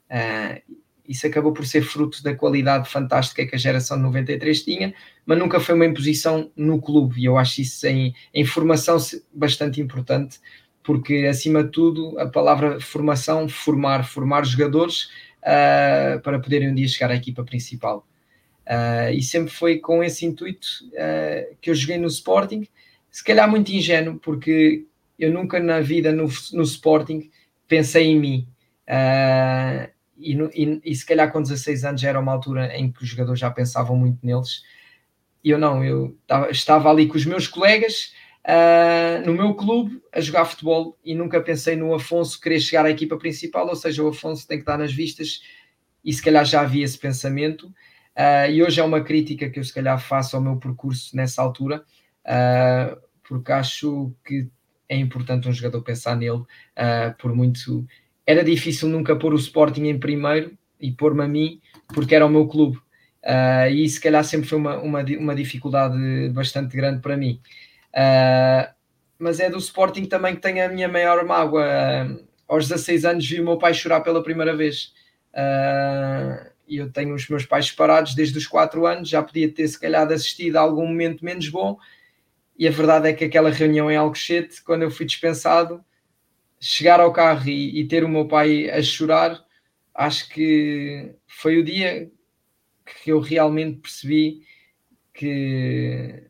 Uh, 0.09 0.82
isso 1.08 1.28
acabou 1.28 1.51
por 1.51 1.66
ser 1.66 1.82
fruto 1.82 2.24
da 2.24 2.34
qualidade 2.34 2.89
fantástica 2.89 3.45
que 3.45 3.56
a 3.56 3.60
geração 3.60 3.97
de 3.97 4.04
93 4.04 4.64
tinha, 4.64 4.93
mas 5.26 5.38
nunca 5.38 5.60
foi 5.60 5.76
uma 5.76 5.86
imposição 5.86 6.51
no 6.56 6.82
clube, 6.82 7.22
e 7.22 7.26
eu 7.26 7.38
acho 7.38 7.62
isso 7.62 7.86
em, 7.88 8.14
em 8.34 8.45
formação 8.45 8.97
bastante 9.34 9.82
importante, 9.82 10.39
porque 10.84 11.28
acima 11.30 11.64
de 11.64 11.72
tudo 11.72 12.18
a 12.20 12.28
palavra 12.28 12.80
formação, 12.80 13.47
formar, 13.47 14.06
formar 14.06 14.45
jogadores 14.45 15.10
uh, 15.39 16.20
para 16.22 16.39
poderem 16.39 16.70
um 16.70 16.76
dia 16.76 16.88
chegar 16.88 17.12
à 17.12 17.16
equipa 17.16 17.43
principal. 17.43 18.08
Uh, 18.66 19.12
e 19.14 19.22
sempre 19.22 19.51
foi 19.51 19.80
com 19.80 20.04
esse 20.04 20.26
intuito 20.26 20.68
uh, 20.93 21.56
que 21.62 21.70
eu 21.70 21.76
joguei 21.76 21.97
no 21.97 22.08
Sporting, 22.08 22.68
se 23.12 23.24
calhar 23.24 23.49
muito 23.49 23.72
ingênuo, 23.72 24.20
porque 24.20 24.86
eu 25.20 25.32
nunca 25.32 25.60
na 25.60 25.80
vida 25.80 26.12
no, 26.12 26.30
no 26.54 26.64
Sporting 26.64 27.30
pensei 27.68 28.06
em 28.06 28.20
mim. 28.20 28.47
E, 30.18 30.34
e, 30.34 30.82
e, 30.84 30.95
se 30.95 31.05
calhar 31.05 31.32
com 31.32 31.41
16 31.41 31.86
anos 31.86 32.01
já 32.01 32.09
era 32.09 32.20
uma 32.20 32.32
altura 32.32 32.76
em 32.78 32.91
que 32.91 33.03
os 33.03 33.09
jogadores 33.09 33.39
já 33.39 33.49
pensavam 33.49 33.95
muito 33.95 34.26
neles. 34.26 34.64
E 35.43 35.49
eu 35.49 35.57
não, 35.57 35.84
eu 35.84 36.18
estava, 36.22 36.51
estava 36.51 36.89
ali 36.89 37.07
com 37.07 37.18
os 37.18 37.26
meus 37.26 37.47
colegas 37.47 38.14
uh, 38.47 39.26
no 39.26 39.34
meu 39.34 39.53
clube 39.55 40.01
a 40.11 40.22
jogar 40.22 40.45
futebol 40.45 40.97
e 41.03 41.14
nunca 41.16 41.41
pensei 41.41 41.76
no 41.76 41.93
Afonso 41.93 42.39
querer 42.39 42.59
chegar 42.59 42.86
à 42.86 42.89
equipa 42.89 43.18
principal, 43.18 43.68
ou 43.68 43.76
seja, 43.76 44.03
o 44.03 44.07
Afonso 44.07 44.47
tem 44.47 44.57
que 44.57 44.64
estar 44.64 44.78
nas 44.78 44.93
vistas 44.93 45.41
e 46.03 46.14
se 46.14 46.22
calhar 46.22 46.45
já 46.45 46.61
havia 46.61 46.86
esse 46.86 46.97
pensamento. 46.97 47.68
Uh, 48.16 48.51
e 48.51 48.64
hoje 48.64 48.80
é 48.80 48.84
uma 48.84 49.01
crítica 49.01 49.49
que 49.49 49.59
eu 49.59 49.64
se 49.64 49.74
calhar 49.74 49.99
faço 49.99 50.36
ao 50.36 50.41
meu 50.41 50.57
percurso 50.57 51.16
nessa 51.16 51.41
altura, 51.41 51.84
uh, 52.26 53.01
porque 53.28 53.51
acho 53.51 54.14
que 54.24 54.47
é 54.88 54.95
importante 54.95 55.49
um 55.49 55.53
jogador 55.53 55.82
pensar 55.82 56.16
nele, 56.16 56.43
por 57.18 57.34
muito 57.34 57.88
era 58.26 58.43
difícil 58.43 58.88
nunca 58.88 59.15
pôr 59.15 59.34
o 59.34 59.38
Sporting 59.38 59.86
em 59.86 59.99
primeiro 59.99 60.57
e 60.80 60.91
pôr-me 60.91 61.24
a 61.24 61.28
mim, 61.28 61.61
porque 61.93 62.15
era 62.15 62.26
o 62.26 62.30
meu 62.30 62.47
clube. 62.47 62.78
Uh, 63.24 63.71
e 63.71 63.88
se 63.88 64.01
calhar 64.01 64.24
sempre 64.24 64.47
foi 64.47 64.57
uma, 64.57 64.78
uma, 64.80 65.01
uma 65.01 65.36
dificuldade 65.36 66.30
bastante 66.30 66.76
grande 66.76 67.01
para 67.01 67.15
mim. 67.15 67.39
Uh, 67.93 68.74
mas 69.17 69.39
é 69.39 69.49
do 69.49 69.57
Sporting 69.57 70.05
também 70.05 70.36
que 70.36 70.41
tenho 70.41 70.65
a 70.65 70.67
minha 70.67 70.88
maior 70.88 71.24
mágoa. 71.26 71.63
Uh, 72.05 72.26
aos 72.47 72.67
16 72.67 73.05
anos 73.05 73.28
vi 73.28 73.39
o 73.39 73.45
meu 73.45 73.57
pai 73.57 73.74
chorar 73.74 74.01
pela 74.01 74.21
primeira 74.21 74.55
vez. 74.55 74.93
eu 76.67 76.91
tenho 76.91 77.15
os 77.15 77.28
meus 77.28 77.45
pais 77.45 77.67
separados 77.67 78.13
desde 78.13 78.38
os 78.38 78.45
4 78.45 78.86
anos, 78.86 79.09
já 79.09 79.24
podia 79.24 79.49
ter 79.49 79.67
se 79.67 79.80
calhar 79.80 80.09
assistido 80.11 80.57
a 80.57 80.61
algum 80.61 80.86
momento 80.86 81.24
menos 81.24 81.47
bom, 81.49 81.78
e 82.57 82.67
a 82.67 82.71
verdade 82.71 83.07
é 83.09 83.13
que 83.13 83.24
aquela 83.24 83.49
reunião 83.49 83.89
em 83.89 83.95
Alcochete, 83.95 84.61
quando 84.63 84.84
eu 84.84 84.91
fui 84.91 85.05
dispensado, 85.05 85.84
chegar 86.64 87.01
ao 87.01 87.11
carro 87.11 87.49
e, 87.49 87.82
e 87.82 87.88
ter 87.88 88.05
o 88.05 88.09
meu 88.09 88.26
pai 88.26 88.70
a 88.70 88.82
chorar, 88.82 89.43
acho 89.93 90.30
que 90.30 91.14
foi 91.28 91.57
o 91.57 91.64
dia 91.64 92.09
que 93.03 93.11
eu 93.11 93.20
realmente 93.20 93.80
percebi 93.80 94.43
que, 95.14 96.24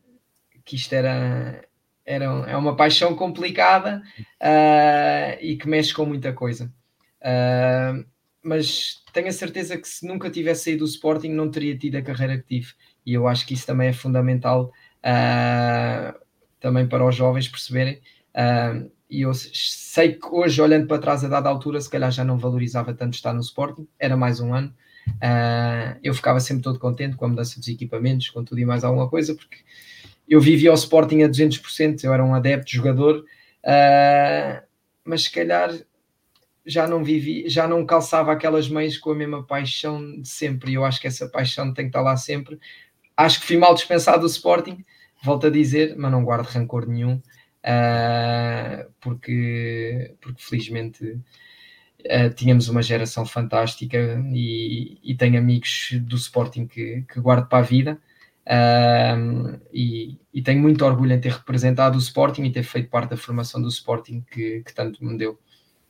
que 0.64 0.74
isto 0.74 0.92
era, 0.92 1.64
era 2.04 2.24
é 2.24 2.56
uma 2.56 2.74
paixão 2.74 3.14
complicada 3.14 4.02
uh, 4.42 5.38
e 5.40 5.56
que 5.56 5.68
mexe 5.68 5.94
com 5.94 6.04
muita 6.04 6.32
coisa. 6.32 6.72
Uh, 7.20 8.04
mas 8.42 9.04
tenho 9.12 9.28
a 9.28 9.32
certeza 9.32 9.78
que 9.78 9.88
se 9.88 10.04
nunca 10.04 10.28
tivesse 10.28 10.64
saído 10.64 10.80
do 10.80 10.90
Sporting 10.90 11.28
não 11.28 11.48
teria 11.48 11.78
tido 11.78 11.96
a 11.96 12.02
carreira 12.02 12.36
que 12.38 12.46
tive. 12.46 12.72
E 13.06 13.14
eu 13.14 13.28
acho 13.28 13.46
que 13.46 13.54
isso 13.54 13.66
também 13.66 13.88
é 13.88 13.92
fundamental 13.92 14.72
uh, 14.98 16.18
também 16.58 16.88
para 16.88 17.06
os 17.06 17.14
jovens 17.14 17.46
perceberem. 17.46 18.02
Uh, 18.34 18.90
e 19.14 19.22
eu 19.22 19.32
sei 19.32 20.14
que 20.14 20.26
hoje, 20.26 20.60
olhando 20.60 20.88
para 20.88 20.98
trás 20.98 21.24
a 21.24 21.28
dada 21.28 21.48
altura, 21.48 21.80
se 21.80 21.88
calhar 21.88 22.10
já 22.10 22.24
não 22.24 22.36
valorizava 22.36 22.92
tanto 22.92 23.14
estar 23.14 23.32
no 23.32 23.40
Sporting, 23.40 23.86
era 23.96 24.16
mais 24.16 24.40
um 24.40 24.52
ano. 24.52 24.74
Uh, 25.06 25.96
eu 26.02 26.12
ficava 26.14 26.40
sempre 26.40 26.64
todo 26.64 26.80
contente 26.80 27.14
com 27.14 27.24
a 27.24 27.28
mudança 27.28 27.60
dos 27.60 27.68
equipamentos, 27.68 28.28
com 28.30 28.42
tudo 28.42 28.60
e 28.60 28.64
mais 28.64 28.82
alguma 28.82 29.08
coisa, 29.08 29.34
porque 29.34 29.58
eu 30.28 30.40
vivia 30.40 30.72
o 30.72 30.74
Sporting 30.74 31.22
a 31.22 31.28
200%, 31.28 32.02
eu 32.02 32.12
era 32.12 32.24
um 32.24 32.34
adepto, 32.34 32.72
jogador, 32.72 33.18
uh, 33.18 34.66
mas 35.04 35.24
se 35.24 35.30
calhar 35.30 35.70
já 36.66 36.88
não 36.88 37.04
vivi, 37.04 37.48
já 37.48 37.68
não 37.68 37.86
calçava 37.86 38.32
aquelas 38.32 38.68
meias 38.68 38.96
com 38.96 39.12
a 39.12 39.14
mesma 39.14 39.44
paixão 39.44 40.20
de 40.20 40.28
sempre, 40.28 40.72
e 40.72 40.74
eu 40.74 40.84
acho 40.84 41.00
que 41.00 41.06
essa 41.06 41.28
paixão 41.28 41.72
tem 41.72 41.84
que 41.84 41.90
estar 41.90 42.00
lá 42.00 42.16
sempre. 42.16 42.58
Acho 43.16 43.40
que 43.40 43.46
fui 43.46 43.58
mal 43.58 43.74
dispensado 43.74 44.22
do 44.22 44.26
Sporting, 44.26 44.84
volto 45.22 45.46
a 45.46 45.50
dizer, 45.50 45.94
mas 45.96 46.10
não 46.10 46.24
guardo 46.24 46.46
rancor 46.46 46.86
nenhum, 46.86 47.20
uh, 47.64 48.90
porque, 49.00 50.14
porque 50.20 50.42
felizmente 50.42 51.04
uh, 51.04 52.34
tínhamos 52.34 52.68
uma 52.68 52.82
geração 52.82 53.24
fantástica 53.24 53.98
e, 54.32 54.98
e 55.02 55.14
tenho 55.16 55.38
amigos 55.38 55.90
do 56.02 56.16
Sporting 56.16 56.66
que, 56.66 57.02
que 57.02 57.20
guardo 57.20 57.48
para 57.48 57.58
a 57.58 57.62
vida. 57.62 57.98
Uh, 58.46 59.58
e, 59.72 60.18
e, 60.32 60.42
tenho 60.42 60.60
muito 60.60 60.84
orgulho 60.84 61.14
em 61.14 61.20
ter 61.20 61.32
representado 61.32 61.96
o 61.96 62.00
Sporting 62.00 62.42
e 62.44 62.52
ter 62.52 62.62
feito 62.62 62.90
parte 62.90 63.10
da 63.10 63.16
formação 63.16 63.60
do 63.60 63.68
Sporting 63.68 64.22
que, 64.30 64.62
que 64.62 64.74
tanto 64.74 65.02
me 65.02 65.16
deu. 65.16 65.38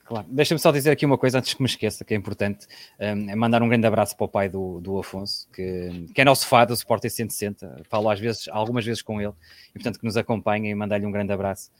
Claro, 0.05 0.27
deixa-me 0.29 0.61
só 0.61 0.71
dizer 0.71 0.91
aqui 0.91 1.07
uma 1.07 1.17
coisa 1.17 1.39
antes 1.39 1.55
que 1.55 1.63
me 1.63 1.67
esqueça, 1.67 2.05
que 2.05 2.13
é 2.13 2.17
importante, 2.17 2.67
um, 3.01 3.31
é 3.31 3.35
mandar 3.35 3.63
um 3.63 3.69
grande 3.69 3.87
abraço 3.87 4.15
para 4.15 4.25
o 4.25 4.29
pai 4.29 4.51
do, 4.51 4.79
do 4.79 4.99
Afonso, 4.99 5.49
que, 5.51 6.07
que 6.15 6.21
é 6.21 6.25
nosso 6.25 6.47
fã 6.47 6.67
do 6.67 6.75
Sporting 6.75 7.09
160, 7.09 7.85
falo 7.89 8.11
às 8.11 8.21
vezes, 8.21 8.47
algumas 8.49 8.85
vezes 8.85 9.01
com 9.01 9.19
ele, 9.19 9.33
e 9.71 9.73
portanto 9.73 9.99
que 9.99 10.05
nos 10.05 10.19
acompanha 10.19 10.71
e 10.71 10.75
mandar-lhe 10.75 11.07
um 11.07 11.11
grande 11.11 11.33
abraço, 11.33 11.71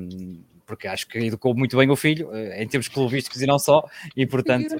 um, 0.00 0.44
porque 0.64 0.86
acho 0.86 1.08
que 1.08 1.18
educou 1.18 1.56
muito 1.56 1.76
bem 1.76 1.90
o 1.90 1.96
filho, 1.96 2.32
eh, 2.32 2.62
em 2.62 2.68
termos 2.68 2.86
clubísticos 2.86 3.42
e 3.42 3.46
não 3.46 3.58
só, 3.58 3.84
e 4.16 4.24
portanto, 4.26 4.76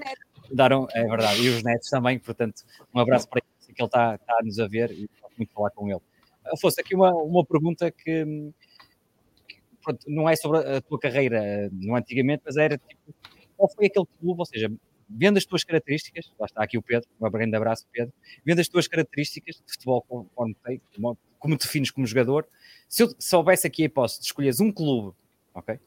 daram, 0.53 0.87
é 0.93 1.05
verdade, 1.05 1.43
e 1.43 1.49
os 1.49 1.65
netos 1.65 1.89
também, 1.89 2.21
portanto, 2.21 2.63
um 2.95 3.01
abraço 3.01 3.29
para 3.29 3.41
ele, 3.41 3.75
que 3.75 3.83
ele 3.83 3.87
está, 3.87 4.15
está 4.15 4.37
a 4.41 4.45
nos 4.45 4.61
a 4.61 4.69
ver 4.69 4.93
e 4.93 5.11
muito 5.37 5.53
falar 5.53 5.71
com 5.71 5.89
ele. 5.89 6.01
Afonso, 6.53 6.81
aqui 6.81 6.95
uma, 6.95 7.13
uma 7.13 7.45
pergunta 7.45 7.91
que 7.91 8.25
pronto, 9.87 10.05
não 10.09 10.29
é 10.29 10.35
sobre 10.35 10.59
a 10.59 10.81
tua 10.81 10.99
carreira 10.99 11.71
no 11.73 11.95
antigamente, 11.95 12.43
mas 12.45 12.57
era 12.57 12.77
tipo, 12.77 13.15
qual 13.57 13.71
foi 13.71 13.87
aquele 13.87 14.07
clube, 14.21 14.41
ou 14.41 14.45
seja, 14.45 14.71
vendo 15.09 15.37
as 15.39 15.45
tuas 15.45 15.63
características, 15.63 16.33
lá 16.39 16.47
está 16.47 16.63
aqui 16.63 16.77
o 16.77 16.83
Pedro, 16.83 17.09
um 17.21 17.31
grande 17.31 17.57
abraço, 17.57 17.87
Pedro, 17.93 18.13
vendo 18.45 18.61
as 18.61 18.69
tuas 18.69 18.89
características 18.89 19.63
de 19.65 19.73
futebol 19.73 20.03
conforme 20.03 20.57
tem, 20.65 20.81
como, 20.95 21.19
como 21.39 21.57
defines 21.57 21.91
como 21.91 22.07
jogador, 22.07 22.47
se 22.89 23.05
eu 23.05 23.15
soubesse 23.19 23.67
aqui 23.67 23.83
a 23.83 23.87
hipótese 23.87 24.21
de 24.21 24.27
escolheres 24.27 24.59
um 24.59 24.73
clube, 24.73 25.15
ok, 25.55 25.79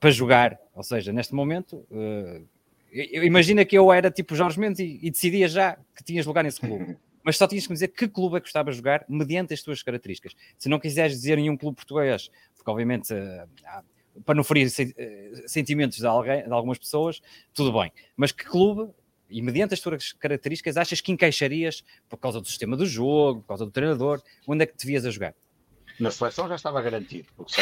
para 0.00 0.10
jogar, 0.10 0.58
ou 0.74 0.82
seja, 0.82 1.12
neste 1.12 1.34
momento, 1.34 1.86
uh, 1.90 2.46
imagina 2.92 3.64
que 3.64 3.76
eu 3.76 3.92
era 3.92 4.10
tipo 4.10 4.34
Jorge 4.34 4.58
Mendes 4.58 4.80
e, 4.80 4.98
e 5.02 5.10
decidia 5.10 5.48
já 5.48 5.76
que 5.94 6.02
tinhas 6.02 6.24
lugar 6.24 6.42
nesse 6.42 6.60
clube. 6.60 6.96
mas 7.24 7.38
só 7.38 7.48
tinhas 7.48 7.64
que 7.66 7.70
me 7.70 7.74
dizer 7.74 7.88
que 7.88 8.06
clube 8.06 8.36
é 8.36 8.40
que 8.40 8.44
gostava 8.44 8.70
de 8.70 8.76
jogar 8.76 9.04
mediante 9.08 9.54
as 9.54 9.62
tuas 9.62 9.82
características. 9.82 10.36
Se 10.58 10.68
não 10.68 10.78
quiseres 10.78 11.14
dizer 11.14 11.36
nenhum 11.38 11.56
clube 11.56 11.76
português, 11.76 12.30
porque 12.64 12.70
obviamente 12.70 13.12
uh, 13.12 14.22
para 14.24 14.34
não 14.34 14.42
ferir 14.42 14.66
uh, 14.66 15.48
sentimentos 15.48 15.98
de, 15.98 16.06
alguém, 16.06 16.42
de 16.42 16.52
algumas 16.52 16.78
pessoas, 16.78 17.20
tudo 17.52 17.78
bem. 17.78 17.92
Mas 18.16 18.32
que 18.32 18.44
clube 18.44 18.90
e 19.28 19.42
mediante 19.42 19.74
as 19.74 19.80
tuas 19.80 20.12
características 20.12 20.76
achas 20.76 21.00
que 21.00 21.12
encaixarias 21.12 21.84
por 22.08 22.16
causa 22.16 22.40
do 22.40 22.46
sistema 22.46 22.76
do 22.76 22.86
jogo, 22.86 23.40
por 23.42 23.48
causa 23.48 23.66
do 23.66 23.70
treinador, 23.70 24.22
onde 24.46 24.64
é 24.64 24.66
que 24.66 24.76
te 24.76 24.86
vias 24.86 25.04
a 25.04 25.10
jogar? 25.10 25.34
Na 26.00 26.10
seleção 26.10 26.48
já 26.48 26.56
estava 26.56 26.80
garantido. 26.80 27.28
Porque 27.36 27.52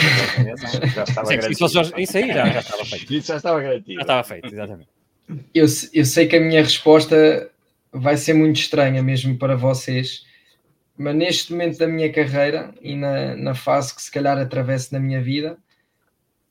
já 0.95 1.05
estava 1.05 1.27
Sim, 1.27 1.37
garantido. 1.37 1.67
Isso, 1.67 1.93
isso 1.99 2.17
aí 2.17 2.29
já, 2.29 2.47
já 2.47 2.61
estava 2.61 2.85
feito. 2.85 3.15
Isso 3.15 3.27
já 3.27 3.37
estava 3.37 3.61
garantido. 3.61 3.95
Já 3.95 4.01
estava 4.01 4.25
feito, 4.25 4.47
exatamente. 4.47 4.89
Eu, 5.55 5.67
eu 5.93 6.05
sei 6.05 6.27
que 6.27 6.37
a 6.37 6.41
minha 6.41 6.63
resposta 6.63 7.51
vai 7.93 8.17
ser 8.17 8.35
muito 8.35 8.57
estranha 8.57 9.03
mesmo 9.03 9.37
para 9.37 9.55
vocês, 9.55 10.25
mas 11.03 11.17
neste 11.17 11.53
momento 11.53 11.79
da 11.79 11.89
minha 11.89 12.13
carreira 12.13 12.73
e 12.81 12.95
na, 12.95 13.35
na 13.35 13.55
fase 13.55 13.95
que 13.95 14.01
se 14.01 14.11
calhar 14.11 14.39
atravesso 14.39 14.95
na 14.95 15.01
minha 15.01 15.21
vida, 15.21 15.59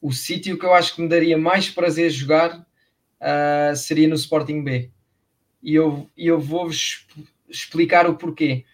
o 0.02 0.11
sítio 0.11 0.60
que 0.60 0.65
eu 0.65 0.73
acho 0.73 0.95
que 0.95 1.02
me 1.02 1.07
daria 1.07 1.38
mais 1.38 1.69
prazer 1.69 2.10
jogar 2.10 2.60
uh, 2.60 3.76
seria 3.76 4.07
no 4.10 4.15
Sporting 4.15 4.61
B. 4.61 4.91
E 5.64 5.76
eu, 5.76 6.10
eu 6.18 6.40
vou-vos 6.40 7.07
explicar 7.48 8.10
o 8.10 8.15
porquê. 8.15 8.65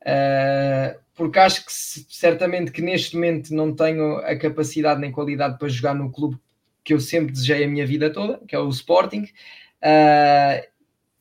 Uh, 0.00 0.98
porque 1.14 1.38
acho 1.38 1.64
que 1.64 1.72
certamente 1.72 2.72
que 2.72 2.82
neste 2.82 3.14
momento 3.14 3.54
não 3.54 3.74
tenho 3.74 4.16
a 4.16 4.34
capacidade 4.36 5.00
nem 5.00 5.12
qualidade 5.12 5.58
para 5.58 5.68
jogar 5.68 5.94
no 5.94 6.10
clube 6.10 6.38
que 6.82 6.94
eu 6.94 6.98
sempre 6.98 7.32
desejei 7.32 7.64
a 7.64 7.68
minha 7.68 7.86
vida 7.86 8.10
toda, 8.10 8.40
que 8.48 8.56
é 8.56 8.58
o 8.58 8.68
Sporting. 8.68 9.28
Uh, 9.82 10.66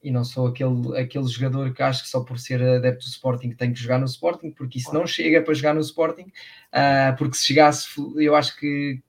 e 0.01 0.11
não 0.11 0.23
sou 0.23 0.47
aquele, 0.47 0.97
aquele 0.97 1.27
jogador 1.27 1.73
que 1.73 1.83
acho 1.83 2.03
que 2.03 2.09
só 2.09 2.21
por 2.21 2.39
ser 2.39 2.61
adepto 2.61 3.05
do 3.05 3.09
Sporting 3.09 3.51
tem 3.51 3.73
que 3.73 3.79
jogar 3.79 3.99
no 3.99 4.05
Sporting, 4.05 4.51
porque 4.51 4.79
isso 4.79 4.93
não 4.93 5.05
chega 5.05 5.41
para 5.41 5.53
jogar 5.53 5.73
no 5.73 5.81
Sporting, 5.81 6.31
uh, 6.73 7.17
porque 7.17 7.35
se 7.35 7.45
chegasse, 7.45 7.87
eu 8.17 8.35
acho 8.35 8.57
que, 8.57 9.01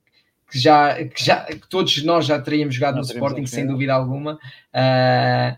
que 0.49 0.59
já, 0.59 1.03
que 1.05 1.23
já 1.23 1.45
que 1.45 1.67
todos 1.69 2.03
nós 2.03 2.25
já 2.25 2.39
teríamos 2.41 2.75
jogado 2.75 2.95
não 2.95 3.01
no 3.01 3.07
Sporting, 3.07 3.45
sem 3.45 3.65
dúvida 3.65 3.93
alguma, 3.93 4.35
uh, 4.35 5.57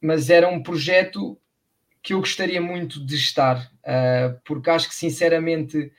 mas 0.00 0.28
era 0.30 0.48
um 0.48 0.62
projeto 0.62 1.38
que 2.02 2.12
eu 2.12 2.18
gostaria 2.18 2.60
muito 2.60 3.04
de 3.04 3.14
estar, 3.14 3.70
uh, 3.80 4.38
porque 4.44 4.68
acho 4.68 4.88
que 4.88 4.94
sinceramente 4.94 5.92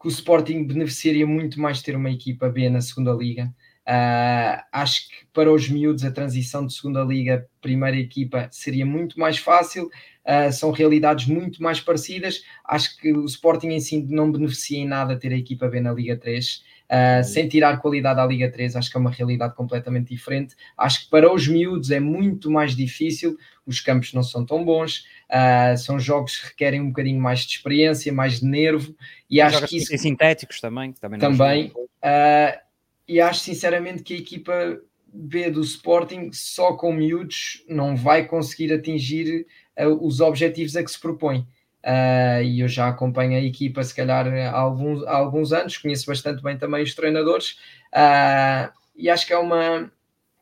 que 0.00 0.08
o 0.08 0.10
Sporting 0.10 0.64
beneficiaria 0.64 1.26
muito 1.26 1.60
mais 1.60 1.78
de 1.78 1.84
ter 1.84 1.94
uma 1.94 2.10
equipa 2.10 2.48
B 2.48 2.68
na 2.68 2.80
segunda 2.80 3.12
liga. 3.12 3.54
Uh, 3.88 4.62
acho 4.70 5.08
que 5.08 5.26
para 5.32 5.52
os 5.52 5.68
miúdos 5.68 6.04
a 6.04 6.10
transição 6.10 6.64
de 6.66 6.72
segunda 6.72 7.02
liga, 7.02 7.48
primeira 7.60 7.96
equipa, 7.96 8.48
seria 8.50 8.86
muito 8.86 9.18
mais 9.18 9.38
fácil. 9.38 9.90
Uh, 10.24 10.52
são 10.52 10.70
realidades 10.70 11.26
muito 11.26 11.62
mais 11.62 11.80
parecidas. 11.80 12.44
Acho 12.64 12.96
que 12.98 13.12
o 13.12 13.24
Sporting 13.24 13.68
em 13.68 13.80
si 13.80 14.02
não 14.08 14.30
beneficia 14.30 14.78
em 14.78 14.86
nada 14.86 15.18
ter 15.18 15.32
a 15.32 15.36
equipa 15.36 15.68
B 15.68 15.80
na 15.80 15.92
Liga 15.92 16.16
3. 16.16 16.56
Uh, 16.56 16.94
ah, 16.94 17.22
sem 17.22 17.48
tirar 17.48 17.78
qualidade 17.78 18.20
à 18.20 18.26
Liga 18.26 18.50
3, 18.52 18.76
acho 18.76 18.90
que 18.90 18.96
é 18.98 19.00
uma 19.00 19.10
realidade 19.10 19.54
completamente 19.54 20.08
diferente. 20.08 20.54
Acho 20.76 21.04
que 21.04 21.10
para 21.10 21.32
os 21.32 21.48
miúdos 21.48 21.90
é 21.90 21.98
muito 21.98 22.50
mais 22.50 22.76
difícil, 22.76 23.38
os 23.66 23.80
campos 23.80 24.12
não 24.12 24.22
são 24.22 24.44
tão 24.44 24.62
bons, 24.62 25.06
uh, 25.30 25.76
são 25.78 25.98
jogos 25.98 26.36
que 26.36 26.48
requerem 26.48 26.82
um 26.82 26.88
bocadinho 26.88 27.18
mais 27.18 27.40
de 27.40 27.56
experiência, 27.56 28.12
mais 28.12 28.40
de 28.40 28.46
nervo, 28.46 28.94
e 29.30 29.40
acho 29.40 29.66
que 29.66 29.78
isso... 29.78 29.96
sintéticos 29.96 30.60
também, 30.60 30.92
também, 30.92 31.18
também 31.18 31.66
uh, 31.68 32.60
e 33.06 33.20
acho 33.20 33.40
sinceramente 33.40 34.02
que 34.02 34.14
a 34.14 34.18
equipa 34.18 34.80
B 35.12 35.50
do 35.50 35.60
Sporting 35.60 36.30
só 36.32 36.72
com 36.74 36.92
miúdos 36.92 37.64
não 37.68 37.94
vai 37.94 38.26
conseguir 38.26 38.72
atingir 38.72 39.46
uh, 39.78 40.06
os 40.06 40.20
objetivos 40.20 40.74
a 40.76 40.82
que 40.82 40.90
se 40.90 41.00
propõe. 41.00 41.46
Uh, 41.84 42.42
e 42.44 42.60
eu 42.60 42.68
já 42.68 42.88
acompanho 42.88 43.36
a 43.36 43.42
equipa 43.42 43.82
se 43.82 43.94
calhar 43.94 44.26
há 44.26 44.56
alguns, 44.56 45.02
há 45.04 45.16
alguns 45.16 45.52
anos, 45.52 45.76
conheço 45.76 46.06
bastante 46.06 46.42
bem 46.42 46.56
também 46.56 46.82
os 46.82 46.94
treinadores. 46.94 47.58
Uh, 47.92 48.72
e 48.96 49.10
acho 49.10 49.26
que 49.26 49.32
é 49.32 49.38
uma 49.38 49.90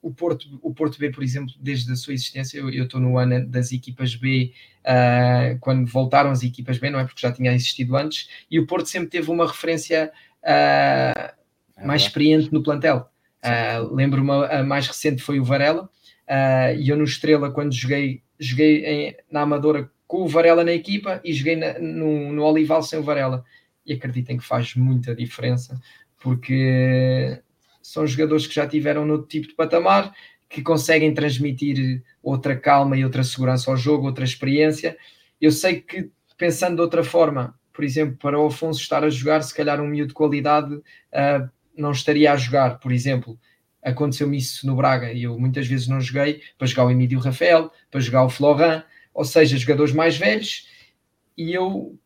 o 0.03 0.13
Porto, 0.13 0.59
o 0.63 0.73
Porto 0.73 0.99
B, 0.99 1.11
por 1.11 1.23
exemplo, 1.23 1.53
desde 1.61 1.93
a 1.93 1.97
sua 1.97 2.15
existência, 2.15 2.59
eu 2.59 2.85
estou 2.85 2.99
no 2.99 3.19
ano 3.19 3.47
das 3.47 3.71
equipas 3.71 4.15
B, 4.15 4.51
quando 5.61 5.87
voltaram 5.87 6.31
as 6.31 6.43
equipas 6.43 6.79
B, 6.79 6.89
não 6.89 6.99
é? 6.99 7.05
Porque 7.05 7.21
já 7.21 7.31
tinha 7.31 7.53
existido 7.53 7.95
antes, 7.95 8.31
e 8.51 8.59
o 8.59 8.67
Porto 8.67 8.87
sempre 8.87 9.11
teve 9.11 9.31
uma 9.31 9.47
referência 9.47 10.11
mais 11.85 12.03
experiente 12.03 12.53
no 12.53 12.63
plantel. 12.63 13.09
Uh, 13.45 13.95
Lembro-me, 13.95 14.31
a 14.31 14.63
mais 14.63 14.87
recente 14.87 15.23
foi 15.23 15.41
o 15.41 15.45
Varela, 15.45 15.85
uh, 15.85 16.79
e 16.79 16.89
eu 16.89 16.97
no 16.97 17.05
Estrela, 17.05 17.51
quando 17.51 17.73
joguei, 17.73 18.23
joguei 18.39 18.85
em, 18.85 19.17
na 19.31 19.43
Amadora 19.43 19.91
com 20.07 20.23
o 20.23 20.29
Varela 20.29 20.65
na 20.65 20.73
equipa 20.73 21.21
e 21.25 21.33
joguei 21.33 21.57
na, 21.57 21.79
no, 21.79 22.33
no 22.33 22.45
Olival 22.45 22.83
sem 22.83 22.99
o 22.99 23.03
Varela. 23.03 23.45
E 23.87 23.93
acreditem 23.93 24.37
que 24.37 24.45
faz 24.45 24.75
muita 24.75 25.15
diferença, 25.15 25.81
porque 26.19 27.41
são 27.83 28.07
jogadores 28.07 28.47
que 28.47 28.55
já 28.55 28.67
tiveram 28.67 29.07
no 29.07 29.23
tipo 29.23 29.49
de 29.49 29.55
patamar, 29.55 30.13
que 30.49 30.63
conseguem 30.63 31.15
transmitir 31.15 32.03
outra 32.23 32.57
calma 32.57 32.97
e 32.97 33.05
outra 33.05 33.25
segurança 33.25 33.71
ao 33.71 33.77
jogo, 33.77 34.07
outra 34.07 34.25
experiência. 34.25 34.97
Eu 35.41 35.53
sei 35.53 35.81
que, 35.81 36.11
pensando 36.37 36.77
de 36.77 36.83
outra 36.83 37.03
forma, 37.03 37.59
por 37.73 37.85
exemplo, 37.85 38.17
para 38.17 38.39
o 38.39 38.47
Afonso 38.47 38.81
estar 38.81 39.05
a 39.05 39.09
jogar, 39.11 39.43
se 39.43 39.55
calhar 39.55 39.81
um 39.81 39.87
miúdo 39.87 40.09
de 40.09 40.15
qualidade 40.15 40.75
uh, 40.75 41.51
não 41.77 41.93
estaria 41.93 42.33
a 42.33 42.37
jogar, 42.37 42.79
por 42.79 42.93
exemplo. 42.93 43.39
Aconteceu-me 43.83 44.37
isso 44.37 44.67
no 44.67 44.77
Braga 44.77 45.13
e 45.13 45.23
eu 45.23 45.39
muitas 45.39 45.67
vezes 45.67 45.89
não 45.89 46.01
joguei 46.01 46.43
para 46.59 46.67
jogar 46.67 46.85
o 46.85 46.91
Emílio 46.91 47.19
Rafael, 47.19 47.73
para 47.91 48.01
jogar 48.01 48.25
o 48.25 48.31
Florent, 48.31 48.85
ou 49.15 49.25
seja, 49.25 49.57
jogadores 49.57 49.93
mais 49.95 50.17
velhos, 50.17 50.69
e 51.37 51.53
eu 51.53 51.99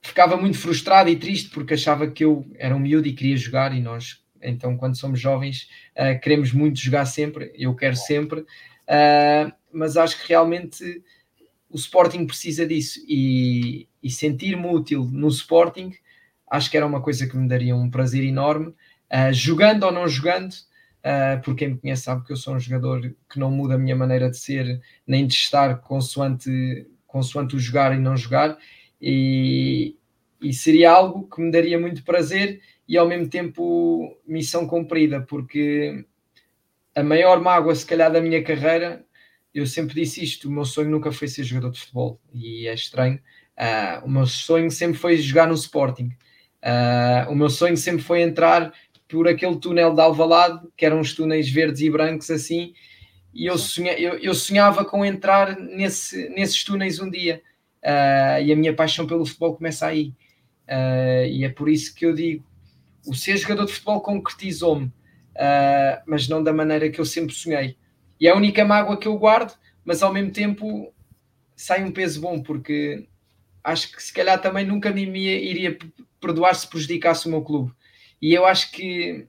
ficava 0.00 0.36
muito 0.36 0.58
frustrado 0.58 1.10
e 1.10 1.16
triste 1.16 1.50
porque 1.50 1.74
achava 1.74 2.10
que 2.10 2.24
eu 2.24 2.46
era 2.56 2.74
um 2.74 2.78
miúdo 2.78 3.06
e 3.06 3.12
queria 3.12 3.36
jogar 3.36 3.76
e 3.76 3.80
nós 3.80 4.24
então 4.42 4.76
quando 4.76 4.96
somos 4.96 5.20
jovens 5.20 5.68
uh, 5.94 6.18
queremos 6.20 6.52
muito 6.52 6.80
jogar 6.80 7.04
sempre, 7.04 7.52
eu 7.54 7.74
quero 7.74 7.96
sempre 7.96 8.40
uh, 8.40 9.52
mas 9.70 9.96
acho 9.96 10.20
que 10.20 10.28
realmente 10.28 11.02
o 11.68 11.76
Sporting 11.76 12.26
precisa 12.26 12.66
disso 12.66 12.98
e, 13.06 13.86
e 14.02 14.10
sentir-me 14.10 14.66
útil 14.66 15.04
no 15.04 15.28
Sporting 15.28 15.92
acho 16.50 16.70
que 16.70 16.76
era 16.76 16.86
uma 16.86 17.00
coisa 17.00 17.26
que 17.26 17.36
me 17.36 17.48
daria 17.48 17.74
um 17.74 17.88
prazer 17.88 18.24
enorme 18.24 18.68
uh, 18.68 19.32
jogando 19.32 19.84
ou 19.84 19.92
não 19.92 20.06
jogando 20.06 20.54
Uh, 21.00 21.40
porque 21.42 21.64
quem 21.64 21.74
me 21.74 21.80
conhece 21.80 22.02
sabe 22.02 22.26
que 22.26 22.32
eu 22.32 22.36
sou 22.36 22.54
um 22.54 22.60
jogador 22.60 23.14
que 23.30 23.38
não 23.38 23.50
muda 23.50 23.74
a 23.74 23.78
minha 23.78 23.96
maneira 23.96 24.30
de 24.30 24.36
ser 24.36 24.82
nem 25.06 25.26
de 25.26 25.32
estar 25.32 25.80
consoante, 25.80 26.86
consoante 27.06 27.56
o 27.56 27.58
jogar 27.58 27.94
e 27.94 27.98
não 27.98 28.16
jogar, 28.16 28.58
e, 29.00 29.96
e 30.42 30.52
seria 30.52 30.90
algo 30.92 31.26
que 31.26 31.40
me 31.40 31.50
daria 31.50 31.80
muito 31.80 32.04
prazer 32.04 32.60
e 32.86 32.98
ao 32.98 33.08
mesmo 33.08 33.28
tempo 33.28 34.14
missão 34.26 34.66
cumprida, 34.66 35.22
porque 35.22 36.04
a 36.94 37.02
maior 37.02 37.40
mágoa, 37.40 37.74
se 37.74 37.86
calhar, 37.86 38.12
da 38.12 38.20
minha 38.20 38.42
carreira, 38.44 39.02
eu 39.54 39.66
sempre 39.66 39.94
disse 39.94 40.22
isto: 40.22 40.48
o 40.48 40.52
meu 40.52 40.66
sonho 40.66 40.90
nunca 40.90 41.10
foi 41.10 41.28
ser 41.28 41.44
jogador 41.44 41.70
de 41.70 41.80
futebol, 41.80 42.20
e 42.34 42.66
é 42.66 42.74
estranho. 42.74 43.18
Uh, 43.56 44.04
o 44.04 44.10
meu 44.10 44.26
sonho 44.26 44.70
sempre 44.70 44.98
foi 44.98 45.16
jogar 45.16 45.46
no 45.46 45.54
Sporting. 45.54 46.10
Uh, 46.62 47.30
o 47.30 47.34
meu 47.34 47.48
sonho 47.48 47.76
sempre 47.76 48.02
foi 48.02 48.22
entrar 48.22 48.72
por 49.08 49.26
aquele 49.26 49.56
túnel 49.56 49.94
de 49.94 50.00
Alvalade, 50.00 50.66
que 50.76 50.86
eram 50.86 51.00
os 51.00 51.14
túneis 51.14 51.50
verdes 51.50 51.80
e 51.80 51.90
brancos 51.90 52.30
assim, 52.30 52.74
e 53.32 53.46
eu, 53.46 53.56
sonha, 53.56 53.92
eu, 53.92 54.18
eu 54.18 54.34
sonhava 54.34 54.84
com 54.84 55.04
entrar 55.04 55.56
nesse, 55.58 56.28
nesses 56.30 56.62
túneis 56.64 57.00
um 57.00 57.10
dia. 57.10 57.42
Uh, 57.82 58.42
e 58.42 58.52
a 58.52 58.56
minha 58.56 58.74
paixão 58.74 59.06
pelo 59.06 59.24
futebol 59.24 59.56
começa 59.56 59.86
aí. 59.86 60.12
Uh, 60.68 61.26
e 61.26 61.44
é 61.44 61.48
por 61.48 61.68
isso 61.68 61.94
que 61.94 62.04
eu 62.04 62.14
digo: 62.14 62.44
o 63.06 63.14
ser 63.14 63.36
jogador 63.36 63.64
de 63.64 63.72
futebol 63.72 64.00
concretizou-me, 64.00 64.86
uh, 64.86 66.02
mas 66.06 66.28
não 66.28 66.42
da 66.42 66.52
maneira 66.52 66.90
que 66.90 67.00
eu 67.00 67.04
sempre 67.04 67.34
sonhei. 67.34 67.76
E 68.20 68.26
é 68.26 68.30
a 68.30 68.36
única 68.36 68.64
mágoa 68.64 68.98
que 68.98 69.08
eu 69.08 69.16
guardo, 69.16 69.56
mas 69.84 70.02
ao 70.02 70.12
mesmo 70.12 70.30
tempo 70.30 70.92
sai 71.56 71.82
um 71.82 71.92
peso 71.92 72.20
bom, 72.20 72.42
porque 72.42 73.08
acho 73.64 73.92
que 73.92 74.02
se 74.02 74.12
calhar 74.12 74.40
também 74.40 74.66
nunca 74.66 74.90
me 74.90 75.02
iria 75.04 75.78
perdoar 76.20 76.54
se 76.54 76.68
prejudicasse 76.68 77.26
o 77.26 77.30
meu 77.30 77.42
clube. 77.42 77.72
E 78.20 78.34
eu 78.34 78.44
acho 78.44 78.70
que 78.72 79.26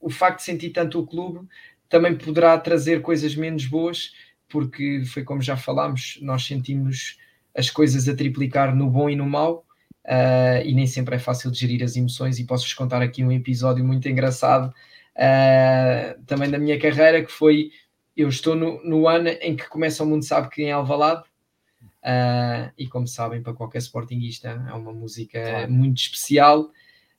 o 0.00 0.10
facto 0.10 0.38
de 0.38 0.44
sentir 0.44 0.70
tanto 0.70 1.00
o 1.00 1.06
clube 1.06 1.46
também 1.88 2.16
poderá 2.16 2.58
trazer 2.58 3.00
coisas 3.00 3.34
menos 3.34 3.66
boas, 3.66 4.12
porque 4.48 5.02
foi 5.06 5.24
como 5.24 5.42
já 5.42 5.56
falámos, 5.56 6.18
nós 6.20 6.44
sentimos 6.44 7.18
as 7.56 7.70
coisas 7.70 8.08
a 8.08 8.14
triplicar 8.14 8.74
no 8.74 8.90
bom 8.90 9.08
e 9.08 9.16
no 9.16 9.26
mau, 9.26 9.64
uh, 10.04 10.64
e 10.64 10.74
nem 10.74 10.86
sempre 10.86 11.16
é 11.16 11.18
fácil 11.18 11.50
de 11.50 11.58
gerir 11.58 11.82
as 11.82 11.96
emoções. 11.96 12.38
E 12.38 12.44
posso-vos 12.44 12.74
contar 12.74 13.02
aqui 13.02 13.24
um 13.24 13.32
episódio 13.32 13.84
muito 13.84 14.08
engraçado 14.08 14.72
uh, 15.16 16.22
também 16.24 16.50
da 16.50 16.58
minha 16.58 16.78
carreira, 16.78 17.24
que 17.24 17.32
foi 17.32 17.70
eu 18.16 18.28
estou 18.28 18.56
no, 18.56 18.82
no, 18.84 19.06
ano 19.06 19.28
em 19.28 19.54
que 19.54 19.68
começa 19.68 20.02
o 20.02 20.06
mundo 20.06 20.24
sabe 20.24 20.50
que 20.50 20.62
em 20.62 20.72
Alvalade, 20.72 21.22
uh, 22.08 22.72
e 22.78 22.86
como 22.86 23.06
sabem, 23.06 23.42
para 23.42 23.52
qualquer 23.52 23.78
sportinguista 23.78 24.48
é 24.48 24.72
uma 24.72 24.92
música 24.92 25.40
claro. 25.40 25.72
muito 25.72 25.98
especial. 25.98 26.70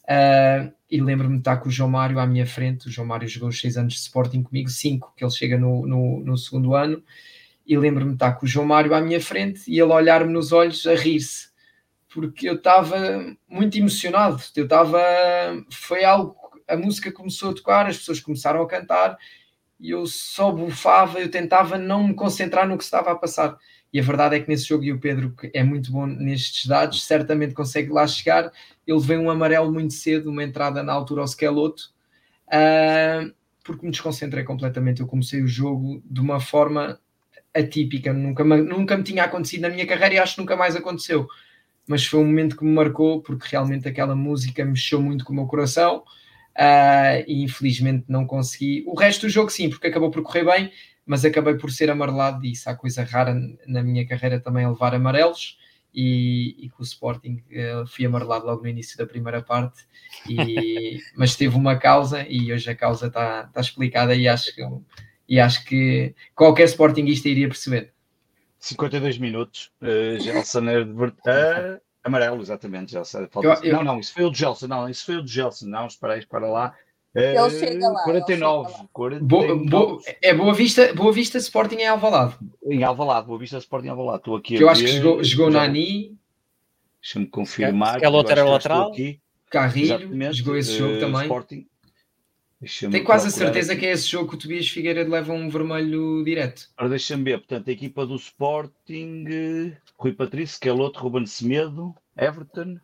Uh, 0.04 0.74
e 0.90 1.00
lembro-me 1.00 1.36
de 1.36 1.42
estar 1.42 1.58
com 1.58 1.70
o 1.70 1.72
João 1.72 1.90
Mário 1.90 2.20
à 2.20 2.26
minha 2.26 2.48
frente. 2.48 2.88
O 2.88 2.92
João 2.92 3.08
Mário 3.08 3.28
jogou 3.28 3.50
os 3.50 3.60
seis 3.60 3.78
anos 3.78 3.94
de 3.94 4.00
Sporting 4.00 4.42
comigo, 4.42 4.70
cinco, 4.70 5.14
que 5.16 5.24
ele 5.24 5.32
chega 5.32 5.58
no, 5.58 5.86
no, 5.86 6.20
no 6.22 6.38
segundo 6.38 6.74
ano. 6.74 7.04
E 7.66 7.78
lembro-me 7.78 8.12
de 8.12 8.16
estar 8.16 8.34
com 8.34 8.48
o 8.48 8.50
João 8.50 8.66
Mário 8.66 8.96
à 8.96 9.02
minha 9.02 9.22
frente 9.22 9.70
e 9.70 9.80
ele 9.80 9.94
olhar-me 9.94 10.34
nos 10.34 10.52
olhos 10.52 10.88
a 10.88 10.96
rir-se, 10.96 11.50
porque 12.12 12.50
eu 12.50 12.56
estava 12.56 12.98
muito 13.48 13.78
emocionado. 13.78 14.42
Eu 14.56 14.64
estava. 14.64 15.00
Foi 15.70 16.04
algo. 16.04 16.36
A 16.68 16.76
música 16.76 17.12
começou 17.12 17.52
a 17.52 17.54
tocar, 17.54 17.86
as 17.86 17.98
pessoas 17.98 18.20
começaram 18.20 18.62
a 18.64 18.68
cantar 18.68 19.18
e 19.80 19.92
eu 19.92 20.06
só 20.06 20.52
bufava, 20.52 21.20
eu 21.20 21.32
tentava 21.32 21.78
não 21.78 22.08
me 22.08 22.14
concentrar 22.14 22.68
no 22.68 22.78
que 22.78 22.84
estava 22.84 23.12
a 23.12 23.16
passar. 23.16 23.58
E 23.92 24.00
a 24.00 24.04
verdade 24.04 24.36
é 24.36 24.40
que 24.40 24.48
nesse 24.48 24.68
jogo, 24.68 24.84
e 24.84 24.92
o 24.92 25.00
Pedro, 25.00 25.32
que 25.32 25.50
é 25.54 25.64
muito 25.64 25.92
bom 25.92 26.06
nestes 26.06 26.68
dados, 26.68 27.04
certamente 27.04 27.56
consegue 27.56 27.90
lá 27.90 28.06
chegar. 28.06 28.52
Ele 28.86 29.00
vê 29.00 29.18
um 29.18 29.30
amarelo 29.30 29.72
muito 29.72 29.94
cedo, 29.94 30.30
uma 30.30 30.44
entrada 30.44 30.84
na 30.84 30.94
altura 30.94 31.22
ao 31.22 31.28
Skeloto, 31.28 31.92
uh, 32.48 33.34
porque 33.64 33.86
me 33.86 33.92
desconcentrei 33.92 34.44
completamente. 34.44 35.02
Eu 35.02 35.08
comecei 35.08 35.42
o 35.42 35.48
jogo 35.48 36.04
de 36.06 36.22
uma 36.22 36.40
forma 36.40 37.00
atípica, 37.54 38.14
nunca, 38.14 38.44
nunca 38.44 38.96
me 38.96 39.04
tinha 39.04 39.24
acontecido 39.24 39.62
na 39.62 39.70
minha 39.70 39.88
carreira 39.88 40.16
e 40.16 40.20
acho 40.20 40.36
que 40.36 40.42
nunca 40.42 40.56
mais 40.56 40.76
aconteceu. 40.76 41.28
Mas 41.88 42.06
foi 42.06 42.20
um 42.20 42.26
momento 42.26 42.56
que 42.56 42.64
me 42.64 42.72
marcou, 42.72 43.22
porque 43.24 43.48
realmente 43.50 43.88
aquela 43.88 44.16
música 44.16 44.64
mexeu 44.64 45.02
muito 45.02 45.26
com 45.26 45.34
o 45.34 45.36
meu 45.36 45.48
coração. 45.48 46.04
Uh, 46.56 47.24
e 47.26 47.44
infelizmente 47.44 48.06
não 48.08 48.26
consegui. 48.26 48.84
O 48.86 48.94
resto 48.94 49.22
do 49.22 49.30
jogo, 49.30 49.50
sim, 49.50 49.70
porque 49.70 49.88
acabou 49.88 50.12
por 50.12 50.22
correr 50.22 50.44
bem, 50.44 50.72
mas 51.10 51.26
acabei 51.26 51.56
por 51.56 51.72
ser 51.72 51.90
amarelado 51.90 52.46
e 52.46 52.52
isso 52.52 52.70
há 52.70 52.76
coisa 52.76 53.04
rara 53.04 53.36
na 53.66 53.82
minha 53.82 54.08
carreira 54.08 54.40
também 54.40 54.64
a 54.64 54.70
levar 54.70 54.94
amarelos 54.94 55.58
e, 55.92 56.56
e 56.60 56.70
com 56.70 56.84
o 56.84 56.86
Sporting 56.86 57.44
uh, 57.50 57.88
fui 57.88 58.06
amarelado 58.06 58.46
logo 58.46 58.62
no 58.62 58.70
início 58.70 58.96
da 58.96 59.08
primeira 59.08 59.42
parte 59.42 59.88
e, 60.30 61.00
mas 61.18 61.36
teve 61.36 61.56
uma 61.56 61.76
causa 61.78 62.24
e 62.30 62.54
hoje 62.54 62.70
a 62.70 62.76
causa 62.76 63.08
está 63.08 63.46
tá 63.48 63.60
explicada 63.60 64.14
e 64.14 64.28
acho 64.28 64.54
que 64.54 64.62
e 65.28 65.40
acho 65.40 65.66
que 65.66 66.14
qualquer 66.36 66.66
Sportingista 66.66 67.28
iria 67.28 67.48
perceber. 67.48 67.92
52 68.60 69.18
minutos 69.18 69.72
uh, 69.82 70.20
Gelson 70.20 70.62
uh, 70.62 71.82
amarelo, 72.04 72.40
exatamente 72.40 72.92
Gelson, 72.92 73.28
eu, 73.42 73.54
eu... 73.64 73.74
não, 73.74 73.84
não, 73.84 74.00
isso 74.00 74.14
foi 74.14 74.26
o 74.26 74.30
de 74.30 74.38
Gelson 74.38 74.68
não, 74.68 74.88
isso 74.88 75.08
foi 75.08 75.18
o 75.18 75.24
de 75.24 75.32
Gelson, 75.32 75.66
não, 75.66 75.88
espera 75.88 76.14
aí, 76.14 76.20
espera 76.20 76.46
lá 76.46 76.76
ele 77.16 77.50
chega 77.50 77.90
lá. 77.90 78.04
49. 78.04 78.70
Chega 78.70 78.82
lá. 78.82 78.90
49. 78.94 79.26
Boa, 79.26 79.56
boa, 79.56 80.02
é 80.22 80.34
Boa 80.34 80.54
Vista, 80.54 80.94
Boa 80.94 81.12
Vista 81.12 81.38
Sporting 81.38 81.78
em 81.78 81.88
Alvalade. 81.88 82.36
Em 82.64 82.84
Alvalade, 82.84 83.28
Boa 83.28 83.40
Vista 83.40 83.58
Sporting 83.58 83.88
em 83.88 83.92
Alvalade. 83.92 84.20
Estou 84.20 84.36
aqui 84.36 84.58
que 84.58 84.64
eu 84.64 84.70
acho 84.70 84.84
que 84.84 84.88
jogou, 84.88 85.24
jogou 85.24 85.50
Nani. 85.50 86.18
Deixa-me 87.02 87.26
confirmar. 87.26 88.04
É 88.04 88.10
outra 88.10 88.44
lateral. 88.44 88.92
Aqui. 88.92 89.20
Carrilho, 89.50 90.34
jogou 90.34 90.58
esse 90.58 90.78
jogo 90.78 90.96
uh, 90.96 91.00
também. 91.00 91.22
Sporting. 91.22 91.66
Tenho 92.92 93.06
quase 93.06 93.28
a 93.28 93.32
certeza 93.32 93.72
aqui. 93.72 93.82
que 93.82 93.88
é 93.88 93.92
esse 93.92 94.06
jogo 94.06 94.30
que 94.30 94.36
o 94.36 94.38
Tobias 94.38 94.68
Figueiredo 94.68 95.10
leva 95.10 95.32
um 95.32 95.50
vermelho 95.50 96.24
direto. 96.26 96.70
Ora, 96.78 96.90
deixa-me 96.90 97.24
ver. 97.24 97.38
Portanto, 97.38 97.70
a 97.70 97.72
equipa 97.72 98.06
do 98.06 98.16
Sporting, 98.18 99.74
Rui 99.98 100.12
Patrício, 100.12 100.60
Keloto, 100.60 101.00
Ruben 101.00 101.26
Semedo, 101.26 101.96
Everton. 102.18 102.78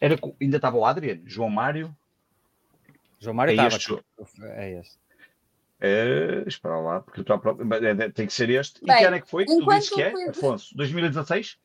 Era, 0.00 0.16
ainda 0.40 0.56
estava 0.56 0.76
o 0.76 0.84
Adriano, 0.84 1.22
João 1.26 1.50
Mário, 1.50 1.94
João 3.18 3.34
Mário 3.34 3.58
é 3.58 3.66
estava. 3.66 4.04
É 4.56 4.80
este. 4.80 4.98
É, 5.78 6.44
espera 6.46 6.78
lá, 6.78 7.00
porque 7.00 7.20
eu 7.20 7.86
é, 8.00 8.10
tem 8.10 8.26
que 8.26 8.32
ser 8.32 8.48
este. 8.48 8.80
Bem, 8.82 8.96
e 8.96 8.98
que 8.98 9.04
ano 9.04 9.16
é 9.16 9.20
que 9.20 9.28
foi? 9.28 9.44
Tu 9.44 9.66
disse 9.66 9.94
que 9.94 10.02
é, 10.02 10.10
foi... 10.10 10.28
Afonso? 10.30 10.74
2016? 10.74 11.58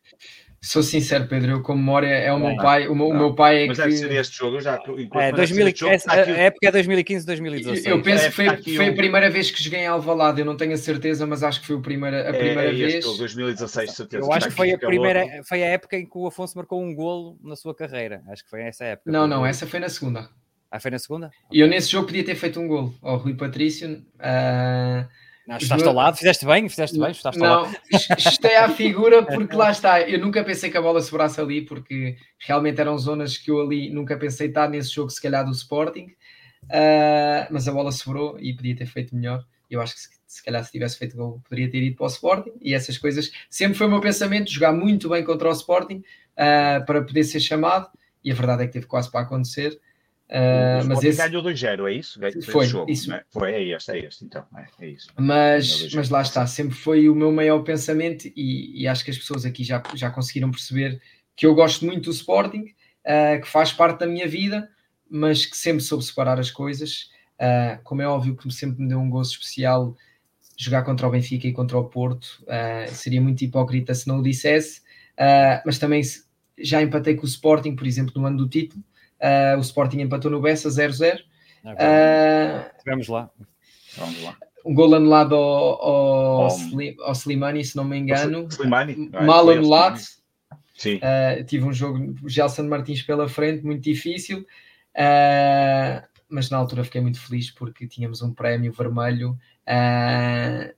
Sou 0.64 0.84
sincero, 0.84 1.28
Pedro, 1.28 1.54
eu 1.54 1.62
com 1.64 1.74
memória 1.74 2.08
é 2.08 2.32
o 2.32 2.38
meu 2.38 2.56
pai. 2.58 2.88
O 2.88 2.94
meu, 2.94 3.08
o 3.08 3.14
meu 3.18 3.34
pai 3.34 3.64
é 3.64 3.68
Mas 3.68 3.78
que. 3.78 3.84
deve 3.84 3.98
ser 3.98 4.12
este 4.12 4.38
jogo, 4.38 4.60
já. 4.60 4.80
É, 5.16 5.32
2015, 5.32 6.04
jogo, 6.06 6.14
a, 6.14 6.14
a 6.14 6.38
época 6.44 6.68
é 6.68 6.72
2015, 6.72 7.26
2016. 7.26 7.86
Eu 7.86 8.02
penso 8.04 8.26
que 8.26 8.32
foi, 8.32 8.46
foi 8.76 8.90
um... 8.90 8.92
a 8.92 8.96
primeira 8.96 9.30
vez 9.30 9.50
que 9.50 9.64
joguei 9.64 9.80
em 9.80 9.88
Alvalade, 9.88 10.42
eu 10.42 10.46
não 10.46 10.56
tenho 10.56 10.74
a 10.74 10.78
certeza, 10.78 11.26
mas 11.26 11.42
acho 11.42 11.62
que 11.62 11.68
foi 11.68 11.78
a 11.78 11.80
primeira, 11.80 12.18
a 12.18 12.30
é, 12.30 12.34
primeira 12.34 12.70
é, 12.70 12.74
vez. 12.74 13.04
Jogo, 13.04 13.18
2016, 13.18 13.92
certeza. 13.92 14.24
Eu 14.24 14.32
acho 14.32 14.50
que 14.50 14.54
foi 14.54 14.72
a 14.72 14.78
primeira, 14.78 15.26
foi 15.46 15.64
a 15.64 15.68
época 15.68 15.98
em 15.98 16.06
que 16.06 16.16
o 16.18 16.28
Afonso 16.28 16.56
marcou 16.56 16.80
um 16.84 16.94
golo 16.94 17.40
na 17.42 17.56
sua 17.56 17.74
carreira. 17.74 18.22
Acho 18.28 18.44
que 18.44 18.50
foi 18.50 18.62
essa 18.62 18.84
época. 18.84 19.10
Não, 19.10 19.26
não, 19.26 19.44
essa 19.44 19.66
foi 19.66 19.80
na 19.80 19.90
segunda. 19.90 20.30
Ah, 20.72 20.80
foi 20.80 20.90
na 20.90 21.00
segunda? 21.00 21.30
E 21.52 21.60
eu 21.60 21.68
nesse 21.68 21.92
jogo 21.92 22.08
podia 22.08 22.24
ter 22.24 22.36
feito 22.36 22.58
um 22.58 22.66
gol 22.66 22.94
ao 23.02 23.18
Rui 23.18 23.34
Patrício. 23.34 24.06
Uh, 24.16 25.06
não, 25.46 25.58
estás 25.58 25.84
ao 25.84 25.94
lado, 25.94 26.16
fizeste 26.16 26.46
bem, 26.46 26.70
fizeste 26.70 26.98
bem, 26.98 27.12
estás 27.12 27.36
Não, 27.36 27.70
estei 28.18 28.56
à 28.56 28.70
figura 28.70 29.22
porque 29.26 29.54
lá 29.54 29.70
está. 29.70 30.00
Eu 30.02 30.20
nunca 30.20 30.42
pensei 30.46 30.72
que 30.72 30.78
a 30.78 30.82
bola 30.82 31.02
sobrasse 31.02 31.42
ali, 31.42 31.64
porque 31.64 32.16
realmente 32.40 32.80
eram 32.80 32.98
zonas 32.98 33.38
que 33.38 33.52
eu 33.52 33.60
ali 33.60 33.90
nunca 33.90 34.16
pensei 34.16 34.48
estar 34.48 34.70
nesse 34.70 34.94
jogo, 34.94 35.10
se 35.10 35.22
calhar 35.22 35.44
do 35.44 35.52
Sporting. 35.52 36.06
Uh, 36.64 37.52
mas 37.52 37.68
a 37.68 37.74
bola 37.74 37.92
sobrou 37.92 38.40
e 38.40 38.54
podia 38.54 38.76
ter 38.76 38.86
feito 38.86 39.14
melhor. 39.14 39.44
Eu 39.70 39.82
acho 39.82 39.94
que 39.94 40.00
se, 40.00 40.10
se 40.26 40.44
calhar 40.44 40.64
se 40.64 40.72
tivesse 40.72 40.98
feito 40.98 41.18
gol, 41.18 41.42
poderia 41.44 41.70
ter 41.70 41.84
ido 41.84 41.98
para 41.98 42.06
o 42.06 42.10
Sporting. 42.10 42.54
E 42.62 42.74
essas 42.74 42.98
coisas 42.98 43.30
sempre 43.50 43.78
foi 43.78 43.88
o 43.88 43.90
meu 43.90 44.00
pensamento: 44.00 44.50
jogar 44.50 44.72
muito 44.72 45.10
bem 45.10 45.26
contra 45.26 45.50
o 45.50 45.52
Sporting 45.52 45.98
uh, 45.98 46.86
para 46.86 47.04
poder 47.04 47.26
ser 47.26 47.42
chamado. 47.42 47.90
E 48.24 48.32
a 48.32 48.36
verdade 48.36 48.64
é 48.64 48.68
que 48.68 48.74
teve 48.74 48.86
quase 48.86 49.12
para 49.12 49.20
acontecer. 49.22 49.78
Uh, 50.32 50.88
mas 50.88 51.04
esse 51.04 51.18
ganhou 51.18 51.44
2-0, 51.44 51.90
é 51.90 51.94
isso? 51.94 52.18
Foi, 52.50 52.66
jogo, 52.66 52.90
isso. 52.90 53.14
É? 53.14 53.22
Foi, 53.30 53.52
é 53.52 53.76
este, 53.76 53.92
é 53.92 54.00
este, 54.00 54.24
então, 54.24 54.46
é, 54.56 54.86
é 54.86 54.90
isso. 54.90 55.10
Mas, 55.20 55.94
mas 55.94 56.10
lá 56.10 56.22
está, 56.22 56.48
sempre 56.48 56.74
foi 56.74 57.10
o 57.10 57.16
meu 57.16 57.34
maior 57.34 57.60
pensamento 57.64 58.32
e, 58.34 58.82
e, 58.82 58.88
acho 58.88 59.04
que 59.04 59.12
as 59.12 59.18
pessoas 59.18 59.46
aqui 59.46 59.62
já, 59.66 59.84
já 59.94 60.10
conseguiram 60.10 60.50
perceber 60.50 61.02
que 61.36 61.46
eu 61.46 61.54
gosto 61.54 61.86
muito 61.86 62.06
do 62.06 62.12
Sporting, 62.12 62.64
uh, 63.06 63.42
que 63.42 63.48
faz 63.48 63.74
parte 63.74 64.00
da 64.00 64.08
minha 64.08 64.26
vida, 64.26 64.70
mas 65.10 65.46
que 65.46 65.58
sempre 65.58 65.84
soube 65.84 66.06
separar 66.06 66.40
as 66.40 66.50
coisas. 66.50 67.10
Uh, 67.34 67.84
como 67.84 68.02
é 68.02 68.08
óbvio 68.08 68.38
que 68.38 68.50
sempre 68.54 68.82
me 68.82 68.88
deu 68.88 69.00
um 69.00 69.10
gosto 69.10 69.34
especial 69.34 69.98
jogar 70.58 70.84
contra 70.84 71.06
o 71.08 71.12
Benfica 71.12 71.46
e 71.46 71.52
contra 71.52 71.78
o 71.78 71.86
Porto, 71.86 72.46
seria 72.90 73.20
muito 73.20 73.42
hipócrita 73.42 73.96
se 73.96 74.08
não 74.08 74.20
o 74.20 74.22
dissesse, 74.22 74.82
mas 75.66 75.80
também 75.80 76.04
já 76.60 76.84
empatei 76.84 77.16
com 77.16 77.24
o 77.24 77.28
Sporting, 77.28 77.76
por 77.76 77.88
exemplo, 77.88 78.14
no 78.22 78.28
ano 78.28 78.38
do 78.38 78.48
título, 78.48 78.84
Uh, 79.22 79.58
o 79.58 79.62
Sporting 79.62 80.00
empatou 80.00 80.32
no 80.32 80.42
Bessa 80.42 80.68
0-0. 80.70 81.20
Vamos 82.86 83.08
lá. 83.08 83.30
Vamos 83.98 84.24
lá. 84.24 84.36
Um 84.66 84.74
gol 84.74 84.94
anulado 84.94 85.36
ao, 85.36 85.82
ao, 85.82 86.48
Slim, 86.48 86.96
ao 87.02 87.14
Slimani, 87.14 87.64
se 87.64 87.76
não 87.76 87.84
me 87.84 87.98
engano. 87.98 88.48
Slimani? 88.50 89.10
Mal 89.12 89.50
anulado. 89.50 90.00
Sim. 90.76 90.98
Uh, 90.98 91.44
tive 91.46 91.66
um 91.66 91.74
jogo 91.74 92.16
Gelson 92.28 92.64
Martins 92.64 93.02
pela 93.04 93.28
frente, 93.28 93.64
muito 93.64 93.84
difícil. 93.84 94.46
Uh, 94.96 96.02
mas 96.28 96.50
na 96.50 96.58
altura 96.58 96.84
fiquei 96.84 97.02
muito 97.02 97.20
feliz 97.20 97.52
porque 97.52 97.88
tínhamos 97.88 98.22
um 98.22 98.34
prémio 98.34 98.72
vermelho 98.72 99.32
uh, 99.68 100.74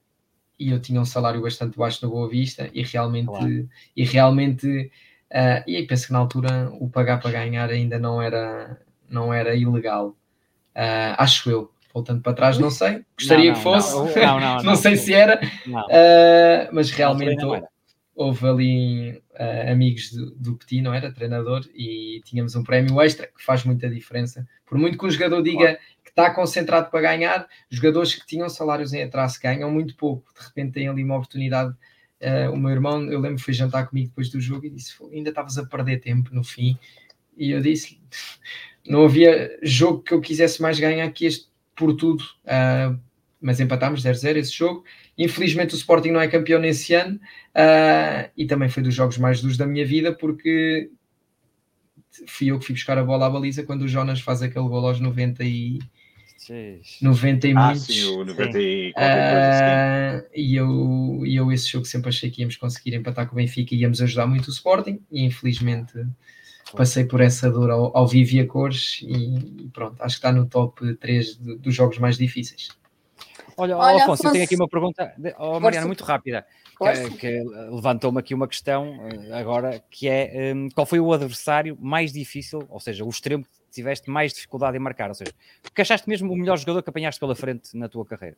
e 0.60 0.72
eu 0.72 0.80
tinha 0.80 1.00
um 1.00 1.06
salário 1.06 1.42
bastante 1.42 1.78
baixo 1.78 2.06
no 2.06 2.12
Boa 2.12 2.28
Vista 2.28 2.70
e 2.74 2.84
realmente, 2.84 3.28
claro. 3.28 3.70
e 3.96 4.04
realmente 4.04 4.92
Uh, 5.34 5.68
e 5.68 5.82
penso 5.88 6.06
que 6.06 6.14
na 6.14 6.20
altura 6.20 6.70
o 6.80 6.88
pagar 6.88 7.20
para 7.20 7.32
ganhar 7.32 7.68
ainda 7.68 7.98
não 7.98 8.22
era, 8.22 8.80
não 9.10 9.34
era 9.34 9.56
ilegal. 9.56 10.10
Uh, 10.76 11.18
acho 11.18 11.50
eu. 11.50 11.74
Voltando 11.92 12.22
para 12.22 12.34
trás, 12.34 12.60
não 12.60 12.70
sei. 12.70 13.04
Gostaria 13.18 13.52
não, 13.52 13.54
não, 13.54 13.58
que 13.58 13.64
fosse. 13.64 14.20
Não, 14.20 14.40
não, 14.40 14.64
não 14.64 14.76
sei 14.78 14.96
se 14.96 15.12
era. 15.12 15.42
Uh, 15.68 16.70
mas 16.72 16.92
realmente 16.92 17.44
houve, 17.44 17.64
houve 18.16 18.48
ali 18.48 19.24
amigos 19.68 20.12
do, 20.12 20.32
do 20.36 20.56
Petit, 20.56 20.82
não 20.82 20.94
era? 20.94 21.12
Treinador, 21.12 21.62
e 21.74 22.22
tínhamos 22.26 22.56
um 22.56 22.64
prémio 22.64 23.02
extra 23.02 23.26
que 23.26 23.44
faz 23.44 23.64
muita 23.64 23.90
diferença. 23.90 24.48
Por 24.68 24.78
muito 24.78 24.98
que 24.98 25.06
o 25.06 25.10
jogador 25.10 25.42
diga 25.42 25.80
que 26.04 26.10
está 26.10 26.30
concentrado 26.32 26.92
para 26.92 27.02
ganhar, 27.02 27.48
jogadores 27.70 28.14
que 28.14 28.26
tinham 28.26 28.50
salários 28.50 28.94
em 28.94 29.02
atraso 29.02 29.40
ganham 29.42 29.72
muito 29.72 29.96
pouco. 29.96 30.32
De 30.40 30.46
repente 30.46 30.74
têm 30.74 30.88
ali 30.88 31.04
uma 31.04 31.16
oportunidade 31.16 31.76
Uh, 32.24 32.54
o 32.54 32.58
meu 32.58 32.72
irmão, 32.72 33.04
eu 33.12 33.20
lembro, 33.20 33.42
foi 33.42 33.54
jantar 33.54 33.88
comigo 33.88 34.08
depois 34.08 34.30
do 34.30 34.40
jogo 34.40 34.66
e 34.66 34.70
disse: 34.70 34.94
ainda 35.12 35.30
estavas 35.30 35.58
a 35.58 35.66
perder 35.66 36.00
tempo 36.00 36.34
no 36.34 36.44
fim. 36.44 36.78
E 37.38 37.52
eu 37.52 37.62
disse: 37.62 38.00
não 38.88 39.04
havia 39.04 39.60
jogo 39.62 40.02
que 40.02 40.14
eu 40.14 40.22
quisesse 40.22 40.62
mais 40.62 40.80
ganhar 40.80 41.10
que 41.12 41.26
este 41.26 41.48
por 41.76 41.94
tudo. 41.96 42.24
Uh, 42.46 42.98
mas 43.44 43.60
empatámos 43.60 44.02
0-0 44.02 44.38
esse 44.38 44.54
jogo. 44.54 44.86
Infelizmente 45.18 45.74
o 45.74 45.78
Sporting 45.78 46.12
não 46.12 46.22
é 46.22 46.30
campeão 46.30 46.62
nesse 46.62 46.94
ano 46.94 47.18
uh, 47.18 48.32
e 48.38 48.46
também 48.48 48.70
foi 48.70 48.82
dos 48.82 48.96
jogos 48.96 49.18
mais 49.18 49.42
duros 49.42 49.58
da 49.58 49.68
minha 49.68 49.86
vida 49.86 50.14
porque 50.14 50.90
fui 52.26 52.48
eu 52.48 52.58
que 52.58 52.66
fui 52.66 52.74
buscar 52.74 52.98
a 52.98 53.04
bola 53.04 53.26
à 53.26 53.30
baliza 53.30 53.64
quando 53.64 53.82
o 53.82 53.88
Jonas 53.88 54.22
faz 54.22 54.42
aquele 54.42 54.68
gol 54.68 54.88
aos 54.88 55.02
90 55.02 55.44
e, 55.44 55.80
Jeez. 56.46 56.98
90 57.02 57.48
e 57.48 57.52
ah, 57.52 57.66
muitos. 57.66 57.86
Sim, 57.86 58.06
o 58.16 58.26
90 58.26 58.60
e 58.60 58.90
uh, 58.90 58.94
coisa, 58.94 60.30
e 60.36 60.56
eu, 60.56 61.26
e 61.26 61.36
eu 61.36 61.52
esse 61.52 61.70
jogo 61.70 61.86
sempre 61.86 62.10
achei 62.10 62.30
que 62.30 62.42
íamos 62.42 62.58
conseguir 62.58 62.96
empatar 62.96 63.28
com 63.28 63.34
o 63.34 63.38
Benfica 63.38 63.74
e 63.74 63.80
íamos 63.80 64.02
ajudar 64.02 64.28
muito 64.28 64.48
o 64.48 64.52
Sporting 64.52 65.02
e 65.12 65.24
infelizmente 65.24 65.94
passei 66.76 67.06
por 67.06 67.22
essa 67.22 67.50
dor 67.50 67.70
ao, 67.70 67.96
ao 67.96 68.08
vivo 68.08 68.36
e 68.36 68.40
a 68.40 68.48
cores 68.48 69.00
e, 69.04 69.70
pronto, 69.72 70.02
acho 70.02 70.16
que 70.16 70.20
está 70.20 70.32
no 70.32 70.46
top 70.46 70.96
3 70.96 71.38
de, 71.38 71.56
dos 71.58 71.74
jogos 71.74 71.98
mais 71.98 72.18
difíceis. 72.18 72.70
Olha, 73.56 73.78
Olha 73.78 74.04
Afonso, 74.04 74.14
Afonso, 74.14 74.28
eu 74.28 74.32
tenho 74.32 74.44
aqui 74.44 74.56
uma 74.56 74.68
pergunta, 74.68 75.14
oh, 75.38 75.60
Mariana, 75.60 75.86
muito 75.86 76.04
rápida, 76.04 76.46
que, 76.78 77.18
que 77.18 77.44
levantou-me 77.72 78.20
aqui 78.20 78.34
uma 78.34 78.48
questão 78.48 79.00
eh, 79.08 79.40
agora, 79.40 79.84
que 79.92 80.10
é 80.10 80.52
um, 80.56 80.70
qual 80.70 80.88
foi 80.88 81.00
o 81.00 81.14
adversário 81.14 81.78
mais 81.80 82.12
difícil, 82.12 82.66
ou 82.68 82.80
seja, 82.80 83.06
o 83.06 83.10
extremo 83.10 83.46
tiveste 83.74 84.10
mais 84.10 84.34
dificuldade 84.34 84.78
em 84.78 84.80
marcar? 84.80 85.10
Ou 85.10 85.16
seja, 85.16 85.32
porque 85.62 85.82
achaste 85.82 86.08
mesmo 86.08 86.32
o 86.32 86.36
melhor 86.36 86.58
jogador 86.58 86.84
que 86.84 86.90
apanhaste 86.90 87.20
pela 87.20 87.36
frente 87.36 87.76
na 87.76 87.90
tua 87.90 88.06
carreira? 88.06 88.38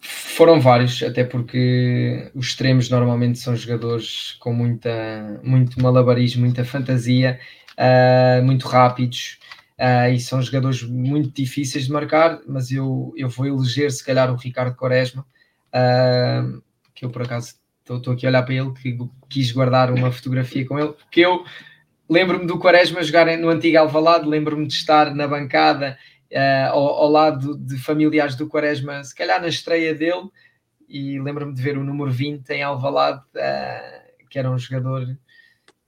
Foram 0.00 0.60
vários, 0.60 1.02
até 1.02 1.24
porque 1.24 2.30
os 2.34 2.48
extremos 2.48 2.88
normalmente 2.88 3.38
são 3.38 3.54
jogadores 3.56 4.36
com 4.40 4.52
muita, 4.52 5.40
muito 5.42 5.80
malabarismo, 5.82 6.42
muita 6.42 6.64
fantasia, 6.64 7.38
uh, 7.76 8.42
muito 8.42 8.66
rápidos. 8.66 9.38
Uh, 9.78 10.12
e 10.12 10.18
são 10.18 10.42
jogadores 10.42 10.82
muito 10.82 11.30
difíceis 11.30 11.86
de 11.86 11.92
marcar, 11.92 12.40
mas 12.48 12.72
eu, 12.72 13.12
eu 13.16 13.28
vou 13.28 13.46
eleger 13.46 13.92
se 13.92 14.04
calhar 14.04 14.32
o 14.32 14.36
Ricardo 14.36 14.74
Quaresma, 14.74 15.24
uh, 15.68 16.60
que 16.94 17.04
eu 17.04 17.10
por 17.10 17.22
acaso 17.22 17.54
estou 17.84 18.12
aqui 18.12 18.26
a 18.26 18.28
olhar 18.28 18.42
para 18.42 18.54
ele, 18.54 18.72
que 18.72 18.98
quis 19.28 19.52
guardar 19.52 19.92
uma 19.92 20.10
fotografia 20.10 20.66
com 20.66 20.78
ele, 20.78 20.92
porque 20.92 21.20
eu 21.20 21.44
lembro-me 22.08 22.46
do 22.46 22.58
Quaresma 22.58 23.02
jogar 23.02 23.36
no 23.36 23.48
antigo 23.48 23.78
Alvalade, 23.78 24.28
lembro-me 24.28 24.66
de 24.66 24.74
estar 24.74 25.14
na 25.14 25.28
bancada 25.28 25.98
uh, 26.32 26.70
ao, 26.70 26.86
ao, 26.86 27.10
lado 27.10 27.56
de 27.56 27.76
familiares 27.78 28.34
do 28.34 28.48
Quaresma, 28.48 29.04
se 29.04 29.14
calhar 29.14 29.40
na 29.40 29.48
estreia 29.48 29.94
dele, 29.94 30.28
e 30.88 31.20
lembro-me 31.20 31.54
de 31.54 31.60
ver 31.60 31.76
o 31.76 31.84
número 31.84 32.10
20 32.10 32.48
em 32.50 32.62
Alvalade, 32.62 33.20
uh, 33.36 34.26
que 34.30 34.38
era 34.38 34.50
um 34.50 34.58
jogador 34.58 35.18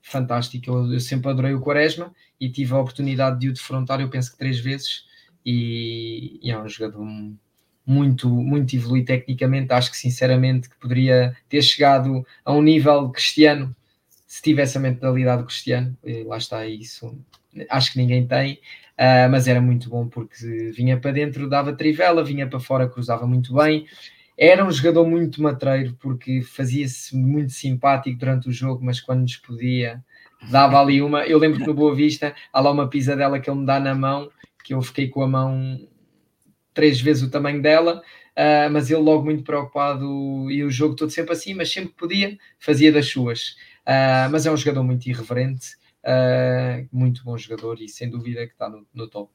fantástico. 0.02 0.70
Eu, 0.70 0.92
eu, 0.92 1.00
sempre 1.00 1.30
adorei 1.30 1.54
o 1.54 1.60
Quaresma 1.60 2.12
e 2.38 2.50
tive 2.50 2.74
a 2.74 2.78
oportunidade 2.78 3.40
de 3.40 3.48
o 3.48 3.52
defrontar, 3.52 4.00
eu 4.00 4.10
penso 4.10 4.32
que 4.32 4.38
três 4.38 4.58
vezes, 4.58 5.04
e, 5.44 6.38
e 6.42 6.50
é 6.50 6.58
um 6.58 6.68
jogador 6.68 7.02
muito, 7.86 8.28
muito 8.28 8.76
evoluído 8.76 9.06
tecnicamente. 9.06 9.72
Acho 9.72 9.90
que 9.90 9.96
sinceramente 9.96 10.68
que 10.68 10.76
poderia 10.76 11.34
ter 11.48 11.62
chegado 11.62 12.24
a 12.44 12.52
um 12.52 12.62
nível 12.62 13.08
cristiano 13.08 13.74
se 14.30 14.40
tivesse 14.40 14.78
a 14.78 14.80
mentalidade 14.80 15.42
do 15.42 15.46
Cristiano, 15.48 15.98
lá 16.24 16.38
está 16.38 16.64
isso, 16.64 17.18
acho 17.68 17.92
que 17.92 17.98
ninguém 17.98 18.24
tem, 18.28 18.60
uh, 18.96 19.28
mas 19.28 19.48
era 19.48 19.60
muito 19.60 19.90
bom 19.90 20.06
porque 20.06 20.70
vinha 20.72 20.96
para 21.00 21.10
dentro, 21.10 21.48
dava 21.48 21.72
trivela, 21.72 22.22
vinha 22.22 22.46
para 22.46 22.60
fora, 22.60 22.88
cruzava 22.88 23.26
muito 23.26 23.52
bem. 23.52 23.86
Era 24.38 24.64
um 24.64 24.70
jogador 24.70 25.04
muito 25.04 25.42
matreiro 25.42 25.96
porque 26.00 26.42
fazia-se 26.42 27.16
muito 27.16 27.50
simpático 27.50 28.16
durante 28.20 28.48
o 28.48 28.52
jogo, 28.52 28.84
mas 28.84 29.00
quando 29.00 29.22
nos 29.22 29.36
podia, 29.36 30.00
dava 30.48 30.80
ali 30.80 31.02
uma. 31.02 31.26
Eu 31.26 31.36
lembro 31.36 31.58
que 31.58 31.66
no 31.66 31.74
Boa 31.74 31.92
Vista 31.92 32.32
há 32.52 32.60
lá 32.60 32.70
uma 32.70 32.88
pisadela 32.88 33.40
que 33.40 33.50
ele 33.50 33.58
me 33.58 33.66
dá 33.66 33.80
na 33.80 33.96
mão, 33.96 34.30
que 34.62 34.72
eu 34.72 34.80
fiquei 34.80 35.08
com 35.08 35.22
a 35.22 35.28
mão 35.28 35.76
três 36.72 37.00
vezes 37.00 37.24
o 37.24 37.30
tamanho 37.32 37.60
dela, 37.60 38.00
uh, 38.38 38.70
mas 38.70 38.92
ele 38.92 39.00
logo 39.00 39.24
muito 39.24 39.42
preocupado 39.42 40.48
e 40.52 40.62
o 40.62 40.70
jogo 40.70 40.94
todo 40.94 41.10
sempre 41.10 41.32
assim, 41.32 41.52
mas 41.52 41.72
sempre 41.72 41.92
podia, 41.94 42.38
fazia 42.60 42.92
das 42.92 43.08
suas. 43.08 43.56
Uh, 43.90 44.30
mas 44.30 44.46
é 44.46 44.52
um 44.52 44.56
jogador 44.56 44.84
muito 44.84 45.08
irreverente, 45.08 45.74
uh, 46.04 46.88
muito 46.92 47.24
bom 47.24 47.36
jogador 47.36 47.80
e 47.80 47.88
sem 47.88 48.08
dúvida 48.08 48.46
que 48.46 48.52
está 48.52 48.68
no, 48.68 48.86
no, 48.94 49.08
top. 49.08 49.32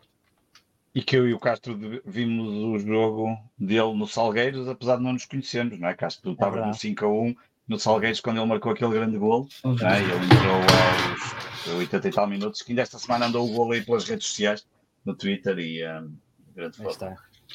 E 0.94 1.02
que 1.02 1.18
eu 1.18 1.27
e 1.27 1.34
o 1.34 1.40
Castro 1.40 1.77
vimos 2.06 2.53
o 2.53 2.80
jogo 2.80 3.38
dele 3.57 3.94
no 3.94 4.07
Salgueiros, 4.07 4.69
apesar 4.69 4.95
de 4.95 5.03
não 5.03 5.11
nos 5.11 5.26
conhecermos, 5.26 5.77
não 5.77 5.90
é? 5.90 5.94
Castro, 5.94 6.23
tu 6.23 6.32
estavas 6.32 6.65
no 6.65 6.73
5 6.73 7.06
a 7.06 7.10
1 7.10 7.36
no 7.68 7.77
Salgueiros 7.77 8.22
quando 8.22 8.38
ele 8.38 8.45
marcou 8.45 8.72
aquele 8.72 8.94
grande 8.94 9.18
gol. 9.18 9.45
Uhum. 9.65 9.76
É? 9.82 9.99
Ele 9.99 10.26
entrou 10.26 11.73
aos 11.73 11.80
80 11.80 12.07
e 12.07 12.11
tal 12.11 12.27
minutos, 12.27 12.61
que 12.61 12.72
ainda 12.72 12.82
esta 12.82 12.98
semana 12.98 13.26
andou 13.26 13.45
o 13.45 13.53
gol 13.53 13.73
aí 13.73 13.82
pelas 13.82 14.07
redes 14.07 14.27
sociais, 14.27 14.65
no 15.03 15.14
Twitter 15.14 15.60
e 15.60 15.86
um, 15.86 16.15
grande 16.56 16.77
foto. 16.77 17.07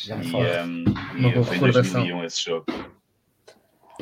E, 0.07 0.13
um, 0.13 0.85
e 1.17 1.45
foi 1.45 1.57
em 1.57 1.61
2001 1.73 2.25
esse 2.25 2.45
jogo. 2.45 2.67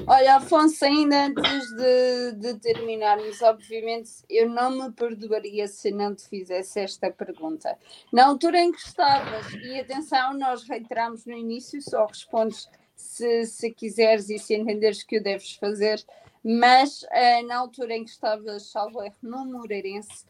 Olha, 0.07 0.37
Afonso, 0.37 0.85
ainda 0.85 1.27
antes 1.27 1.71
de, 1.75 2.33
de, 2.33 2.55
terminarmos, 2.61 3.43
obviamente, 3.43 4.11
eu 4.29 4.49
não 4.49 4.71
me 4.71 4.93
perdoaria 4.93 5.67
se 5.67 5.91
não 5.91 6.15
te 6.15 6.29
fizesse 6.29 6.81
esta 6.81 7.11
pergunta. 7.11 7.77
Na 8.13 8.27
altura 8.27 8.59
em 8.61 8.73
que 8.73 8.81
estavas, 8.81 9.53
e 9.55 9.81
atenção, 9.81 10.35
nós 10.35 10.63
reiteramos 10.65 11.27
no 11.27 11.33
início, 11.33 11.81
só 11.83 12.07
respondes 12.07 12.69
se, 12.97 13.47
se 13.47 13.71
quiseres 13.71 14.29
e 14.31 14.39
se 14.39 14.55
entenderes 14.55 15.03
que 15.03 15.19
o 15.19 15.23
deves 15.23 15.55
fazer, 15.55 16.03
mas 16.43 17.03
uh, 17.03 17.47
na 17.47 17.59
altura 17.59 17.95
em 17.95 18.05
que 18.05 18.11
estavas, 18.11 18.71
salvo 18.71 19.03
erro, 19.03 19.17
no 19.23 19.45
Moreirense, 19.45 20.25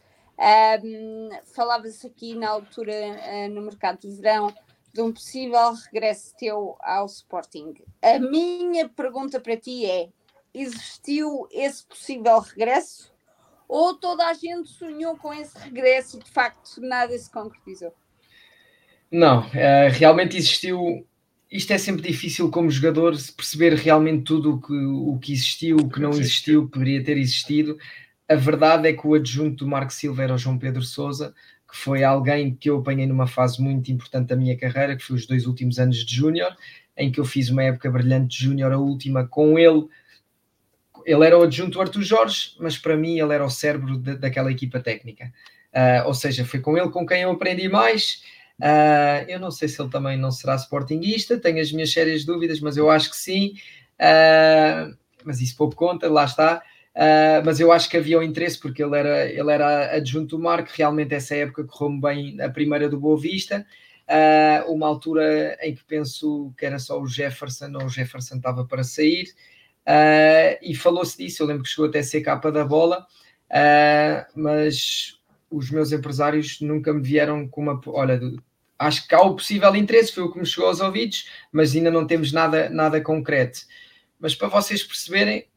um, 0.83 1.29
falavas 1.53 2.03
aqui 2.05 2.33
na 2.33 2.49
altura 2.49 2.93
uh, 2.93 3.49
no 3.49 3.61
mercado 3.61 4.07
de 4.07 4.15
verão 4.15 4.53
de 4.99 5.01
um 5.01 5.13
possível 5.13 5.73
regresso 5.85 6.35
teu 6.37 6.75
ao 6.81 7.05
Sporting. 7.05 7.73
A 8.01 8.19
minha 8.19 8.89
pergunta 8.89 9.39
para 9.39 9.55
ti 9.55 9.85
é: 9.85 10.09
existiu 10.53 11.47
esse 11.51 11.85
possível 11.85 12.39
regresso? 12.39 13.09
Ou 13.67 13.93
toda 13.93 14.25
a 14.25 14.33
gente 14.33 14.67
sonhou 14.67 15.15
com 15.15 15.33
esse 15.33 15.57
regresso 15.57 16.17
e 16.17 16.23
de 16.23 16.29
facto 16.29 16.81
nada 16.81 17.17
se 17.17 17.31
concretizou? 17.31 17.93
Não, 19.09 19.39
uh, 19.39 19.89
realmente 19.93 20.35
existiu. 20.35 21.07
Isto 21.49 21.73
é 21.73 21.77
sempre 21.77 22.01
difícil 22.01 22.51
como 22.51 22.69
jogador 22.69 23.15
perceber 23.35 23.73
realmente 23.73 24.23
tudo 24.23 24.55
o 24.55 24.61
que, 24.61 24.73
o 24.73 25.17
que 25.17 25.31
existiu, 25.31 25.77
o 25.77 25.89
que 25.89 25.99
não 25.99 26.11
existiu, 26.11 26.67
poderia 26.67 27.03
ter 27.03 27.17
existido. 27.17 27.77
A 28.27 28.35
verdade 28.35 28.87
é 28.87 28.93
que 28.93 29.07
o 29.07 29.15
adjunto 29.15 29.63
do 29.63 29.67
Marco 29.67 29.91
Silva 29.91 30.23
era 30.23 30.35
o 30.35 30.37
João 30.37 30.59
Pedro 30.59 30.83
Souza, 30.83 31.33
que 31.69 31.77
foi 31.77 32.03
alguém 32.03 32.55
que 32.55 32.69
eu 32.69 32.79
apanhei 32.79 33.05
numa 33.05 33.27
fase 33.27 33.61
muito 33.61 33.91
importante 33.91 34.27
da 34.27 34.35
minha 34.35 34.57
carreira, 34.57 34.95
que 34.95 35.03
foi 35.03 35.15
os 35.15 35.27
dois 35.27 35.45
últimos 35.45 35.79
anos 35.79 35.97
de 36.05 36.15
júnior, 36.15 36.55
em 36.97 37.11
que 37.11 37.19
eu 37.19 37.25
fiz 37.25 37.49
uma 37.49 37.63
época 37.63 37.89
brilhante 37.91 38.37
de 38.37 38.43
júnior, 38.43 38.71
a 38.71 38.77
última, 38.77 39.27
com 39.27 39.57
ele. 39.57 39.87
Ele 41.05 41.25
era 41.25 41.37
o 41.37 41.43
adjunto 41.43 41.79
Arthur 41.79 42.01
Jorge, 42.01 42.55
mas 42.59 42.77
para 42.77 42.97
mim 42.97 43.19
ele 43.19 43.33
era 43.33 43.45
o 43.45 43.49
cérebro 43.49 43.97
de, 43.97 44.17
daquela 44.17 44.51
equipa 44.51 44.79
técnica. 44.79 45.31
Uh, 45.73 46.07
ou 46.07 46.13
seja, 46.13 46.43
foi 46.43 46.59
com 46.59 46.77
ele 46.77 46.89
com 46.89 47.05
quem 47.05 47.21
eu 47.21 47.31
aprendi 47.31 47.69
mais. 47.69 48.23
Uh, 48.59 49.23
eu 49.27 49.39
não 49.39 49.51
sei 49.51 49.67
se 49.67 49.81
ele 49.81 49.89
também 49.89 50.17
não 50.17 50.31
será 50.31 50.55
sportinguista, 50.55 51.39
tenho 51.39 51.61
as 51.61 51.71
minhas 51.71 51.93
sérias 51.93 52.25
dúvidas, 52.25 52.59
mas 52.59 52.75
eu 52.75 52.89
acho 52.89 53.11
que 53.11 53.15
sim. 53.15 53.53
Uh, 53.95 54.97
mas 55.23 55.39
isso 55.39 55.55
pouco 55.55 55.75
conta, 55.75 56.09
lá 56.09 56.25
está. 56.25 56.61
Uh, 56.99 57.39
mas 57.45 57.61
eu 57.61 57.71
acho 57.71 57.89
que 57.89 57.95
havia 57.95 58.19
um 58.19 58.21
interesse 58.23 58.59
porque 58.59 58.83
ele 58.83 58.97
era, 58.97 59.25
ele 59.25 59.49
era 59.49 59.95
adjunto 59.95 60.35
do 60.35 60.43
Marco, 60.43 60.69
realmente 60.75 61.15
essa 61.15 61.33
época 61.33 61.63
correu-me 61.63 62.01
bem 62.01 62.41
a 62.41 62.49
primeira 62.49 62.89
do 62.89 62.99
Boa 62.99 63.17
Vista, 63.17 63.65
uh, 64.05 64.69
uma 64.69 64.85
altura 64.85 65.57
em 65.61 65.73
que 65.73 65.83
penso 65.85 66.53
que 66.57 66.65
era 66.65 66.77
só 66.77 66.99
o 66.99 67.07
Jefferson, 67.07 67.71
ou 67.75 67.85
o 67.85 67.89
Jefferson 67.89 68.35
estava 68.35 68.65
para 68.65 68.83
sair, 68.83 69.29
uh, 69.87 70.59
e 70.61 70.75
falou-se 70.75 71.17
disso, 71.17 71.41
eu 71.41 71.47
lembro 71.47 71.63
que 71.63 71.69
chegou 71.69 71.85
até 71.87 71.99
a 71.99 72.03
ser 72.03 72.19
capa 72.19 72.51
da 72.51 72.65
bola, 72.65 73.07
mas 74.35 75.17
os 75.49 75.71
meus 75.71 75.93
empresários 75.93 76.59
nunca 76.59 76.93
me 76.93 77.01
vieram 77.01 77.47
com 77.47 77.61
uma, 77.61 77.79
olha, 77.87 78.19
acho 78.77 79.07
que 79.07 79.15
há 79.15 79.21
o 79.21 79.35
possível 79.37 79.73
interesse, 79.73 80.13
foi 80.13 80.23
o 80.23 80.33
que 80.33 80.37
me 80.37 80.45
chegou 80.45 80.67
aos 80.67 80.81
ouvidos, 80.81 81.29
mas 81.49 81.73
ainda 81.73 81.89
não 81.89 82.05
temos 82.05 82.33
nada, 82.33 82.69
nada 82.69 82.99
concreto. 82.99 83.61
Mas 84.19 84.35
para 84.35 84.49
vocês 84.49 84.83
perceberem, 84.83 85.47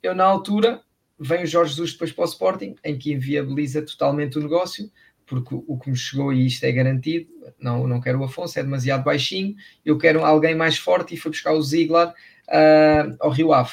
eu 0.00 0.14
na 0.14 0.24
altura 0.24 0.80
vem 1.22 1.44
o 1.44 1.46
Jorge 1.46 1.70
Jesus 1.70 1.92
depois 1.92 2.12
para 2.12 2.22
o 2.22 2.28
Sporting, 2.28 2.74
em 2.84 2.98
que 2.98 3.12
inviabiliza 3.12 3.82
totalmente 3.82 4.38
o 4.38 4.42
negócio, 4.42 4.90
porque 5.26 5.54
o 5.54 5.78
que 5.78 5.90
me 5.90 5.96
chegou, 5.96 6.32
e 6.32 6.46
isto 6.46 6.64
é 6.64 6.72
garantido, 6.72 7.28
não, 7.58 7.86
não 7.86 8.00
quero 8.00 8.20
o 8.20 8.24
Afonso, 8.24 8.58
é 8.58 8.62
demasiado 8.62 9.04
baixinho, 9.04 9.54
eu 9.84 9.96
quero 9.96 10.24
alguém 10.24 10.54
mais 10.54 10.76
forte 10.76 11.14
e 11.14 11.16
foi 11.16 11.30
buscar 11.30 11.52
o 11.52 11.62
Ziegler 11.62 12.08
uh, 12.08 13.16
ao 13.20 13.30
Rio 13.30 13.52
Ave. 13.52 13.72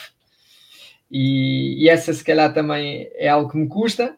E, 1.12 1.84
e, 1.84 1.90
essa 1.90 2.14
se 2.14 2.24
calhar 2.24 2.54
também 2.54 3.10
é 3.16 3.28
algo 3.28 3.50
que 3.50 3.58
me 3.58 3.68
custa, 3.68 4.18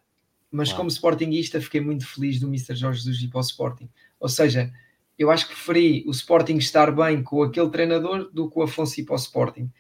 mas 0.52 0.70
claro. 0.70 0.78
como 0.80 0.90
Sportingista 0.90 1.62
fiquei 1.62 1.80
muito 1.80 2.06
feliz 2.06 2.40
do 2.40 2.48
Mr. 2.48 2.76
Jorge 2.76 3.00
Jesus 3.00 3.22
ir 3.22 3.30
para 3.30 3.40
o 3.40 3.42
Sporting. 3.42 3.90
Ou 4.20 4.28
seja, 4.28 4.70
eu 5.18 5.32
acho 5.32 5.48
que 5.48 5.54
preferi 5.54 6.04
o 6.06 6.12
Sporting 6.12 6.58
estar 6.58 6.92
bem 6.92 7.24
com 7.24 7.44
aquele 7.44 7.70
treinador 7.70 8.30
do 8.34 8.50
que 8.50 8.60
o 8.60 8.64
Afonso 8.64 9.00
ir 9.00 9.06
para 9.06 9.14
o 9.14 9.18
Sporting 9.18 9.72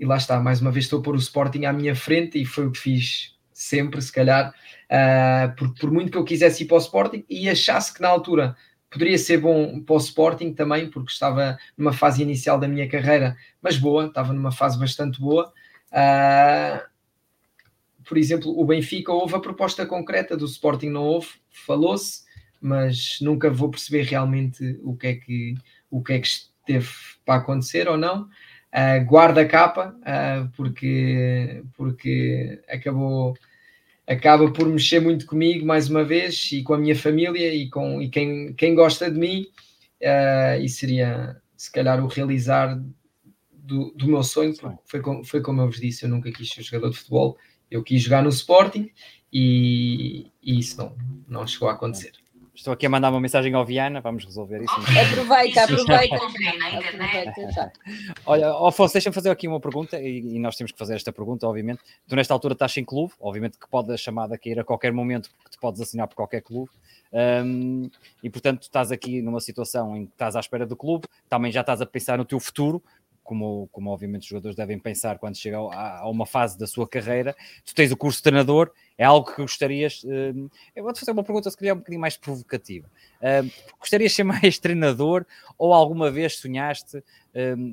e 0.00 0.06
lá 0.06 0.16
está, 0.16 0.40
mais 0.40 0.62
uma 0.62 0.70
vez 0.70 0.86
estou 0.86 1.00
a 1.00 1.02
pôr 1.02 1.14
o 1.14 1.18
Sporting 1.18 1.66
à 1.66 1.72
minha 1.74 1.94
frente 1.94 2.40
e 2.40 2.46
foi 2.46 2.66
o 2.66 2.72
que 2.72 2.78
fiz 2.78 3.36
sempre, 3.52 4.00
se 4.00 4.10
calhar, 4.10 4.48
uh, 4.88 5.54
por, 5.54 5.74
por, 5.74 5.90
muito 5.90 6.10
que 6.10 6.16
eu 6.16 6.24
quisesse 6.24 6.64
ir 6.64 6.66
para 6.66 6.78
o 6.78 6.80
Sporting 6.80 7.22
e 7.28 7.50
achasse 7.50 7.92
que 7.92 8.00
na 8.00 8.08
altura 8.08 8.56
poderia 8.90 9.18
ser 9.18 9.36
bom 9.36 9.78
para 9.82 9.94
o 9.94 9.98
Sporting 9.98 10.54
também, 10.54 10.88
porque 10.88 11.12
estava 11.12 11.58
numa 11.76 11.92
fase 11.92 12.22
inicial 12.22 12.58
da 12.58 12.66
minha 12.66 12.88
carreira, 12.88 13.36
mas 13.60 13.76
boa, 13.76 14.06
estava 14.06 14.32
numa 14.32 14.50
fase 14.50 14.78
bastante 14.78 15.20
boa. 15.20 15.52
Uh, 15.92 16.80
por 18.02 18.16
exemplo, 18.16 18.58
o 18.58 18.64
Benfica 18.64 19.12
houve 19.12 19.34
a 19.34 19.40
proposta 19.40 19.84
concreta 19.84 20.34
do 20.34 20.46
Sporting, 20.46 20.88
não 20.88 21.04
houve, 21.04 21.28
falou-se, 21.50 22.22
mas 22.58 23.18
nunca 23.20 23.50
vou 23.50 23.70
perceber 23.70 24.04
realmente 24.04 24.80
o 24.82 24.96
que 24.96 25.06
é 25.08 25.14
que, 25.16 25.54
o 25.90 26.02
que, 26.02 26.14
é 26.14 26.18
que 26.20 26.26
esteve 26.26 26.88
para 27.22 27.42
acontecer 27.42 27.86
ou 27.86 27.98
não 27.98 28.30
uh, 28.74 29.04
guarda 29.04 29.46
capa, 29.46 29.96
uh, 30.00 30.48
porque, 30.56 31.62
porque 31.76 32.60
acabou 32.68 33.34
acaba 34.06 34.50
por 34.52 34.68
mexer 34.68 35.00
muito 35.00 35.24
comigo 35.24 35.64
mais 35.64 35.88
uma 35.88 36.02
vez 36.02 36.50
e 36.50 36.64
com 36.64 36.74
a 36.74 36.78
minha 36.78 36.96
família 36.96 37.54
e 37.54 37.70
com 37.70 38.02
e 38.02 38.08
quem, 38.08 38.52
quem 38.54 38.74
gosta 38.74 39.08
de 39.08 39.16
mim 39.16 39.46
uh, 40.02 40.60
e 40.60 40.68
seria 40.68 41.40
se 41.56 41.70
calhar 41.70 42.02
o 42.02 42.08
realizar 42.08 42.76
do, 43.52 43.92
do 43.92 44.08
meu 44.08 44.24
sonho 44.24 44.52
foi, 44.84 45.00
com, 45.00 45.22
foi 45.22 45.40
como 45.40 45.60
eu 45.60 45.66
vos 45.66 45.78
disse, 45.78 46.04
eu 46.04 46.08
nunca 46.08 46.32
quis 46.32 46.50
ser 46.50 46.62
jogador 46.62 46.90
de 46.90 46.96
futebol 46.96 47.38
eu 47.70 47.84
quis 47.84 48.02
jogar 48.02 48.20
no 48.20 48.30
Sporting 48.30 48.90
e, 49.32 50.26
e 50.42 50.58
isso 50.58 50.76
não, 50.76 50.96
não 51.28 51.46
chegou 51.46 51.68
a 51.68 51.74
acontecer 51.74 52.19
Estou 52.60 52.74
aqui 52.74 52.84
a 52.84 52.90
mandar 52.90 53.08
uma 53.08 53.20
mensagem 53.22 53.54
ao 53.54 53.64
Viana, 53.64 54.02
vamos 54.02 54.22
resolver 54.22 54.62
isso. 54.62 54.74
Aproveita, 55.00 55.64
aproveita. 55.64 56.16
aproveita 56.16 57.72
Olha, 58.26 58.50
Afonso, 58.68 58.92
deixa-me 58.92 59.14
fazer 59.14 59.30
aqui 59.30 59.48
uma 59.48 59.58
pergunta, 59.58 59.98
e, 59.98 60.36
e, 60.36 60.38
nós 60.38 60.56
temos 60.56 60.70
que 60.70 60.78
fazer 60.78 60.94
esta 60.94 61.10
pergunta, 61.10 61.46
obviamente. 61.46 61.80
Tu, 62.06 62.14
nesta 62.14 62.34
altura, 62.34 62.52
estás 62.52 62.70
sem 62.70 62.84
clube, 62.84 63.14
obviamente 63.18 63.56
que 63.56 63.66
pode 63.66 63.90
a 63.90 63.96
chamada 63.96 64.36
cair 64.36 64.60
a 64.60 64.64
qualquer 64.64 64.92
momento, 64.92 65.30
porque 65.38 65.56
tu 65.56 65.58
podes 65.58 65.80
assinar 65.80 66.06
por 66.06 66.16
qualquer 66.16 66.42
clube. 66.42 66.70
Um, 67.10 67.88
e 68.22 68.28
portanto, 68.28 68.64
estás 68.64 68.92
aqui 68.92 69.22
numa 69.22 69.40
situação 69.40 69.96
em 69.96 70.04
que 70.04 70.12
estás 70.12 70.36
à 70.36 70.40
espera 70.40 70.66
do 70.66 70.76
clube, 70.76 71.08
também 71.30 71.50
já 71.50 71.62
estás 71.62 71.80
a 71.80 71.86
pensar 71.86 72.18
no 72.18 72.26
teu 72.26 72.38
futuro, 72.38 72.82
como, 73.30 73.68
como 73.70 73.90
obviamente 73.90 74.22
os 74.22 74.26
jogadores 74.26 74.56
devem 74.56 74.76
pensar 74.76 75.16
quando 75.16 75.36
chegam 75.36 75.70
a, 75.70 76.00
a, 76.00 76.10
uma 76.10 76.26
fase 76.26 76.58
da 76.58 76.66
sua 76.66 76.88
carreira. 76.88 77.32
Tu 77.64 77.72
tens 77.72 77.92
o 77.92 77.96
curso 77.96 78.18
de 78.18 78.24
treinador, 78.24 78.72
é 78.98 79.04
algo 79.04 79.32
que 79.32 79.40
gostarias. 79.40 80.02
Uh, 80.02 80.50
eu 80.74 80.82
vou-te 80.82 80.98
fazer 80.98 81.12
uma 81.12 81.22
pergunta, 81.22 81.48
se 81.48 81.56
calhar 81.56 81.76
um 81.76 81.78
bocadinho 81.78 82.00
mais 82.00 82.16
provocativa. 82.16 82.90
Uh, 83.20 83.48
gostarias 83.78 84.10
de 84.10 84.16
ser 84.16 84.24
mais 84.26 84.58
treinador 84.58 85.24
ou 85.56 85.72
alguma 85.72 86.10
vez 86.10 86.38
sonhaste 86.38 86.96
uh, 86.96 87.02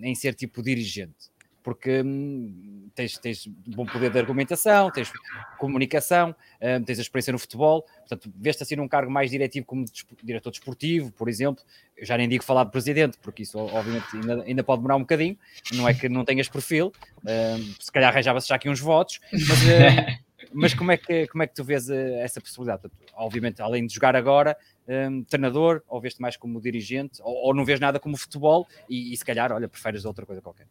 em 0.03 0.13
ser 0.13 0.35
tipo 0.35 0.61
dirigente? 0.61 1.31
Porque 1.67 2.01
hum, 2.01 2.89
tens, 2.95 3.17
tens 3.17 3.45
bom 3.45 3.85
poder 3.85 4.09
de 4.09 4.17
argumentação, 4.17 4.89
tens 4.89 5.11
comunicação, 5.57 6.33
hum, 6.61 6.81
tens 6.81 6.97
a 6.97 7.01
experiência 7.01 7.33
no 7.33 7.37
futebol, 7.37 7.81
portanto, 7.81 8.31
veste 8.37 8.63
assim 8.63 8.77
num 8.77 8.87
cargo 8.87 9.11
mais 9.11 9.31
diretivo 9.31 9.65
como 9.65 9.83
diretor 10.23 10.49
desportivo, 10.49 11.11
por 11.11 11.27
exemplo, 11.27 11.61
eu 11.97 12.05
já 12.05 12.17
nem 12.17 12.29
digo 12.29 12.41
falar 12.41 12.63
de 12.63 12.71
presidente, 12.71 13.17
porque 13.21 13.43
isso 13.43 13.59
obviamente 13.59 14.05
ainda, 14.15 14.43
ainda 14.43 14.63
pode 14.63 14.79
demorar 14.79 14.95
um 14.95 15.01
bocadinho, 15.01 15.37
não 15.73 15.85
é 15.89 15.93
que 15.93 16.07
não 16.07 16.23
tenhas 16.23 16.47
perfil, 16.47 16.93
hum, 17.25 17.73
se 17.77 17.91
calhar 17.91 18.13
arranjava-se 18.13 18.47
já 18.47 18.55
aqui 18.55 18.69
uns 18.69 18.79
votos, 18.79 19.19
mas, 19.33 19.59
mas 20.53 20.73
como, 20.73 20.93
é 20.93 20.95
que, 20.95 21.27
como 21.27 21.43
é 21.43 21.47
que 21.47 21.53
tu 21.53 21.65
vês 21.65 21.89
eh, 21.89 22.21
essa 22.23 22.39
possibilidade? 22.39 22.83
Obviamente, 23.13 23.61
além 23.61 23.85
de 23.85 23.93
jogar 23.93 24.15
agora, 24.15 24.55
um, 24.87 25.21
treinador, 25.21 25.83
ou 25.85 25.99
vês-te 25.99 26.21
mais 26.21 26.37
como 26.37 26.61
dirigente, 26.61 27.21
ou, 27.21 27.47
ou, 27.47 27.53
não 27.53 27.65
vês 27.65 27.77
nada 27.77 27.99
como 27.99 28.15
futebol, 28.15 28.65
e, 28.89 29.11
e 29.11 29.17
se 29.17 29.25
calhar, 29.25 29.51
olha, 29.51 29.67
preferes 29.67 30.05
outra 30.05 30.25
coisa 30.25 30.41
qualquer 30.41 30.65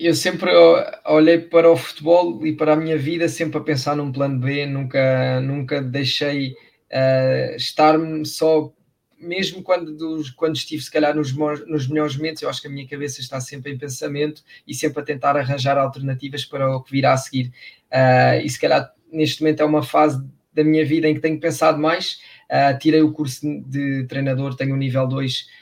eu 0.00 0.14
sempre 0.14 0.50
olhei 1.04 1.38
para 1.38 1.70
o 1.70 1.76
futebol 1.76 2.44
e 2.46 2.54
para 2.56 2.72
a 2.72 2.76
minha 2.76 2.96
vida 2.96 3.28
sempre 3.28 3.58
a 3.58 3.60
pensar 3.60 3.94
num 3.94 4.10
plano 4.10 4.38
B, 4.40 4.64
nunca, 4.64 5.40
nunca 5.42 5.82
deixei 5.82 6.52
uh, 6.52 7.54
estar-me 7.54 8.24
só, 8.24 8.72
mesmo 9.18 9.62
quando, 9.62 10.22
quando 10.36 10.56
estive 10.56 10.82
se 10.82 10.90
calhar 10.90 11.14
nos, 11.14 11.36
nos 11.66 11.86
melhores 11.86 12.16
momentos, 12.16 12.42
eu 12.42 12.48
acho 12.48 12.62
que 12.62 12.68
a 12.68 12.70
minha 12.70 12.88
cabeça 12.88 13.20
está 13.20 13.38
sempre 13.40 13.72
em 13.72 13.78
pensamento 13.78 14.42
e 14.66 14.74
sempre 14.74 15.02
a 15.02 15.04
tentar 15.04 15.36
arranjar 15.36 15.76
alternativas 15.76 16.46
para 16.46 16.74
o 16.74 16.82
que 16.82 16.92
virá 16.92 17.12
a 17.12 17.18
seguir. 17.18 17.52
Uh, 17.92 18.40
e 18.42 18.48
se 18.48 18.58
calhar 18.58 18.90
neste 19.12 19.42
momento 19.42 19.60
é 19.60 19.66
uma 19.66 19.82
fase 19.82 20.24
da 20.54 20.64
minha 20.64 20.84
vida 20.84 21.08
em 21.08 21.14
que 21.14 21.20
tenho 21.20 21.38
pensado 21.38 21.78
mais. 21.78 22.20
Uh, 22.50 22.78
tirei 22.78 23.02
o 23.02 23.12
curso 23.12 23.46
de 23.66 24.04
treinador, 24.04 24.56
tenho 24.56 24.74
o 24.74 24.78
nível 24.78 25.06
2 25.06 25.59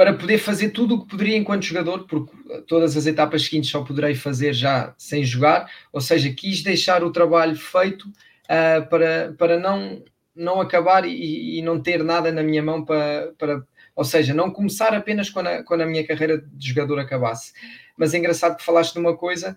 para 0.00 0.14
poder 0.14 0.38
fazer 0.38 0.70
tudo 0.70 0.94
o 0.94 1.02
que 1.02 1.10
poderia 1.10 1.36
enquanto 1.36 1.66
jogador, 1.66 2.06
porque 2.06 2.32
todas 2.66 2.96
as 2.96 3.04
etapas 3.04 3.42
seguintes 3.44 3.68
só 3.68 3.84
poderei 3.84 4.14
fazer 4.14 4.54
já 4.54 4.94
sem 4.96 5.22
jogar, 5.22 5.70
ou 5.92 6.00
seja, 6.00 6.32
quis 6.32 6.62
deixar 6.62 7.04
o 7.04 7.12
trabalho 7.12 7.54
feito 7.54 8.08
uh, 8.08 8.88
para, 8.88 9.34
para 9.36 9.60
não, 9.60 10.02
não 10.34 10.58
acabar 10.58 11.04
e, 11.04 11.58
e, 11.58 11.60
não 11.60 11.78
ter 11.78 12.02
nada 12.02 12.32
na 12.32 12.42
minha 12.42 12.62
mão 12.62 12.82
para, 12.82 13.34
para 13.36 13.62
ou 13.94 14.02
seja, 14.02 14.32
não 14.32 14.50
começar 14.50 14.94
apenas 14.94 15.28
quando 15.28 15.48
a, 15.48 15.62
quando 15.62 15.82
a 15.82 15.86
minha 15.86 16.06
carreira 16.06 16.42
de 16.50 16.68
jogador 16.70 16.98
acabasse. 16.98 17.52
Mas 17.94 18.14
é 18.14 18.18
engraçado 18.18 18.56
que 18.56 18.64
falaste 18.64 18.94
de 18.94 19.00
uma 19.00 19.14
coisa 19.14 19.54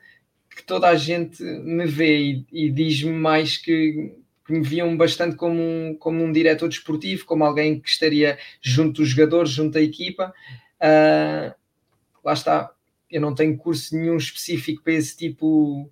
que 0.54 0.64
toda 0.64 0.90
a 0.90 0.96
gente 0.98 1.42
me 1.42 1.86
vê 1.86 2.18
e, 2.18 2.46
e 2.52 2.70
diz-me 2.70 3.14
mais 3.14 3.56
que, 3.56 4.14
que 4.46 4.54
me 4.54 4.62
viam 4.62 4.96
bastante 4.98 5.36
como 5.36 5.60
um, 5.60 5.96
como 6.00 6.24
um 6.24 6.32
diretor 6.32 6.68
desportivo, 6.68 7.26
como 7.26 7.46
alguém 7.46 7.80
que 7.80 7.90
estaria 7.90 8.38
junto 8.62 9.02
dos 9.02 9.10
jogadores, 9.10 9.52
junto 9.52 9.74
da 9.74 9.82
equipa. 9.82 10.34
Uh, 10.80 11.54
lá 12.24 12.34
está, 12.34 12.72
eu 13.10 13.22
não 13.22 13.34
tenho 13.34 13.56
curso 13.58 13.96
nenhum 13.96 14.18
específico 14.18 14.84
para 14.84 14.94
esse 14.94 15.16
tipo 15.16 15.90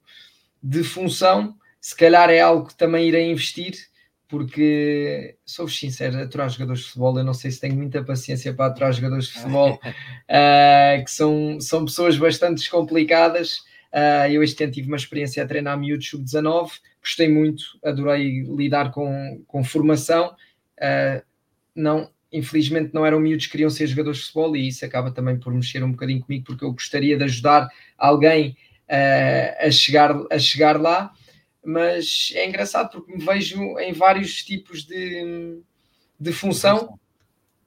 de 0.62 0.84
função. 0.84 1.56
Se 1.80 1.96
calhar 1.96 2.30
é 2.30 2.42
algo 2.42 2.68
que 2.68 2.76
também 2.76 3.08
irei 3.08 3.32
investir, 3.32 3.74
porque 4.28 5.36
sou-vos 5.46 5.78
sincero, 5.78 6.18
aturar 6.20 6.50
jogadores 6.50 6.82
de 6.82 6.88
futebol, 6.88 7.18
eu 7.18 7.24
não 7.24 7.34
sei 7.34 7.52
se 7.52 7.60
tenho 7.60 7.76
muita 7.76 8.04
paciência 8.04 8.54
para 8.54 8.68
aturar 8.68 8.94
jogadores 8.94 9.26
de 9.26 9.34
futebol, 9.34 9.74
uh, 9.74 11.04
que 11.04 11.12
são, 11.12 11.60
são 11.60 11.86
pessoas 11.86 12.18
bastante 12.18 12.70
complicadas. 12.70 13.64
Uh, 13.94 14.32
eu 14.32 14.42
este 14.42 14.64
ano 14.64 14.72
tive 14.72 14.88
uma 14.88 14.98
experiência 14.98 15.44
a 15.44 15.48
treinar 15.48 15.78
miúdos 15.78 16.08
sub-19, 16.10 16.72
gostei 17.02 17.28
muito, 17.28 17.64
adorei 17.84 18.44
lidar 18.44 18.92
com, 18.92 19.44
com 19.48 19.64
formação. 19.64 20.36
Uh, 20.78 21.22
não, 21.76 22.10
infelizmente 22.32 22.94
não 22.94 23.06
eram 23.06 23.20
miúdos 23.20 23.46
que 23.46 23.52
queriam 23.52 23.70
ser 23.70 23.88
jogadores 23.88 24.20
de 24.20 24.26
futebol 24.26 24.56
e 24.56 24.68
isso 24.68 24.86
acaba 24.86 25.12
também 25.12 25.38
por 25.38 25.54
mexer 25.54 25.84
um 25.84 25.92
bocadinho 25.92 26.22
comigo 26.22 26.46
porque 26.46 26.64
eu 26.64 26.72
gostaria 26.72 27.18
de 27.18 27.24
ajudar 27.26 27.70
alguém 27.98 28.56
uh, 28.90 29.68
a, 29.68 29.72
chegar, 29.72 30.16
a 30.32 30.40
chegar 30.40 30.80
lá, 30.80 31.12
mas 31.64 32.32
é 32.36 32.48
engraçado 32.48 32.92
porque 32.92 33.12
me 33.12 33.24
vejo 33.24 33.78
em 33.80 33.94
vários 33.94 34.44
tipos 34.44 34.84
de, 34.84 35.60
de 36.20 36.32
função, 36.32 36.98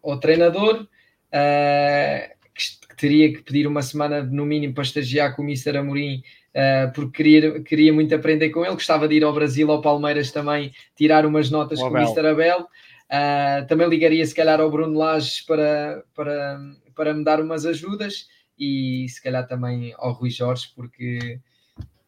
ou 0.02 0.18
treinador, 0.18 0.82
uh, 0.82 2.34
que, 2.55 2.97
teria 2.97 3.32
que 3.32 3.43
pedir 3.43 3.66
uma 3.66 3.82
semana 3.82 4.22
no 4.22 4.47
mínimo 4.47 4.74
para 4.74 4.85
estagiar 4.85 5.35
com 5.35 5.43
o 5.43 5.44
Mr. 5.44 5.76
Amorim, 5.78 6.22
uh, 6.55 6.93
porque 6.94 7.22
queria, 7.22 7.60
queria 7.62 7.93
muito 7.93 8.14
aprender 8.14 8.51
com 8.51 8.64
ele, 8.64 8.74
gostava 8.74 9.09
de 9.09 9.16
ir 9.16 9.24
ao 9.24 9.32
Brasil, 9.35 9.70
ao 9.70 9.82
Palmeiras 9.82 10.31
também, 10.31 10.72
tirar 10.97 11.26
umas 11.26 11.51
notas 11.51 11.81
com 11.81 11.89
o 11.89 11.97
Mr. 11.97 12.26
Abel. 12.26 12.60
Uh, 12.60 13.66
também 13.66 13.89
ligaria 13.89 14.24
se 14.24 14.35
calhar 14.35 14.60
ao 14.60 14.70
Bruno 14.70 14.98
Lages 14.98 15.40
para, 15.40 16.02
para, 16.14 16.60
para 16.94 17.14
me 17.14 17.24
dar 17.24 17.40
umas 17.40 17.66
ajudas 17.66 18.28
e 18.59 19.06
se 19.09 19.22
calhar 19.22 19.47
também 19.47 19.93
ao 19.98 20.12
Rui 20.12 20.31
Jorge, 20.31 20.68
porque 20.74 21.40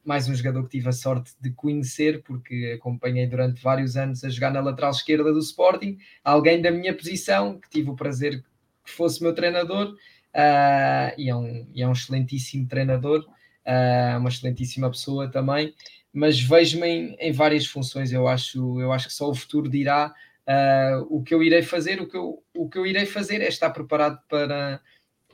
mais 0.05 0.29
um 0.29 0.35
jogador 0.35 0.63
que 0.63 0.71
tive 0.71 0.89
a 0.89 0.93
sorte 0.93 1.33
de 1.41 1.51
conhecer, 1.51 2.23
porque 2.23 2.77
acompanhei 2.79 3.27
durante 3.27 3.61
vários 3.61 3.97
anos 3.97 4.23
a 4.23 4.29
jogar 4.29 4.53
na 4.53 4.61
lateral 4.61 4.93
esquerda 4.93 5.33
do 5.33 5.41
Sporting, 5.41 5.99
alguém 6.23 6.63
da 6.63 6.71
minha 6.71 6.95
posição, 6.95 7.59
que 7.59 7.69
tive 7.69 7.91
o 7.91 7.97
prazer 7.97 8.45
que 8.85 8.93
fosse 8.93 9.21
meu 9.21 9.35
treinador, 9.35 9.97
uh, 10.37 11.15
e, 11.19 11.31
é 11.31 11.35
um, 11.35 11.67
e 11.75 11.83
é 11.83 11.89
um 11.89 11.93
excelentíssimo 11.93 12.69
treinador, 12.69 13.21
uh, 13.21 14.19
uma 14.19 14.29
excelentíssima 14.29 14.91
pessoa 14.91 15.31
também, 15.31 15.75
mas 16.13 16.39
vejo-me 16.39 16.87
em, 16.87 17.17
em, 17.19 17.33
várias 17.33 17.67
funções, 17.67 18.13
eu 18.13 18.29
acho, 18.29 18.81
eu 18.81 18.93
acho 18.93 19.09
que 19.09 19.15
só 19.15 19.31
o 19.31 19.35
futuro 19.35 19.69
dirá 19.69 20.13
uh, 20.47 21.07
o 21.09 21.23
que 21.23 21.35
eu 21.35 21.43
irei 21.43 21.63
fazer, 21.63 22.01
o 22.01 22.07
que 22.07 22.17
eu, 22.17 22.43
o 22.55 22.69
que 22.69 22.79
eu 22.79 22.87
irei 22.87 23.07
fazer 23.07 23.41
é 23.41 23.49
estar 23.49 23.71
preparado 23.71 24.21
para 24.29 24.81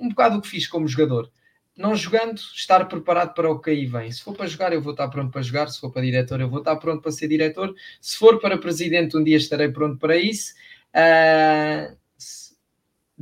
um 0.00 0.08
bocado 0.08 0.38
o 0.38 0.42
que 0.42 0.48
fiz 0.48 0.66
como 0.66 0.88
jogador 0.88 1.30
não 1.76 1.96
jogando, 1.96 2.38
estar 2.54 2.84
preparado 2.84 3.34
para 3.34 3.50
o 3.50 3.58
que 3.58 3.70
aí 3.70 3.86
vem. 3.86 4.10
Se 4.12 4.22
for 4.22 4.36
para 4.36 4.46
jogar, 4.46 4.72
eu 4.72 4.82
vou 4.82 4.92
estar 4.92 5.08
pronto 5.08 5.32
para 5.32 5.42
jogar. 5.42 5.68
Se 5.68 5.80
for 5.80 5.90
para 5.90 6.02
diretor, 6.02 6.40
eu 6.40 6.48
vou 6.48 6.58
estar 6.58 6.76
pronto 6.76 7.00
para 7.00 7.12
ser 7.12 7.28
diretor. 7.28 7.74
Se 8.00 8.18
for 8.18 8.38
para 8.38 8.58
presidente, 8.58 9.16
um 9.16 9.24
dia 9.24 9.36
estarei 9.36 9.70
pronto 9.70 9.98
para 9.98 10.16
isso. 10.16 10.54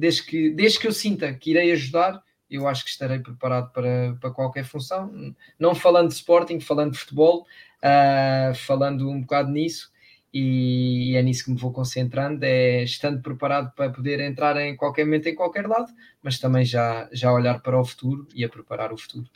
Desde, 0.01 0.25
que, 0.25 0.51
desde 0.51 0.81
que 0.81 0.87
eu 0.89 0.93
sinta 0.93 1.33
que 1.35 1.51
irei 1.51 1.71
ajudar, 1.73 2.23
eu 2.51 2.67
acho 2.67 2.85
que 2.85 2.91
estarei 2.91 3.21
preparado 3.21 3.71
para, 3.73 4.17
para 4.21 4.31
qualquer 4.31 4.65
função. 4.65 5.35
Não 5.59 5.75
falando 5.75 6.09
de 6.09 6.15
Sporting, 6.15 6.59
falando 6.59 6.93
de 6.93 6.99
futebol, 6.99 7.47
uh, 7.83 8.55
falando 8.55 9.09
um 9.09 9.21
bocado 9.21 9.51
nisso 9.51 9.93
e 10.33 11.15
é 11.17 11.23
nisso 11.23 11.45
que 11.45 11.51
me 11.51 11.59
vou 11.59 11.73
concentrando, 11.73 12.45
é 12.45 12.83
estando 12.85 13.21
preparado 13.21 13.73
para 13.75 13.91
poder 13.91 14.21
entrar 14.21 14.57
em 14.57 14.77
qualquer 14.77 15.05
momento 15.05 15.29
em 15.29 15.35
qualquer 15.35 15.67
lado, 15.67 15.93
mas 16.23 16.39
também 16.39 16.65
já, 16.65 17.09
já 17.13 17.33
olhar 17.33 17.61
para 17.61 17.81
o 17.81 17.85
futuro 17.85 18.27
e 18.35 18.45
a 18.45 18.49
preparar 18.49 18.93
o 18.93 18.99
futuro. 18.99 19.29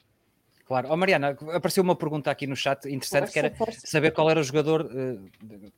Claro. 0.66 0.88
Oh, 0.90 0.96
Mariana, 0.96 1.36
apareceu 1.52 1.82
uma 1.82 1.94
pergunta 1.94 2.30
aqui 2.30 2.46
no 2.46 2.56
chat 2.56 2.86
interessante 2.86 3.20
força, 3.20 3.32
que 3.32 3.38
era 3.38 3.50
força. 3.50 3.80
saber 3.84 4.12
qual 4.12 4.30
era 4.30 4.40
o 4.40 4.42
jogador 4.42 4.86
uh, 4.86 5.30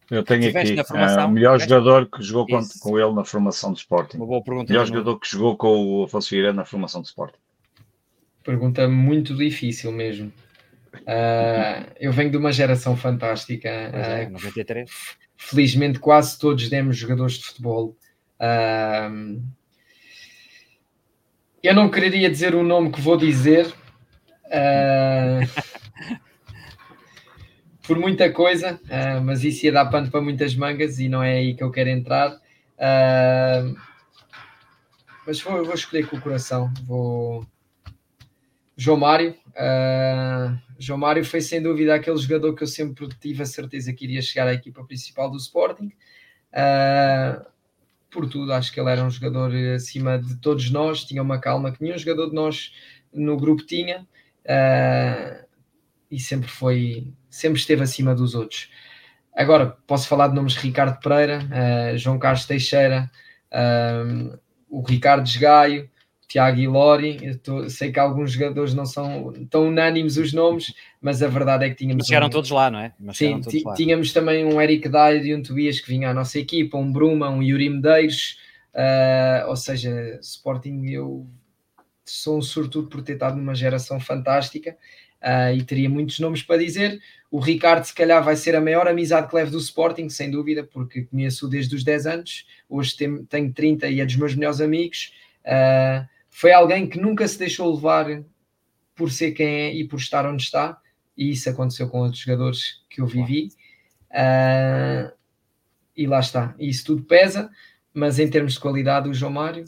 Eu 0.08 0.22
tenho 0.22 0.48
aqui 0.48 0.74
na 0.74 0.84
formação, 0.84 1.24
uh, 1.24 1.28
o 1.28 1.32
melhor 1.32 1.58
jogador 1.58 2.08
que 2.08 2.22
jogou 2.22 2.46
com, 2.46 2.68
com, 2.80 2.98
ele 2.98 3.12
na 3.12 3.24
formação 3.24 3.72
de 3.72 3.80
Sporting. 3.80 4.16
Uma 4.16 4.26
boa 4.26 4.42
pergunta. 4.42 4.70
O 4.70 4.72
melhor 4.72 4.86
jogador 4.86 5.18
que 5.18 5.28
jogou 5.28 5.56
com 5.56 5.68
o 5.68 6.04
Afonso 6.04 6.30
Vieira 6.30 6.52
na 6.52 6.64
formação 6.64 7.02
de 7.02 7.08
Sporting. 7.08 7.38
Pergunta 8.44 8.86
muito 8.86 9.34
difícil 9.34 9.90
mesmo. 9.90 10.32
Uh, 10.94 11.90
eu 11.98 12.12
venho 12.12 12.30
de 12.30 12.36
uma 12.36 12.52
geração 12.52 12.96
fantástica. 12.96 13.68
É, 13.68 14.28
93. 14.28 14.88
Felizmente, 15.36 15.98
quase 15.98 16.38
todos 16.38 16.68
demos 16.68 16.96
jogadores 16.96 17.34
de 17.34 17.44
futebol. 17.44 17.96
Uh, 18.40 19.42
eu 21.60 21.74
não 21.74 21.90
quereria 21.90 22.30
dizer 22.30 22.54
o 22.54 22.62
nome 22.62 22.92
que 22.92 23.00
vou 23.00 23.16
dizer. 23.16 23.74
Uh, 24.46 25.46
por 27.86 27.98
muita 27.98 28.32
coisa, 28.32 28.80
mas 29.24 29.44
isso 29.44 29.66
ia 29.66 29.72
dar 29.72 29.86
pano 29.86 30.10
para 30.10 30.20
muitas 30.20 30.54
mangas 30.56 30.98
e 30.98 31.08
não 31.08 31.22
é 31.22 31.34
aí 31.38 31.54
que 31.54 31.62
eu 31.62 31.70
quero 31.70 31.88
entrar. 31.88 32.40
mas 35.26 35.40
vou, 35.40 35.64
vou 35.64 35.74
escolher 35.74 36.08
com 36.08 36.16
o 36.16 36.20
coração. 36.20 36.72
Vou. 36.84 37.46
João 38.76 38.98
Mário. 38.98 39.34
Uh, 39.52 40.58
João 40.78 40.98
Mário 40.98 41.24
foi 41.24 41.40
sem 41.40 41.62
dúvida 41.62 41.94
aquele 41.94 42.18
jogador 42.18 42.54
que 42.54 42.62
eu 42.62 42.66
sempre 42.66 43.08
tive 43.20 43.42
a 43.42 43.46
certeza 43.46 43.92
que 43.92 44.04
iria 44.04 44.20
chegar 44.20 44.46
à 44.46 44.52
equipa 44.52 44.84
principal 44.84 45.30
do 45.30 45.38
Sporting. 45.38 45.92
Uh, 46.52 47.44
por 48.10 48.28
tudo, 48.28 48.52
acho 48.52 48.72
que 48.72 48.78
ele 48.78 48.90
era 48.90 49.02
um 49.02 49.10
jogador 49.10 49.54
acima 49.74 50.18
de 50.18 50.36
todos 50.36 50.70
nós, 50.70 51.04
tinha 51.04 51.22
uma 51.22 51.38
calma 51.38 51.72
que 51.72 51.82
nenhum 51.82 51.98
jogador 51.98 52.28
de 52.28 52.34
nós 52.34 52.72
no 53.12 53.36
grupo 53.36 53.64
tinha 53.64 54.06
uh, 54.46 55.44
e 56.10 56.18
sempre 56.18 56.48
foi, 56.48 57.12
sempre 57.28 57.58
esteve 57.58 57.82
acima 57.82 58.14
dos 58.14 58.34
outros. 58.34 58.70
Agora, 59.34 59.76
posso 59.86 60.08
falar 60.08 60.28
de 60.28 60.34
nomes 60.34 60.54
de 60.54 60.60
Ricardo 60.60 60.98
Pereira, 61.00 61.40
uh, 61.44 61.98
João 61.98 62.18
Carlos 62.18 62.46
Teixeira, 62.46 63.10
o 64.68 64.82
Ricardo 64.82 65.24
Desgaio, 65.24 65.88
Tiago 66.28 66.70
Lori, 66.70 67.36
tô, 67.38 67.68
sei 67.70 67.92
que 67.92 68.00
alguns 68.00 68.32
jogadores 68.32 68.74
não 68.74 68.84
são 68.84 69.32
tão 69.48 69.68
unânimes 69.68 70.16
os 70.16 70.32
nomes, 70.32 70.74
mas 71.00 71.22
a 71.22 71.28
verdade 71.28 71.64
é 71.64 71.70
que 71.70 71.76
tínhamos. 71.76 72.02
Mas 72.02 72.08
chegaram 72.08 72.26
um... 72.26 72.30
todos 72.30 72.50
lá, 72.50 72.70
não 72.70 72.80
é? 72.80 72.92
Mas 72.98 73.16
Sim, 73.16 73.40
lá. 73.64 73.74
tínhamos 73.74 74.12
também 74.12 74.44
um 74.44 74.60
Eric 74.60 74.88
Dyer 74.88 75.24
e 75.24 75.34
um 75.34 75.42
Tobias 75.42 75.80
que 75.80 75.88
vinha 75.88 76.10
à 76.10 76.14
nossa 76.14 76.38
equipa, 76.38 76.76
um 76.76 76.90
Bruma, 76.90 77.30
um 77.30 77.42
Yuri 77.42 77.70
Medeiros, 77.70 78.38
uh, 78.74 79.48
ou 79.48 79.56
seja, 79.56 80.18
Sporting, 80.20 80.86
eu 80.86 81.26
sou 82.06 82.38
um 82.38 82.42
sortudo 82.42 82.88
por 82.88 83.02
ter 83.02 83.14
estado 83.14 83.36
numa 83.36 83.54
geração 83.54 84.00
fantástica 84.00 84.76
uh, 85.22 85.54
e 85.54 85.62
teria 85.62 85.88
muitos 85.88 86.18
nomes 86.18 86.42
para 86.42 86.58
dizer. 86.58 87.00
O 87.30 87.38
Ricardo, 87.38 87.84
se 87.84 87.94
calhar, 87.94 88.22
vai 88.22 88.36
ser 88.36 88.54
a 88.54 88.60
maior 88.60 88.86
amizade 88.86 89.28
que 89.28 89.34
levo 89.34 89.50
do 89.50 89.58
Sporting, 89.58 90.08
sem 90.08 90.30
dúvida, 90.30 90.64
porque 90.64 91.04
conheço 91.04 91.48
desde 91.48 91.74
os 91.74 91.84
10 91.84 92.06
anos, 92.06 92.46
hoje 92.68 92.96
tenho 93.28 93.52
30 93.52 93.88
e 93.88 94.00
é 94.00 94.06
dos 94.06 94.16
meus 94.16 94.34
melhores 94.34 94.60
amigos. 94.60 95.12
Uh, 95.44 96.06
foi 96.30 96.52
alguém 96.52 96.88
que 96.88 96.98
nunca 96.98 97.26
se 97.26 97.38
deixou 97.38 97.74
levar 97.74 98.22
por 98.94 99.10
ser 99.10 99.32
quem 99.32 99.46
é 99.46 99.74
e 99.74 99.86
por 99.86 99.98
estar 99.98 100.26
onde 100.26 100.42
está, 100.42 100.80
e 101.16 101.30
isso 101.30 101.48
aconteceu 101.48 101.88
com 101.88 102.00
outros 102.00 102.20
jogadores 102.20 102.82
que 102.88 103.00
eu 103.00 103.06
vivi. 103.06 103.48
Uh, 104.10 105.12
e 105.96 106.06
lá 106.06 106.20
está, 106.20 106.54
isso 106.58 106.84
tudo 106.84 107.02
pesa, 107.04 107.50
mas 107.92 108.18
em 108.18 108.28
termos 108.28 108.54
de 108.54 108.60
qualidade, 108.60 109.08
o 109.08 109.14
João 109.14 109.32
Mário, 109.32 109.64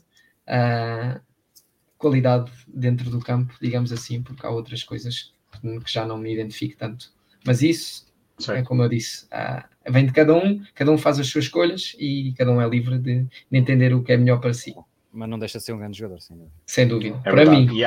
uh, 0.47 1.20
qualidade 1.98 2.50
dentro 2.66 3.10
do 3.10 3.20
campo, 3.20 3.54
digamos 3.60 3.92
assim, 3.92 4.22
porque 4.22 4.46
há 4.46 4.50
outras 4.50 4.82
coisas 4.82 5.34
que 5.60 5.92
já 5.92 6.06
não 6.06 6.16
me 6.16 6.32
identifico 6.32 6.76
tanto. 6.78 7.12
Mas 7.44 7.62
isso, 7.62 8.06
Sim. 8.38 8.52
é 8.52 8.62
como 8.62 8.82
eu 8.82 8.88
disse, 8.88 9.26
uh, 9.26 9.92
vem 9.92 10.06
de 10.06 10.12
cada 10.12 10.34
um, 10.34 10.62
cada 10.74 10.90
um 10.90 10.98
faz 10.98 11.18
as 11.18 11.26
suas 11.26 11.46
escolhas 11.46 11.96
e 11.98 12.32
cada 12.38 12.52
um 12.52 12.60
é 12.60 12.68
livre 12.68 12.98
de, 12.98 13.24
de 13.24 13.58
entender 13.58 13.92
o 13.92 14.02
que 14.02 14.12
é 14.12 14.16
melhor 14.16 14.40
para 14.40 14.54
si 14.54 14.74
mas 15.12 15.28
não 15.28 15.39
deixa 15.39 15.59
de 15.59 15.64
ser 15.64 15.72
um 15.72 15.78
grande 15.78 15.98
jogador, 15.98 16.20
sem 16.20 16.36
dúvida. 16.36 16.55
Sem 16.66 16.89
dúvida. 16.89 17.16
É 17.24 17.30
para 17.30 17.44
verdade. 17.44 17.66
mim. 17.66 17.80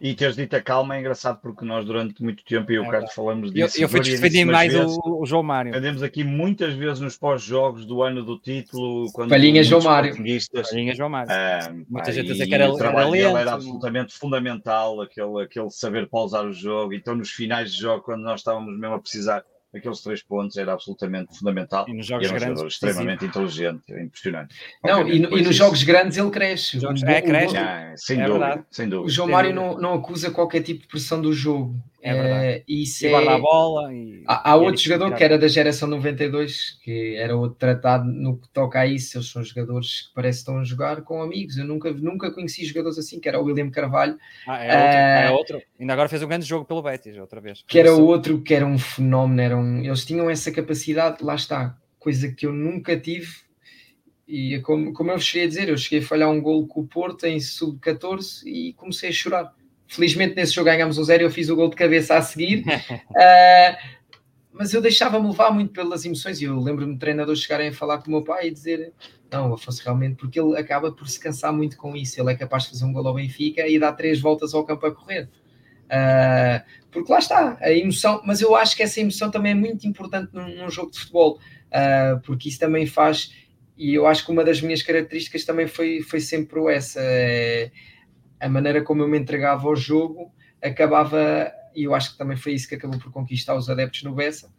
E, 0.00 0.10
e 0.10 0.14
teres 0.14 0.36
dito 0.36 0.54
a 0.54 0.60
calma 0.60 0.96
é 0.96 1.00
engraçado 1.00 1.40
porque 1.40 1.64
nós 1.64 1.84
durante 1.84 2.22
muito 2.22 2.44
tempo, 2.44 2.70
e 2.70 2.78
o 2.78 2.84
é 2.84 2.90
Carlos 2.90 3.12
falamos 3.12 3.52
disso. 3.52 3.78
Eu, 3.78 3.82
eu 3.82 3.88
fui 3.88 4.00
defender 4.00 4.44
mais 4.44 4.72
vezes, 4.72 4.96
o, 4.98 5.22
o, 5.22 5.26
João 5.26 5.42
Mário. 5.42 5.74
Andemos 5.74 6.02
aqui 6.02 6.22
muitas 6.22 6.74
vezes 6.74 7.00
nos 7.00 7.16
pós-jogos 7.16 7.86
do 7.86 8.02
ano 8.02 8.22
do 8.22 8.38
título. 8.38 9.10
Quando 9.12 9.30
Palhinha 9.30 9.62
João 9.62 9.82
Mário. 9.82 10.14
Palhinha 10.14 10.94
João 10.94 11.08
Mário. 11.08 11.32
Ah, 11.32 11.72
Muita 11.88 12.12
gente 12.12 12.26
dizia 12.26 12.46
que 12.46 12.54
era, 12.54 12.70
o 12.70 12.76
trabalho 12.76 13.14
era, 13.14 13.40
era 13.40 13.52
absolutamente 13.54 14.14
fundamental, 14.14 15.00
aquele, 15.00 15.42
aquele 15.42 15.70
saber 15.70 16.08
pausar 16.08 16.44
o 16.44 16.52
jogo. 16.52 16.92
Então, 16.92 17.14
nos 17.14 17.30
finais 17.30 17.72
de 17.72 17.80
jogo, 17.80 18.02
quando 18.02 18.22
nós 18.22 18.40
estávamos 18.40 18.78
mesmo 18.78 18.96
a 18.96 19.00
precisar 19.00 19.42
aqueles 19.74 20.00
três 20.00 20.22
pontos 20.22 20.56
era 20.56 20.72
absolutamente 20.72 21.38
fundamental. 21.38 21.88
E 21.88 21.94
nos 21.94 22.06
jogos 22.06 22.26
e 22.26 22.34
era 22.34 22.36
um 22.36 22.54
grandes, 22.54 22.74
extremamente 22.74 23.24
inteligente, 23.24 23.92
impressionante. 23.92 24.54
Não, 24.84 25.06
e, 25.06 25.16
e, 25.16 25.42
nos 25.42 25.54
jogos 25.54 25.82
grandes 25.82 26.18
ele 26.18 26.30
cresce. 26.30 26.80
Jogos, 26.80 27.02
é, 27.02 27.22
cresce. 27.22 27.56
Ah, 27.56 27.94
sem, 27.96 28.20
é 28.20 28.26
dúvida, 28.26 28.66
sem 28.70 28.88
dúvida. 28.88 29.06
O 29.06 29.10
João 29.10 29.28
Mário 29.28 29.54
não, 29.54 29.78
não 29.78 29.94
acusa 29.94 30.30
qualquer 30.30 30.62
tipo 30.62 30.82
de 30.82 30.88
pressão 30.88 31.20
do 31.20 31.32
jogo. 31.32 31.74
É 32.02 32.14
verdade. 32.14 32.44
É, 32.46 32.64
isso 32.66 33.06
e 33.06 33.10
guarda 33.10 33.34
a 33.34 33.38
bola. 33.38 33.92
E, 33.92 34.22
há, 34.26 34.52
há 34.52 34.56
outro 34.56 34.80
jogador 34.80 35.14
que 35.14 35.22
era 35.22 35.38
da 35.38 35.48
geração 35.48 35.86
92, 35.88 36.78
que 36.82 37.14
era 37.16 37.36
outro 37.36 37.58
tratado 37.58 38.04
no 38.04 38.38
que 38.38 38.48
toca 38.48 38.80
a 38.80 38.86
isso. 38.86 39.18
Eles 39.18 39.28
são 39.28 39.44
jogadores 39.44 40.08
que 40.08 40.14
parece 40.14 40.38
que 40.38 40.40
estão 40.42 40.58
a 40.58 40.64
jogar 40.64 41.02
com 41.02 41.22
amigos. 41.22 41.58
Eu 41.58 41.66
nunca, 41.66 41.92
nunca 41.92 42.30
conheci 42.30 42.64
jogadores 42.64 42.98
assim, 42.98 43.20
que 43.20 43.28
era 43.28 43.38
o 43.38 43.44
William 43.44 43.70
Carvalho. 43.70 44.18
Ah, 44.46 44.64
é, 44.64 44.70
outro, 44.70 44.80
uh, 44.80 44.98
é 44.98 45.30
outro. 45.30 45.62
Ainda 45.78 45.92
agora 45.92 46.08
fez 46.08 46.22
um 46.22 46.28
grande 46.28 46.46
jogo 46.46 46.64
pelo 46.64 46.82
Betis, 46.82 47.18
outra 47.18 47.40
vez. 47.40 47.62
Que 47.66 47.78
era 47.78 47.92
outro, 47.92 48.40
que 48.40 48.54
era 48.54 48.66
um 48.66 48.78
fenómeno. 48.78 49.40
Era 49.40 49.56
um, 49.56 49.84
eles 49.84 50.04
tinham 50.04 50.30
essa 50.30 50.50
capacidade, 50.50 51.22
lá 51.22 51.34
está, 51.34 51.76
coisa 51.98 52.32
que 52.32 52.46
eu 52.46 52.52
nunca 52.52 52.98
tive. 52.98 53.28
E 54.26 54.54
é 54.54 54.60
como, 54.60 54.92
como 54.92 55.10
eu 55.10 55.18
cheguei 55.18 55.46
a 55.46 55.48
dizer, 55.48 55.68
eu 55.68 55.76
cheguei 55.76 55.98
a 55.98 56.08
falhar 56.08 56.30
um 56.30 56.40
gol 56.40 56.66
com 56.66 56.80
o 56.80 56.86
Porto 56.86 57.26
em 57.26 57.40
sub-14 57.40 58.46
e 58.46 58.72
comecei 58.74 59.10
a 59.10 59.12
chorar 59.12 59.54
Felizmente 59.90 60.36
nesse 60.36 60.54
jogo 60.54 60.66
ganhámos 60.66 60.98
um 60.98 61.02
zero, 61.02 61.24
eu 61.24 61.30
fiz 61.30 61.48
o 61.48 61.56
gol 61.56 61.68
de 61.68 61.74
cabeça 61.74 62.16
a 62.16 62.22
seguir. 62.22 62.60
uh, 62.60 64.00
mas 64.54 64.72
eu 64.72 64.80
deixava-me 64.80 65.26
levar 65.26 65.50
muito 65.50 65.72
pelas 65.72 66.04
emoções 66.04 66.40
e 66.40 66.44
eu 66.44 66.60
lembro-me 66.60 66.92
de 66.92 67.00
treinadores 67.00 67.42
chegarem 67.42 67.68
a 67.68 67.72
falar 67.72 67.98
com 67.98 68.06
o 68.06 68.10
meu 68.10 68.22
pai 68.22 68.46
e 68.46 68.50
dizer 68.52 68.92
não, 69.28 69.52
Afonso 69.52 69.82
realmente, 69.82 70.16
porque 70.16 70.40
ele 70.40 70.56
acaba 70.56 70.92
por 70.92 71.08
se 71.08 71.18
cansar 71.18 71.52
muito 71.52 71.76
com 71.76 71.96
isso, 71.96 72.20
ele 72.20 72.30
é 72.30 72.36
capaz 72.36 72.64
de 72.64 72.70
fazer 72.70 72.84
um 72.84 72.92
gol 72.92 73.06
ao 73.06 73.14
Benfica 73.14 73.66
e 73.66 73.80
dar 73.80 73.92
três 73.92 74.20
voltas 74.20 74.54
ao 74.54 74.64
campo 74.64 74.86
a 74.86 74.94
correr. 74.94 75.28
Uh, 75.86 76.62
porque 76.92 77.10
lá 77.10 77.18
está, 77.18 77.58
a 77.60 77.72
emoção, 77.72 78.22
mas 78.24 78.40
eu 78.40 78.54
acho 78.54 78.76
que 78.76 78.84
essa 78.84 79.00
emoção 79.00 79.28
também 79.28 79.52
é 79.52 79.54
muito 79.56 79.88
importante 79.88 80.30
num, 80.32 80.56
num 80.56 80.70
jogo 80.70 80.92
de 80.92 81.00
futebol, 81.00 81.40
uh, 81.66 82.20
porque 82.22 82.48
isso 82.48 82.60
também 82.60 82.86
faz, 82.86 83.34
e 83.76 83.94
eu 83.94 84.06
acho 84.06 84.24
que 84.24 84.30
uma 84.30 84.44
das 84.44 84.60
minhas 84.60 84.82
características 84.82 85.44
também 85.44 85.66
foi, 85.66 86.00
foi 86.02 86.20
sempre 86.20 86.60
essa, 86.72 87.00
é, 87.02 87.72
a 88.40 88.48
maneira 88.48 88.82
como 88.82 89.02
eu 89.02 89.08
me 89.08 89.18
entregava 89.18 89.68
ao 89.68 89.76
jogo 89.76 90.32
acabava, 90.62 91.52
e 91.74 91.84
eu 91.84 91.94
acho 91.94 92.12
que 92.12 92.18
também 92.18 92.36
foi 92.36 92.52
isso 92.52 92.68
que 92.68 92.74
acabou 92.74 92.98
por 92.98 93.12
conquistar 93.12 93.54
os 93.54 93.70
adeptos 93.70 94.02
no 94.02 94.14
Bessa, 94.14 94.50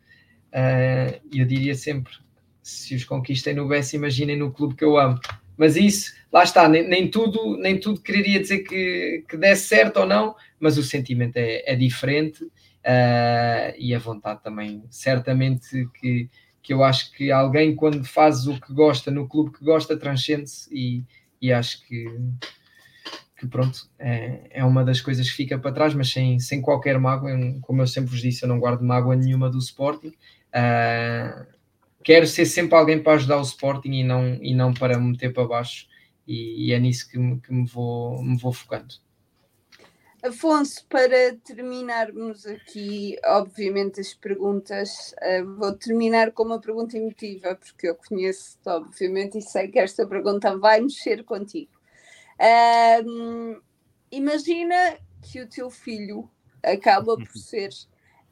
e 1.31 1.39
eu 1.39 1.45
diria 1.45 1.75
sempre, 1.75 2.13
se 2.61 2.95
os 2.95 3.03
conquistem 3.03 3.53
no 3.53 3.67
Bessa, 3.67 3.95
imaginem 3.95 4.37
no 4.37 4.51
clube 4.51 4.75
que 4.75 4.83
eu 4.83 4.97
amo, 4.97 5.19
mas 5.57 5.75
isso, 5.75 6.13
lá 6.31 6.43
está, 6.43 6.67
nem, 6.67 6.87
nem, 6.87 7.09
tudo, 7.09 7.57
nem 7.57 7.79
tudo 7.79 8.01
quereria 8.01 8.39
dizer 8.39 8.59
que, 8.59 9.23
que 9.29 9.37
desse 9.37 9.67
certo 9.67 9.99
ou 9.99 10.05
não, 10.07 10.35
mas 10.59 10.77
o 10.77 10.83
sentimento 10.83 11.37
é, 11.37 11.63
é 11.71 11.75
diferente 11.75 12.43
uh, 12.43 13.73
e 13.77 13.93
a 13.93 13.99
vontade 13.99 14.41
também, 14.43 14.83
certamente 14.89 15.87
que, 15.99 16.29
que 16.63 16.73
eu 16.73 16.83
acho 16.83 17.11
que 17.11 17.31
alguém 17.31 17.75
quando 17.75 18.03
faz 18.03 18.47
o 18.47 18.59
que 18.59 18.73
gosta 18.73 19.11
no 19.11 19.27
clube 19.27 19.57
que 19.57 19.63
gosta 19.63 19.97
transcende-se 19.97 20.67
e, 20.73 21.03
e 21.41 21.51
acho 21.53 21.85
que, 21.85 22.05
que 23.41 23.47
pronto, 23.47 23.89
é, 23.97 24.39
é 24.51 24.63
uma 24.63 24.85
das 24.85 25.01
coisas 25.01 25.27
que 25.27 25.35
fica 25.35 25.57
para 25.57 25.71
trás, 25.71 25.95
mas 25.95 26.11
sem, 26.11 26.39
sem 26.39 26.61
qualquer 26.61 26.99
mágoa, 26.99 27.31
como 27.61 27.81
eu 27.81 27.87
sempre 27.87 28.11
vos 28.11 28.21
disse, 28.21 28.43
eu 28.43 28.47
não 28.47 28.59
guardo 28.59 28.83
mágoa 28.83 29.15
nenhuma 29.15 29.49
do 29.49 29.57
Sporting. 29.57 30.13
Uh, 30.53 31.47
quero 32.03 32.27
ser 32.27 32.45
sempre 32.45 32.75
alguém 32.75 33.01
para 33.01 33.13
ajudar 33.13 33.39
o 33.39 33.41
Sporting 33.41 33.93
e 33.93 34.03
não, 34.03 34.35
e 34.35 34.53
não 34.53 34.71
para 34.71 34.95
me 34.99 35.09
meter 35.09 35.33
para 35.33 35.47
baixo, 35.47 35.87
e, 36.27 36.67
e 36.67 36.71
é 36.71 36.77
nisso 36.77 37.09
que, 37.09 37.17
me, 37.17 37.41
que 37.41 37.51
me, 37.51 37.65
vou, 37.65 38.21
me 38.21 38.37
vou 38.37 38.53
focando. 38.53 38.93
Afonso, 40.21 40.85
para 40.87 41.35
terminarmos 41.43 42.45
aqui, 42.45 43.17
obviamente, 43.25 43.99
as 43.99 44.13
perguntas, 44.13 45.15
uh, 45.17 45.55
vou 45.55 45.73
terminar 45.73 46.31
com 46.31 46.43
uma 46.43 46.61
pergunta 46.61 46.95
emotiva, 46.95 47.55
porque 47.55 47.89
eu 47.89 47.95
conheço-te, 47.95 48.69
obviamente, 48.69 49.39
e 49.39 49.41
sei 49.41 49.67
que 49.67 49.79
esta 49.79 50.05
pergunta 50.05 50.55
vai 50.55 50.79
mexer 50.79 51.23
contigo. 51.23 51.80
Uh, 52.41 53.61
imagina 54.11 54.97
que 55.21 55.39
o 55.41 55.47
teu 55.47 55.69
filho 55.69 56.27
acaba 56.63 57.15
por 57.15 57.37
ser 57.37 57.69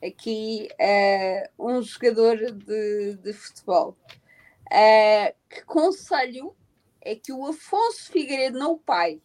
aqui 0.03 0.67
uh, 0.79 1.67
um 1.67 1.81
jogador 1.81 2.37
de, 2.51 3.15
de 3.15 3.33
futebol. 3.33 3.95
Uh, 4.71 5.33
que 5.47 5.63
conselho 5.63 6.55
é 7.01 7.15
que 7.15 7.31
o 7.31 7.45
Afonso 7.45 8.11
Figueiredo, 8.11 8.57
não 8.57 8.73
o 8.73 8.79
pai, 8.79 9.21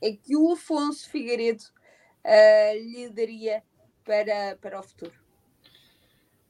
é 0.00 0.12
que 0.12 0.36
o 0.36 0.52
Afonso 0.52 1.08
Figueiredo 1.10 1.64
uh, 2.24 2.74
lhe 2.74 3.08
daria 3.10 3.62
para, 4.04 4.56
para 4.60 4.80
o 4.80 4.82
futuro? 4.82 5.12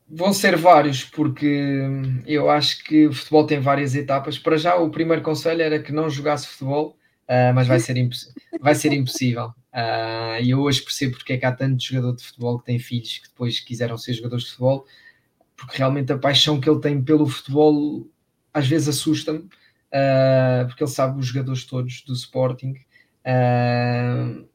Vão 0.08 0.32
ser 0.32 0.56
vários, 0.56 1.04
porque 1.04 1.80
eu 2.26 2.48
acho 2.48 2.84
que 2.84 3.06
o 3.06 3.12
futebol 3.12 3.46
tem 3.46 3.60
várias 3.60 3.94
etapas. 3.94 4.38
Para 4.38 4.56
já, 4.56 4.76
o 4.76 4.90
primeiro 4.90 5.22
conselho 5.22 5.62
era 5.62 5.82
que 5.82 5.90
não 5.90 6.08
jogasse 6.08 6.46
futebol, 6.46 6.96
uh, 7.28 7.55
mas 7.55 7.66
vai 7.66 7.81
ser, 7.81 8.09
vai 8.61 8.74
ser 8.74 8.93
impossível. 8.93 9.48
Uh, 9.73 10.40
e 10.43 10.51
eu 10.51 10.61
hoje 10.61 10.82
percebo 10.82 11.16
porque 11.16 11.35
é 11.35 11.36
que 11.36 11.47
há 11.47 11.53
tanto 11.53 11.82
jogador 11.82 12.16
de 12.16 12.24
futebol 12.24 12.59
que 12.59 12.66
tem 12.66 12.78
filhos 12.78 13.19
que 13.19 13.28
depois 13.28 13.61
quiseram 13.61 13.98
ser 13.98 14.15
jogadores 14.15 14.44
de 14.44 14.51
futebol, 14.51 14.86
porque 15.57 15.78
realmente 15.78 16.12
a 16.12 16.19
paixão 16.19 16.61
que 16.61 16.69
ele 16.69 16.81
tem 16.81 17.03
pelo 17.03 17.27
futebol 17.27 18.07
às 18.53 18.66
vezes 18.66 18.89
assusta-me, 18.89 19.40
uh, 19.40 20.66
porque 20.66 20.82
ele 20.82 20.90
sabe 20.90 21.19
os 21.19 21.27
jogadores 21.27 21.65
todos 21.65 22.03
do 22.03 22.15
Sporting. 22.15 22.74
Uh, 23.27 24.47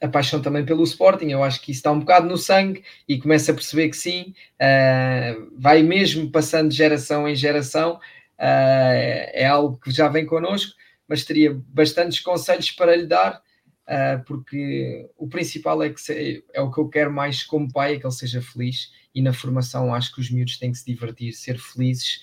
a 0.00 0.08
paixão 0.08 0.40
também 0.40 0.64
pelo 0.64 0.84
Sporting, 0.84 1.28
eu 1.28 1.42
acho 1.42 1.60
que 1.60 1.72
isso 1.72 1.80
está 1.80 1.90
um 1.90 2.00
bocado 2.00 2.28
no 2.28 2.36
sangue 2.36 2.84
e 3.08 3.18
começa 3.18 3.50
a 3.50 3.54
perceber 3.54 3.88
que 3.88 3.96
sim, 3.96 4.34
uh, 4.60 5.50
vai 5.58 5.82
mesmo 5.82 6.30
passando 6.30 6.68
de 6.68 6.76
geração 6.76 7.28
em 7.28 7.34
geração, 7.34 7.94
uh, 7.94 8.00
é 8.38 9.46
algo 9.46 9.78
que 9.78 9.90
já 9.90 10.08
vem 10.08 10.24
connosco, 10.24 10.72
mas 11.08 11.24
teria 11.24 11.58
bastantes 11.68 12.20
conselhos 12.20 12.70
para 12.70 12.94
lhe 12.94 13.06
dar, 13.06 13.42
uh, 13.88 14.22
porque 14.26 15.08
o 15.16 15.26
principal 15.26 15.82
é 15.82 15.90
que 15.90 16.00
se, 16.00 16.44
é 16.52 16.60
o 16.60 16.70
que 16.70 16.78
eu 16.78 16.88
quero 16.88 17.12
mais 17.12 17.42
como 17.42 17.72
pai, 17.72 17.94
é 17.94 17.98
que 17.98 18.06
ele 18.06 18.12
seja 18.12 18.42
feliz 18.42 18.92
e 19.14 19.22
na 19.22 19.32
formação 19.32 19.94
acho 19.94 20.14
que 20.14 20.20
os 20.20 20.30
miúdos 20.30 20.58
têm 20.58 20.70
que 20.70 20.78
se 20.78 20.86
divertir, 20.86 21.32
ser 21.32 21.58
felizes, 21.58 22.20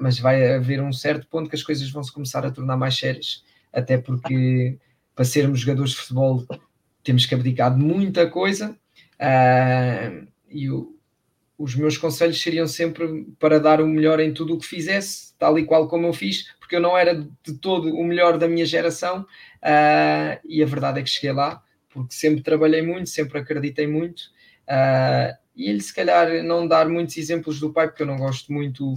mas 0.00 0.18
vai 0.18 0.54
haver 0.54 0.80
um 0.80 0.92
certo 0.92 1.26
ponto 1.26 1.48
que 1.48 1.56
as 1.56 1.62
coisas 1.62 1.90
vão 1.90 2.02
se 2.02 2.12
começar 2.12 2.46
a 2.46 2.50
tornar 2.50 2.76
mais 2.76 2.96
sérias, 2.96 3.44
até 3.72 3.98
porque 3.98 4.78
para 5.14 5.24
sermos 5.24 5.60
jogadores 5.60 5.92
de 5.92 5.96
futebol 5.98 6.46
temos 7.02 7.26
que 7.26 7.34
abdicar 7.34 7.74
de 7.76 7.82
muita 7.82 8.28
coisa 8.28 8.76
uh, 9.20 10.26
e 10.48 10.70
o, 10.70 10.96
os 11.58 11.74
meus 11.74 11.96
conselhos 11.96 12.40
seriam 12.40 12.66
sempre 12.66 13.26
para 13.38 13.60
dar 13.60 13.80
o 13.80 13.86
melhor 13.86 14.20
em 14.20 14.32
tudo 14.32 14.54
o 14.54 14.58
que 14.58 14.66
fizesse, 14.66 15.34
tal 15.38 15.58
e 15.58 15.64
qual 15.64 15.88
como 15.88 16.06
eu 16.06 16.12
fiz, 16.12 16.48
porque 16.72 16.76
eu 16.76 16.80
não 16.80 16.96
era 16.96 17.14
de 17.14 17.52
todo 17.60 17.94
o 17.94 18.02
melhor 18.02 18.38
da 18.38 18.48
minha 18.48 18.64
geração 18.64 19.20
uh, 19.20 20.40
e 20.42 20.62
a 20.62 20.66
verdade 20.66 21.00
é 21.00 21.02
que 21.02 21.10
cheguei 21.10 21.32
lá, 21.32 21.62
porque 21.90 22.14
sempre 22.14 22.40
trabalhei 22.40 22.80
muito, 22.80 23.10
sempre 23.10 23.38
acreditei 23.38 23.86
muito 23.86 24.20
uh, 24.66 25.36
e 25.54 25.68
ele 25.68 25.82
se 25.82 25.94
calhar 25.94 26.42
não 26.42 26.66
dar 26.66 26.88
muitos 26.88 27.18
exemplos 27.18 27.60
do 27.60 27.70
pai, 27.70 27.88
porque 27.88 28.02
eu 28.02 28.06
não 28.06 28.16
gosto 28.16 28.50
muito 28.50 28.94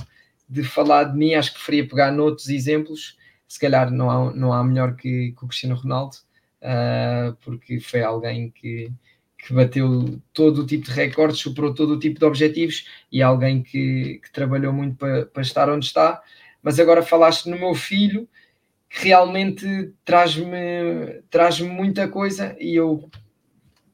de 0.48 0.64
falar 0.64 1.04
de 1.06 1.18
mim, 1.18 1.34
acho 1.34 1.52
que 1.52 1.58
preferia 1.58 1.86
pegar 1.86 2.12
noutros 2.14 2.48
exemplos 2.48 3.18
se 3.46 3.60
calhar 3.60 3.92
não 3.92 4.10
há, 4.10 4.34
não 4.34 4.54
há 4.54 4.64
melhor 4.64 4.96
que, 4.96 5.34
que 5.34 5.44
o 5.44 5.48
Cristiano 5.48 5.76
Ronaldo, 5.76 6.16
uh, 6.62 7.36
porque 7.44 7.82
foi 7.82 8.04
alguém 8.04 8.52
que, 8.52 8.90
que 9.38 9.54
bateu 9.54 10.22
todo 10.34 10.62
o 10.62 10.66
tipo 10.66 10.86
de 10.86 10.92
recordes, 10.92 11.42
superou 11.42 11.74
todo 11.74 11.96
o 11.96 12.00
tipo 12.00 12.20
de 12.20 12.26
objetivos 12.26 12.86
e 13.12 13.22
alguém 13.22 13.62
que, 13.62 14.22
que 14.24 14.32
trabalhou 14.32 14.72
muito 14.72 14.96
para, 14.96 15.26
para 15.26 15.42
estar 15.42 15.70
onde 15.70 15.86
está. 15.86 16.22
Mas 16.66 16.80
agora 16.80 17.04
falaste 17.04 17.48
no 17.48 17.60
meu 17.60 17.76
filho, 17.76 18.28
que 18.90 19.10
realmente 19.10 19.94
traz-me 20.04 21.22
traz 21.30 21.62
muita 21.62 22.08
coisa 22.08 22.56
e 22.60 22.76
eu 22.76 23.08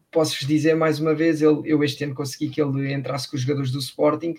posso-vos 0.10 0.48
dizer 0.48 0.74
mais 0.74 0.98
uma 0.98 1.14
vez, 1.14 1.42
eu, 1.42 1.66
eu 1.66 1.84
este 1.84 2.06
ano 2.06 2.16
consegui 2.16 2.48
que 2.48 2.62
ele 2.62 2.94
entrasse 2.94 3.30
com 3.30 3.36
os 3.36 3.42
jogadores 3.42 3.72
do 3.72 3.80
Sporting 3.80 4.36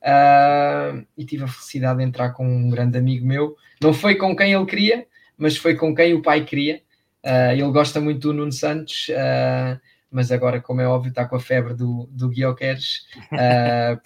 uh, 0.00 1.06
e 1.14 1.26
tive 1.26 1.44
a 1.44 1.46
felicidade 1.46 1.98
de 1.98 2.04
entrar 2.04 2.30
com 2.30 2.46
um 2.46 2.70
grande 2.70 2.96
amigo 2.96 3.26
meu. 3.26 3.54
Não 3.82 3.92
foi 3.92 4.14
com 4.14 4.34
quem 4.34 4.54
ele 4.54 4.64
queria, 4.64 5.06
mas 5.36 5.58
foi 5.58 5.74
com 5.74 5.94
quem 5.94 6.14
o 6.14 6.22
pai 6.22 6.42
queria. 6.42 6.80
Uh, 7.22 7.52
ele 7.52 7.70
gosta 7.70 8.00
muito 8.00 8.28
do 8.28 8.32
Nuno 8.32 8.52
Santos, 8.52 9.08
uh, 9.10 9.78
mas 10.10 10.32
agora, 10.32 10.58
como 10.58 10.80
é 10.80 10.88
óbvio, 10.88 11.10
está 11.10 11.26
com 11.26 11.36
a 11.36 11.40
febre 11.40 11.74
do, 11.74 12.08
do 12.10 12.30
Guioqueres, 12.30 13.06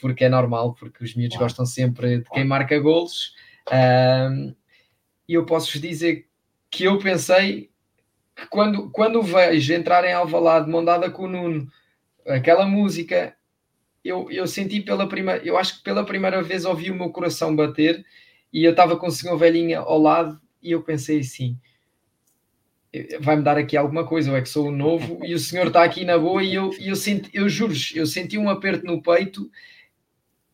porque 0.01 0.25
é 0.25 0.29
normal, 0.29 0.75
porque 0.75 1.05
os 1.05 1.15
miúdos 1.15 1.37
gostam 1.37 1.65
sempre 1.65 2.19
de 2.19 2.31
quem 2.31 2.45
marca 2.45 2.77
golos. 2.81 3.35
E 3.71 5.35
eu 5.35 5.45
posso-vos 5.45 5.81
dizer 5.81 6.27
que 6.71 6.85
eu 6.85 6.99
pensei 6.99 7.71
que 8.35 8.47
quando, 8.47 8.91
quando 8.91 9.23
vejo 9.23 9.73
entrar 9.73 10.05
em 10.05 10.13
Alvalade, 10.13 10.71
mão 10.71 10.85
dada 10.85 11.11
com 11.11 11.25
o 11.25 11.29
Nuno, 11.29 11.69
aquela 12.27 12.67
música, 12.67 13.37
eu, 14.05 14.31
eu 14.31 14.47
senti 14.47 14.81
pela 14.81 15.09
primeira, 15.09 15.45
eu 15.45 15.59
acho 15.59 15.79
que 15.79 15.83
pela 15.83 16.05
primeira 16.05 16.43
vez 16.43 16.65
ouvi 16.65 16.91
o 16.91 16.95
meu 16.95 17.11
coração 17.11 17.55
bater 17.55 18.05
e 18.53 18.65
eu 18.65 18.71
estava 18.71 18.97
com 18.97 19.07
o 19.07 19.11
senhor 19.11 19.37
velhinha 19.37 19.81
ao 19.81 20.01
lado 20.01 20.41
e 20.63 20.73
eu 20.73 20.83
pensei 20.83 21.21
assim, 21.21 21.59
vai-me 23.21 23.43
dar 23.43 23.59
aqui 23.59 23.77
alguma 23.77 24.07
coisa, 24.07 24.31
eu 24.31 24.37
é 24.37 24.41
que 24.41 24.49
sou 24.49 24.69
o 24.69 24.73
novo 24.73 25.21
e 25.25 25.35
o 25.35 25.39
senhor 25.39 25.67
está 25.67 25.83
aqui 25.83 26.05
na 26.05 26.19
boa 26.19 26.43
e 26.43 26.55
eu, 26.55 26.71
eu, 26.81 26.97
senti, 26.97 27.31
eu 27.35 27.49
juro 27.49 27.75
eu 27.95 28.07
senti 28.07 28.39
um 28.39 28.49
aperto 28.49 28.87
no 28.87 29.03
peito 29.03 29.51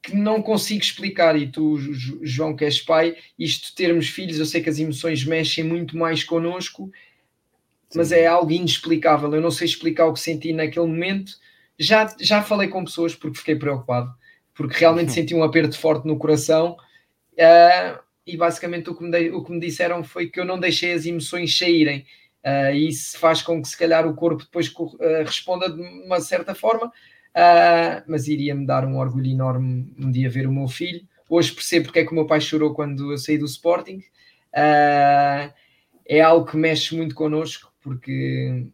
que 0.05 0.14
não 0.14 0.43
consigo 0.43 0.82
explicar, 0.82 1.35
e 1.35 1.47
tu, 1.47 1.78
João, 2.22 2.55
que 2.55 2.62
és 2.62 2.78
pai, 2.78 3.16
isto 3.39 3.74
termos 3.74 4.06
filhos, 4.06 4.39
eu 4.39 4.44
sei 4.44 4.62
que 4.62 4.68
as 4.68 4.78
emoções 4.78 5.24
mexem 5.24 5.64
muito 5.64 5.97
mais 5.97 6.22
connosco, 6.22 6.93
mas 7.94 8.12
é 8.12 8.26
algo 8.26 8.52
inexplicável. 8.52 9.35
Eu 9.35 9.40
não 9.40 9.51
sei 9.51 9.66
explicar 9.66 10.05
o 10.05 10.12
que 10.12 10.20
senti 10.20 10.52
naquele 10.52 10.86
momento. 10.86 11.32
Já, 11.78 12.14
já 12.20 12.43
falei 12.43 12.68
com 12.68 12.85
pessoas 12.85 13.14
porque 13.14 13.39
fiquei 13.39 13.56
preocupado, 13.56 14.14
porque 14.52 14.78
realmente 14.78 15.09
uhum. 15.09 15.14
senti 15.14 15.35
um 15.35 15.43
aperto 15.43 15.78
forte 15.78 16.06
no 16.06 16.18
coração. 16.18 16.76
Uh, 17.32 17.98
e 18.26 18.36
basicamente 18.36 18.90
o 18.90 18.94
que, 18.94 19.05
me 19.05 19.31
o 19.31 19.43
que 19.43 19.52
me 19.52 19.60
disseram 19.60 20.05
foi 20.05 20.28
que 20.28 20.39
eu 20.39 20.44
não 20.44 20.60
deixei 20.60 20.93
as 20.93 21.06
emoções 21.06 21.56
saírem. 21.56 22.05
Uh, 22.44 22.74
e 22.74 22.89
isso 22.89 23.18
faz 23.18 23.40
com 23.40 23.62
que 23.62 23.68
se 23.68 23.76
calhar 23.76 24.06
o 24.06 24.14
corpo 24.14 24.44
depois 24.44 24.68
uh, 24.68 24.98
responda 25.24 25.70
de 25.70 25.81
uma 25.81 26.20
certa 26.20 26.55
forma, 26.55 26.93
mas 28.06 28.28
iria-me 28.28 28.66
dar 28.66 28.85
um 28.85 28.98
orgulho 28.98 29.31
enorme 29.31 29.93
um 29.98 30.11
dia 30.11 30.31
ver 30.31 30.47
o 30.47 30.52
meu 30.52 30.69
filho. 30.69 31.02
Hoje 31.28 31.52
percebo 31.52 31.86
porque 31.86 32.01
é 32.01 32.05
que 32.05 32.12
o 32.12 32.15
meu 32.15 32.27
pai 32.27 32.40
chorou 32.40 32.74
quando 32.74 33.12
eu 33.12 33.19
saí 33.19 33.39
do 33.39 33.47
Sporting. 33.47 34.02
é 36.06 36.20
algo 36.20 36.47
que 36.47 36.56
mexe 36.56 36.94
muito 36.97 37.15
connosco, 37.15 37.73
porque 37.82 38.66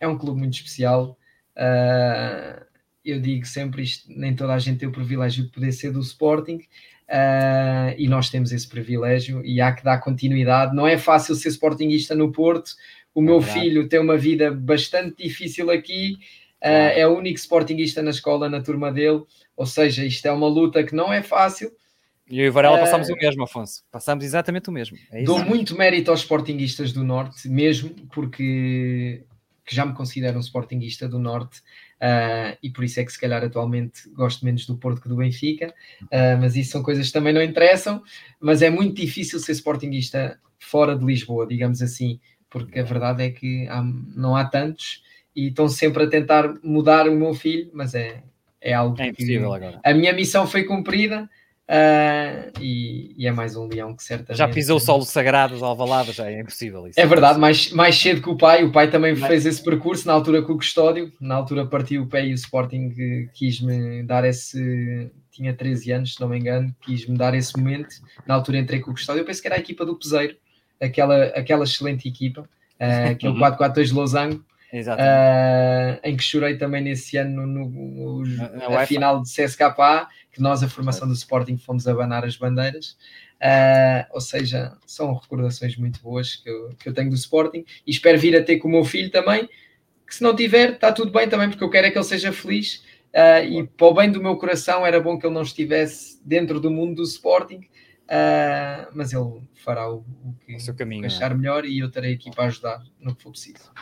é 0.00 0.08
um 0.08 0.16
clube 0.16 0.38
muito 0.38 0.54
especial. 0.54 1.18
Uh, 1.56 2.64
eu 3.04 3.20
digo 3.20 3.44
sempre 3.46 3.82
isto, 3.82 4.08
nem 4.08 4.34
toda 4.34 4.54
a 4.54 4.58
gente 4.58 4.78
tem 4.78 4.88
o 4.88 4.92
privilégio 4.92 5.44
de 5.44 5.50
poder 5.50 5.72
ser 5.72 5.92
do 5.92 6.00
Sporting 6.00 6.56
uh, 6.56 7.94
e 7.98 8.08
nós 8.08 8.30
temos 8.30 8.50
esse 8.50 8.66
privilégio 8.66 9.44
e 9.44 9.60
há 9.60 9.72
que 9.72 9.84
dar 9.84 9.98
continuidade. 9.98 10.74
Não 10.74 10.86
é 10.86 10.96
fácil 10.96 11.34
ser 11.34 11.50
Sportingista 11.50 12.14
no 12.14 12.32
Porto 12.32 12.72
o 13.14 13.22
meu 13.22 13.40
filho 13.40 13.88
tem 13.88 14.00
uma 14.00 14.16
vida 14.16 14.50
bastante 14.50 15.22
difícil 15.22 15.70
aqui, 15.70 16.14
uh, 16.14 16.18
é 16.70 17.06
o 17.06 17.16
único 17.16 17.38
sportinguista 17.38 18.02
na 18.02 18.10
escola, 18.10 18.48
na 18.48 18.62
turma 18.62 18.90
dele, 18.90 19.22
ou 19.56 19.66
seja, 19.66 20.04
isto 20.04 20.26
é 20.26 20.32
uma 20.32 20.48
luta 20.48 20.82
que 20.82 20.94
não 20.94 21.12
é 21.12 21.22
fácil. 21.22 21.70
E 22.30 22.38
eu 22.38 22.46
e 22.46 22.48
o 22.48 22.52
Varela 22.52 22.78
uh, 22.78 22.80
passamos 22.80 23.08
o 23.10 23.14
mesmo, 23.16 23.44
Afonso. 23.44 23.84
Passamos 23.90 24.24
exatamente 24.24 24.70
o 24.70 24.72
mesmo. 24.72 24.96
É 25.12 25.22
dou 25.24 25.44
muito 25.44 25.76
mérito 25.76 26.10
aos 26.10 26.20
sportinguistas 26.20 26.92
do 26.92 27.04
Norte, 27.04 27.48
mesmo, 27.48 27.90
porque 28.12 29.24
já 29.70 29.84
me 29.84 29.94
considero 29.94 30.38
um 30.38 30.40
sportinguista 30.40 31.08
do 31.08 31.18
Norte. 31.18 31.58
Uh, 32.00 32.56
e 32.62 32.70
por 32.70 32.84
isso 32.84 33.00
é 33.00 33.04
que 33.04 33.12
se 33.12 33.20
calhar 33.20 33.42
atualmente 33.42 34.08
gosto 34.10 34.44
menos 34.44 34.66
do 34.66 34.76
Porto 34.76 35.00
que 35.00 35.08
do 35.08 35.16
Benfica, 35.16 35.72
uh, 36.02 36.38
mas 36.40 36.56
isso 36.56 36.72
são 36.72 36.82
coisas 36.82 37.06
que 37.06 37.12
também 37.12 37.32
não 37.32 37.42
interessam, 37.42 38.02
mas 38.40 38.62
é 38.62 38.68
muito 38.68 38.96
difícil 39.00 39.38
ser 39.38 39.52
sportinguista 39.52 40.38
fora 40.58 40.96
de 40.98 41.04
Lisboa, 41.04 41.46
digamos 41.46 41.80
assim, 41.80 42.20
porque 42.50 42.78
a 42.78 42.82
verdade 42.82 43.22
é 43.22 43.30
que 43.30 43.66
há, 43.68 43.82
não 43.82 44.36
há 44.36 44.44
tantos 44.44 45.02
e 45.34 45.48
estão 45.48 45.68
sempre 45.68 46.04
a 46.04 46.06
tentar 46.08 46.54
mudar 46.62 47.08
o 47.08 47.16
meu 47.16 47.34
filho, 47.34 47.70
mas 47.72 47.94
é, 47.94 48.22
é 48.60 48.72
algo 48.72 49.00
é 49.00 49.08
impossível 49.08 49.50
que 49.50 49.56
agora. 49.56 49.80
a 49.84 49.94
minha 49.94 50.12
missão 50.12 50.46
foi 50.46 50.64
cumprida. 50.64 51.28
Uh, 51.66 52.52
e, 52.60 53.14
e, 53.16 53.26
é 53.26 53.32
mais 53.32 53.56
um 53.56 53.66
leão 53.66 53.96
que 53.96 54.02
certamente. 54.02 54.36
Já 54.36 54.46
pisou 54.46 54.76
o 54.76 54.80
solo 54.80 55.02
sagrado, 55.02 55.64
Alvalade, 55.64 56.12
já 56.12 56.30
é 56.30 56.40
impossível. 56.40 56.86
Isso 56.86 57.00
é 57.00 57.06
verdade, 57.06 57.38
mais, 57.38 57.72
mais 57.72 57.96
cedo 57.96 58.20
que 58.20 58.28
o 58.28 58.36
pai. 58.36 58.64
O 58.64 58.70
pai 58.70 58.90
também 58.90 59.16
fez 59.16 59.46
esse 59.46 59.64
percurso 59.64 60.06
na 60.06 60.12
altura 60.12 60.42
com 60.42 60.52
o 60.52 60.56
Custódio. 60.56 61.10
Na 61.18 61.36
altura 61.36 61.64
partiu 61.64 62.02
o 62.02 62.06
pé 62.06 62.26
e 62.26 62.32
o 62.32 62.34
Sporting 62.34 62.92
quis-me 63.32 64.02
dar 64.02 64.24
esse. 64.26 65.10
Tinha 65.30 65.54
13 65.54 65.92
anos, 65.92 66.14
se 66.14 66.20
não 66.20 66.28
me 66.28 66.38
engano, 66.38 66.74
quis-me 66.82 67.16
dar 67.16 67.34
esse 67.34 67.56
momento. 67.56 67.94
Na 68.26 68.34
altura 68.34 68.58
entrei 68.58 68.80
com 68.80 68.90
o 68.90 68.94
Custódio. 68.94 69.22
Eu 69.22 69.24
penso 69.24 69.40
que 69.40 69.48
era 69.48 69.56
a 69.56 69.60
equipa 69.60 69.86
do 69.86 69.96
Peseiro, 69.96 70.36
aquela, 70.78 71.24
aquela 71.28 71.64
excelente 71.64 72.06
equipa, 72.06 72.42
uh, 72.42 73.10
aquele 73.10 73.32
4-4-2 73.32 73.84
de 73.84 73.94
Losango. 73.94 74.44
Uh, 74.80 76.00
em 76.02 76.16
que 76.16 76.22
chorei 76.22 76.56
também 76.56 76.82
nesse 76.82 77.16
ano 77.16 77.46
no, 77.46 77.68
no, 77.68 78.24
no 78.24 78.78
a 78.78 78.86
final 78.86 79.22
de 79.22 79.28
CSKA, 79.28 80.08
que 80.32 80.40
nós, 80.40 80.62
a 80.62 80.68
formação 80.68 81.06
do 81.06 81.14
Sporting, 81.14 81.56
fomos 81.56 81.86
abanar 81.86 82.24
as 82.24 82.36
bandeiras. 82.36 82.96
Uh, 83.40 84.06
ou 84.12 84.20
seja, 84.20 84.76
são 84.86 85.14
recordações 85.14 85.76
muito 85.76 86.00
boas 86.00 86.36
que 86.36 86.48
eu, 86.48 86.70
que 86.78 86.88
eu 86.88 86.94
tenho 86.94 87.10
do 87.10 87.16
Sporting 87.16 87.64
e 87.86 87.90
espero 87.90 88.18
vir 88.18 88.36
a 88.36 88.42
ter 88.42 88.58
com 88.58 88.68
o 88.68 88.70
meu 88.70 88.84
filho 88.84 89.10
também. 89.10 89.48
Que 90.06 90.14
se 90.14 90.22
não 90.22 90.34
tiver, 90.34 90.72
está 90.72 90.92
tudo 90.92 91.12
bem 91.12 91.28
também, 91.28 91.48
porque 91.48 91.62
eu 91.62 91.70
quero 91.70 91.86
é 91.86 91.90
que 91.90 91.98
ele 91.98 92.04
seja 92.04 92.32
feliz. 92.32 92.82
Uh, 93.14 93.44
e 93.44 93.66
para 93.66 93.86
o 93.86 93.94
bem 93.94 94.10
do 94.10 94.20
meu 94.20 94.36
coração, 94.36 94.84
era 94.84 95.00
bom 95.00 95.18
que 95.18 95.26
ele 95.26 95.34
não 95.34 95.42
estivesse 95.42 96.20
dentro 96.24 96.58
do 96.58 96.70
mundo 96.70 96.96
do 96.96 97.02
Sporting, 97.02 97.60
Uh, 98.04 98.92
mas 98.92 99.14
ele 99.14 99.40
fará 99.54 99.90
o, 99.90 100.04
o 100.22 100.34
que 100.46 100.70
o 100.70 100.74
caminho, 100.74 101.06
achar 101.06 101.30
é? 101.30 101.34
melhor 101.34 101.64
e 101.64 101.78
eu 101.78 101.86
estarei 101.88 102.12
aqui 102.12 102.30
para 102.30 102.44
ajudar 102.44 102.84
no 103.00 103.14
que 103.14 103.22
for 103.22 103.30
preciso. 103.30 103.72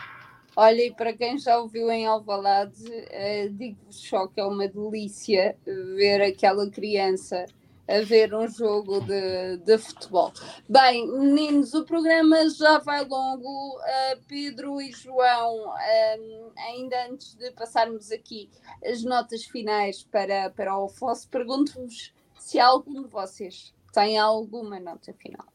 Olha, 0.55 0.85
e 0.85 0.93
para 0.93 1.13
quem 1.13 1.37
já 1.37 1.57
ouviu 1.57 1.89
em 1.91 2.05
Alvalade, 2.05 2.83
uh, 2.83 3.49
digo-vos 3.51 3.95
só 3.95 4.27
que 4.27 4.39
é 4.39 4.45
uma 4.45 4.67
delícia 4.67 5.57
ver 5.65 6.21
aquela 6.21 6.69
criança 6.69 7.45
a 7.87 8.01
ver 8.01 8.33
um 8.33 8.47
jogo 8.47 9.01
de, 9.01 9.57
de 9.57 9.77
futebol. 9.77 10.31
Bem, 10.69 11.05
meninos, 11.19 11.73
o 11.73 11.83
programa 11.83 12.49
já 12.49 12.79
vai 12.79 13.03
longo. 13.03 13.77
Uh, 13.77 14.21
Pedro 14.27 14.81
e 14.81 14.91
João, 14.91 15.67
um, 15.67 16.51
ainda 16.57 17.07
antes 17.09 17.35
de 17.35 17.51
passarmos 17.51 18.11
aqui 18.11 18.49
as 18.85 19.03
notas 19.03 19.43
finais 19.43 20.03
para, 20.03 20.49
para 20.51 20.77
o 20.77 20.85
Afonso, 20.85 21.27
pergunto-vos 21.29 22.13
se 22.39 22.59
algum 22.59 23.03
de 23.03 23.09
vocês 23.09 23.73
tem 23.91 24.17
alguma 24.17 24.79
nota 24.79 25.13
final. 25.13 25.45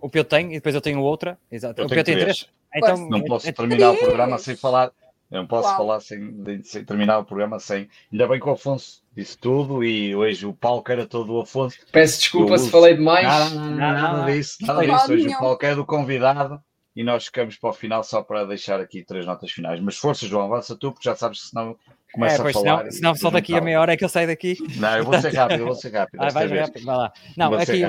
O 0.00 0.08
Pedro 0.08 0.28
tem, 0.28 0.50
e 0.52 0.54
depois 0.54 0.74
eu 0.74 0.80
tenho 0.80 1.00
outra. 1.00 1.38
Exato. 1.50 1.80
Eu 1.80 1.86
o 1.86 1.88
Pedro 1.88 2.04
tem 2.04 2.18
três. 2.18 2.48
Então, 2.74 3.08
não 3.08 3.22
posso 3.22 3.52
terminar 3.52 3.90
o 3.92 3.96
programa 3.96 4.38
sem 4.38 4.56
falar. 4.56 4.92
Eu 5.30 5.40
não 5.40 5.46
posso 5.46 5.68
Uau. 5.68 5.76
falar 5.76 6.00
sem, 6.00 6.62
sem, 6.64 6.84
terminar 6.84 7.18
o 7.18 7.24
programa 7.24 7.58
sem. 7.58 7.88
Ainda 8.10 8.26
bem 8.26 8.40
que 8.40 8.48
o 8.48 8.52
Afonso 8.52 9.02
disse 9.14 9.36
tudo 9.36 9.84
e 9.84 10.16
hoje 10.16 10.46
o 10.46 10.54
palco 10.54 10.90
era 10.90 11.06
todo 11.06 11.34
o 11.34 11.40
Afonso. 11.42 11.76
Peço 11.92 12.20
desculpa 12.20 12.56
se 12.56 12.70
falei 12.70 12.94
demais. 12.94 13.26
Nada, 13.26 13.50
nada, 13.50 14.00
nada 14.00 14.32
disso, 14.32 14.56
nada 14.62 14.86
disso. 14.86 15.12
Hoje 15.12 15.28
o 15.28 15.38
palco 15.38 15.66
é 15.66 15.74
do 15.74 15.84
convidado 15.84 16.62
e 16.98 17.04
nós 17.04 17.26
ficamos 17.26 17.56
para 17.56 17.70
o 17.70 17.72
final 17.72 18.02
só 18.02 18.24
para 18.24 18.44
deixar 18.44 18.80
aqui 18.80 19.04
três 19.04 19.24
notas 19.24 19.52
finais. 19.52 19.78
Mas 19.78 19.96
força, 19.96 20.26
João, 20.26 20.46
avança 20.46 20.74
tu, 20.74 20.90
porque 20.90 21.08
já 21.08 21.14
sabes 21.14 21.42
que 21.42 21.46
senão 21.50 21.76
começa 22.12 22.42
é, 22.42 22.50
a 22.50 22.52
falar. 22.52 22.78
Senão, 22.78 22.90
senão 22.90 23.14
só 23.14 23.30
daqui 23.30 23.54
a 23.54 23.60
meia 23.60 23.80
hora 23.80 23.92
é 23.92 23.96
que 23.96 24.04
eu 24.04 24.08
saio 24.08 24.26
daqui. 24.26 24.56
Não, 24.78 24.96
eu 24.96 25.04
vou 25.04 25.16
ser 25.20 25.30
rápido, 25.32 25.60
eu 25.60 25.66
vou 25.66 25.76
ser 25.76 25.92
rápido. 25.92 26.20
Ah, 26.20 26.30
vai, 26.30 26.48
rápido 26.48 26.84
vai 26.84 26.96
lá. 26.96 27.12
Não, 27.36 27.54
aqui, 27.54 27.82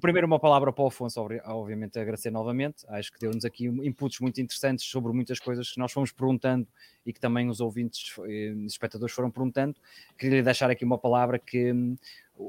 primeiro 0.00 0.26
uma 0.26 0.40
palavra 0.40 0.72
para 0.72 0.82
o 0.82 0.88
Afonso, 0.88 1.20
obviamente 1.44 1.96
agradecer 1.96 2.32
novamente. 2.32 2.84
Acho 2.88 3.12
que 3.12 3.20
deu-nos 3.20 3.44
aqui 3.44 3.66
inputs 3.66 4.18
muito 4.18 4.40
interessantes 4.40 4.84
sobre 4.84 5.12
muitas 5.12 5.38
coisas 5.38 5.70
que 5.70 5.78
nós 5.78 5.92
fomos 5.92 6.10
perguntando 6.10 6.66
e 7.06 7.12
que 7.12 7.20
também 7.20 7.48
os 7.48 7.60
ouvintes 7.60 8.16
e 8.26 8.48
eh, 8.48 8.66
espectadores 8.66 9.14
foram 9.14 9.30
perguntando. 9.30 9.76
Queria 10.18 10.42
deixar 10.42 10.68
aqui 10.72 10.84
uma 10.84 10.98
palavra 10.98 11.38
que 11.38 11.72
hum, 11.72 11.94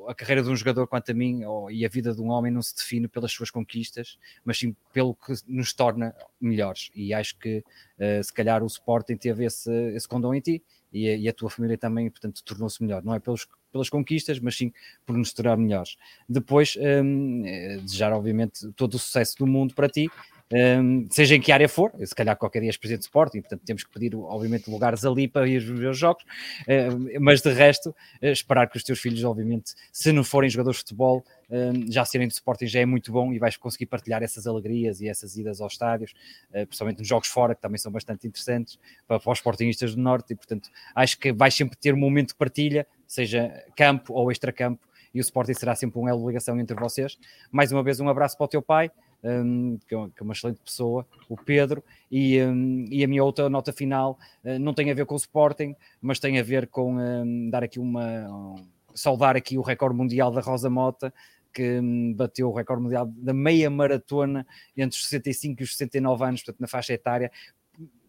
a 0.08 0.14
carreira 0.14 0.44
de 0.44 0.50
um 0.50 0.56
jogador, 0.56 0.88
quanto 0.88 1.12
a 1.12 1.14
mim, 1.14 1.44
ou, 1.44 1.72
e 1.72 1.86
a 1.86 1.90
vida 1.90 2.14
de 2.14 2.22
um 2.22 2.30
homem 2.30 2.52
não 2.52 2.62
se 2.62 2.76
define 2.76 3.08
pelas 3.08 3.32
suas 3.32 3.50
conquistas, 3.50 4.18
mas 4.44 4.58
sim 4.58 4.76
pelo 4.92 5.16
que 5.16 5.34
nos 5.48 5.74
torna 5.74 6.14
melhores. 6.40 6.92
E 6.94 7.14
acho 7.14 7.38
que 7.38 7.64
uh, 8.00 8.24
se 8.24 8.34
calhar 8.34 8.64
o 8.64 8.68
Sporting 8.68 9.16
teve 9.16 9.46
esse, 9.46 9.72
esse 9.94 10.08
condão 10.08 10.34
em 10.34 10.42
ti 10.42 10.64
e 10.92 11.10
a, 11.10 11.16
e 11.16 11.30
a 11.30 11.34
tua 11.34 11.50
família 11.50 11.78
também, 11.78 12.10
portanto, 12.10 12.44
tornou-se 12.44 12.82
melhor. 12.82 13.04
Não 13.04 13.14
é 13.14 13.20
pelos, 13.20 13.48
pelas 13.72 13.90
conquistas, 13.90 14.40
mas 14.40 14.56
sim 14.58 14.72
por 15.06 15.18
nos 15.18 15.34
tornar 15.34 15.58
melhores. 15.58 15.98
Depois, 16.28 16.78
um, 16.78 17.46
eh, 17.46 17.78
desejar, 17.78 18.14
obviamente, 18.14 18.72
todo 18.74 18.96
o 18.96 19.00
sucesso 19.00 19.38
do 19.38 19.48
mundo 19.48 19.74
para 19.74 19.90
ti 19.90 20.10
um, 20.54 21.08
seja 21.10 21.36
em 21.36 21.42
que 21.42 21.52
área 21.52 21.68
for, 21.68 21.92
se 22.04 22.16
calhar 22.16 22.36
qualquer 22.38 22.62
dia 22.62 22.70
és 22.70 22.78
presidente 22.78 23.02
de 23.02 23.08
Sporting, 23.08 23.42
portanto 23.42 23.62
temos 23.66 23.84
que 23.84 23.92
pedir, 23.92 24.16
obviamente, 24.16 24.70
lugares 24.70 25.04
ali 25.04 25.28
para 25.28 25.48
ir 25.48 25.60
ver 25.60 25.90
os 25.90 25.98
jogos, 25.98 26.24
uh, 26.24 27.20
mas 27.20 27.42
de 27.42 27.52
resto, 27.52 27.90
uh, 27.90 28.26
esperar 28.28 28.70
que 28.70 28.78
os 28.78 28.84
teus 28.84 29.00
filhos, 29.00 29.24
obviamente, 29.24 29.74
se 29.92 30.12
não 30.12 30.24
forem 30.24 30.50
jogadores 30.50 30.78
de 30.78 30.84
futebol, 30.84 31.26
uh, 31.50 31.92
já 31.92 32.06
serem 32.06 32.28
de 32.28 32.34
Sporting 32.34 32.68
já 32.68 32.80
é 32.80 32.86
muito 32.86 33.12
bom 33.12 33.34
e 33.34 33.40
vais 33.40 33.58
conseguir 33.58 33.88
partilhar 33.88 34.24
essas 34.24 34.48
alegrias 34.48 35.02
e 35.02 35.08
essas 35.08 35.38
idas 35.38 35.60
aos 35.60 35.74
estádios, 35.74 36.14
principalmente 36.52 37.00
nos 37.00 37.08
jogos 37.08 37.28
fora, 37.28 37.54
que 37.54 37.62
também 37.62 37.78
são 37.78 37.92
bastante 37.92 38.26
interessantes 38.28 38.80
para, 39.08 39.20
para 39.20 39.32
os 39.32 39.40
Sportingistas 39.40 39.96
do 39.96 40.02
Norte, 40.02 40.34
e 40.34 40.36
portanto 40.36 40.70
acho 40.96 41.18
que 41.20 41.34
vais 41.34 41.54
sempre 41.54 41.78
ter 41.78 41.94
um 41.94 41.98
momento 41.98 42.30
de 42.30 42.36
partilha, 42.36 42.88
seja 43.06 43.66
campo 43.76 44.14
ou 44.14 44.32
extra-campo, 44.32 44.88
e 45.14 45.20
o 45.20 45.22
Sporting 45.22 45.54
será 45.54 45.76
sempre 45.76 46.00
um 46.00 46.08
elo 46.08 46.20
de 46.20 46.28
ligação 46.28 46.60
entre 46.60 46.76
vocês. 46.76 47.18
Mais 47.52 47.72
uma 47.72 47.82
vez, 47.82 48.00
um 48.00 48.08
abraço 48.08 48.38
para 48.38 48.46
o 48.46 48.48
teu 48.48 48.62
pai, 48.62 48.92
um, 49.24 49.78
que, 49.88 49.94
é 49.94 49.98
uma, 49.98 50.10
que, 50.10 50.22
é 50.22 50.24
uma, 50.24 50.34
excelente 50.34 50.60
pessoa, 50.62 51.06
o 51.28 51.36
Pedro, 51.36 51.84
e, 52.12 52.42
um, 52.42 52.86
e 52.90 53.04
a 53.04 53.08
minha 53.08 53.24
outra 53.24 53.50
nota 53.50 53.74
final 53.74 54.18
uh, 54.44 54.60
não 54.60 54.74
tem 54.74 54.90
a 54.92 54.94
ver 54.94 55.06
com 55.06 55.16
o 55.16 55.18
Sporting, 55.18 55.76
mas 56.02 56.20
tem 56.20 56.40
a 56.40 56.44
ver 56.44 56.68
com 56.68 56.96
um, 56.96 57.50
dar 57.50 57.64
aqui 57.64 57.80
uma. 57.80 58.28
Um, 58.30 58.78
saudar 58.94 59.36
aqui 59.36 59.60
o 59.60 59.62
recorde 59.62 59.96
mundial 59.96 60.32
da 60.32 60.42
Rosa 60.42 60.72
Mota, 60.72 61.14
que 61.54 61.80
bateu 62.16 62.50
o 62.50 62.54
recorde 62.54 62.84
mundial 62.84 63.06
da 63.06 63.34
meia 63.34 63.70
maratona 63.70 64.46
entre 64.76 64.98
os 64.98 65.08
65 65.08 65.62
e 65.62 65.64
os 65.64 65.78
69 65.78 66.24
anos, 66.24 66.42
portanto, 66.42 66.60
na 66.60 66.68
faixa 66.68 66.94
etária, 66.94 67.32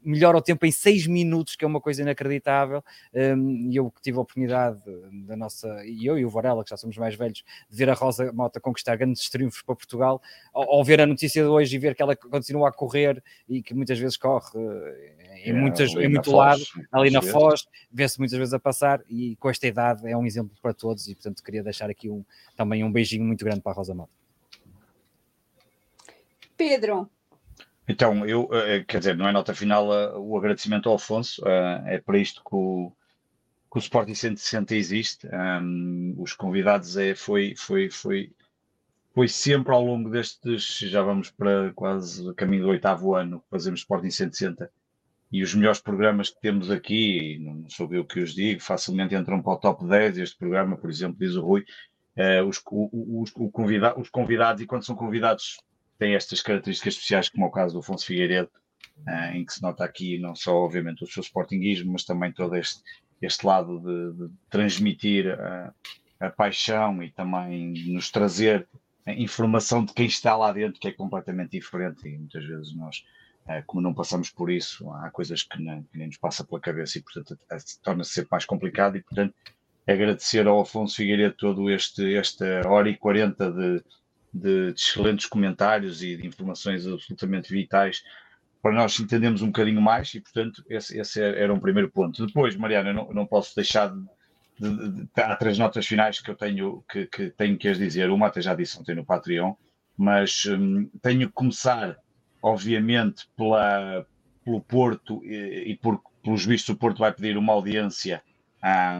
melhora 0.02 0.36
o 0.36 0.42
tempo 0.42 0.64
em 0.66 0.72
6 0.72 1.06
minutos, 1.06 1.56
que 1.56 1.64
é 1.64 1.68
uma 1.68 1.80
coisa 1.80 2.02
inacreditável. 2.02 2.82
Um, 3.12 3.70
e 3.70 3.76
eu 3.76 3.90
que 3.90 4.00
tive 4.00 4.18
a 4.18 4.20
oportunidade 4.20 4.80
da 5.26 5.36
nossa, 5.36 5.84
e 5.84 6.06
eu 6.06 6.18
e 6.18 6.24
o 6.24 6.30
Varela, 6.30 6.64
que 6.64 6.70
já 6.70 6.76
somos 6.76 6.96
mais 6.96 7.14
velhos, 7.14 7.44
de 7.68 7.76
ver 7.76 7.90
a 7.90 7.94
Rosa 7.94 8.32
Mota 8.32 8.60
conquistar 8.60 8.96
grandes 8.96 9.28
triunfos 9.28 9.62
para 9.62 9.74
Portugal, 9.74 10.20
ao, 10.52 10.76
ao, 10.76 10.84
ver 10.84 11.00
a 11.00 11.06
notícia 11.06 11.42
de 11.42 11.48
hoje 11.48 11.76
e 11.76 11.78
ver 11.78 11.94
que 11.94 12.02
ela 12.02 12.16
continua 12.16 12.68
a 12.68 12.72
correr 12.72 13.22
e 13.48 13.62
que 13.62 13.74
muitas 13.74 13.98
vezes 13.98 14.16
corre 14.16 14.58
eh, 14.58 15.42
em, 15.44 15.50
é, 15.50 15.52
muitas, 15.52 15.90
em 15.94 16.08
muito 16.08 16.34
lado, 16.34 16.62
ali 16.92 17.10
na 17.10 17.22
Foz, 17.22 17.66
vê-se 17.92 18.18
muitas 18.18 18.38
vezes 18.38 18.54
a 18.54 18.58
passar 18.58 19.02
e 19.08 19.36
com 19.36 19.48
esta 19.48 19.66
idade 19.66 20.08
é 20.08 20.16
um 20.16 20.26
exemplo 20.26 20.56
para 20.60 20.72
todos 20.74 21.06
e 21.08 21.14
portanto 21.14 21.42
queria 21.42 21.62
deixar 21.62 21.90
aqui 21.90 22.10
um, 22.10 22.24
também 22.56 22.82
um 22.82 22.90
beijinho 22.90 23.24
muito 23.24 23.44
grande 23.44 23.60
para 23.60 23.72
a 23.72 23.74
Rosa 23.74 23.94
Mota. 23.94 24.10
Pedro, 26.56 27.08
então, 27.88 28.26
eu, 28.26 28.48
eh, 28.52 28.84
quer 28.86 28.98
dizer, 28.98 29.16
não 29.16 29.28
é 29.28 29.32
nota 29.32 29.54
final 29.54 29.92
eh, 29.92 30.12
o 30.16 30.36
agradecimento 30.36 30.88
ao 30.88 30.96
Afonso, 30.96 31.42
eh, 31.46 31.94
é 31.94 31.98
para 31.98 32.18
isto 32.18 32.42
que 32.44 32.54
o, 32.54 32.92
que 33.70 33.78
o 33.78 33.80
Sporting 33.80 34.14
160 34.14 34.74
existe. 34.74 35.28
Um, 35.32 36.14
os 36.18 36.34
convidados 36.34 36.96
é, 36.96 37.14
foi, 37.14 37.54
foi, 37.56 37.90
foi, 37.90 38.32
foi 39.14 39.28
sempre 39.28 39.72
ao 39.72 39.82
longo 39.84 40.10
destes, 40.10 40.78
já 40.78 41.02
vamos 41.02 41.30
para 41.30 41.72
quase 41.74 42.34
caminho 42.34 42.64
do 42.64 42.70
oitavo 42.70 43.14
ano 43.14 43.40
que 43.40 43.48
fazemos 43.50 43.80
Sporting 43.80 44.10
160 44.10 44.70
e 45.30 45.42
os 45.42 45.54
melhores 45.54 45.80
programas 45.80 46.30
que 46.30 46.40
temos 46.40 46.70
aqui, 46.70 47.38
não 47.40 47.68
sou 47.68 47.92
eu 47.92 48.04
que 48.04 48.20
os 48.20 48.34
digo, 48.34 48.62
facilmente 48.62 49.14
entram 49.14 49.42
para 49.42 49.52
o 49.52 49.56
top 49.58 49.86
10. 49.86 50.18
Este 50.18 50.38
programa, 50.38 50.76
por 50.76 50.88
exemplo, 50.88 51.18
diz 51.18 51.34
o 51.36 51.42
Rui, 51.42 51.64
uh, 52.16 52.46
os, 52.46 52.62
os, 52.66 53.32
o 53.34 53.50
convida, 53.50 53.98
os 53.98 54.08
convidados, 54.08 54.62
e 54.62 54.66
quando 54.66 54.84
são 54.84 54.96
convidados 54.96 55.58
tem 55.98 56.14
estas 56.14 56.40
características 56.40 56.94
especiais, 56.94 57.28
como 57.28 57.44
é 57.44 57.48
o 57.48 57.52
caso 57.52 57.74
do 57.74 57.80
Afonso 57.80 58.06
Figueiredo, 58.06 58.50
uh, 59.06 59.34
em 59.36 59.44
que 59.44 59.52
se 59.52 59.62
nota 59.62 59.84
aqui 59.84 60.18
não 60.18 60.34
só, 60.34 60.54
obviamente, 60.54 61.02
o 61.02 61.06
seu 61.06 61.22
sportinguismo, 61.22 61.92
mas 61.92 62.04
também 62.04 62.32
todo 62.32 62.56
este, 62.56 62.82
este 63.20 63.46
lado 63.46 63.80
de, 63.80 64.28
de 64.28 64.34
transmitir 64.48 65.28
a, 65.40 65.74
a, 66.20 66.30
paixão 66.30 67.02
e 67.02 67.10
também 67.10 67.72
nos 67.92 68.10
trazer 68.10 68.66
informação 69.06 69.84
de 69.84 69.92
quem 69.92 70.06
está 70.06 70.36
lá 70.36 70.52
dentro, 70.52 70.80
que 70.80 70.88
é 70.88 70.92
completamente 70.92 71.52
diferente 71.52 72.06
e 72.06 72.18
muitas 72.18 72.44
vezes 72.44 72.74
nós 72.74 73.04
Uh, 73.48 73.64
como 73.66 73.80
não 73.80 73.94
passamos 73.94 74.28
por 74.28 74.50
isso, 74.50 74.90
há 74.90 75.10
coisas 75.10 75.42
que, 75.42 75.58
não, 75.62 75.82
que 75.84 75.96
nem 75.96 76.08
nos 76.08 76.18
passa 76.18 76.44
pela 76.44 76.60
cabeça 76.60 76.98
e, 76.98 77.02
portanto, 77.02 77.38
torna-se 77.82 78.12
sempre 78.12 78.28
mais 78.30 78.44
complicado. 78.44 78.98
E, 78.98 79.02
portanto, 79.02 79.34
agradecer 79.86 80.46
ao 80.46 80.60
Afonso 80.60 80.96
Figueiredo 80.96 81.34
todo 81.34 81.70
este, 81.70 82.14
esta 82.14 82.68
hora 82.68 82.90
e 82.90 82.96
40 82.96 83.50
de, 83.50 83.82
de, 84.32 84.72
de 84.72 84.80
excelentes 84.80 85.26
comentários 85.26 86.02
e 86.02 86.16
de 86.16 86.26
informações 86.26 86.86
absolutamente 86.86 87.52
vitais 87.52 88.02
para 88.62 88.72
nós 88.72 88.98
entendermos 88.98 89.42
um 89.42 89.46
bocadinho 89.46 89.80
mais 89.80 90.12
e, 90.14 90.20
portanto, 90.20 90.64
esse, 90.68 90.98
esse 90.98 91.20
era 91.20 91.52
um 91.52 91.60
primeiro 91.60 91.90
ponto. 91.90 92.26
Depois, 92.26 92.56
Mariana, 92.56 92.92
não, 92.92 93.12
não 93.12 93.26
posso 93.26 93.54
deixar 93.54 93.88
de, 93.88 94.04
de, 94.58 94.90
de, 94.90 95.08
há 95.16 95.36
três 95.36 95.58
notas 95.58 95.86
finais 95.86 96.20
que 96.20 96.30
eu 96.30 96.34
tenho 96.34 96.84
que, 96.90 97.06
que 97.06 97.30
tenho 97.30 97.56
que 97.56 97.68
as 97.68 97.78
dizer. 97.78 98.10
Uma 98.10 98.26
até 98.26 98.40
já 98.40 98.54
disse 98.54 98.78
ontem 98.78 98.94
no 98.94 99.04
Patreon, 99.04 99.54
mas 99.96 100.44
hum, 100.46 100.90
tenho 101.00 101.28
que 101.28 101.34
começar, 101.34 101.96
obviamente, 102.42 103.28
pela, 103.36 104.04
pelo 104.44 104.60
Porto 104.60 105.24
e, 105.24 105.72
e 105.72 105.76
por, 105.76 106.02
pelos 106.22 106.44
vistos 106.44 106.74
o 106.74 106.78
Porto 106.78 106.98
vai 106.98 107.12
pedir 107.12 107.36
uma 107.36 107.52
audiência 107.52 108.22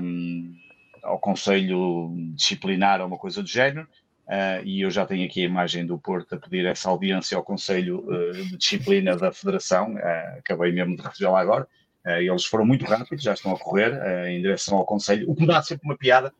hum, 0.01 0.55
ao 1.03 1.19
Conselho 1.19 2.15
Disciplinar 2.35 3.01
ou 3.01 3.09
uma 3.09 3.19
coisa 3.19 3.43
do 3.43 3.49
género. 3.49 3.89
Uh, 4.29 4.61
e 4.63 4.83
eu 4.83 4.91
já 4.91 5.07
tenho 5.07 5.25
aqui 5.25 5.41
a 5.41 5.47
imagem 5.47 5.87
do 5.87 5.99
Porto 5.99 6.35
a 6.35 6.39
pedir 6.39 6.67
essa 6.67 6.91
audiência 6.91 7.35
ao 7.35 7.43
Conselho 7.43 8.05
uh, 8.07 8.33
de 8.35 8.59
Disciplina 8.59 9.17
da 9.17 9.33
Federação, 9.33 9.95
uh, 9.95 10.39
acabei 10.39 10.71
mesmo 10.71 10.95
de 10.95 11.03
recebê-la 11.03 11.41
agora. 11.41 11.67
eles 12.05 12.45
foram 12.45 12.67
muito 12.67 12.85
rápidos, 12.85 13.25
já 13.25 13.33
estão 13.33 13.53
a 13.53 13.59
correr 13.59 13.93
em 14.29 14.43
direção 14.43 14.77
ao 14.77 14.85
Conselho, 14.85 15.31
o 15.31 15.35
que 15.35 15.41
me 15.41 15.47
dá 15.47 15.63
sempre 15.63 15.87
uma 15.87 15.97
piada, 15.97 16.33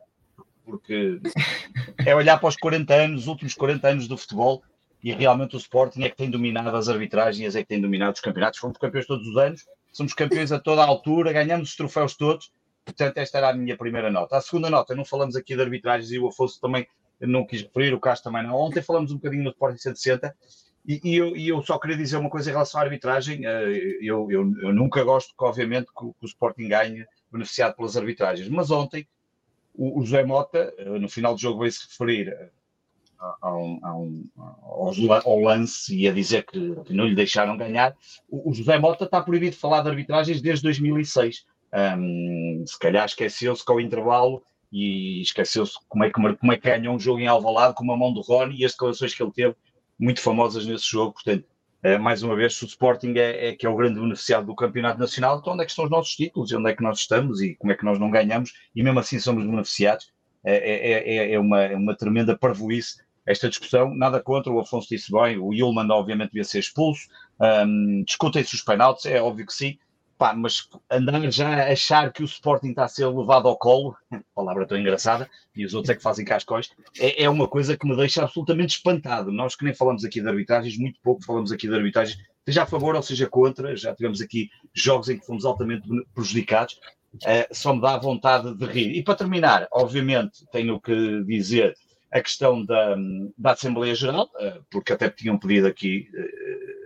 porque 0.65 1.19
é 2.07 2.15
olhar 2.15 2.39
para 2.39 2.49
os 2.49 2.57
40 2.57 2.95
anos, 2.95 3.23
os 3.23 3.27
últimos 3.27 3.55
40 3.55 3.89
anos 3.89 4.09
do 4.09 4.19
futebol, 4.19 4.63
e 5.03 5.13
realmente 5.13 5.57
o 5.57 5.59
Sporting 5.59 6.03
é 6.03 6.11
que 6.11 6.17
tem 6.17 6.31
dominado 6.31 6.77
as 6.77 6.89
arbitragens, 6.89 7.55
é 7.55 7.63
que 7.63 7.69
tem 7.69 7.81
dominado 7.81 8.15
os 8.15 8.21
campeonatos. 8.21 8.59
Fomos 8.59 8.77
campeões 8.77 9.07
todos 9.07 9.27
os 9.27 9.37
anos, 9.37 9.65
somos 9.93 10.13
campeões 10.13 10.51
a 10.53 10.59
toda 10.59 10.83
a 10.83 10.87
altura, 10.87 11.33
ganhamos 11.33 11.71
os 11.71 11.77
troféus 11.77 12.17
todos. 12.17 12.51
Portanto, 12.85 13.19
esta 13.19 13.39
era 13.39 13.51
a 13.51 13.55
minha 13.55 13.77
primeira 13.77 14.11
nota. 14.11 14.37
A 14.37 14.41
segunda 14.41 14.69
nota, 14.69 14.95
não 14.95 15.05
falamos 15.05 15.37
aqui 15.37 15.55
de 15.55 15.63
arbitragens 15.63 16.11
e 16.11 16.19
o 16.19 16.29
Afonso 16.29 16.61
também 16.61 16.87
não 17.21 17.47
quis 17.47 17.63
referir, 17.63 17.93
o 17.95 18.01
Castro 18.01 18.31
também 18.31 18.47
não. 18.47 18.57
Ontem 18.57 18.83
falamos 18.83 19.11
um 19.13 19.17
bocadinho 19.17 19.45
no 19.45 19.51
Sporting 19.51 19.79
160 19.79 20.35
e, 20.87 21.01
e, 21.05 21.17
eu, 21.17 21.37
e 21.37 21.49
eu 21.49 21.63
só 21.63 21.79
queria 21.79 21.97
dizer 21.97 22.17
uma 22.17 22.31
coisa 22.31 22.49
em 22.49 22.53
relação 22.53 22.81
à 22.81 22.85
arbitragem. 22.85 23.45
Eh, 23.45 23.99
eu, 24.01 24.31
eu, 24.31 24.53
eu 24.63 24.73
nunca 24.73 25.05
gosto, 25.05 25.35
que, 25.37 25.45
obviamente, 25.45 25.87
que 25.87 26.05
o, 26.05 26.15
que 26.15 26.25
o 26.25 26.27
Sporting 26.27 26.67
ganhe 26.67 27.05
beneficiado 27.31 27.77
pelas 27.77 27.97
arbitragens, 27.97 28.49
mas 28.49 28.71
ontem 28.71 29.07
o, 29.75 30.01
o 30.01 30.05
José 30.05 30.25
Mota, 30.25 30.73
eh, 30.79 30.99
no 30.99 31.09
final 31.09 31.35
do 31.35 31.41
jogo, 31.41 31.61
veio-se 31.61 31.87
referir 31.87 32.29
eh, 32.29 32.51
a 33.43 33.55
um, 33.55 33.81
a 33.83 33.97
um, 33.97 34.29
ao, 34.33 35.41
lance 35.41 35.95
e 35.95 36.09
a 36.09 36.13
dizer 36.13 36.45
que, 36.45 36.75
que, 36.87 36.95
não 36.95 37.07
lhe 37.07 37.15
deixaram 37.15 37.57
ganhar. 37.57 37.95
O, 38.29 38.51
o, 38.51 38.55
José 38.55 38.79
Mota 38.79 39.05
está 39.05 39.21
proibido 39.21 39.53
de 39.53 39.61
falar 39.61 39.83
de 39.83 39.91
arbitragens 39.91 40.41
desde 40.41 40.63
2006. 40.63 41.45
Um, 41.71 42.65
se 42.67 42.79
calhar 42.79 43.05
esqueceu-se 43.05 43.65
que 43.65 43.71
ao 43.71 43.81
intervalo 43.81 44.43
e 44.73 45.23
esqueceu-se 45.23 45.75
como 45.89 46.05
é, 46.05 46.09
que, 46.09 46.15
como 46.37 46.53
é 46.53 46.57
que 46.57 46.69
ganhou 46.69 46.95
um 46.95 47.01
jogo 47.01 47.21
em 47.21 47.27
Alvalade 47.27 47.75
com 47.75 47.85
uma 47.85 47.97
mão 47.97 48.13
do 48.13 48.21
Rony 48.21 48.57
e 48.59 48.65
as 48.65 48.73
declarações 48.73 49.15
que 49.15 49.23
ele 49.23 49.33
teve, 49.33 49.55
muito 49.99 50.21
famosas 50.21 50.67
nesse 50.67 50.89
jogo. 50.91 51.15
Portanto, 51.15 51.45
é, 51.83 51.97
mais 51.97 52.23
uma 52.23 52.35
vez, 52.35 52.61
o 52.63 52.67
Sporting 52.67 53.15
é, 53.17 53.49
é, 53.49 53.53
que 53.55 53.65
é 53.65 53.69
o 53.69 53.77
grande 53.77 54.01
beneficiado 54.01 54.47
do 54.47 54.55
Campeonato 54.55 54.99
Nacional, 54.99 55.39
então 55.39 55.53
onde 55.53 55.63
é 55.63 55.65
que 55.65 55.71
estão 55.71 55.85
os 55.85 55.91
nossos 55.91 56.15
títulos, 56.15 56.53
onde 56.53 56.71
é 56.71 56.75
que 56.75 56.83
nós 56.83 56.99
estamos 56.99 57.41
e 57.41 57.55
como 57.55 57.73
é 57.73 57.77
que 57.77 57.85
nós 57.85 57.99
não 57.99 58.11
ganhamos, 58.11 58.53
e 58.75 58.83
mesmo 58.83 58.99
assim 58.99 59.19
somos 59.19 59.45
beneficiados. 59.45 60.13
É, 60.45 60.55
é, 60.57 61.17
é, 61.17 61.33
é 61.35 61.39
uma, 61.39 61.67
uma 61.69 61.97
tremenda 61.97 62.37
parvoíce 62.37 62.97
esta 63.27 63.49
discussão. 63.49 63.95
Nada 63.95 64.21
contra, 64.21 64.51
o 64.51 64.59
Afonso 64.59 64.89
disse 64.89 65.13
bem, 65.13 65.39
o 65.39 65.53
Yulman 65.53 65.91
obviamente 65.91 66.31
devia 66.31 66.45
ser 66.45 66.61
expulso, 66.61 67.09
um, 67.41 68.03
discutem-se 68.05 68.55
os 68.55 68.63
penaltis, 68.63 69.07
é 69.07 69.21
óbvio 69.21 69.47
que 69.47 69.53
sim, 69.53 69.79
Pá, 70.19 70.35
mas 70.35 70.69
andar 70.91 71.31
já 71.31 71.49
a 71.49 71.73
achar 71.73 72.13
que 72.13 72.23
o 72.23 72.27
Sporting 72.27 72.71
está 72.71 72.85
a 72.85 72.89
ser 72.89 73.07
levado 73.07 73.47
ao 73.47 73.57
colo, 73.57 73.97
palavra 74.35 74.67
tão 74.67 74.77
engraçada, 74.77 75.31
e 75.55 75.65
os 75.65 75.75
outros 75.75 75.91
é 75.91 75.95
que 75.95 76.03
fazem 76.03 76.25
cascóis, 76.25 76.71
é, 76.99 77.23
é 77.23 77.31
uma 77.31 77.47
coisa 77.47 77.77
que 77.77 77.87
me 77.87 77.97
deixa 77.97 78.25
absolutamente 78.25 78.77
espantado. 78.77 79.31
Nós 79.31 79.55
que 79.55 79.65
nem 79.65 79.73
falamos 79.73 80.05
aqui 80.05 80.21
de 80.21 80.29
arbitragens, 80.29 80.77
muito 80.77 80.99
pouco 81.03 81.25
falamos 81.25 81.53
aqui 81.53 81.69
de 81.69 81.75
arbitragens, 81.75 82.19
seja 82.45 82.65
a 82.65 82.67
favor 82.67 82.97
ou 82.97 83.03
seja 83.03 83.29
contra, 83.29 83.77
já 83.77 83.95
tivemos 83.95 84.21
aqui 84.21 84.51
jogos 84.75 85.09
em 85.09 85.19
que 85.19 85.25
fomos 85.25 85.45
altamente 85.45 85.87
prejudicados, 86.13 86.81
é, 87.25 87.49
só 87.53 87.73
me 87.73 87.81
dá 87.81 87.97
vontade 87.97 88.55
de 88.57 88.67
rir. 88.67 88.97
E 88.97 89.05
para 89.05 89.15
terminar, 89.15 89.69
obviamente, 89.71 90.45
tenho 90.51 90.81
que 90.81 91.23
dizer 91.25 91.77
a 92.11 92.21
questão 92.21 92.65
da, 92.65 92.97
da 93.37 93.53
Assembleia 93.53 93.95
Geral, 93.95 94.31
eh, 94.41 94.61
porque 94.71 94.93
até 94.93 95.11
tinham 95.11 95.39
pedido 95.39 95.67
aqui 95.67 96.09
eh, 96.15 96.78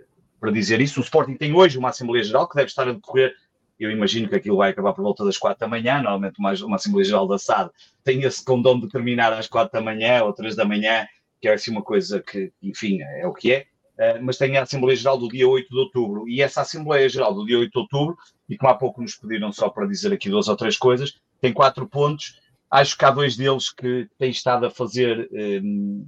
para 0.43 0.51
dizer 0.51 0.81
isso. 0.81 0.99
O 0.99 1.03
Sporting 1.03 1.37
tem 1.37 1.53
hoje 1.53 1.77
uma 1.77 1.87
Assembleia 1.87 2.21
Geral 2.21 2.49
que 2.49 2.55
deve 2.55 2.67
estar 2.67 2.85
a 2.85 2.91
decorrer. 2.91 3.33
Eu 3.79 3.89
imagino 3.89 4.27
que 4.27 4.35
aquilo 4.35 4.57
vai 4.57 4.71
acabar 4.71 4.91
por 4.91 5.01
volta 5.01 5.23
das 5.23 5.37
quatro 5.37 5.61
da 5.61 5.69
manhã. 5.69 6.01
Normalmente, 6.01 6.37
uma, 6.37 6.51
uma 6.65 6.75
Assembleia 6.75 7.05
Geral 7.05 7.25
da 7.25 7.37
SAD 7.37 7.71
tem 8.03 8.23
esse 8.23 8.43
condão 8.43 8.77
de 8.77 8.89
terminar 8.89 9.31
às 9.31 9.47
quatro 9.47 9.71
da 9.71 9.79
manhã 9.79 10.21
ou 10.21 10.33
três 10.33 10.53
da 10.53 10.65
manhã, 10.65 11.07
que 11.39 11.47
é 11.47 11.53
assim 11.53 11.71
uma 11.71 11.81
coisa 11.81 12.21
que, 12.21 12.51
enfim, 12.61 13.01
é 13.01 13.25
o 13.25 13.31
que 13.31 13.53
é. 13.53 13.65
Uh, 13.93 14.21
mas 14.21 14.37
tem 14.37 14.57
a 14.57 14.63
Assembleia 14.63 14.97
Geral 14.97 15.17
do 15.17 15.29
dia 15.29 15.47
8 15.47 15.69
de 15.69 15.77
outubro. 15.77 16.27
E 16.27 16.41
essa 16.41 16.59
Assembleia 16.59 17.07
Geral 17.07 17.33
do 17.33 17.45
dia 17.45 17.59
8 17.59 17.71
de 17.71 17.79
outubro, 17.79 18.17
e 18.49 18.57
como 18.57 18.69
há 18.69 18.75
pouco 18.75 19.01
nos 19.01 19.15
pediram 19.15 19.49
só 19.49 19.69
para 19.69 19.87
dizer 19.87 20.11
aqui 20.11 20.29
duas 20.29 20.49
ou 20.49 20.57
três 20.57 20.75
coisas, 20.75 21.13
tem 21.39 21.53
quatro 21.53 21.87
pontos. 21.87 22.37
Acho 22.69 22.97
que 22.97 23.05
há 23.05 23.11
dois 23.11 23.37
deles 23.37 23.71
que 23.71 24.09
têm 24.19 24.29
estado 24.31 24.65
a 24.65 24.69
fazer 24.69 25.29
um, 25.63 26.05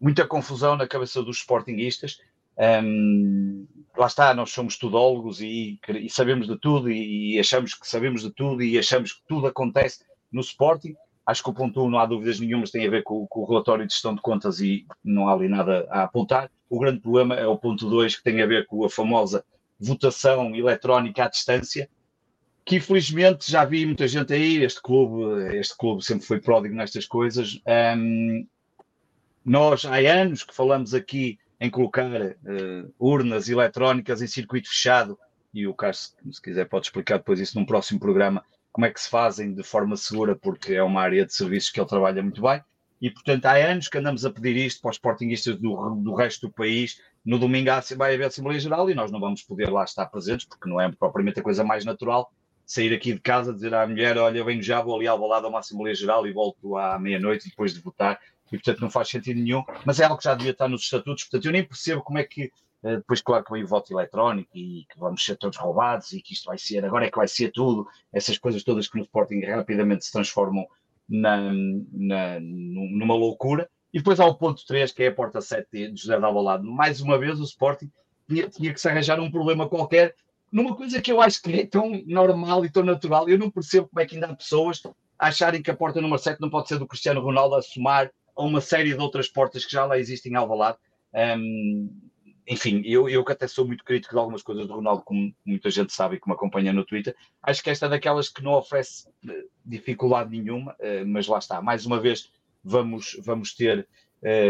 muita 0.00 0.26
confusão 0.26 0.74
na 0.74 0.88
cabeça 0.88 1.22
dos 1.22 1.36
sportinguistas. 1.36 2.18
Um, 2.56 3.66
lá 3.96 4.06
está, 4.06 4.34
nós 4.34 4.50
somos 4.50 4.76
tudólogos 4.76 5.40
e, 5.40 5.78
e 5.88 6.08
sabemos 6.08 6.46
de 6.46 6.58
tudo 6.58 6.90
e, 6.90 7.34
e, 7.34 7.38
achamos 7.38 7.74
que 7.74 7.88
sabemos 7.88 8.22
de 8.22 8.30
tudo 8.30 8.62
e 8.62 8.78
achamos 8.78 9.12
que 9.12 9.22
tudo 9.26 9.46
acontece 9.46 10.04
no 10.32 10.40
Sporting. 10.40 10.94
Acho 11.26 11.42
que 11.42 11.50
o 11.50 11.54
ponto 11.54 11.80
1 11.80 11.84
um, 11.84 11.90
não 11.90 11.98
há 11.98 12.06
dúvidas 12.06 12.38
nenhumas, 12.38 12.70
tem 12.70 12.86
a 12.86 12.90
ver 12.90 13.02
com, 13.02 13.26
com, 13.26 13.40
o 13.40 13.46
relatório 13.46 13.86
de 13.86 13.92
gestão 13.92 14.14
de 14.14 14.20
contas 14.20 14.60
e 14.60 14.86
não 15.02 15.28
há 15.28 15.32
ali 15.32 15.48
nada 15.48 15.86
a 15.90 16.02
apontar. 16.02 16.50
O 16.68 16.78
grande 16.78 17.00
problema 17.00 17.34
é 17.34 17.46
o 17.46 17.56
ponto 17.56 17.88
2, 17.88 18.16
que 18.16 18.22
tem 18.22 18.42
a 18.42 18.46
ver 18.46 18.66
com 18.66 18.84
a 18.84 18.90
famosa 18.90 19.44
votação 19.78 20.54
eletrónica 20.54 21.24
à 21.24 21.28
distância, 21.28 21.88
que 22.64 22.76
infelizmente 22.76 23.50
já 23.50 23.64
vi 23.64 23.86
muita 23.86 24.06
gente 24.08 24.32
aí, 24.32 24.62
este 24.62 24.80
clube, 24.80 25.56
este 25.56 25.76
clube 25.76 26.04
sempre 26.04 26.26
foi 26.26 26.40
pródigo 26.40 26.74
nestas 26.74 27.06
coisas. 27.06 27.60
Um, 27.96 28.46
nós 29.44 29.84
há 29.84 29.96
anos 29.96 30.42
que 30.42 30.54
falamos 30.54 30.94
aqui 30.94 31.38
em 31.60 31.70
colocar 31.70 32.10
uh, 32.10 32.94
urnas 32.98 33.48
eletrónicas 33.48 34.20
em 34.20 34.26
circuito 34.26 34.68
fechado, 34.68 35.18
e 35.52 35.66
o 35.66 35.74
Carlos, 35.74 36.14
se 36.30 36.42
quiser, 36.42 36.68
pode 36.68 36.86
explicar 36.86 37.18
depois 37.18 37.38
isso 37.38 37.58
num 37.58 37.64
próximo 37.64 38.00
programa, 38.00 38.44
como 38.72 38.86
é 38.86 38.90
que 38.90 39.00
se 39.00 39.08
fazem 39.08 39.54
de 39.54 39.62
forma 39.62 39.96
segura, 39.96 40.34
porque 40.34 40.74
é 40.74 40.82
uma 40.82 41.00
área 41.00 41.24
de 41.24 41.32
serviços 41.32 41.70
que 41.70 41.80
ele 41.80 41.88
trabalha 41.88 42.22
muito 42.22 42.42
bem. 42.42 42.60
E, 43.00 43.10
portanto, 43.10 43.46
há 43.46 43.52
anos 43.52 43.88
que 43.88 43.98
andamos 43.98 44.24
a 44.24 44.30
pedir 44.30 44.56
isto 44.56 44.80
para 44.80 44.90
os 44.90 44.96
sportinguistas 44.96 45.56
do, 45.56 45.94
do 45.96 46.14
resto 46.14 46.48
do 46.48 46.52
país. 46.52 47.00
No 47.24 47.38
domingo 47.38 47.70
vai 47.96 48.14
haver 48.14 48.26
Assembleia 48.26 48.58
Geral 48.58 48.90
e 48.90 48.94
nós 48.94 49.10
não 49.10 49.20
vamos 49.20 49.42
poder 49.42 49.70
lá 49.70 49.84
estar 49.84 50.06
presentes, 50.06 50.46
porque 50.46 50.68
não 50.68 50.80
é 50.80 50.90
propriamente 50.90 51.38
a 51.38 51.42
coisa 51.42 51.62
mais 51.62 51.84
natural 51.84 52.32
sair 52.66 52.94
aqui 52.94 53.12
de 53.12 53.20
casa, 53.20 53.52
dizer 53.52 53.74
à 53.74 53.86
mulher: 53.86 54.16
Olha, 54.16 54.44
venho 54.44 54.62
já, 54.62 54.80
vou 54.80 54.96
ali 54.96 55.06
ao 55.06 55.18
lado 55.26 55.46
a 55.46 55.50
uma 55.50 55.58
Assembleia 55.58 55.94
Geral 55.94 56.26
e 56.26 56.32
volto 56.32 56.76
à 56.76 56.98
meia-noite 56.98 57.48
depois 57.48 57.74
de 57.74 57.80
votar 57.80 58.18
e 58.54 58.58
portanto 58.58 58.80
não 58.80 58.90
faz 58.90 59.08
sentido 59.08 59.40
nenhum, 59.40 59.62
mas 59.84 60.00
é 60.00 60.04
algo 60.04 60.18
que 60.18 60.24
já 60.24 60.34
devia 60.34 60.52
estar 60.52 60.68
nos 60.68 60.82
estatutos, 60.82 61.24
portanto 61.24 61.46
eu 61.46 61.52
nem 61.52 61.64
percebo 61.64 62.02
como 62.02 62.18
é 62.18 62.24
que 62.24 62.50
eh, 62.84 62.96
depois 62.96 63.22
claro 63.22 63.44
que 63.44 63.52
vem 63.52 63.64
o 63.64 63.66
voto 63.66 63.92
eletrónico 63.92 64.50
e 64.56 64.84
que 64.90 64.98
vamos 64.98 65.24
ser 65.24 65.36
todos 65.36 65.58
roubados 65.58 66.12
e 66.12 66.20
que 66.20 66.34
isto 66.34 66.46
vai 66.46 66.58
ser, 66.58 66.84
agora 66.84 67.06
é 67.06 67.10
que 67.10 67.16
vai 67.16 67.26
ser 67.28 67.50
tudo, 67.50 67.86
essas 68.12 68.36
coisas 68.38 68.62
todas 68.62 68.88
que 68.88 68.98
no 68.98 69.04
Sporting 69.04 69.40
rapidamente 69.40 70.04
se 70.04 70.12
transformam 70.12 70.66
na, 71.08 71.52
na, 71.92 72.40
numa 72.40 73.14
loucura. 73.14 73.68
E 73.92 73.98
depois 73.98 74.18
há 74.18 74.26
o 74.26 74.34
ponto 74.34 74.66
3, 74.66 74.90
que 74.92 75.04
é 75.04 75.06
a 75.08 75.14
porta 75.14 75.40
7 75.40 75.68
de 75.70 76.00
José 76.00 76.18
de 76.18 76.24
Alvalade. 76.24 76.64
Mais 76.64 77.00
uma 77.00 77.16
vez 77.16 77.38
o 77.38 77.44
Sporting 77.44 77.90
tinha, 78.28 78.48
tinha 78.48 78.72
que 78.72 78.80
se 78.80 78.88
arranjar 78.88 79.20
um 79.20 79.30
problema 79.30 79.68
qualquer 79.68 80.14
numa 80.50 80.76
coisa 80.76 81.00
que 81.00 81.10
eu 81.10 81.20
acho 81.20 81.42
que 81.42 81.52
é 81.52 81.66
tão 81.66 82.02
normal 82.06 82.64
e 82.64 82.70
tão 82.70 82.82
natural. 82.82 83.28
Eu 83.28 83.38
não 83.38 83.50
percebo 83.50 83.88
como 83.88 84.00
é 84.00 84.06
que 84.06 84.14
ainda 84.14 84.28
há 84.28 84.36
pessoas 84.36 84.82
a 85.18 85.28
acharem 85.28 85.62
que 85.62 85.70
a 85.70 85.76
porta 85.76 86.00
número 86.00 86.20
7 86.20 86.40
não 86.40 86.50
pode 86.50 86.68
ser 86.68 86.78
do 86.78 86.86
Cristiano 86.86 87.20
Ronaldo 87.20 87.54
a 87.54 87.62
somar 87.62 88.10
a 88.36 88.42
uma 88.42 88.60
série 88.60 88.94
de 88.94 89.00
outras 89.00 89.28
portas 89.28 89.64
que 89.64 89.72
já 89.72 89.84
lá 89.84 89.98
existem 89.98 90.32
em 90.32 90.36
Alvalade. 90.36 90.78
Um, 91.14 91.88
enfim, 92.46 92.82
eu, 92.84 93.08
eu 93.08 93.24
que 93.24 93.32
até 93.32 93.46
sou 93.46 93.66
muito 93.66 93.84
crítico 93.84 94.14
de 94.14 94.18
algumas 94.18 94.42
coisas 94.42 94.66
do 94.66 94.74
Ronaldo, 94.74 95.02
como 95.02 95.34
muita 95.44 95.70
gente 95.70 95.92
sabe 95.92 96.16
e 96.16 96.20
que 96.20 96.28
me 96.28 96.34
acompanha 96.34 96.72
no 96.72 96.84
Twitter, 96.84 97.16
acho 97.42 97.62
que 97.62 97.70
esta 97.70 97.86
é 97.86 97.88
daquelas 97.88 98.28
que 98.28 98.42
não 98.42 98.52
oferece 98.52 99.08
eh, 99.26 99.44
dificuldade 99.64 100.30
nenhuma, 100.30 100.72
uh, 100.72 101.06
mas 101.06 101.26
lá 101.26 101.38
está, 101.38 101.62
mais 101.62 101.86
uma 101.86 101.98
vez 101.98 102.30
vamos, 102.62 103.16
vamos 103.24 103.54
ter 103.54 103.88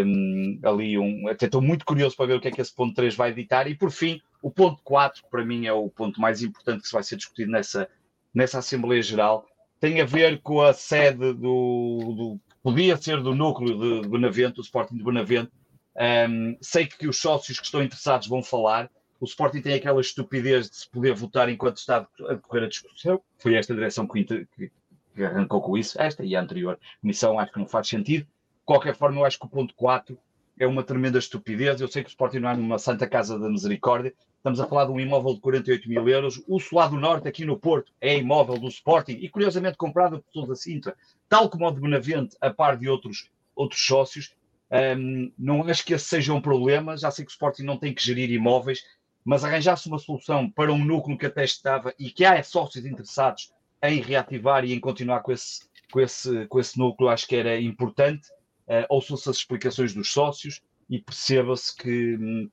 um, 0.06 0.60
ali 0.62 0.98
um. 0.98 1.28
Até 1.28 1.46
estou 1.46 1.60
muito 1.60 1.84
curioso 1.84 2.16
para 2.16 2.26
ver 2.26 2.34
o 2.34 2.40
que 2.40 2.48
é 2.48 2.50
que 2.50 2.60
esse 2.60 2.74
ponto 2.74 2.94
3 2.94 3.14
vai 3.14 3.30
editar, 3.30 3.68
e 3.68 3.74
por 3.74 3.90
fim, 3.90 4.20
o 4.42 4.50
ponto 4.50 4.82
4, 4.82 5.22
que 5.22 5.30
para 5.30 5.44
mim 5.44 5.66
é 5.66 5.72
o 5.72 5.88
ponto 5.88 6.20
mais 6.20 6.42
importante 6.42 6.82
que 6.82 6.88
se 6.88 6.92
vai 6.92 7.02
ser 7.02 7.16
discutido 7.16 7.50
nessa, 7.50 7.88
nessa 8.32 8.58
Assembleia 8.58 9.02
Geral, 9.02 9.46
tem 9.80 10.00
a 10.00 10.04
ver 10.04 10.40
com 10.40 10.62
a 10.62 10.72
sede 10.72 11.32
do, 11.34 12.14
do 12.16 12.40
podia 12.64 12.96
ser 12.96 13.22
do 13.22 13.34
núcleo 13.34 14.00
de 14.02 14.08
Benavente, 14.08 14.54
do 14.54 14.62
Sporting 14.62 14.96
de 14.96 15.04
Benavente. 15.04 15.52
Um, 15.94 16.56
sei 16.62 16.86
que 16.86 17.06
os 17.06 17.18
sócios 17.18 17.60
que 17.60 17.66
estão 17.66 17.82
interessados 17.82 18.26
vão 18.26 18.42
falar. 18.42 18.90
o 19.20 19.26
Sporting 19.26 19.60
tem 19.60 19.74
aquela 19.74 20.00
estupidez 20.00 20.70
de 20.70 20.76
se 20.76 20.90
poder 20.90 21.14
votar 21.14 21.50
enquanto 21.50 21.76
está 21.76 22.08
a 22.26 22.32
decorrer 22.32 22.64
a 22.64 22.68
discussão. 22.68 23.20
Foi 23.38 23.54
esta 23.54 23.74
direção 23.74 24.06
que, 24.06 24.24
que, 24.24 25.22
arrancou 25.22 25.60
com 25.60 25.76
isso, 25.76 26.00
esta 26.00 26.24
e 26.24 26.34
a 26.34 26.40
anterior 26.40 26.80
comissão, 27.02 27.38
acho 27.38 27.52
que 27.52 27.58
não 27.58 27.68
faz 27.68 27.86
sentido. 27.86 28.24
De 28.24 28.64
qualquer 28.64 28.96
forma, 28.96 29.20
eu 29.20 29.26
acho 29.26 29.38
que 29.38 29.44
o 29.44 29.48
ponto 29.48 29.74
4 29.74 30.18
é 30.58 30.66
uma 30.66 30.82
tremenda 30.82 31.18
estupidez. 31.18 31.80
Eu 31.80 31.88
sei 31.88 32.02
que 32.02 32.08
o 32.08 32.10
Sporting 32.10 32.38
não 32.38 32.50
é 32.50 32.56
numa 32.56 32.78
Santa 32.78 33.06
Casa 33.06 33.38
da 33.38 33.48
Misericórdia. 33.48 34.14
Estamos 34.36 34.60
a 34.60 34.66
falar 34.66 34.84
de 34.84 34.92
um 34.92 35.00
imóvel 35.00 35.34
de 35.34 35.40
48 35.40 35.88
mil 35.88 36.08
euros. 36.08 36.42
O 36.46 36.58
do 36.58 36.96
Norte, 36.96 37.26
aqui 37.26 37.44
no 37.44 37.58
Porto, 37.58 37.92
é 38.00 38.16
imóvel 38.18 38.58
do 38.58 38.68
Sporting 38.68 39.18
e, 39.20 39.28
curiosamente, 39.28 39.76
comprado 39.76 40.18
por 40.18 40.32
toda 40.32 40.52
a 40.52 40.56
Sintra, 40.56 40.94
tal 41.28 41.48
como 41.48 41.66
o 41.66 41.70
de 41.70 41.80
Benavente, 41.80 42.36
a 42.40 42.50
par 42.50 42.76
de 42.76 42.88
outros, 42.88 43.30
outros 43.56 43.84
sócios. 43.84 44.34
Um, 44.70 45.32
não 45.38 45.62
acho 45.62 45.84
que 45.84 45.94
esse 45.94 46.04
seja 46.04 46.32
um 46.32 46.40
problema. 46.40 46.96
Já 46.96 47.10
sei 47.10 47.24
que 47.24 47.30
o 47.30 47.32
Sporting 47.32 47.62
não 47.62 47.78
tem 47.78 47.94
que 47.94 48.04
gerir 48.04 48.30
imóveis, 48.30 48.84
mas 49.24 49.44
arranjar-se 49.44 49.88
uma 49.88 49.98
solução 49.98 50.50
para 50.50 50.72
um 50.72 50.84
núcleo 50.84 51.16
que 51.16 51.26
até 51.26 51.44
estava 51.44 51.94
e 51.98 52.10
que 52.10 52.24
há 52.24 52.42
sócios 52.42 52.84
interessados 52.84 53.50
em 53.82 54.00
reativar 54.00 54.64
e 54.64 54.72
em 54.72 54.80
continuar 54.80 55.20
com 55.20 55.32
esse, 55.32 55.60
com 55.90 56.00
esse, 56.00 56.46
com 56.46 56.60
esse 56.60 56.78
núcleo, 56.78 57.08
acho 57.08 57.26
que 57.26 57.36
era 57.36 57.58
importante. 57.60 58.28
Uh, 58.66 58.86
ouçam-se 58.88 59.28
as 59.28 59.36
explicações 59.36 59.92
dos 59.92 60.10
sócios 60.10 60.62
e 60.88 60.98
perceba-se 60.98 61.74
que, 61.76 62.48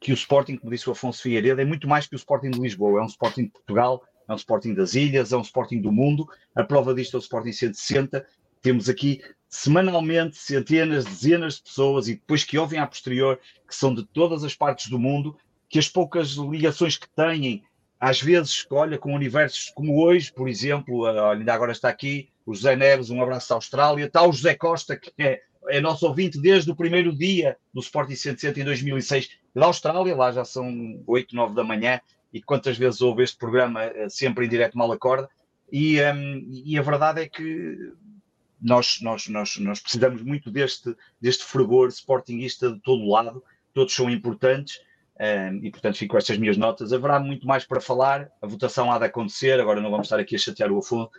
que 0.00 0.12
o 0.12 0.14
Sporting, 0.14 0.56
como 0.56 0.70
disse 0.70 0.88
o 0.88 0.92
Afonso 0.92 1.22
Figueiredo, 1.22 1.60
é 1.60 1.64
muito 1.64 1.88
mais 1.88 2.06
que 2.06 2.14
o 2.14 2.16
Sporting 2.16 2.50
de 2.50 2.60
Lisboa, 2.60 3.00
é 3.00 3.02
um 3.02 3.08
Sporting 3.08 3.44
de 3.44 3.50
Portugal, 3.50 4.04
é 4.28 4.32
um 4.32 4.36
Sporting 4.36 4.74
das 4.74 4.94
Ilhas, 4.94 5.32
é 5.32 5.36
um 5.36 5.42
Sporting 5.42 5.80
do 5.80 5.92
mundo. 5.92 6.28
A 6.54 6.64
prova 6.64 6.94
disto 6.94 7.16
é 7.16 7.18
o 7.18 7.22
Sporting 7.22 7.52
160. 7.52 8.26
Temos 8.60 8.88
aqui 8.88 9.22
semanalmente 9.48 10.36
centenas, 10.36 11.04
dezenas 11.04 11.56
de 11.56 11.62
pessoas 11.62 12.08
e 12.08 12.14
depois 12.14 12.44
que 12.44 12.58
ouvem 12.58 12.78
a 12.78 12.86
posterior, 12.86 13.38
que 13.66 13.74
são 13.74 13.94
de 13.94 14.04
todas 14.04 14.44
as 14.44 14.54
partes 14.54 14.88
do 14.88 14.98
mundo, 14.98 15.36
que 15.68 15.78
as 15.78 15.88
poucas 15.88 16.30
ligações 16.32 16.96
que 16.96 17.08
têm, 17.08 17.62
às 17.98 18.20
vezes, 18.20 18.66
olha, 18.70 18.98
com 18.98 19.14
universos 19.14 19.70
como 19.74 20.02
hoje, 20.04 20.32
por 20.32 20.48
exemplo, 20.48 21.00
olha, 21.00 21.38
ainda 21.38 21.54
agora 21.54 21.72
está 21.72 21.88
aqui 21.88 22.28
o 22.46 22.54
José 22.54 22.76
Neves, 22.76 23.10
um 23.10 23.20
abraço 23.20 23.52
à 23.52 23.56
Austrália, 23.56 24.06
está 24.06 24.22
o 24.22 24.32
José 24.32 24.54
Costa, 24.54 24.96
que 24.96 25.12
é, 25.18 25.42
é 25.68 25.80
nosso 25.80 26.06
ouvinte 26.06 26.40
desde 26.40 26.70
o 26.70 26.76
primeiro 26.76 27.12
dia 27.12 27.56
do 27.74 27.80
Sporting 27.80 28.14
160 28.14 28.60
em 28.60 28.64
2006, 28.64 29.30
da 29.52 29.66
Austrália, 29.66 30.14
lá 30.14 30.30
já 30.30 30.44
são 30.44 31.02
8, 31.06 31.34
9 31.34 31.54
da 31.54 31.64
manhã, 31.64 32.00
e 32.32 32.40
quantas 32.40 32.78
vezes 32.78 33.00
ouve 33.00 33.24
este 33.24 33.36
programa 33.36 33.82
eh, 33.82 34.08
sempre 34.08 34.46
em 34.46 34.48
direto 34.48 34.78
mal 34.78 34.92
acorda, 34.92 35.28
e, 35.72 36.00
um, 36.00 36.48
e 36.64 36.78
a 36.78 36.82
verdade 36.82 37.22
é 37.22 37.28
que 37.28 37.92
nós, 38.60 39.00
nós, 39.00 39.26
nós, 39.26 39.56
nós 39.58 39.80
precisamos 39.80 40.22
muito 40.22 40.50
deste, 40.50 40.94
deste 41.20 41.44
fervor 41.44 41.88
sportingista 41.88 42.72
de 42.72 42.80
todo 42.80 43.08
lado, 43.08 43.42
todos 43.74 43.92
são 43.92 44.08
importantes, 44.08 44.78
um, 45.18 45.64
e 45.64 45.70
portanto 45.70 45.96
fico 45.96 46.12
com 46.12 46.18
estas 46.18 46.38
minhas 46.38 46.56
notas. 46.56 46.92
Haverá 46.92 47.18
muito 47.18 47.46
mais 47.46 47.64
para 47.64 47.80
falar, 47.80 48.30
a 48.40 48.46
votação 48.46 48.92
há 48.92 48.98
de 48.98 49.06
acontecer, 49.06 49.58
agora 49.58 49.80
não 49.80 49.90
vamos 49.90 50.06
estar 50.06 50.20
aqui 50.20 50.36
a 50.36 50.38
chatear 50.38 50.70
o 50.70 50.78
Afonso, 50.78 51.10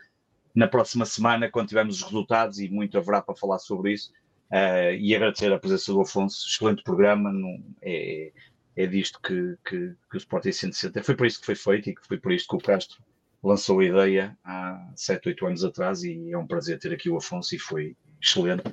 na 0.57 0.67
próxima 0.67 1.05
semana, 1.05 1.51
quando 1.51 1.67
tivermos 1.67 1.97
os 1.97 2.01
resultados, 2.01 2.57
e 2.57 2.67
muito 2.67 2.97
haverá 2.97 3.21
para 3.21 3.35
falar 3.35 3.59
sobre 3.59 3.93
isso. 3.93 4.11
Uh, 4.49 4.97
e 4.99 5.15
agradecer 5.15 5.53
a 5.53 5.59
presença 5.59 5.93
do 5.93 6.01
Afonso, 6.01 6.47
excelente 6.49 6.81
programa, 6.81 7.31
não, 7.31 7.63
é, 7.79 8.31
é 8.75 8.87
disto 8.87 9.19
que, 9.21 9.55
que, 9.63 9.93
que 10.09 10.15
o 10.15 10.17
Sporting 10.17 10.51
160 10.51 11.03
foi 11.03 11.15
por 11.15 11.27
isso 11.27 11.39
que 11.39 11.45
foi 11.45 11.53
feito 11.53 11.91
e 11.91 11.95
que 11.95 12.07
foi 12.07 12.17
por 12.17 12.31
isto 12.31 12.49
que 12.49 12.55
o 12.55 12.65
Castro 12.67 12.97
lançou 13.43 13.81
a 13.81 13.85
ideia 13.85 14.35
há 14.43 14.83
7, 14.95 15.29
8 15.29 15.45
anos 15.45 15.63
atrás 15.63 16.03
e 16.03 16.31
é 16.31 16.37
um 16.37 16.47
prazer 16.47 16.79
ter 16.79 16.91
aqui 16.91 17.07
o 17.07 17.17
Afonso 17.17 17.53
e 17.53 17.59
foi 17.59 17.95
excelente, 18.19 18.63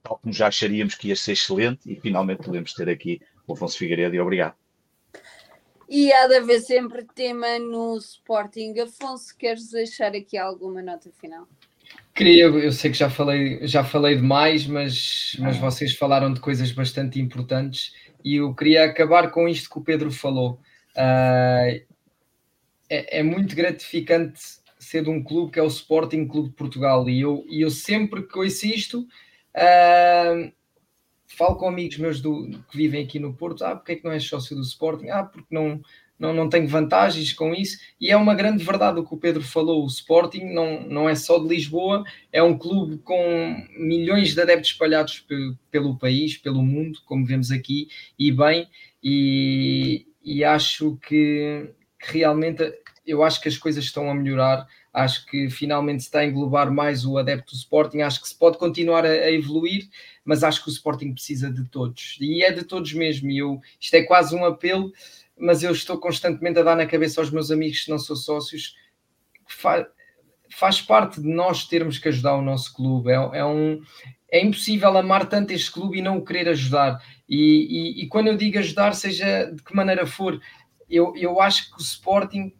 tal 0.00 0.18
como 0.18 0.32
já 0.32 0.46
acharíamos 0.46 0.94
que 0.94 1.08
ia 1.08 1.16
ser 1.16 1.32
excelente 1.32 1.90
e 1.90 1.98
finalmente 1.98 2.44
podemos 2.44 2.72
ter 2.72 2.88
aqui 2.88 3.20
o 3.48 3.54
Afonso 3.54 3.76
Figueiredo 3.78 4.14
e 4.14 4.20
obrigado. 4.20 4.54
E 5.94 6.10
há 6.10 6.26
de 6.26 6.36
haver 6.36 6.58
sempre 6.62 7.04
tema 7.14 7.58
no 7.58 7.98
Sporting. 7.98 8.72
Afonso, 8.80 9.36
queres 9.36 9.72
deixar 9.72 10.14
aqui 10.16 10.38
alguma 10.38 10.80
nota 10.80 11.10
final? 11.20 11.46
Queria, 12.14 12.44
eu 12.44 12.72
sei 12.72 12.90
que 12.90 12.96
já 12.96 13.10
falei, 13.10 13.66
já 13.66 13.84
falei 13.84 14.16
demais, 14.16 14.66
mas, 14.66 15.36
mas 15.38 15.58
vocês 15.58 15.94
falaram 15.94 16.32
de 16.32 16.40
coisas 16.40 16.72
bastante 16.72 17.20
importantes 17.20 17.92
e 18.24 18.36
eu 18.36 18.54
queria 18.54 18.86
acabar 18.86 19.30
com 19.30 19.46
isto 19.46 19.68
que 19.68 19.78
o 19.78 19.84
Pedro 19.84 20.10
falou. 20.10 20.58
Uh, 20.96 21.84
é, 22.88 23.18
é, 23.18 23.22
muito 23.22 23.54
gratificante 23.54 24.40
ser 24.78 25.04
de 25.04 25.10
um 25.10 25.22
clube 25.22 25.52
que 25.52 25.58
é 25.58 25.62
o 25.62 25.66
Sporting 25.66 26.26
Clube 26.26 26.48
de 26.48 26.54
Portugal 26.54 27.06
e 27.06 27.20
eu, 27.20 27.44
e 27.50 27.60
eu 27.60 27.70
sempre 27.70 28.22
que 28.22 28.38
ouço 28.38 28.64
isto 28.64 29.00
uh, 29.00 30.50
falo 31.36 31.56
com 31.56 31.68
amigos 31.68 31.98
meus 31.98 32.20
do, 32.20 32.48
que 32.70 32.76
vivem 32.76 33.04
aqui 33.04 33.18
no 33.18 33.34
Porto, 33.34 33.64
ah, 33.64 33.76
porque 33.76 33.92
é 33.92 33.96
que 33.96 34.04
não 34.04 34.12
és 34.12 34.24
sócio 34.24 34.56
do 34.56 34.62
Sporting? 34.62 35.08
Ah, 35.08 35.24
porque 35.24 35.54
não, 35.54 35.80
não, 36.18 36.32
não 36.32 36.48
tenho 36.48 36.68
vantagens 36.68 37.32
com 37.32 37.52
isso, 37.52 37.78
e 38.00 38.10
é 38.10 38.16
uma 38.16 38.34
grande 38.34 38.62
verdade 38.62 39.00
o 39.00 39.04
que 39.04 39.12
o 39.12 39.18
Pedro 39.18 39.42
falou, 39.42 39.82
o 39.82 39.88
Sporting 39.88 40.44
não, 40.52 40.80
não 40.82 41.08
é 41.08 41.14
só 41.14 41.38
de 41.38 41.48
Lisboa, 41.48 42.04
é 42.32 42.42
um 42.42 42.56
clube 42.56 42.98
com 42.98 43.66
milhões 43.76 44.32
de 44.32 44.40
adeptos 44.40 44.70
espalhados 44.70 45.26
pelo 45.70 45.98
país, 45.98 46.36
pelo 46.36 46.62
mundo, 46.62 47.00
como 47.04 47.26
vemos 47.26 47.50
aqui, 47.50 47.88
e 48.16 48.30
bem, 48.30 48.68
e, 49.02 50.06
e 50.22 50.44
acho 50.44 50.96
que, 50.98 51.70
que 51.98 52.18
realmente 52.18 52.72
eu 53.04 53.24
acho 53.24 53.40
que 53.40 53.48
as 53.48 53.58
coisas 53.58 53.82
estão 53.84 54.08
a 54.08 54.14
melhorar, 54.14 54.66
acho 54.92 55.24
que 55.26 55.48
finalmente 55.48 56.02
se 56.02 56.08
está 56.08 56.20
a 56.20 56.26
englobar 56.26 56.70
mais 56.70 57.06
o 57.06 57.16
adepto 57.16 57.52
do 57.52 57.56
Sporting, 57.56 58.00
acho 58.00 58.20
que 58.20 58.28
se 58.28 58.38
pode 58.38 58.58
continuar 58.58 59.06
a, 59.06 59.08
a, 59.08 59.32
evoluir, 59.32 59.88
mas 60.24 60.44
acho 60.44 60.62
que 60.62 60.68
o 60.68 60.72
Sporting 60.72 61.14
precisa 61.14 61.50
de 61.50 61.64
todos, 61.64 62.18
e 62.20 62.42
é 62.42 62.52
de 62.52 62.64
todos 62.64 62.92
mesmo, 62.92 63.30
e 63.30 63.38
eu, 63.38 63.60
isto 63.80 63.94
é 63.94 64.02
quase 64.02 64.34
um 64.34 64.44
apelo, 64.44 64.92
mas 65.38 65.62
eu 65.62 65.72
estou 65.72 65.98
constantemente 65.98 66.58
a 66.58 66.62
dar 66.62 66.76
na 66.76 66.86
cabeça 66.86 67.20
aos 67.20 67.30
meus 67.30 67.50
amigos 67.50 67.84
que 67.84 67.90
não 67.90 67.98
são 67.98 68.14
sócios, 68.14 68.76
que 69.46 69.54
fa 69.54 69.86
faz 70.54 70.82
parte 70.82 71.18
de 71.18 71.26
nós 71.26 71.64
termos 71.64 71.98
que 71.98 72.08
ajudar 72.08 72.34
o 72.34 72.42
nosso 72.42 72.74
clube, 72.74 73.10
é, 73.10 73.38
é 73.38 73.44
um... 73.44 73.80
É 74.30 74.42
impossível 74.42 74.96
amar 74.96 75.26
tanto 75.26 75.50
este 75.50 75.70
clube 75.70 75.98
e 75.98 76.02
não 76.02 76.16
o 76.16 76.24
querer 76.24 76.48
ajudar. 76.48 77.02
E, 77.28 77.98
e, 77.98 78.02
e 78.02 78.08
quando 78.08 78.28
eu 78.28 78.36
digo 78.36 78.58
ajudar, 78.58 78.94
seja 78.94 79.50
de 79.54 79.62
que 79.62 79.76
maneira 79.76 80.06
for, 80.06 80.40
eu, 80.88 81.14
eu 81.16 81.38
acho 81.38 81.70
que 81.70 81.76
o 81.76 81.82
Sporting 81.82 82.50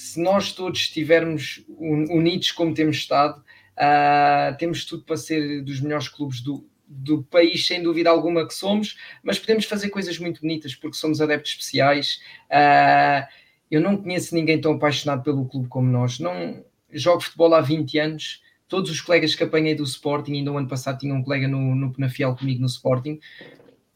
se 0.00 0.18
nós 0.18 0.50
todos 0.52 0.80
estivermos 0.80 1.62
unidos 1.68 2.50
como 2.52 2.72
temos 2.72 2.96
estado, 2.96 3.38
uh, 3.76 4.56
temos 4.56 4.86
tudo 4.86 5.04
para 5.04 5.18
ser 5.18 5.62
dos 5.62 5.78
melhores 5.78 6.08
clubes 6.08 6.40
do, 6.40 6.66
do 6.88 7.22
país, 7.24 7.66
sem 7.66 7.82
dúvida 7.82 8.08
alguma 8.08 8.48
que 8.48 8.54
somos, 8.54 8.96
mas 9.22 9.38
podemos 9.38 9.66
fazer 9.66 9.90
coisas 9.90 10.18
muito 10.18 10.40
bonitas 10.40 10.74
porque 10.74 10.96
somos 10.96 11.20
adeptos 11.20 11.52
especiais. 11.52 12.18
Uh, 12.46 13.28
eu 13.70 13.78
não 13.78 13.98
conheço 13.98 14.34
ninguém 14.34 14.58
tão 14.58 14.72
apaixonado 14.72 15.22
pelo 15.22 15.46
clube 15.46 15.68
como 15.68 15.90
nós. 15.90 16.18
Não 16.18 16.64
jogo 16.90 17.20
futebol 17.20 17.54
há 17.54 17.60
20 17.60 17.98
anos. 17.98 18.42
Todos 18.68 18.90
os 18.90 19.02
colegas 19.02 19.34
que 19.34 19.44
apanhei 19.44 19.74
do 19.74 19.84
Sporting, 19.84 20.32
ainda 20.32 20.50
o 20.50 20.56
ano 20.56 20.66
passado 20.68 20.98
tinha 20.98 21.14
um 21.14 21.22
colega 21.22 21.46
no, 21.46 21.74
no 21.74 21.92
Penafiel 21.92 22.34
comigo 22.34 22.62
no 22.62 22.66
Sporting, 22.66 23.20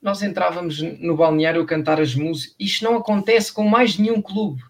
nós 0.02 0.22
entrávamos 0.22 0.82
no 0.82 1.16
balneário 1.16 1.62
a 1.62 1.66
cantar 1.66 1.98
as 1.98 2.14
músicas. 2.14 2.54
Isto 2.60 2.84
não 2.84 2.98
acontece 2.98 3.50
com 3.50 3.66
mais 3.66 3.96
nenhum 3.96 4.20
clube 4.20 4.62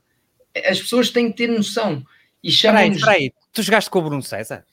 as 0.57 0.81
pessoas 0.81 1.11
têm 1.11 1.31
que 1.31 1.37
ter 1.37 1.49
noção. 1.49 2.05
E 2.43 2.51
chamam 2.51 2.85
Espera 2.87 3.13
aí, 3.13 3.33
tu 3.53 3.63
jogaste 3.63 3.91
com 3.91 3.99
o 3.99 4.03
Bruno 4.03 4.23
César? 4.23 4.65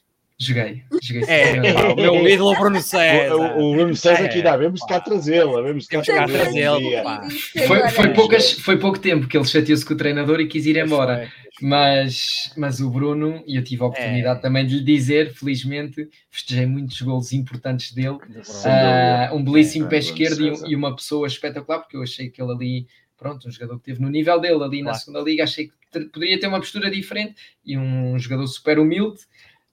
Joguei, 0.42 0.84
joguei. 1.04 1.24
É, 1.28 1.62
pá, 1.74 1.90
o 1.90 1.96
meu 1.96 2.28
ídolo 2.28 2.56
Bruno 2.56 2.82
César. 2.82 3.36
O, 3.36 3.70
o 3.70 3.74
Bruno 3.76 3.96
César 3.96 4.28
que 4.28 4.38
ainda 4.38 4.58
vemos 4.58 4.82
cá 4.82 5.00
trazê-lo. 5.00 5.64
Vemos 5.64 5.86
cá 5.86 6.02
trazê-lo. 6.02 6.82
Foi, 7.68 7.90
foi, 7.90 8.14
poucas, 8.14 8.52
foi 8.54 8.78
pouco 8.78 8.98
tempo 8.98 9.28
que 9.28 9.38
ele 9.38 9.46
chateou-se 9.46 9.86
com 9.86 9.94
o 9.94 9.98
treinador 9.98 10.40
e 10.40 10.48
quis 10.48 10.66
ir 10.66 10.78
embora. 10.78 11.32
Mas, 11.62 12.52
mas 12.58 12.80
o 12.80 12.90
Bruno, 12.90 13.44
e 13.46 13.56
eu 13.56 13.64
tive 13.64 13.84
a 13.84 13.86
oportunidade 13.86 14.40
é. 14.40 14.42
também 14.42 14.66
de 14.66 14.78
lhe 14.78 14.84
dizer, 14.84 15.32
felizmente, 15.32 16.10
festejei 16.32 16.66
muitos 16.66 17.00
gols 17.02 17.32
importantes 17.34 17.94
dele. 17.94 18.18
Uh, 18.18 19.36
um 19.36 19.44
belíssimo 19.44 19.86
é, 19.86 19.90
pé 19.90 20.00
esquerdo 20.00 20.42
e, 20.42 20.72
e, 20.72 20.76
uma 20.76 20.96
pessoa 20.96 21.28
espetacular, 21.28 21.80
porque 21.80 21.96
eu 21.96 22.02
achei 22.02 22.30
que 22.30 22.42
ele 22.42 22.52
ali 22.52 22.88
pronto, 23.22 23.48
um 23.48 23.52
jogador 23.52 23.78
que 23.78 23.86
teve 23.86 24.02
no 24.02 24.10
nível 24.10 24.40
dele 24.40 24.64
ali 24.64 24.82
na 24.82 24.96
segunda 24.96 25.22
liga, 25.22 25.44
achei 25.44 25.68
que 25.68 26.00
poderia 26.08 26.40
ter 26.40 26.48
uma 26.48 26.60
postura 26.60 26.90
diferente 26.90 27.36
e 27.64 27.78
um 27.78 28.18
jogador 28.18 28.48
super 28.48 28.80
humilde. 28.80 29.20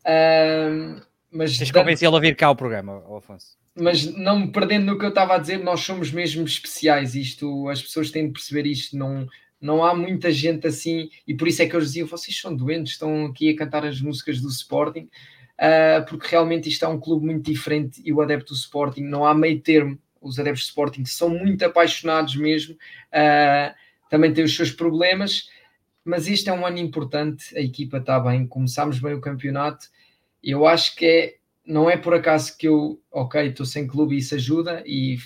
Uh, 0.00 1.00
mas 1.32 1.56
Tens 1.56 1.70
convencê-lo 1.70 2.16
a 2.16 2.20
vir 2.20 2.36
cá 2.36 2.48
ao 2.48 2.56
programa, 2.56 3.02
Afonso. 3.16 3.56
Mas 3.74 4.04
não 4.04 4.40
me 4.40 4.52
perdendo 4.52 4.84
no 4.84 4.98
que 4.98 5.04
eu 5.04 5.08
estava 5.08 5.34
a 5.34 5.38
dizer, 5.38 5.58
nós 5.58 5.80
somos 5.80 6.12
mesmo 6.12 6.44
especiais. 6.44 7.14
Isto, 7.14 7.68
as 7.70 7.80
pessoas 7.80 8.10
têm 8.10 8.26
de 8.26 8.32
perceber 8.32 8.66
isto. 8.66 8.96
Não, 8.98 9.26
não 9.58 9.82
há 9.82 9.94
muita 9.94 10.30
gente 10.30 10.66
assim, 10.66 11.08
e 11.26 11.34
por 11.34 11.48
isso 11.48 11.62
é 11.62 11.66
que 11.66 11.74
eu 11.74 11.80
dizia: 11.80 12.04
vocês 12.04 12.38
são 12.38 12.54
doentes, 12.54 12.94
estão 12.94 13.26
aqui 13.26 13.48
a 13.48 13.56
cantar 13.56 13.86
as 13.86 14.00
músicas 14.00 14.42
do 14.42 14.48
Sporting, 14.48 15.08
uh, 15.58 16.04
porque 16.06 16.26
realmente 16.28 16.68
isto 16.68 16.84
é 16.84 16.88
um 16.88 17.00
clube 17.00 17.24
muito 17.24 17.50
diferente 17.50 18.02
e 18.04 18.12
o 18.12 18.20
adepto 18.20 18.52
do 18.52 18.58
Sporting 18.58 19.04
não 19.04 19.24
há 19.24 19.32
meio 19.32 19.58
termo 19.60 19.98
os 20.20 20.38
adeptos 20.38 20.64
de 20.64 20.68
Sporting 20.68 21.04
são 21.04 21.30
muito 21.30 21.64
apaixonados 21.64 22.36
mesmo, 22.36 22.74
uh, 22.74 23.74
também 24.10 24.32
têm 24.32 24.44
os 24.44 24.54
seus 24.54 24.70
problemas, 24.70 25.48
mas 26.04 26.26
este 26.28 26.48
é 26.48 26.52
um 26.52 26.66
ano 26.66 26.78
importante, 26.78 27.56
a 27.56 27.60
equipa 27.60 27.98
está 27.98 28.18
bem, 28.18 28.46
começámos 28.46 28.98
bem 28.98 29.14
o 29.14 29.20
campeonato, 29.20 29.88
eu 30.42 30.66
acho 30.66 30.96
que 30.96 31.06
é, 31.06 31.36
não 31.66 31.90
é 31.90 31.96
por 31.96 32.14
acaso 32.14 32.56
que 32.56 32.66
eu, 32.66 33.00
ok, 33.10 33.48
estou 33.48 33.66
sem 33.66 33.86
clube 33.86 34.14
e 34.14 34.18
isso 34.18 34.34
ajuda, 34.34 34.82
e, 34.86 35.18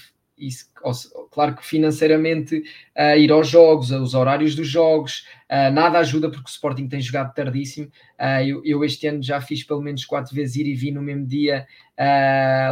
claro 1.31 1.55
que 1.55 1.65
financeiramente 1.65 2.59
uh, 2.97 3.17
ir 3.17 3.31
aos 3.31 3.49
jogos, 3.49 3.91
os 3.91 4.15
horários 4.15 4.55
dos 4.55 4.69
jogos, 4.69 5.27
uh, 5.51 5.73
nada 5.73 5.99
ajuda 5.99 6.31
porque 6.31 6.49
o 6.49 6.51
Sporting 6.51 6.89
tem 6.89 7.01
jogado 7.01 7.33
tardíssimo. 7.33 7.87
Uh, 8.19 8.45
eu, 8.45 8.63
eu, 8.65 8.85
este 8.85 9.07
ano 9.07 9.23
já 9.23 9.41
fiz 9.41 9.63
pelo 9.63 9.81
menos 9.81 10.05
quatro 10.05 10.35
vezes 10.35 10.57
ir 10.57 10.67
e 10.67 10.75
vir 10.75 10.93
no 10.93 11.03
mesmo 11.03 11.27
dia. 11.27 11.67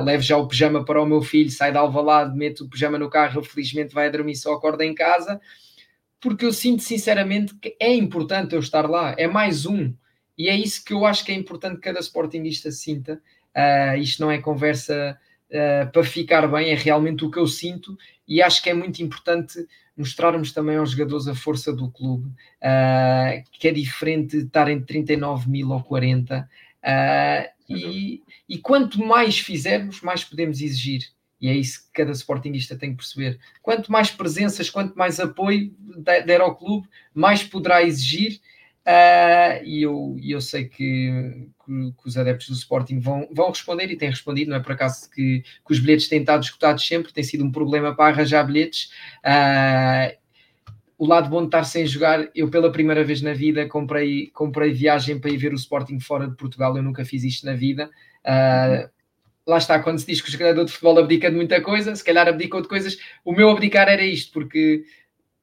levo 0.05 0.23
já 0.23 0.37
o 0.37 0.49
pijama 0.49 0.85
para 0.85 1.01
o 1.01 1.07
meu 1.07 1.23
filho, 1.23 1.51
sai 1.51 1.73
de 1.73 1.79
Alvalade, 1.79 2.37
meto 2.37 2.65
o 2.65 2.69
pijama 2.69 2.99
no 2.99 3.09
carro, 3.09 3.43
felizmente 3.43 3.95
vai 3.95 4.11
dormir, 4.11 4.37
só 4.37 4.55
acorda 4.55 4.85
em 4.85 4.95
casa. 4.95 5.41
Porque 6.21 6.45
eu 6.45 6.53
sinto 6.53 6.83
sinceramente 6.83 7.55
que 7.55 7.77
é 7.81 7.95
importante 7.95 8.55
eu 8.55 8.61
estar 8.61 8.89
lá, 8.89 9.15
é 9.17 9.27
mais 9.27 9.65
um. 9.65 9.95
E 10.37 10.49
é 10.49 10.57
isso 10.57 10.85
que 10.85 10.93
eu 10.93 11.05
acho 11.05 11.25
que 11.25 11.33
é 11.33 11.35
importante 11.35 11.77
que 11.77 11.83
cada 11.83 12.01
Sportingista 12.01 12.71
sinta. 12.71 13.21
isto 13.99 14.21
não 14.21 14.31
é 14.31 14.39
conversa 14.39 15.19
uh, 15.51 15.91
para 15.93 16.05
ficar 16.05 16.47
bem, 16.49 16.71
é 16.71 16.75
realmente 16.75 17.25
o 17.25 17.31
que 17.31 17.39
eu 17.39 17.47
sinto 17.47 17.97
e 18.27 18.41
acho 18.43 18.63
que 18.63 18.71
é 18.71 18.75
muito 18.75 19.03
importante 19.03 19.67
mostrarmos 19.97 20.53
também 20.53 20.77
aos 20.77 20.93
jogadores 20.93 21.29
a 21.29 21.35
força 21.35 21.73
do 21.73 21.91
clube, 21.91 22.27
uh, 22.29 23.45
que 23.53 23.69
é 23.69 23.73
diferente 23.73 24.39
de 24.39 24.45
estar 24.45 24.69
em 24.71 24.81
39 24.81 25.51
mil 25.51 25.71
ou 25.71 25.83
40. 25.83 26.41
Uh, 26.41 26.47
eh, 26.83 27.53
e, 27.69 28.23
e 28.49 28.59
quanto 28.59 28.99
mais 29.05 29.39
fizermos, 29.39 30.01
mais 30.01 30.25
podemos 30.25 30.61
exigir. 30.61 31.11
E 31.41 31.49
é 31.49 31.55
isso 31.55 31.85
que 31.85 31.93
cada 31.93 32.13
sportinguista 32.13 32.77
tem 32.77 32.91
que 32.91 32.97
perceber. 32.97 33.39
Quanto 33.63 33.93
mais 33.93 34.11
presenças, 34.11 34.69
quanto 34.69 34.97
mais 34.97 35.21
apoio 35.21 35.75
der 36.27 36.41
ao 36.41 36.57
clube, 36.57 36.89
mais 37.15 37.43
poderá 37.43 37.83
exigir 37.83 38.41
Uh, 38.87 39.63
e 39.63 39.83
eu, 39.83 40.17
eu 40.23 40.41
sei 40.41 40.65
que, 40.65 41.49
que, 41.65 41.93
que, 41.93 42.09
os 42.09 42.17
adeptos 42.17 42.49
do 42.49 42.55
Sporting 42.55 42.99
vão, 42.99 43.29
vão 43.31 43.51
responder 43.51 43.91
e 43.91 43.97
têm 43.97 44.09
respondido, 44.09 44.51
não 44.51 44.57
é 44.57 44.61
por 44.61 44.73
acaso 44.73 45.11
que, 45.11 45.43
que 45.43 45.73
os 45.73 45.79
bilhetes 45.79 46.09
têm 46.09 46.21
estado 46.21 46.43
esgotados 46.43 46.87
sempre, 46.87 47.13
tem 47.13 47.23
sido 47.23 47.45
um 47.45 47.53
problema 47.53 47.95
para 47.95 48.13
arranjar 48.13 48.45
bilhetes. 48.45 48.91
Uh, 49.25 50.19
o 50.97 51.07
lado 51.07 51.29
bom 51.29 51.41
de 51.41 51.47
estar 51.47 51.65
sem 51.65 51.87
jogar, 51.87 52.29
eu 52.35 52.51
pela 52.51 52.73
primeira 52.73 53.05
vez 53.05 53.23
na 53.23 53.33
vida 53.33 53.67
comprei, 53.69 54.29
comprei 54.29 54.73
viagem 54.73 55.19
para 55.19 55.31
ir 55.31 55.37
ver 55.37 55.53
o 55.53 55.57
Sporting 55.57 56.01
fora 56.01 56.29
de 56.29 56.37
Portugal, 56.37 56.77
eu 56.77 56.83
nunca 56.83 57.05
fiz 57.05 57.23
isto 57.23 57.47
na 57.47 57.55
vida. 57.55 57.91
Uh, 58.23 58.89
lá 59.47 59.59
está, 59.59 59.79
quando 59.79 59.99
se 59.99 60.07
diz 60.07 60.21
que 60.21 60.29
o 60.29 60.33
jogador 60.33 60.65
de 60.65 60.73
futebol 60.73 60.99
abdica 60.99 61.31
de 61.31 61.37
muita 61.37 61.61
coisa, 61.61 61.95
se 61.95 62.05
calhar 62.05 62.29
abdicou 62.29 62.63
de 62.63 62.69
coisas, 62.69 62.99
o 63.25 63.33
meu 63.33 63.51
abdicar 63.51 63.89
era 63.89 64.05
isto, 64.05 64.33
porque 64.33 64.85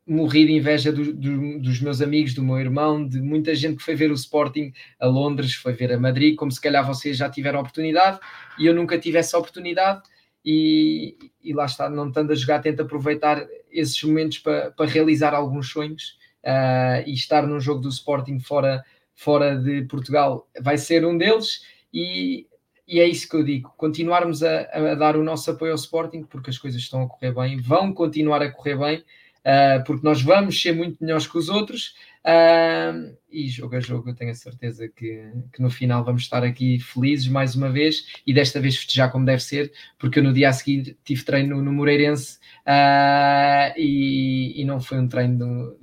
morri 0.08 0.46
de 0.46 0.54
inveja 0.54 0.92
do, 0.92 1.14
do, 1.14 1.60
dos 1.60 1.82
meus 1.82 2.02
amigos, 2.02 2.34
do 2.34 2.42
meu 2.42 2.58
irmão, 2.58 3.06
de 3.06 3.22
muita 3.22 3.54
gente 3.54 3.78
que 3.78 3.84
foi 3.84 3.94
ver 3.94 4.10
o 4.10 4.14
Sporting 4.14 4.72
a 5.00 5.06
Londres, 5.06 5.54
foi 5.54 5.74
ver 5.74 5.92
a 5.92 6.00
Madrid, 6.00 6.36
como 6.36 6.52
se 6.52 6.62
calhar 6.62 6.86
vocês 6.88 7.18
já 7.18 7.30
tiveram 7.30 7.60
oportunidade 7.60 8.20
e 8.58 8.66
eu 8.66 8.74
nunca 8.74 8.98
tive 8.98 9.18
essa 9.18 9.38
oportunidade. 9.38 10.02
E, 10.46 11.18
e 11.44 11.54
lá 11.54 11.66
está, 11.66 11.90
não 11.90 12.08
estando 12.08 12.32
a 12.32 12.36
jogar, 12.36 12.62
tento 12.62 12.82
aproveitar 12.82 13.46
esses 13.70 14.02
momentos 14.02 14.40
para, 14.40 14.72
para 14.72 14.90
realizar 14.90 15.34
alguns 15.34 15.70
sonhos 15.70 16.18
uh, 16.46 17.04
e 17.06 17.14
estar 17.14 17.46
num 17.46 17.60
jogo 17.60 17.82
do 17.82 17.90
Sporting 17.90 18.40
fora, 18.40 18.82
fora 19.14 19.58
de 19.58 19.82
Portugal 19.84 20.48
vai 20.62 20.78
ser 20.78 21.06
um 21.06 21.18
deles. 21.18 21.64
E, 21.94 22.48
e 22.88 23.02
é 23.02 23.06
isso 23.06 23.28
que 23.28 23.36
eu 23.36 23.44
digo: 23.44 23.74
continuarmos 23.76 24.42
a, 24.42 24.62
a 24.72 24.96
dar 24.96 25.18
o 25.18 25.24
nosso 25.24 25.52
apoio 25.52 25.72
ao 25.72 25.78
Sporting, 25.78 26.24
porque 26.24 26.50
as 26.50 26.58
coisas 26.58 26.80
estão 26.82 27.04
a 27.04 27.08
correr 27.10 27.34
bem, 27.34 27.60
vão 27.60 27.94
continuar 27.94 28.42
a 28.42 28.50
correr 28.50 28.78
bem 28.78 29.04
uh, 29.48 29.84
porque 29.86 30.06
nós 30.06 30.22
vamos 30.22 30.62
ser 30.62 30.74
muito 30.74 30.98
melhores 31.02 31.26
que 31.26 31.38
os 31.38 31.48
outros. 31.48 31.96
Uh, 32.26 33.16
e 33.32 33.48
jogo 33.48 33.78
a 33.78 33.80
jogo, 33.80 34.10
eu 34.10 34.16
tenho 34.16 34.32
a 34.32 34.36
certeza 34.36 34.90
que, 34.90 35.32
que 35.54 35.62
no 35.62 35.70
final 35.70 36.04
vamos 36.04 36.24
estar 36.24 36.44
aqui 36.44 36.78
felizes 36.78 37.28
mais 37.30 37.56
uma 37.56 37.70
vez 37.70 38.22
e 38.28 38.34
desta 38.34 38.60
vez 38.60 38.76
festejar 38.76 39.10
como 39.10 39.26
deve 39.26 39.42
ser, 39.42 39.72
porque 39.98 40.20
eu 40.20 40.24
no 40.24 40.34
dia 40.34 40.50
a 40.50 40.54
seguir 40.54 40.98
tive 41.06 41.24
treino 41.24 41.62
no 41.62 41.72
Moreirense 41.72 42.38
uh, 42.68 43.74
e, 43.78 44.62
e, 44.62 44.66
não 44.66 44.82
foi 44.82 45.00
um 45.00 45.08
treino 45.08 45.78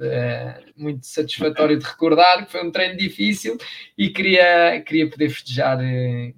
muito 0.77 1.07
satisfatório 1.07 1.79
de 1.79 1.85
recordar, 1.87 2.47
foi 2.47 2.63
um 2.63 2.71
treino 2.71 2.99
difícil 2.99 3.57
e 3.97 4.11
queria, 4.11 4.83
queria 4.83 5.09
poder 5.09 5.31
festejar 5.31 5.79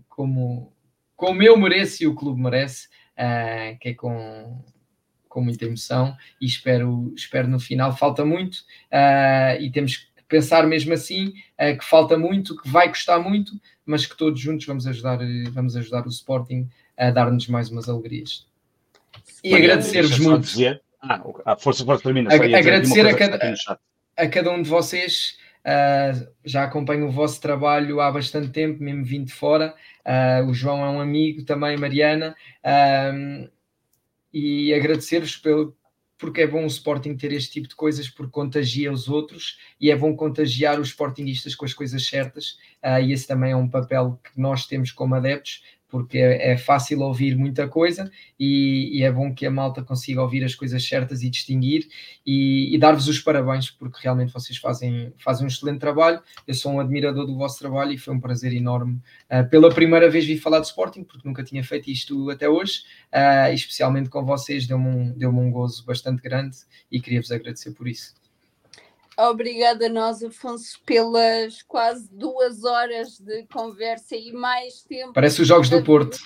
como, 0.09 0.73
como 1.17 1.43
eu 1.43 1.57
mereço 1.57 2.05
e 2.05 2.07
o 2.07 2.15
clube 2.15 2.41
merece, 2.41 2.89
que 3.81 3.89
é 3.89 3.95
com 3.95 4.65
com 5.37 5.43
muita 5.43 5.67
emoção 5.67 6.17
e 6.41 6.47
espero, 6.47 7.13
espero 7.15 7.47
no 7.47 7.61
final. 7.61 7.95
Falta 7.95 8.25
muito 8.25 8.57
uh, 8.91 9.61
e 9.61 9.71
temos 9.71 9.99
que 9.99 10.07
pensar 10.27 10.67
mesmo 10.67 10.95
assim 10.95 11.35
uh, 11.61 11.79
que 11.79 11.85
falta 11.85 12.17
muito, 12.17 12.57
que 12.57 12.67
vai 12.71 12.89
custar 12.89 13.21
muito, 13.21 13.53
mas 13.85 14.07
que 14.07 14.17
todos 14.17 14.41
juntos 14.41 14.65
vamos 14.65 14.87
ajudar, 14.87 15.19
vamos 15.51 15.77
ajudar 15.77 16.07
o 16.07 16.09
Sporting 16.09 16.67
a 16.97 17.11
dar-nos 17.11 17.49
mais 17.49 17.71
umas 17.71 17.87
alegrias. 17.87 18.47
E 19.45 19.55
agradecer-vos 19.55 20.19
muito. 20.19 20.45
Dizer... 20.45 20.81
Ah, 21.03 21.23
a 21.45 21.55
força, 21.55 21.85
força 21.85 22.03
termina. 22.03 22.33
agradecer 22.33 23.07
a 23.07 23.15
cada, 23.15 23.55
a 24.17 24.27
cada 24.27 24.51
um 24.51 24.63
de 24.63 24.71
vocês. 24.71 25.37
Uh, 25.67 26.27
já 26.45 26.65
acompanho 26.65 27.09
o 27.09 27.11
vosso 27.11 27.41
trabalho 27.43 28.01
há 28.01 28.11
bastante 28.11 28.49
tempo, 28.49 28.83
mesmo 28.83 29.05
vindo 29.05 29.27
de 29.27 29.35
fora. 29.35 29.75
Uh, 30.07 30.49
o 30.49 30.55
João 30.55 30.83
é 30.83 30.89
um 30.89 31.01
amigo 31.01 31.45
também, 31.45 31.77
Mariana. 31.77 32.35
Uh, 32.65 33.51
e 34.33 34.73
agradecer-vos 34.75 35.37
pelo, 35.37 35.77
porque 36.19 36.43
é 36.43 36.47
bom 36.47 36.65
o 36.65 36.67
Sporting 36.67 37.17
ter 37.17 37.33
este 37.33 37.53
tipo 37.53 37.69
de 37.69 37.75
coisas 37.75 38.09
porque 38.09 38.33
contagia 38.33 38.93
os 38.93 39.09
outros 39.09 39.59
e 39.81 39.91
é 39.91 39.97
bom 39.97 40.15
contagiar 40.17 40.81
os 40.81 40.89
Sportingistas 40.89 41.55
com 41.55 41.65
as 41.65 41.75
coisas 41.75 42.07
certas. 42.07 42.59
Uh, 42.83 43.01
e 43.03 43.13
esse 43.13 43.27
também 43.27 43.53
é 43.53 43.57
um 43.57 43.69
papel 43.69 44.21
que 44.25 44.41
nós 44.41 44.67
temos 44.67 44.91
como 44.91 45.15
adeptos 45.15 45.63
porque 45.89 46.19
é, 46.19 46.53
é 46.53 46.57
fácil 46.57 47.01
ouvir 47.01 47.37
muita 47.37 47.69
coisa 47.69 48.11
e, 48.39 48.99
e, 48.99 49.03
é 49.03 49.11
bom 49.11 49.35
que 49.35 49.47
a 49.47 49.51
malta 49.51 49.83
consiga 49.83 50.23
ouvir 50.23 50.45
as 50.45 50.55
coisas 50.55 50.87
certas 50.87 51.23
e 51.23 51.31
distinguir 51.31 51.89
e, 52.25 52.75
e 52.75 52.79
dar-vos 52.79 53.09
os 53.09 53.21
parabéns 53.21 53.71
porque 53.71 53.99
realmente 54.03 54.33
vocês 54.33 54.59
fazem, 54.59 55.13
fazem 55.19 55.45
um 55.45 55.49
excelente 55.49 55.79
trabalho. 55.79 56.21
Eu 56.47 56.55
sou 56.55 56.73
um 56.73 56.81
admirador 56.81 57.27
do 57.27 57.37
vosso 57.37 57.59
trabalho 57.59 57.93
e 57.93 57.99
foi 57.99 58.15
um 58.15 58.21
prazer 58.21 58.53
enorme. 58.53 59.01
Uh, 59.31 59.49
pela 59.49 59.73
primeira 59.73 60.11
vez 60.11 60.27
vi 60.27 60.39
falar 60.39 60.61
de 60.61 60.67
Sporting 60.67 61.05
porque 61.05 61.27
nunca 61.27 61.45
tinha 61.45 61.63
feito 61.63 61.91
isto 61.91 62.31
até 62.31 62.49
hoje, 62.49 62.83
uh, 63.13 63.53
especialmente 63.53 64.09
com 64.09 64.25
vocês, 64.25 64.67
deu-me 64.67 64.89
um, 64.89 65.13
deu 65.13 65.31
um 65.31 65.51
gozo 65.51 65.85
bastante 65.85 66.21
grande 66.21 66.57
e 66.91 67.01
queria-vos 67.01 67.31
agradecer 67.31 67.73
por 67.73 67.87
isso. 67.87 68.26
Obrigada 69.19 69.87
a 69.87 69.89
nós, 69.89 70.23
Afonso, 70.23 70.79
pelas 70.85 71.63
quase 71.63 72.07
duas 72.13 72.65
horas 72.65 73.19
de 73.19 73.45
conversa 73.47 74.15
e 74.15 74.31
mais 74.31 74.83
tempo. 74.83 75.15
Parece 75.15 75.41
os 75.41 75.49
Jogos 75.49 75.71
do 75.71 75.83
Porto. 75.83 76.19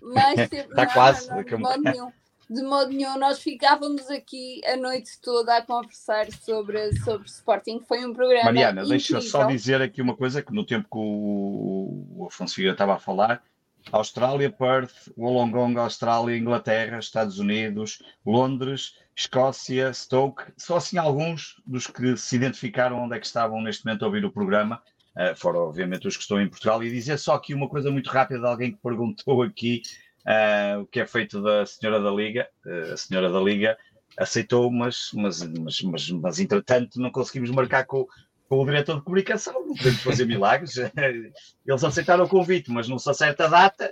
Mais 0.00 0.34
tempo. 0.50 0.70
Está 0.70 0.86
quase. 0.86 1.28
Não, 1.30 1.44
de, 1.44 1.56
modo 1.56 1.82
nenhum, 1.82 2.12
de 2.50 2.62
modo 2.62 2.92
nenhum. 2.92 3.18
Nós 3.18 3.40
ficávamos 3.40 4.10
aqui 4.10 4.60
a 4.66 4.76
noite 4.76 5.20
toda 5.22 5.56
a 5.56 5.62
conversar 5.62 6.26
sobre, 6.32 6.92
sobre 7.04 7.28
Sporting. 7.28 7.80
Foi 7.86 8.04
um 8.04 8.12
programa. 8.12 8.46
Mariana, 8.46 8.84
deixa 8.84 9.20
só 9.20 9.44
dizer 9.44 9.80
aqui 9.80 10.02
uma 10.02 10.16
coisa 10.16 10.42
que 10.42 10.52
no 10.52 10.66
tempo 10.66 10.88
que 10.90 10.98
o, 10.98 12.06
o 12.16 12.26
Afonso 12.26 12.56
Figueiredo 12.56 12.74
estava 12.74 12.94
a 12.94 12.98
falar, 12.98 13.44
Austrália, 13.92 14.50
Perth, 14.50 15.12
Wollongong, 15.16 15.78
Austrália, 15.78 16.36
Inglaterra, 16.36 16.98
Estados 16.98 17.38
Unidos, 17.38 18.02
Londres, 18.24 18.94
Escócia, 19.16 19.92
Stoke, 19.92 20.44
só 20.56 20.76
assim 20.76 20.98
alguns 20.98 21.60
dos 21.66 21.86
que 21.86 22.16
se 22.16 22.36
identificaram 22.36 23.04
onde 23.04 23.16
é 23.16 23.20
que 23.20 23.26
estavam 23.26 23.60
neste 23.62 23.84
momento 23.84 24.02
a 24.02 24.06
ouvir 24.06 24.24
o 24.24 24.32
programa, 24.32 24.82
uh, 25.16 25.36
fora 25.36 25.58
obviamente 25.58 26.08
os 26.08 26.16
que 26.16 26.22
estão 26.22 26.40
em 26.40 26.48
Portugal, 26.48 26.82
e 26.82 26.90
dizer 26.90 27.18
só 27.18 27.34
aqui 27.34 27.54
uma 27.54 27.68
coisa 27.68 27.90
muito 27.90 28.10
rápida 28.10 28.40
de 28.40 28.46
alguém 28.46 28.72
que 28.72 28.82
perguntou 28.82 29.42
aqui 29.42 29.82
uh, 30.26 30.80
o 30.80 30.86
que 30.86 31.00
é 31.00 31.06
feito 31.06 31.40
da 31.40 31.64
senhora 31.64 32.00
da 32.00 32.10
Liga, 32.10 32.48
uh, 32.66 32.92
a 32.94 32.96
senhora 32.96 33.30
da 33.30 33.40
Liga 33.40 33.76
aceitou, 34.16 34.70
mas, 34.70 35.10
mas, 35.12 35.42
mas, 35.42 35.82
mas, 35.82 36.10
mas 36.10 36.40
entretanto 36.40 37.00
não 37.00 37.10
conseguimos 37.10 37.50
marcar 37.50 37.84
com, 37.84 38.06
com 38.48 38.62
o 38.62 38.64
diretor 38.64 38.96
de 38.96 39.02
comunicação, 39.02 39.66
não 39.66 39.74
podemos 39.74 40.02
fazer 40.02 40.26
milagres. 40.26 40.76
Eles 41.66 41.84
aceitaram 41.84 42.24
o 42.24 42.28
convite, 42.28 42.70
mas 42.70 42.88
não 42.88 42.98
se 42.98 43.08
acerta 43.08 43.46
a 43.46 43.48
data, 43.48 43.90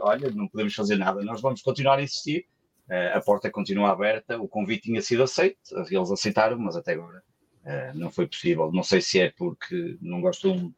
olha, 0.00 0.30
não 0.30 0.48
podemos 0.48 0.74
fazer 0.74 0.96
nada. 0.96 1.22
Nós 1.22 1.40
vamos 1.40 1.62
continuar 1.62 1.98
a 1.98 2.02
insistir. 2.02 2.46
A 3.14 3.20
porta 3.20 3.48
continua 3.48 3.90
aberta, 3.90 4.40
o 4.40 4.48
convite 4.48 4.84
tinha 4.84 5.00
sido 5.00 5.22
aceito, 5.22 5.58
eles 5.88 6.10
aceitaram, 6.10 6.58
mas 6.58 6.74
até 6.76 6.94
agora 6.94 7.22
não 7.94 8.10
foi 8.10 8.26
possível. 8.26 8.72
Não 8.72 8.82
sei 8.82 9.00
se 9.00 9.20
é 9.20 9.30
porque 9.30 9.96
não 10.00 10.20
gostam 10.20 10.74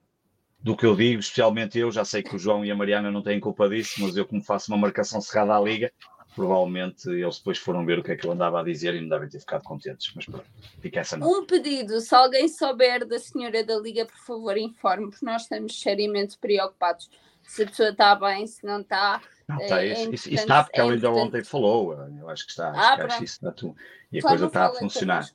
do 0.61 0.77
que 0.77 0.87
eu 0.87 0.95
digo, 0.95 1.21
especialmente 1.21 1.79
eu. 1.79 1.91
Já 1.91 2.05
sei 2.05 2.23
que 2.23 2.37
o 2.37 2.39
João 2.39 2.65
e 2.65 2.71
a 2.71 2.77
Mariana 2.77 3.11
não 3.11 3.23
têm 3.23 3.41
culpa 3.41 3.69
disso, 3.69 3.95
mas 4.01 4.17
eu, 4.17 4.27
como 4.27 4.43
faço 4.43 4.71
uma 4.71 4.79
marcação 4.79 5.21
cerrada 5.21 5.57
à 5.57 5.61
liga, 5.61 5.91
provavelmente 6.35 7.09
eles 7.09 7.39
depois 7.39 7.59
foram 7.59 7.85
ver 7.85 7.99
o 7.99 8.03
que 8.03 8.13
é 8.13 8.17
que 8.17 8.27
eu 8.27 8.33
andava 8.33 8.61
a 8.61 8.65
dizer 8.65 8.95
e 8.95 9.01
não 9.01 9.09
devem 9.09 9.29
ter 9.29 9.41
ficado 9.41 9.63
contentes. 9.63 10.13
Mas 10.15 10.27
pronto, 10.27 10.47
fica 10.81 11.01
essa 11.01 11.17
nota. 11.17 11.33
Um 11.33 11.47
pedido: 11.47 12.01
se 12.01 12.15
alguém 12.15 12.49
souber 12.49 13.07
da 13.07 13.19
senhora 13.19 13.65
da 13.65 13.77
Liga, 13.77 14.07
por 14.07 14.19
favor, 14.19 14.57
informe, 14.57 15.11
porque 15.11 15.25
nós 15.25 15.43
estamos 15.43 15.81
seriamente 15.81 16.39
preocupados 16.39 17.11
se 17.43 17.65
a 17.65 17.67
pessoa 17.67 17.89
está 17.91 18.15
bem, 18.15 18.47
se 18.47 18.65
não 18.65 18.81
está. 18.81 19.21
Não, 19.49 19.59
está, 19.59 19.83
é, 19.83 19.93
isso, 19.93 20.11
isso, 20.15 20.31
está, 20.31 20.65
porque 20.65 20.81
é 20.81 20.83
ela 20.83 20.93
ainda 20.93 21.11
ontem 21.11 21.45
falou. 21.45 21.93
Eu 22.19 22.29
acho 22.29 22.45
que 22.47 22.53
está, 22.53 22.71
ah, 22.71 22.95
acho 23.05 23.19
que 23.19 23.25
isso 23.25 23.35
está 23.35 23.51
tu, 23.51 23.77
e 24.11 24.19
a 24.19 24.23
Só 24.23 24.29
coisa 24.29 24.47
está 24.47 24.67
a 24.67 24.75
funcionar. 24.75 25.29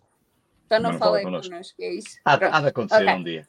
Então 0.66 0.80
não, 0.80 0.92
não 0.92 1.00
falei 1.00 1.24
connosco, 1.24 1.76
é 1.80 1.94
isso. 1.94 2.18
Há, 2.26 2.34
há 2.34 2.62
de 2.62 2.68
acontecer 2.68 3.04
okay. 3.04 3.16
um 3.16 3.24
dia. 3.24 3.48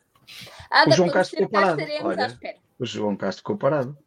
Há 0.71 0.85
de 0.85 0.91
o 0.91 0.95
João 0.95 1.09
Castro 1.11 1.37
ficou 1.39 1.49
parado. 1.51 1.83
Olha, 2.03 2.39
o 2.79 2.87
João 2.87 3.17
Castro 3.17 3.41
ficou 3.41 3.57
parado. 3.57 3.99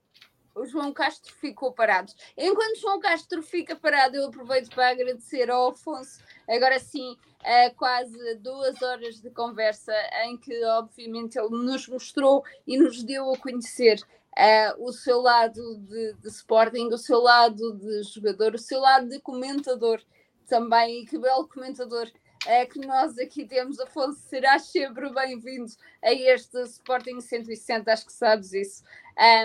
O 0.55 0.65
João 0.65 0.91
Castro 0.91 1.33
ficou 1.33 1.71
parado. 1.71 2.11
Enquanto 2.37 2.79
João 2.79 2.99
Castro 2.99 3.41
fica 3.41 3.75
parado, 3.75 4.15
eu 4.15 4.27
aproveito 4.27 4.69
para 4.73 4.89
agradecer 4.89 5.49
ao 5.49 5.69
Afonso, 5.69 6.19
agora 6.47 6.79
sim, 6.79 7.11
uh, 7.13 7.75
quase 7.75 8.35
duas 8.35 8.81
horas 8.81 9.21
de 9.21 9.29
conversa, 9.29 9.93
em 10.25 10.37
que, 10.37 10.63
obviamente, 10.65 11.37
ele 11.37 11.49
nos 11.49 11.87
mostrou 11.87 12.43
e 12.67 12.77
nos 12.77 13.03
deu 13.03 13.33
a 13.33 13.37
conhecer 13.37 14.01
uh, 14.37 14.83
o 14.85 14.91
seu 14.91 15.21
lado 15.21 15.77
de, 15.79 16.13
de 16.13 16.27
Sporting, 16.27 16.87
o 16.87 16.97
seu 16.97 17.21
lado 17.21 17.73
de 17.77 18.03
jogador, 18.03 18.55
o 18.55 18.59
seu 18.59 18.79
lado 18.79 19.07
de 19.07 19.19
comentador 19.19 20.01
também, 20.47 21.01
e 21.01 21.05
que 21.05 21.17
belo 21.17 21.47
comentador 21.47 22.09
é 22.45 22.65
que 22.65 22.79
nós 22.79 23.17
aqui 23.17 23.45
temos. 23.45 23.79
Afonso, 23.79 24.19
serás 24.27 24.63
sempre 24.63 25.11
bem-vindo 25.11 25.71
a 26.01 26.11
este 26.11 26.57
Sporting 26.63 27.19
160, 27.21 27.91
acho 27.91 28.05
que 28.05 28.13
sabes 28.13 28.53
isso. 28.53 28.83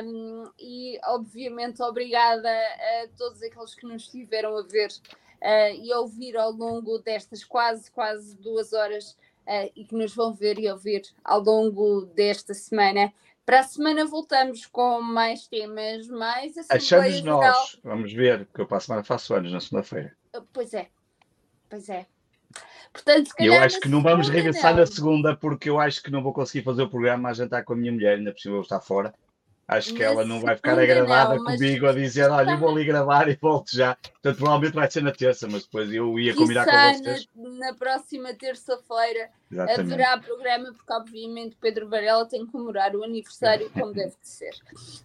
Um, 0.02 0.44
e, 0.58 0.98
obviamente, 1.04 1.82
obrigada 1.82 2.48
a 2.48 3.08
todos 3.16 3.42
aqueles 3.42 3.74
que 3.74 3.86
nos 3.86 4.02
estiveram 4.04 4.56
a 4.56 4.62
ver 4.62 4.88
uh, 4.90 5.82
e 5.82 5.92
a 5.92 6.00
ouvir 6.00 6.36
ao 6.36 6.50
longo 6.50 6.98
destas 6.98 7.44
quase, 7.44 7.90
quase 7.90 8.36
duas 8.36 8.72
horas 8.72 9.10
uh, 9.46 9.70
e 9.74 9.84
que 9.84 9.94
nos 9.94 10.14
vão 10.14 10.32
ver 10.32 10.58
e 10.58 10.70
ouvir 10.70 11.02
ao 11.24 11.40
longo 11.40 12.06
desta 12.06 12.54
semana. 12.54 13.12
Para 13.44 13.60
a 13.60 13.64
semana 13.64 14.04
voltamos 14.04 14.66
com 14.66 15.00
mais 15.00 15.46
temas, 15.46 16.08
mais 16.08 16.56
Achamos 16.68 17.22
nós. 17.22 17.78
Vamos 17.84 18.12
ver, 18.12 18.44
porque 18.46 18.62
eu 18.62 18.66
para 18.66 18.78
a 18.78 18.80
semana 18.80 19.04
faço 19.04 19.34
anos 19.34 19.52
na 19.52 19.60
segunda-feira. 19.60 20.16
Pois 20.52 20.74
é, 20.74 20.88
pois 21.68 21.88
é. 21.88 22.06
Portanto, 22.96 23.30
eu 23.38 23.52
acho 23.60 23.78
que 23.78 23.88
não 23.88 24.02
vamos 24.02 24.28
regressar 24.28 24.72
não. 24.72 24.80
na 24.80 24.86
segunda 24.86 25.36
porque 25.36 25.68
eu 25.68 25.78
acho 25.78 26.02
que 26.02 26.10
não 26.10 26.22
vou 26.22 26.32
conseguir 26.32 26.64
fazer 26.64 26.82
o 26.82 26.88
programa 26.88 27.28
a 27.28 27.34
jantar 27.34 27.62
com 27.62 27.74
a 27.74 27.76
minha 27.76 27.92
mulher, 27.92 28.16
ainda 28.16 28.32
por 28.32 28.40
cima 28.40 28.56
eu 28.56 28.62
estar 28.62 28.80
fora. 28.80 29.12
Acho 29.68 29.92
que 29.94 30.02
ela 30.02 30.24
não 30.24 30.40
vai 30.40 30.54
ficar 30.54 30.78
agradada 30.78 31.34
não, 31.34 31.44
comigo 31.44 31.86
a 31.88 31.92
dizer, 31.92 32.30
olha, 32.30 32.52
eu 32.52 32.58
vou 32.58 32.70
ali 32.70 32.84
gravar 32.84 33.28
e 33.28 33.34
volto 33.34 33.74
já. 33.74 33.96
Portanto, 33.96 34.36
provavelmente 34.36 34.74
vai 34.74 34.88
ser 34.88 35.02
na 35.02 35.10
terça, 35.10 35.48
mas 35.50 35.64
depois 35.64 35.92
eu 35.92 36.16
ia 36.20 36.36
combinar 36.36 36.64
com 36.64 36.70
vocês. 36.70 37.28
Na, 37.34 37.50
na 37.50 37.74
próxima 37.74 38.32
terça-feira 38.32 39.28
haverá 39.76 40.18
programa, 40.18 40.72
porque 40.72 40.92
obviamente 40.92 41.56
Pedro 41.60 41.88
Varela 41.88 42.24
tem 42.26 42.46
que 42.46 42.52
comemorar 42.52 42.94
o 42.94 43.02
aniversário 43.02 43.68
como 43.70 43.90
deve 43.92 44.14
de 44.22 44.28
ser. 44.28 44.54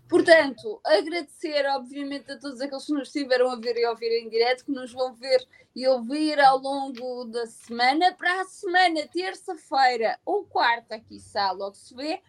Portanto, 0.07 0.79
agradecer 0.85 1.65
obviamente 1.71 2.31
a 2.31 2.37
todos 2.37 2.61
aqueles 2.61 2.85
que 2.85 2.93
nos 2.93 3.07
estiveram 3.07 3.49
a 3.49 3.55
ver 3.55 3.75
e 3.77 3.87
ouvir 3.87 4.21
em 4.21 4.29
direto, 4.29 4.65
que 4.65 4.71
nos 4.71 4.93
vão 4.93 5.11
ver 5.15 5.43
e 5.75 5.87
ouvir 5.87 6.39
ao 6.39 6.59
longo 6.59 7.25
da 7.25 7.47
semana. 7.47 8.13
Para 8.13 8.41
a 8.41 8.45
semana, 8.45 9.07
terça-feira 9.11 10.19
ou 10.23 10.43
quarta, 10.43 10.95
aqui 10.95 11.15
está, 11.15 11.51
logo 11.51 11.73
se 11.73 11.95
vê 11.95 12.21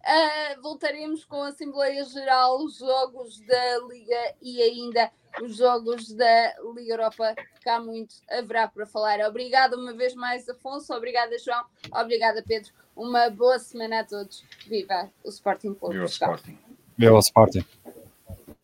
Uh, 0.00 0.62
voltaremos 0.62 1.24
com 1.24 1.42
a 1.42 1.48
Assembleia 1.48 2.04
Geral, 2.04 2.58
os 2.64 2.78
jogos 2.78 3.38
da 3.40 3.78
Liga 3.86 4.34
e 4.40 4.62
ainda 4.62 5.10
os 5.42 5.56
jogos 5.56 6.12
da 6.12 6.54
Liga 6.74 6.94
Europa, 6.94 7.34
que 7.62 7.68
há 7.68 7.78
muito 7.78 8.14
haverá 8.30 8.66
para 8.66 8.86
falar. 8.86 9.20
Obrigada 9.20 9.76
uma 9.76 9.92
vez 9.92 10.14
mais, 10.14 10.48
Afonso. 10.48 10.94
Obrigada, 10.94 11.38
João. 11.38 11.64
Obrigada, 11.92 12.42
Pedro. 12.42 12.72
Uma 12.96 13.30
boa 13.30 13.58
semana 13.58 14.00
a 14.00 14.04
todos. 14.04 14.42
Viva 14.66 15.10
o 15.22 15.28
Sporting 15.28 15.74
Clube. 15.74 15.94
Viva 15.94 16.04
o 16.04 16.08
Sporting. 16.08 16.58
Viva 16.96 17.14
o 17.14 17.18
Sporting. 17.18 17.64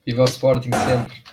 Viva 0.05 0.23
o 0.23 0.25
Sporting 0.25 0.71
sempre. 0.73 1.27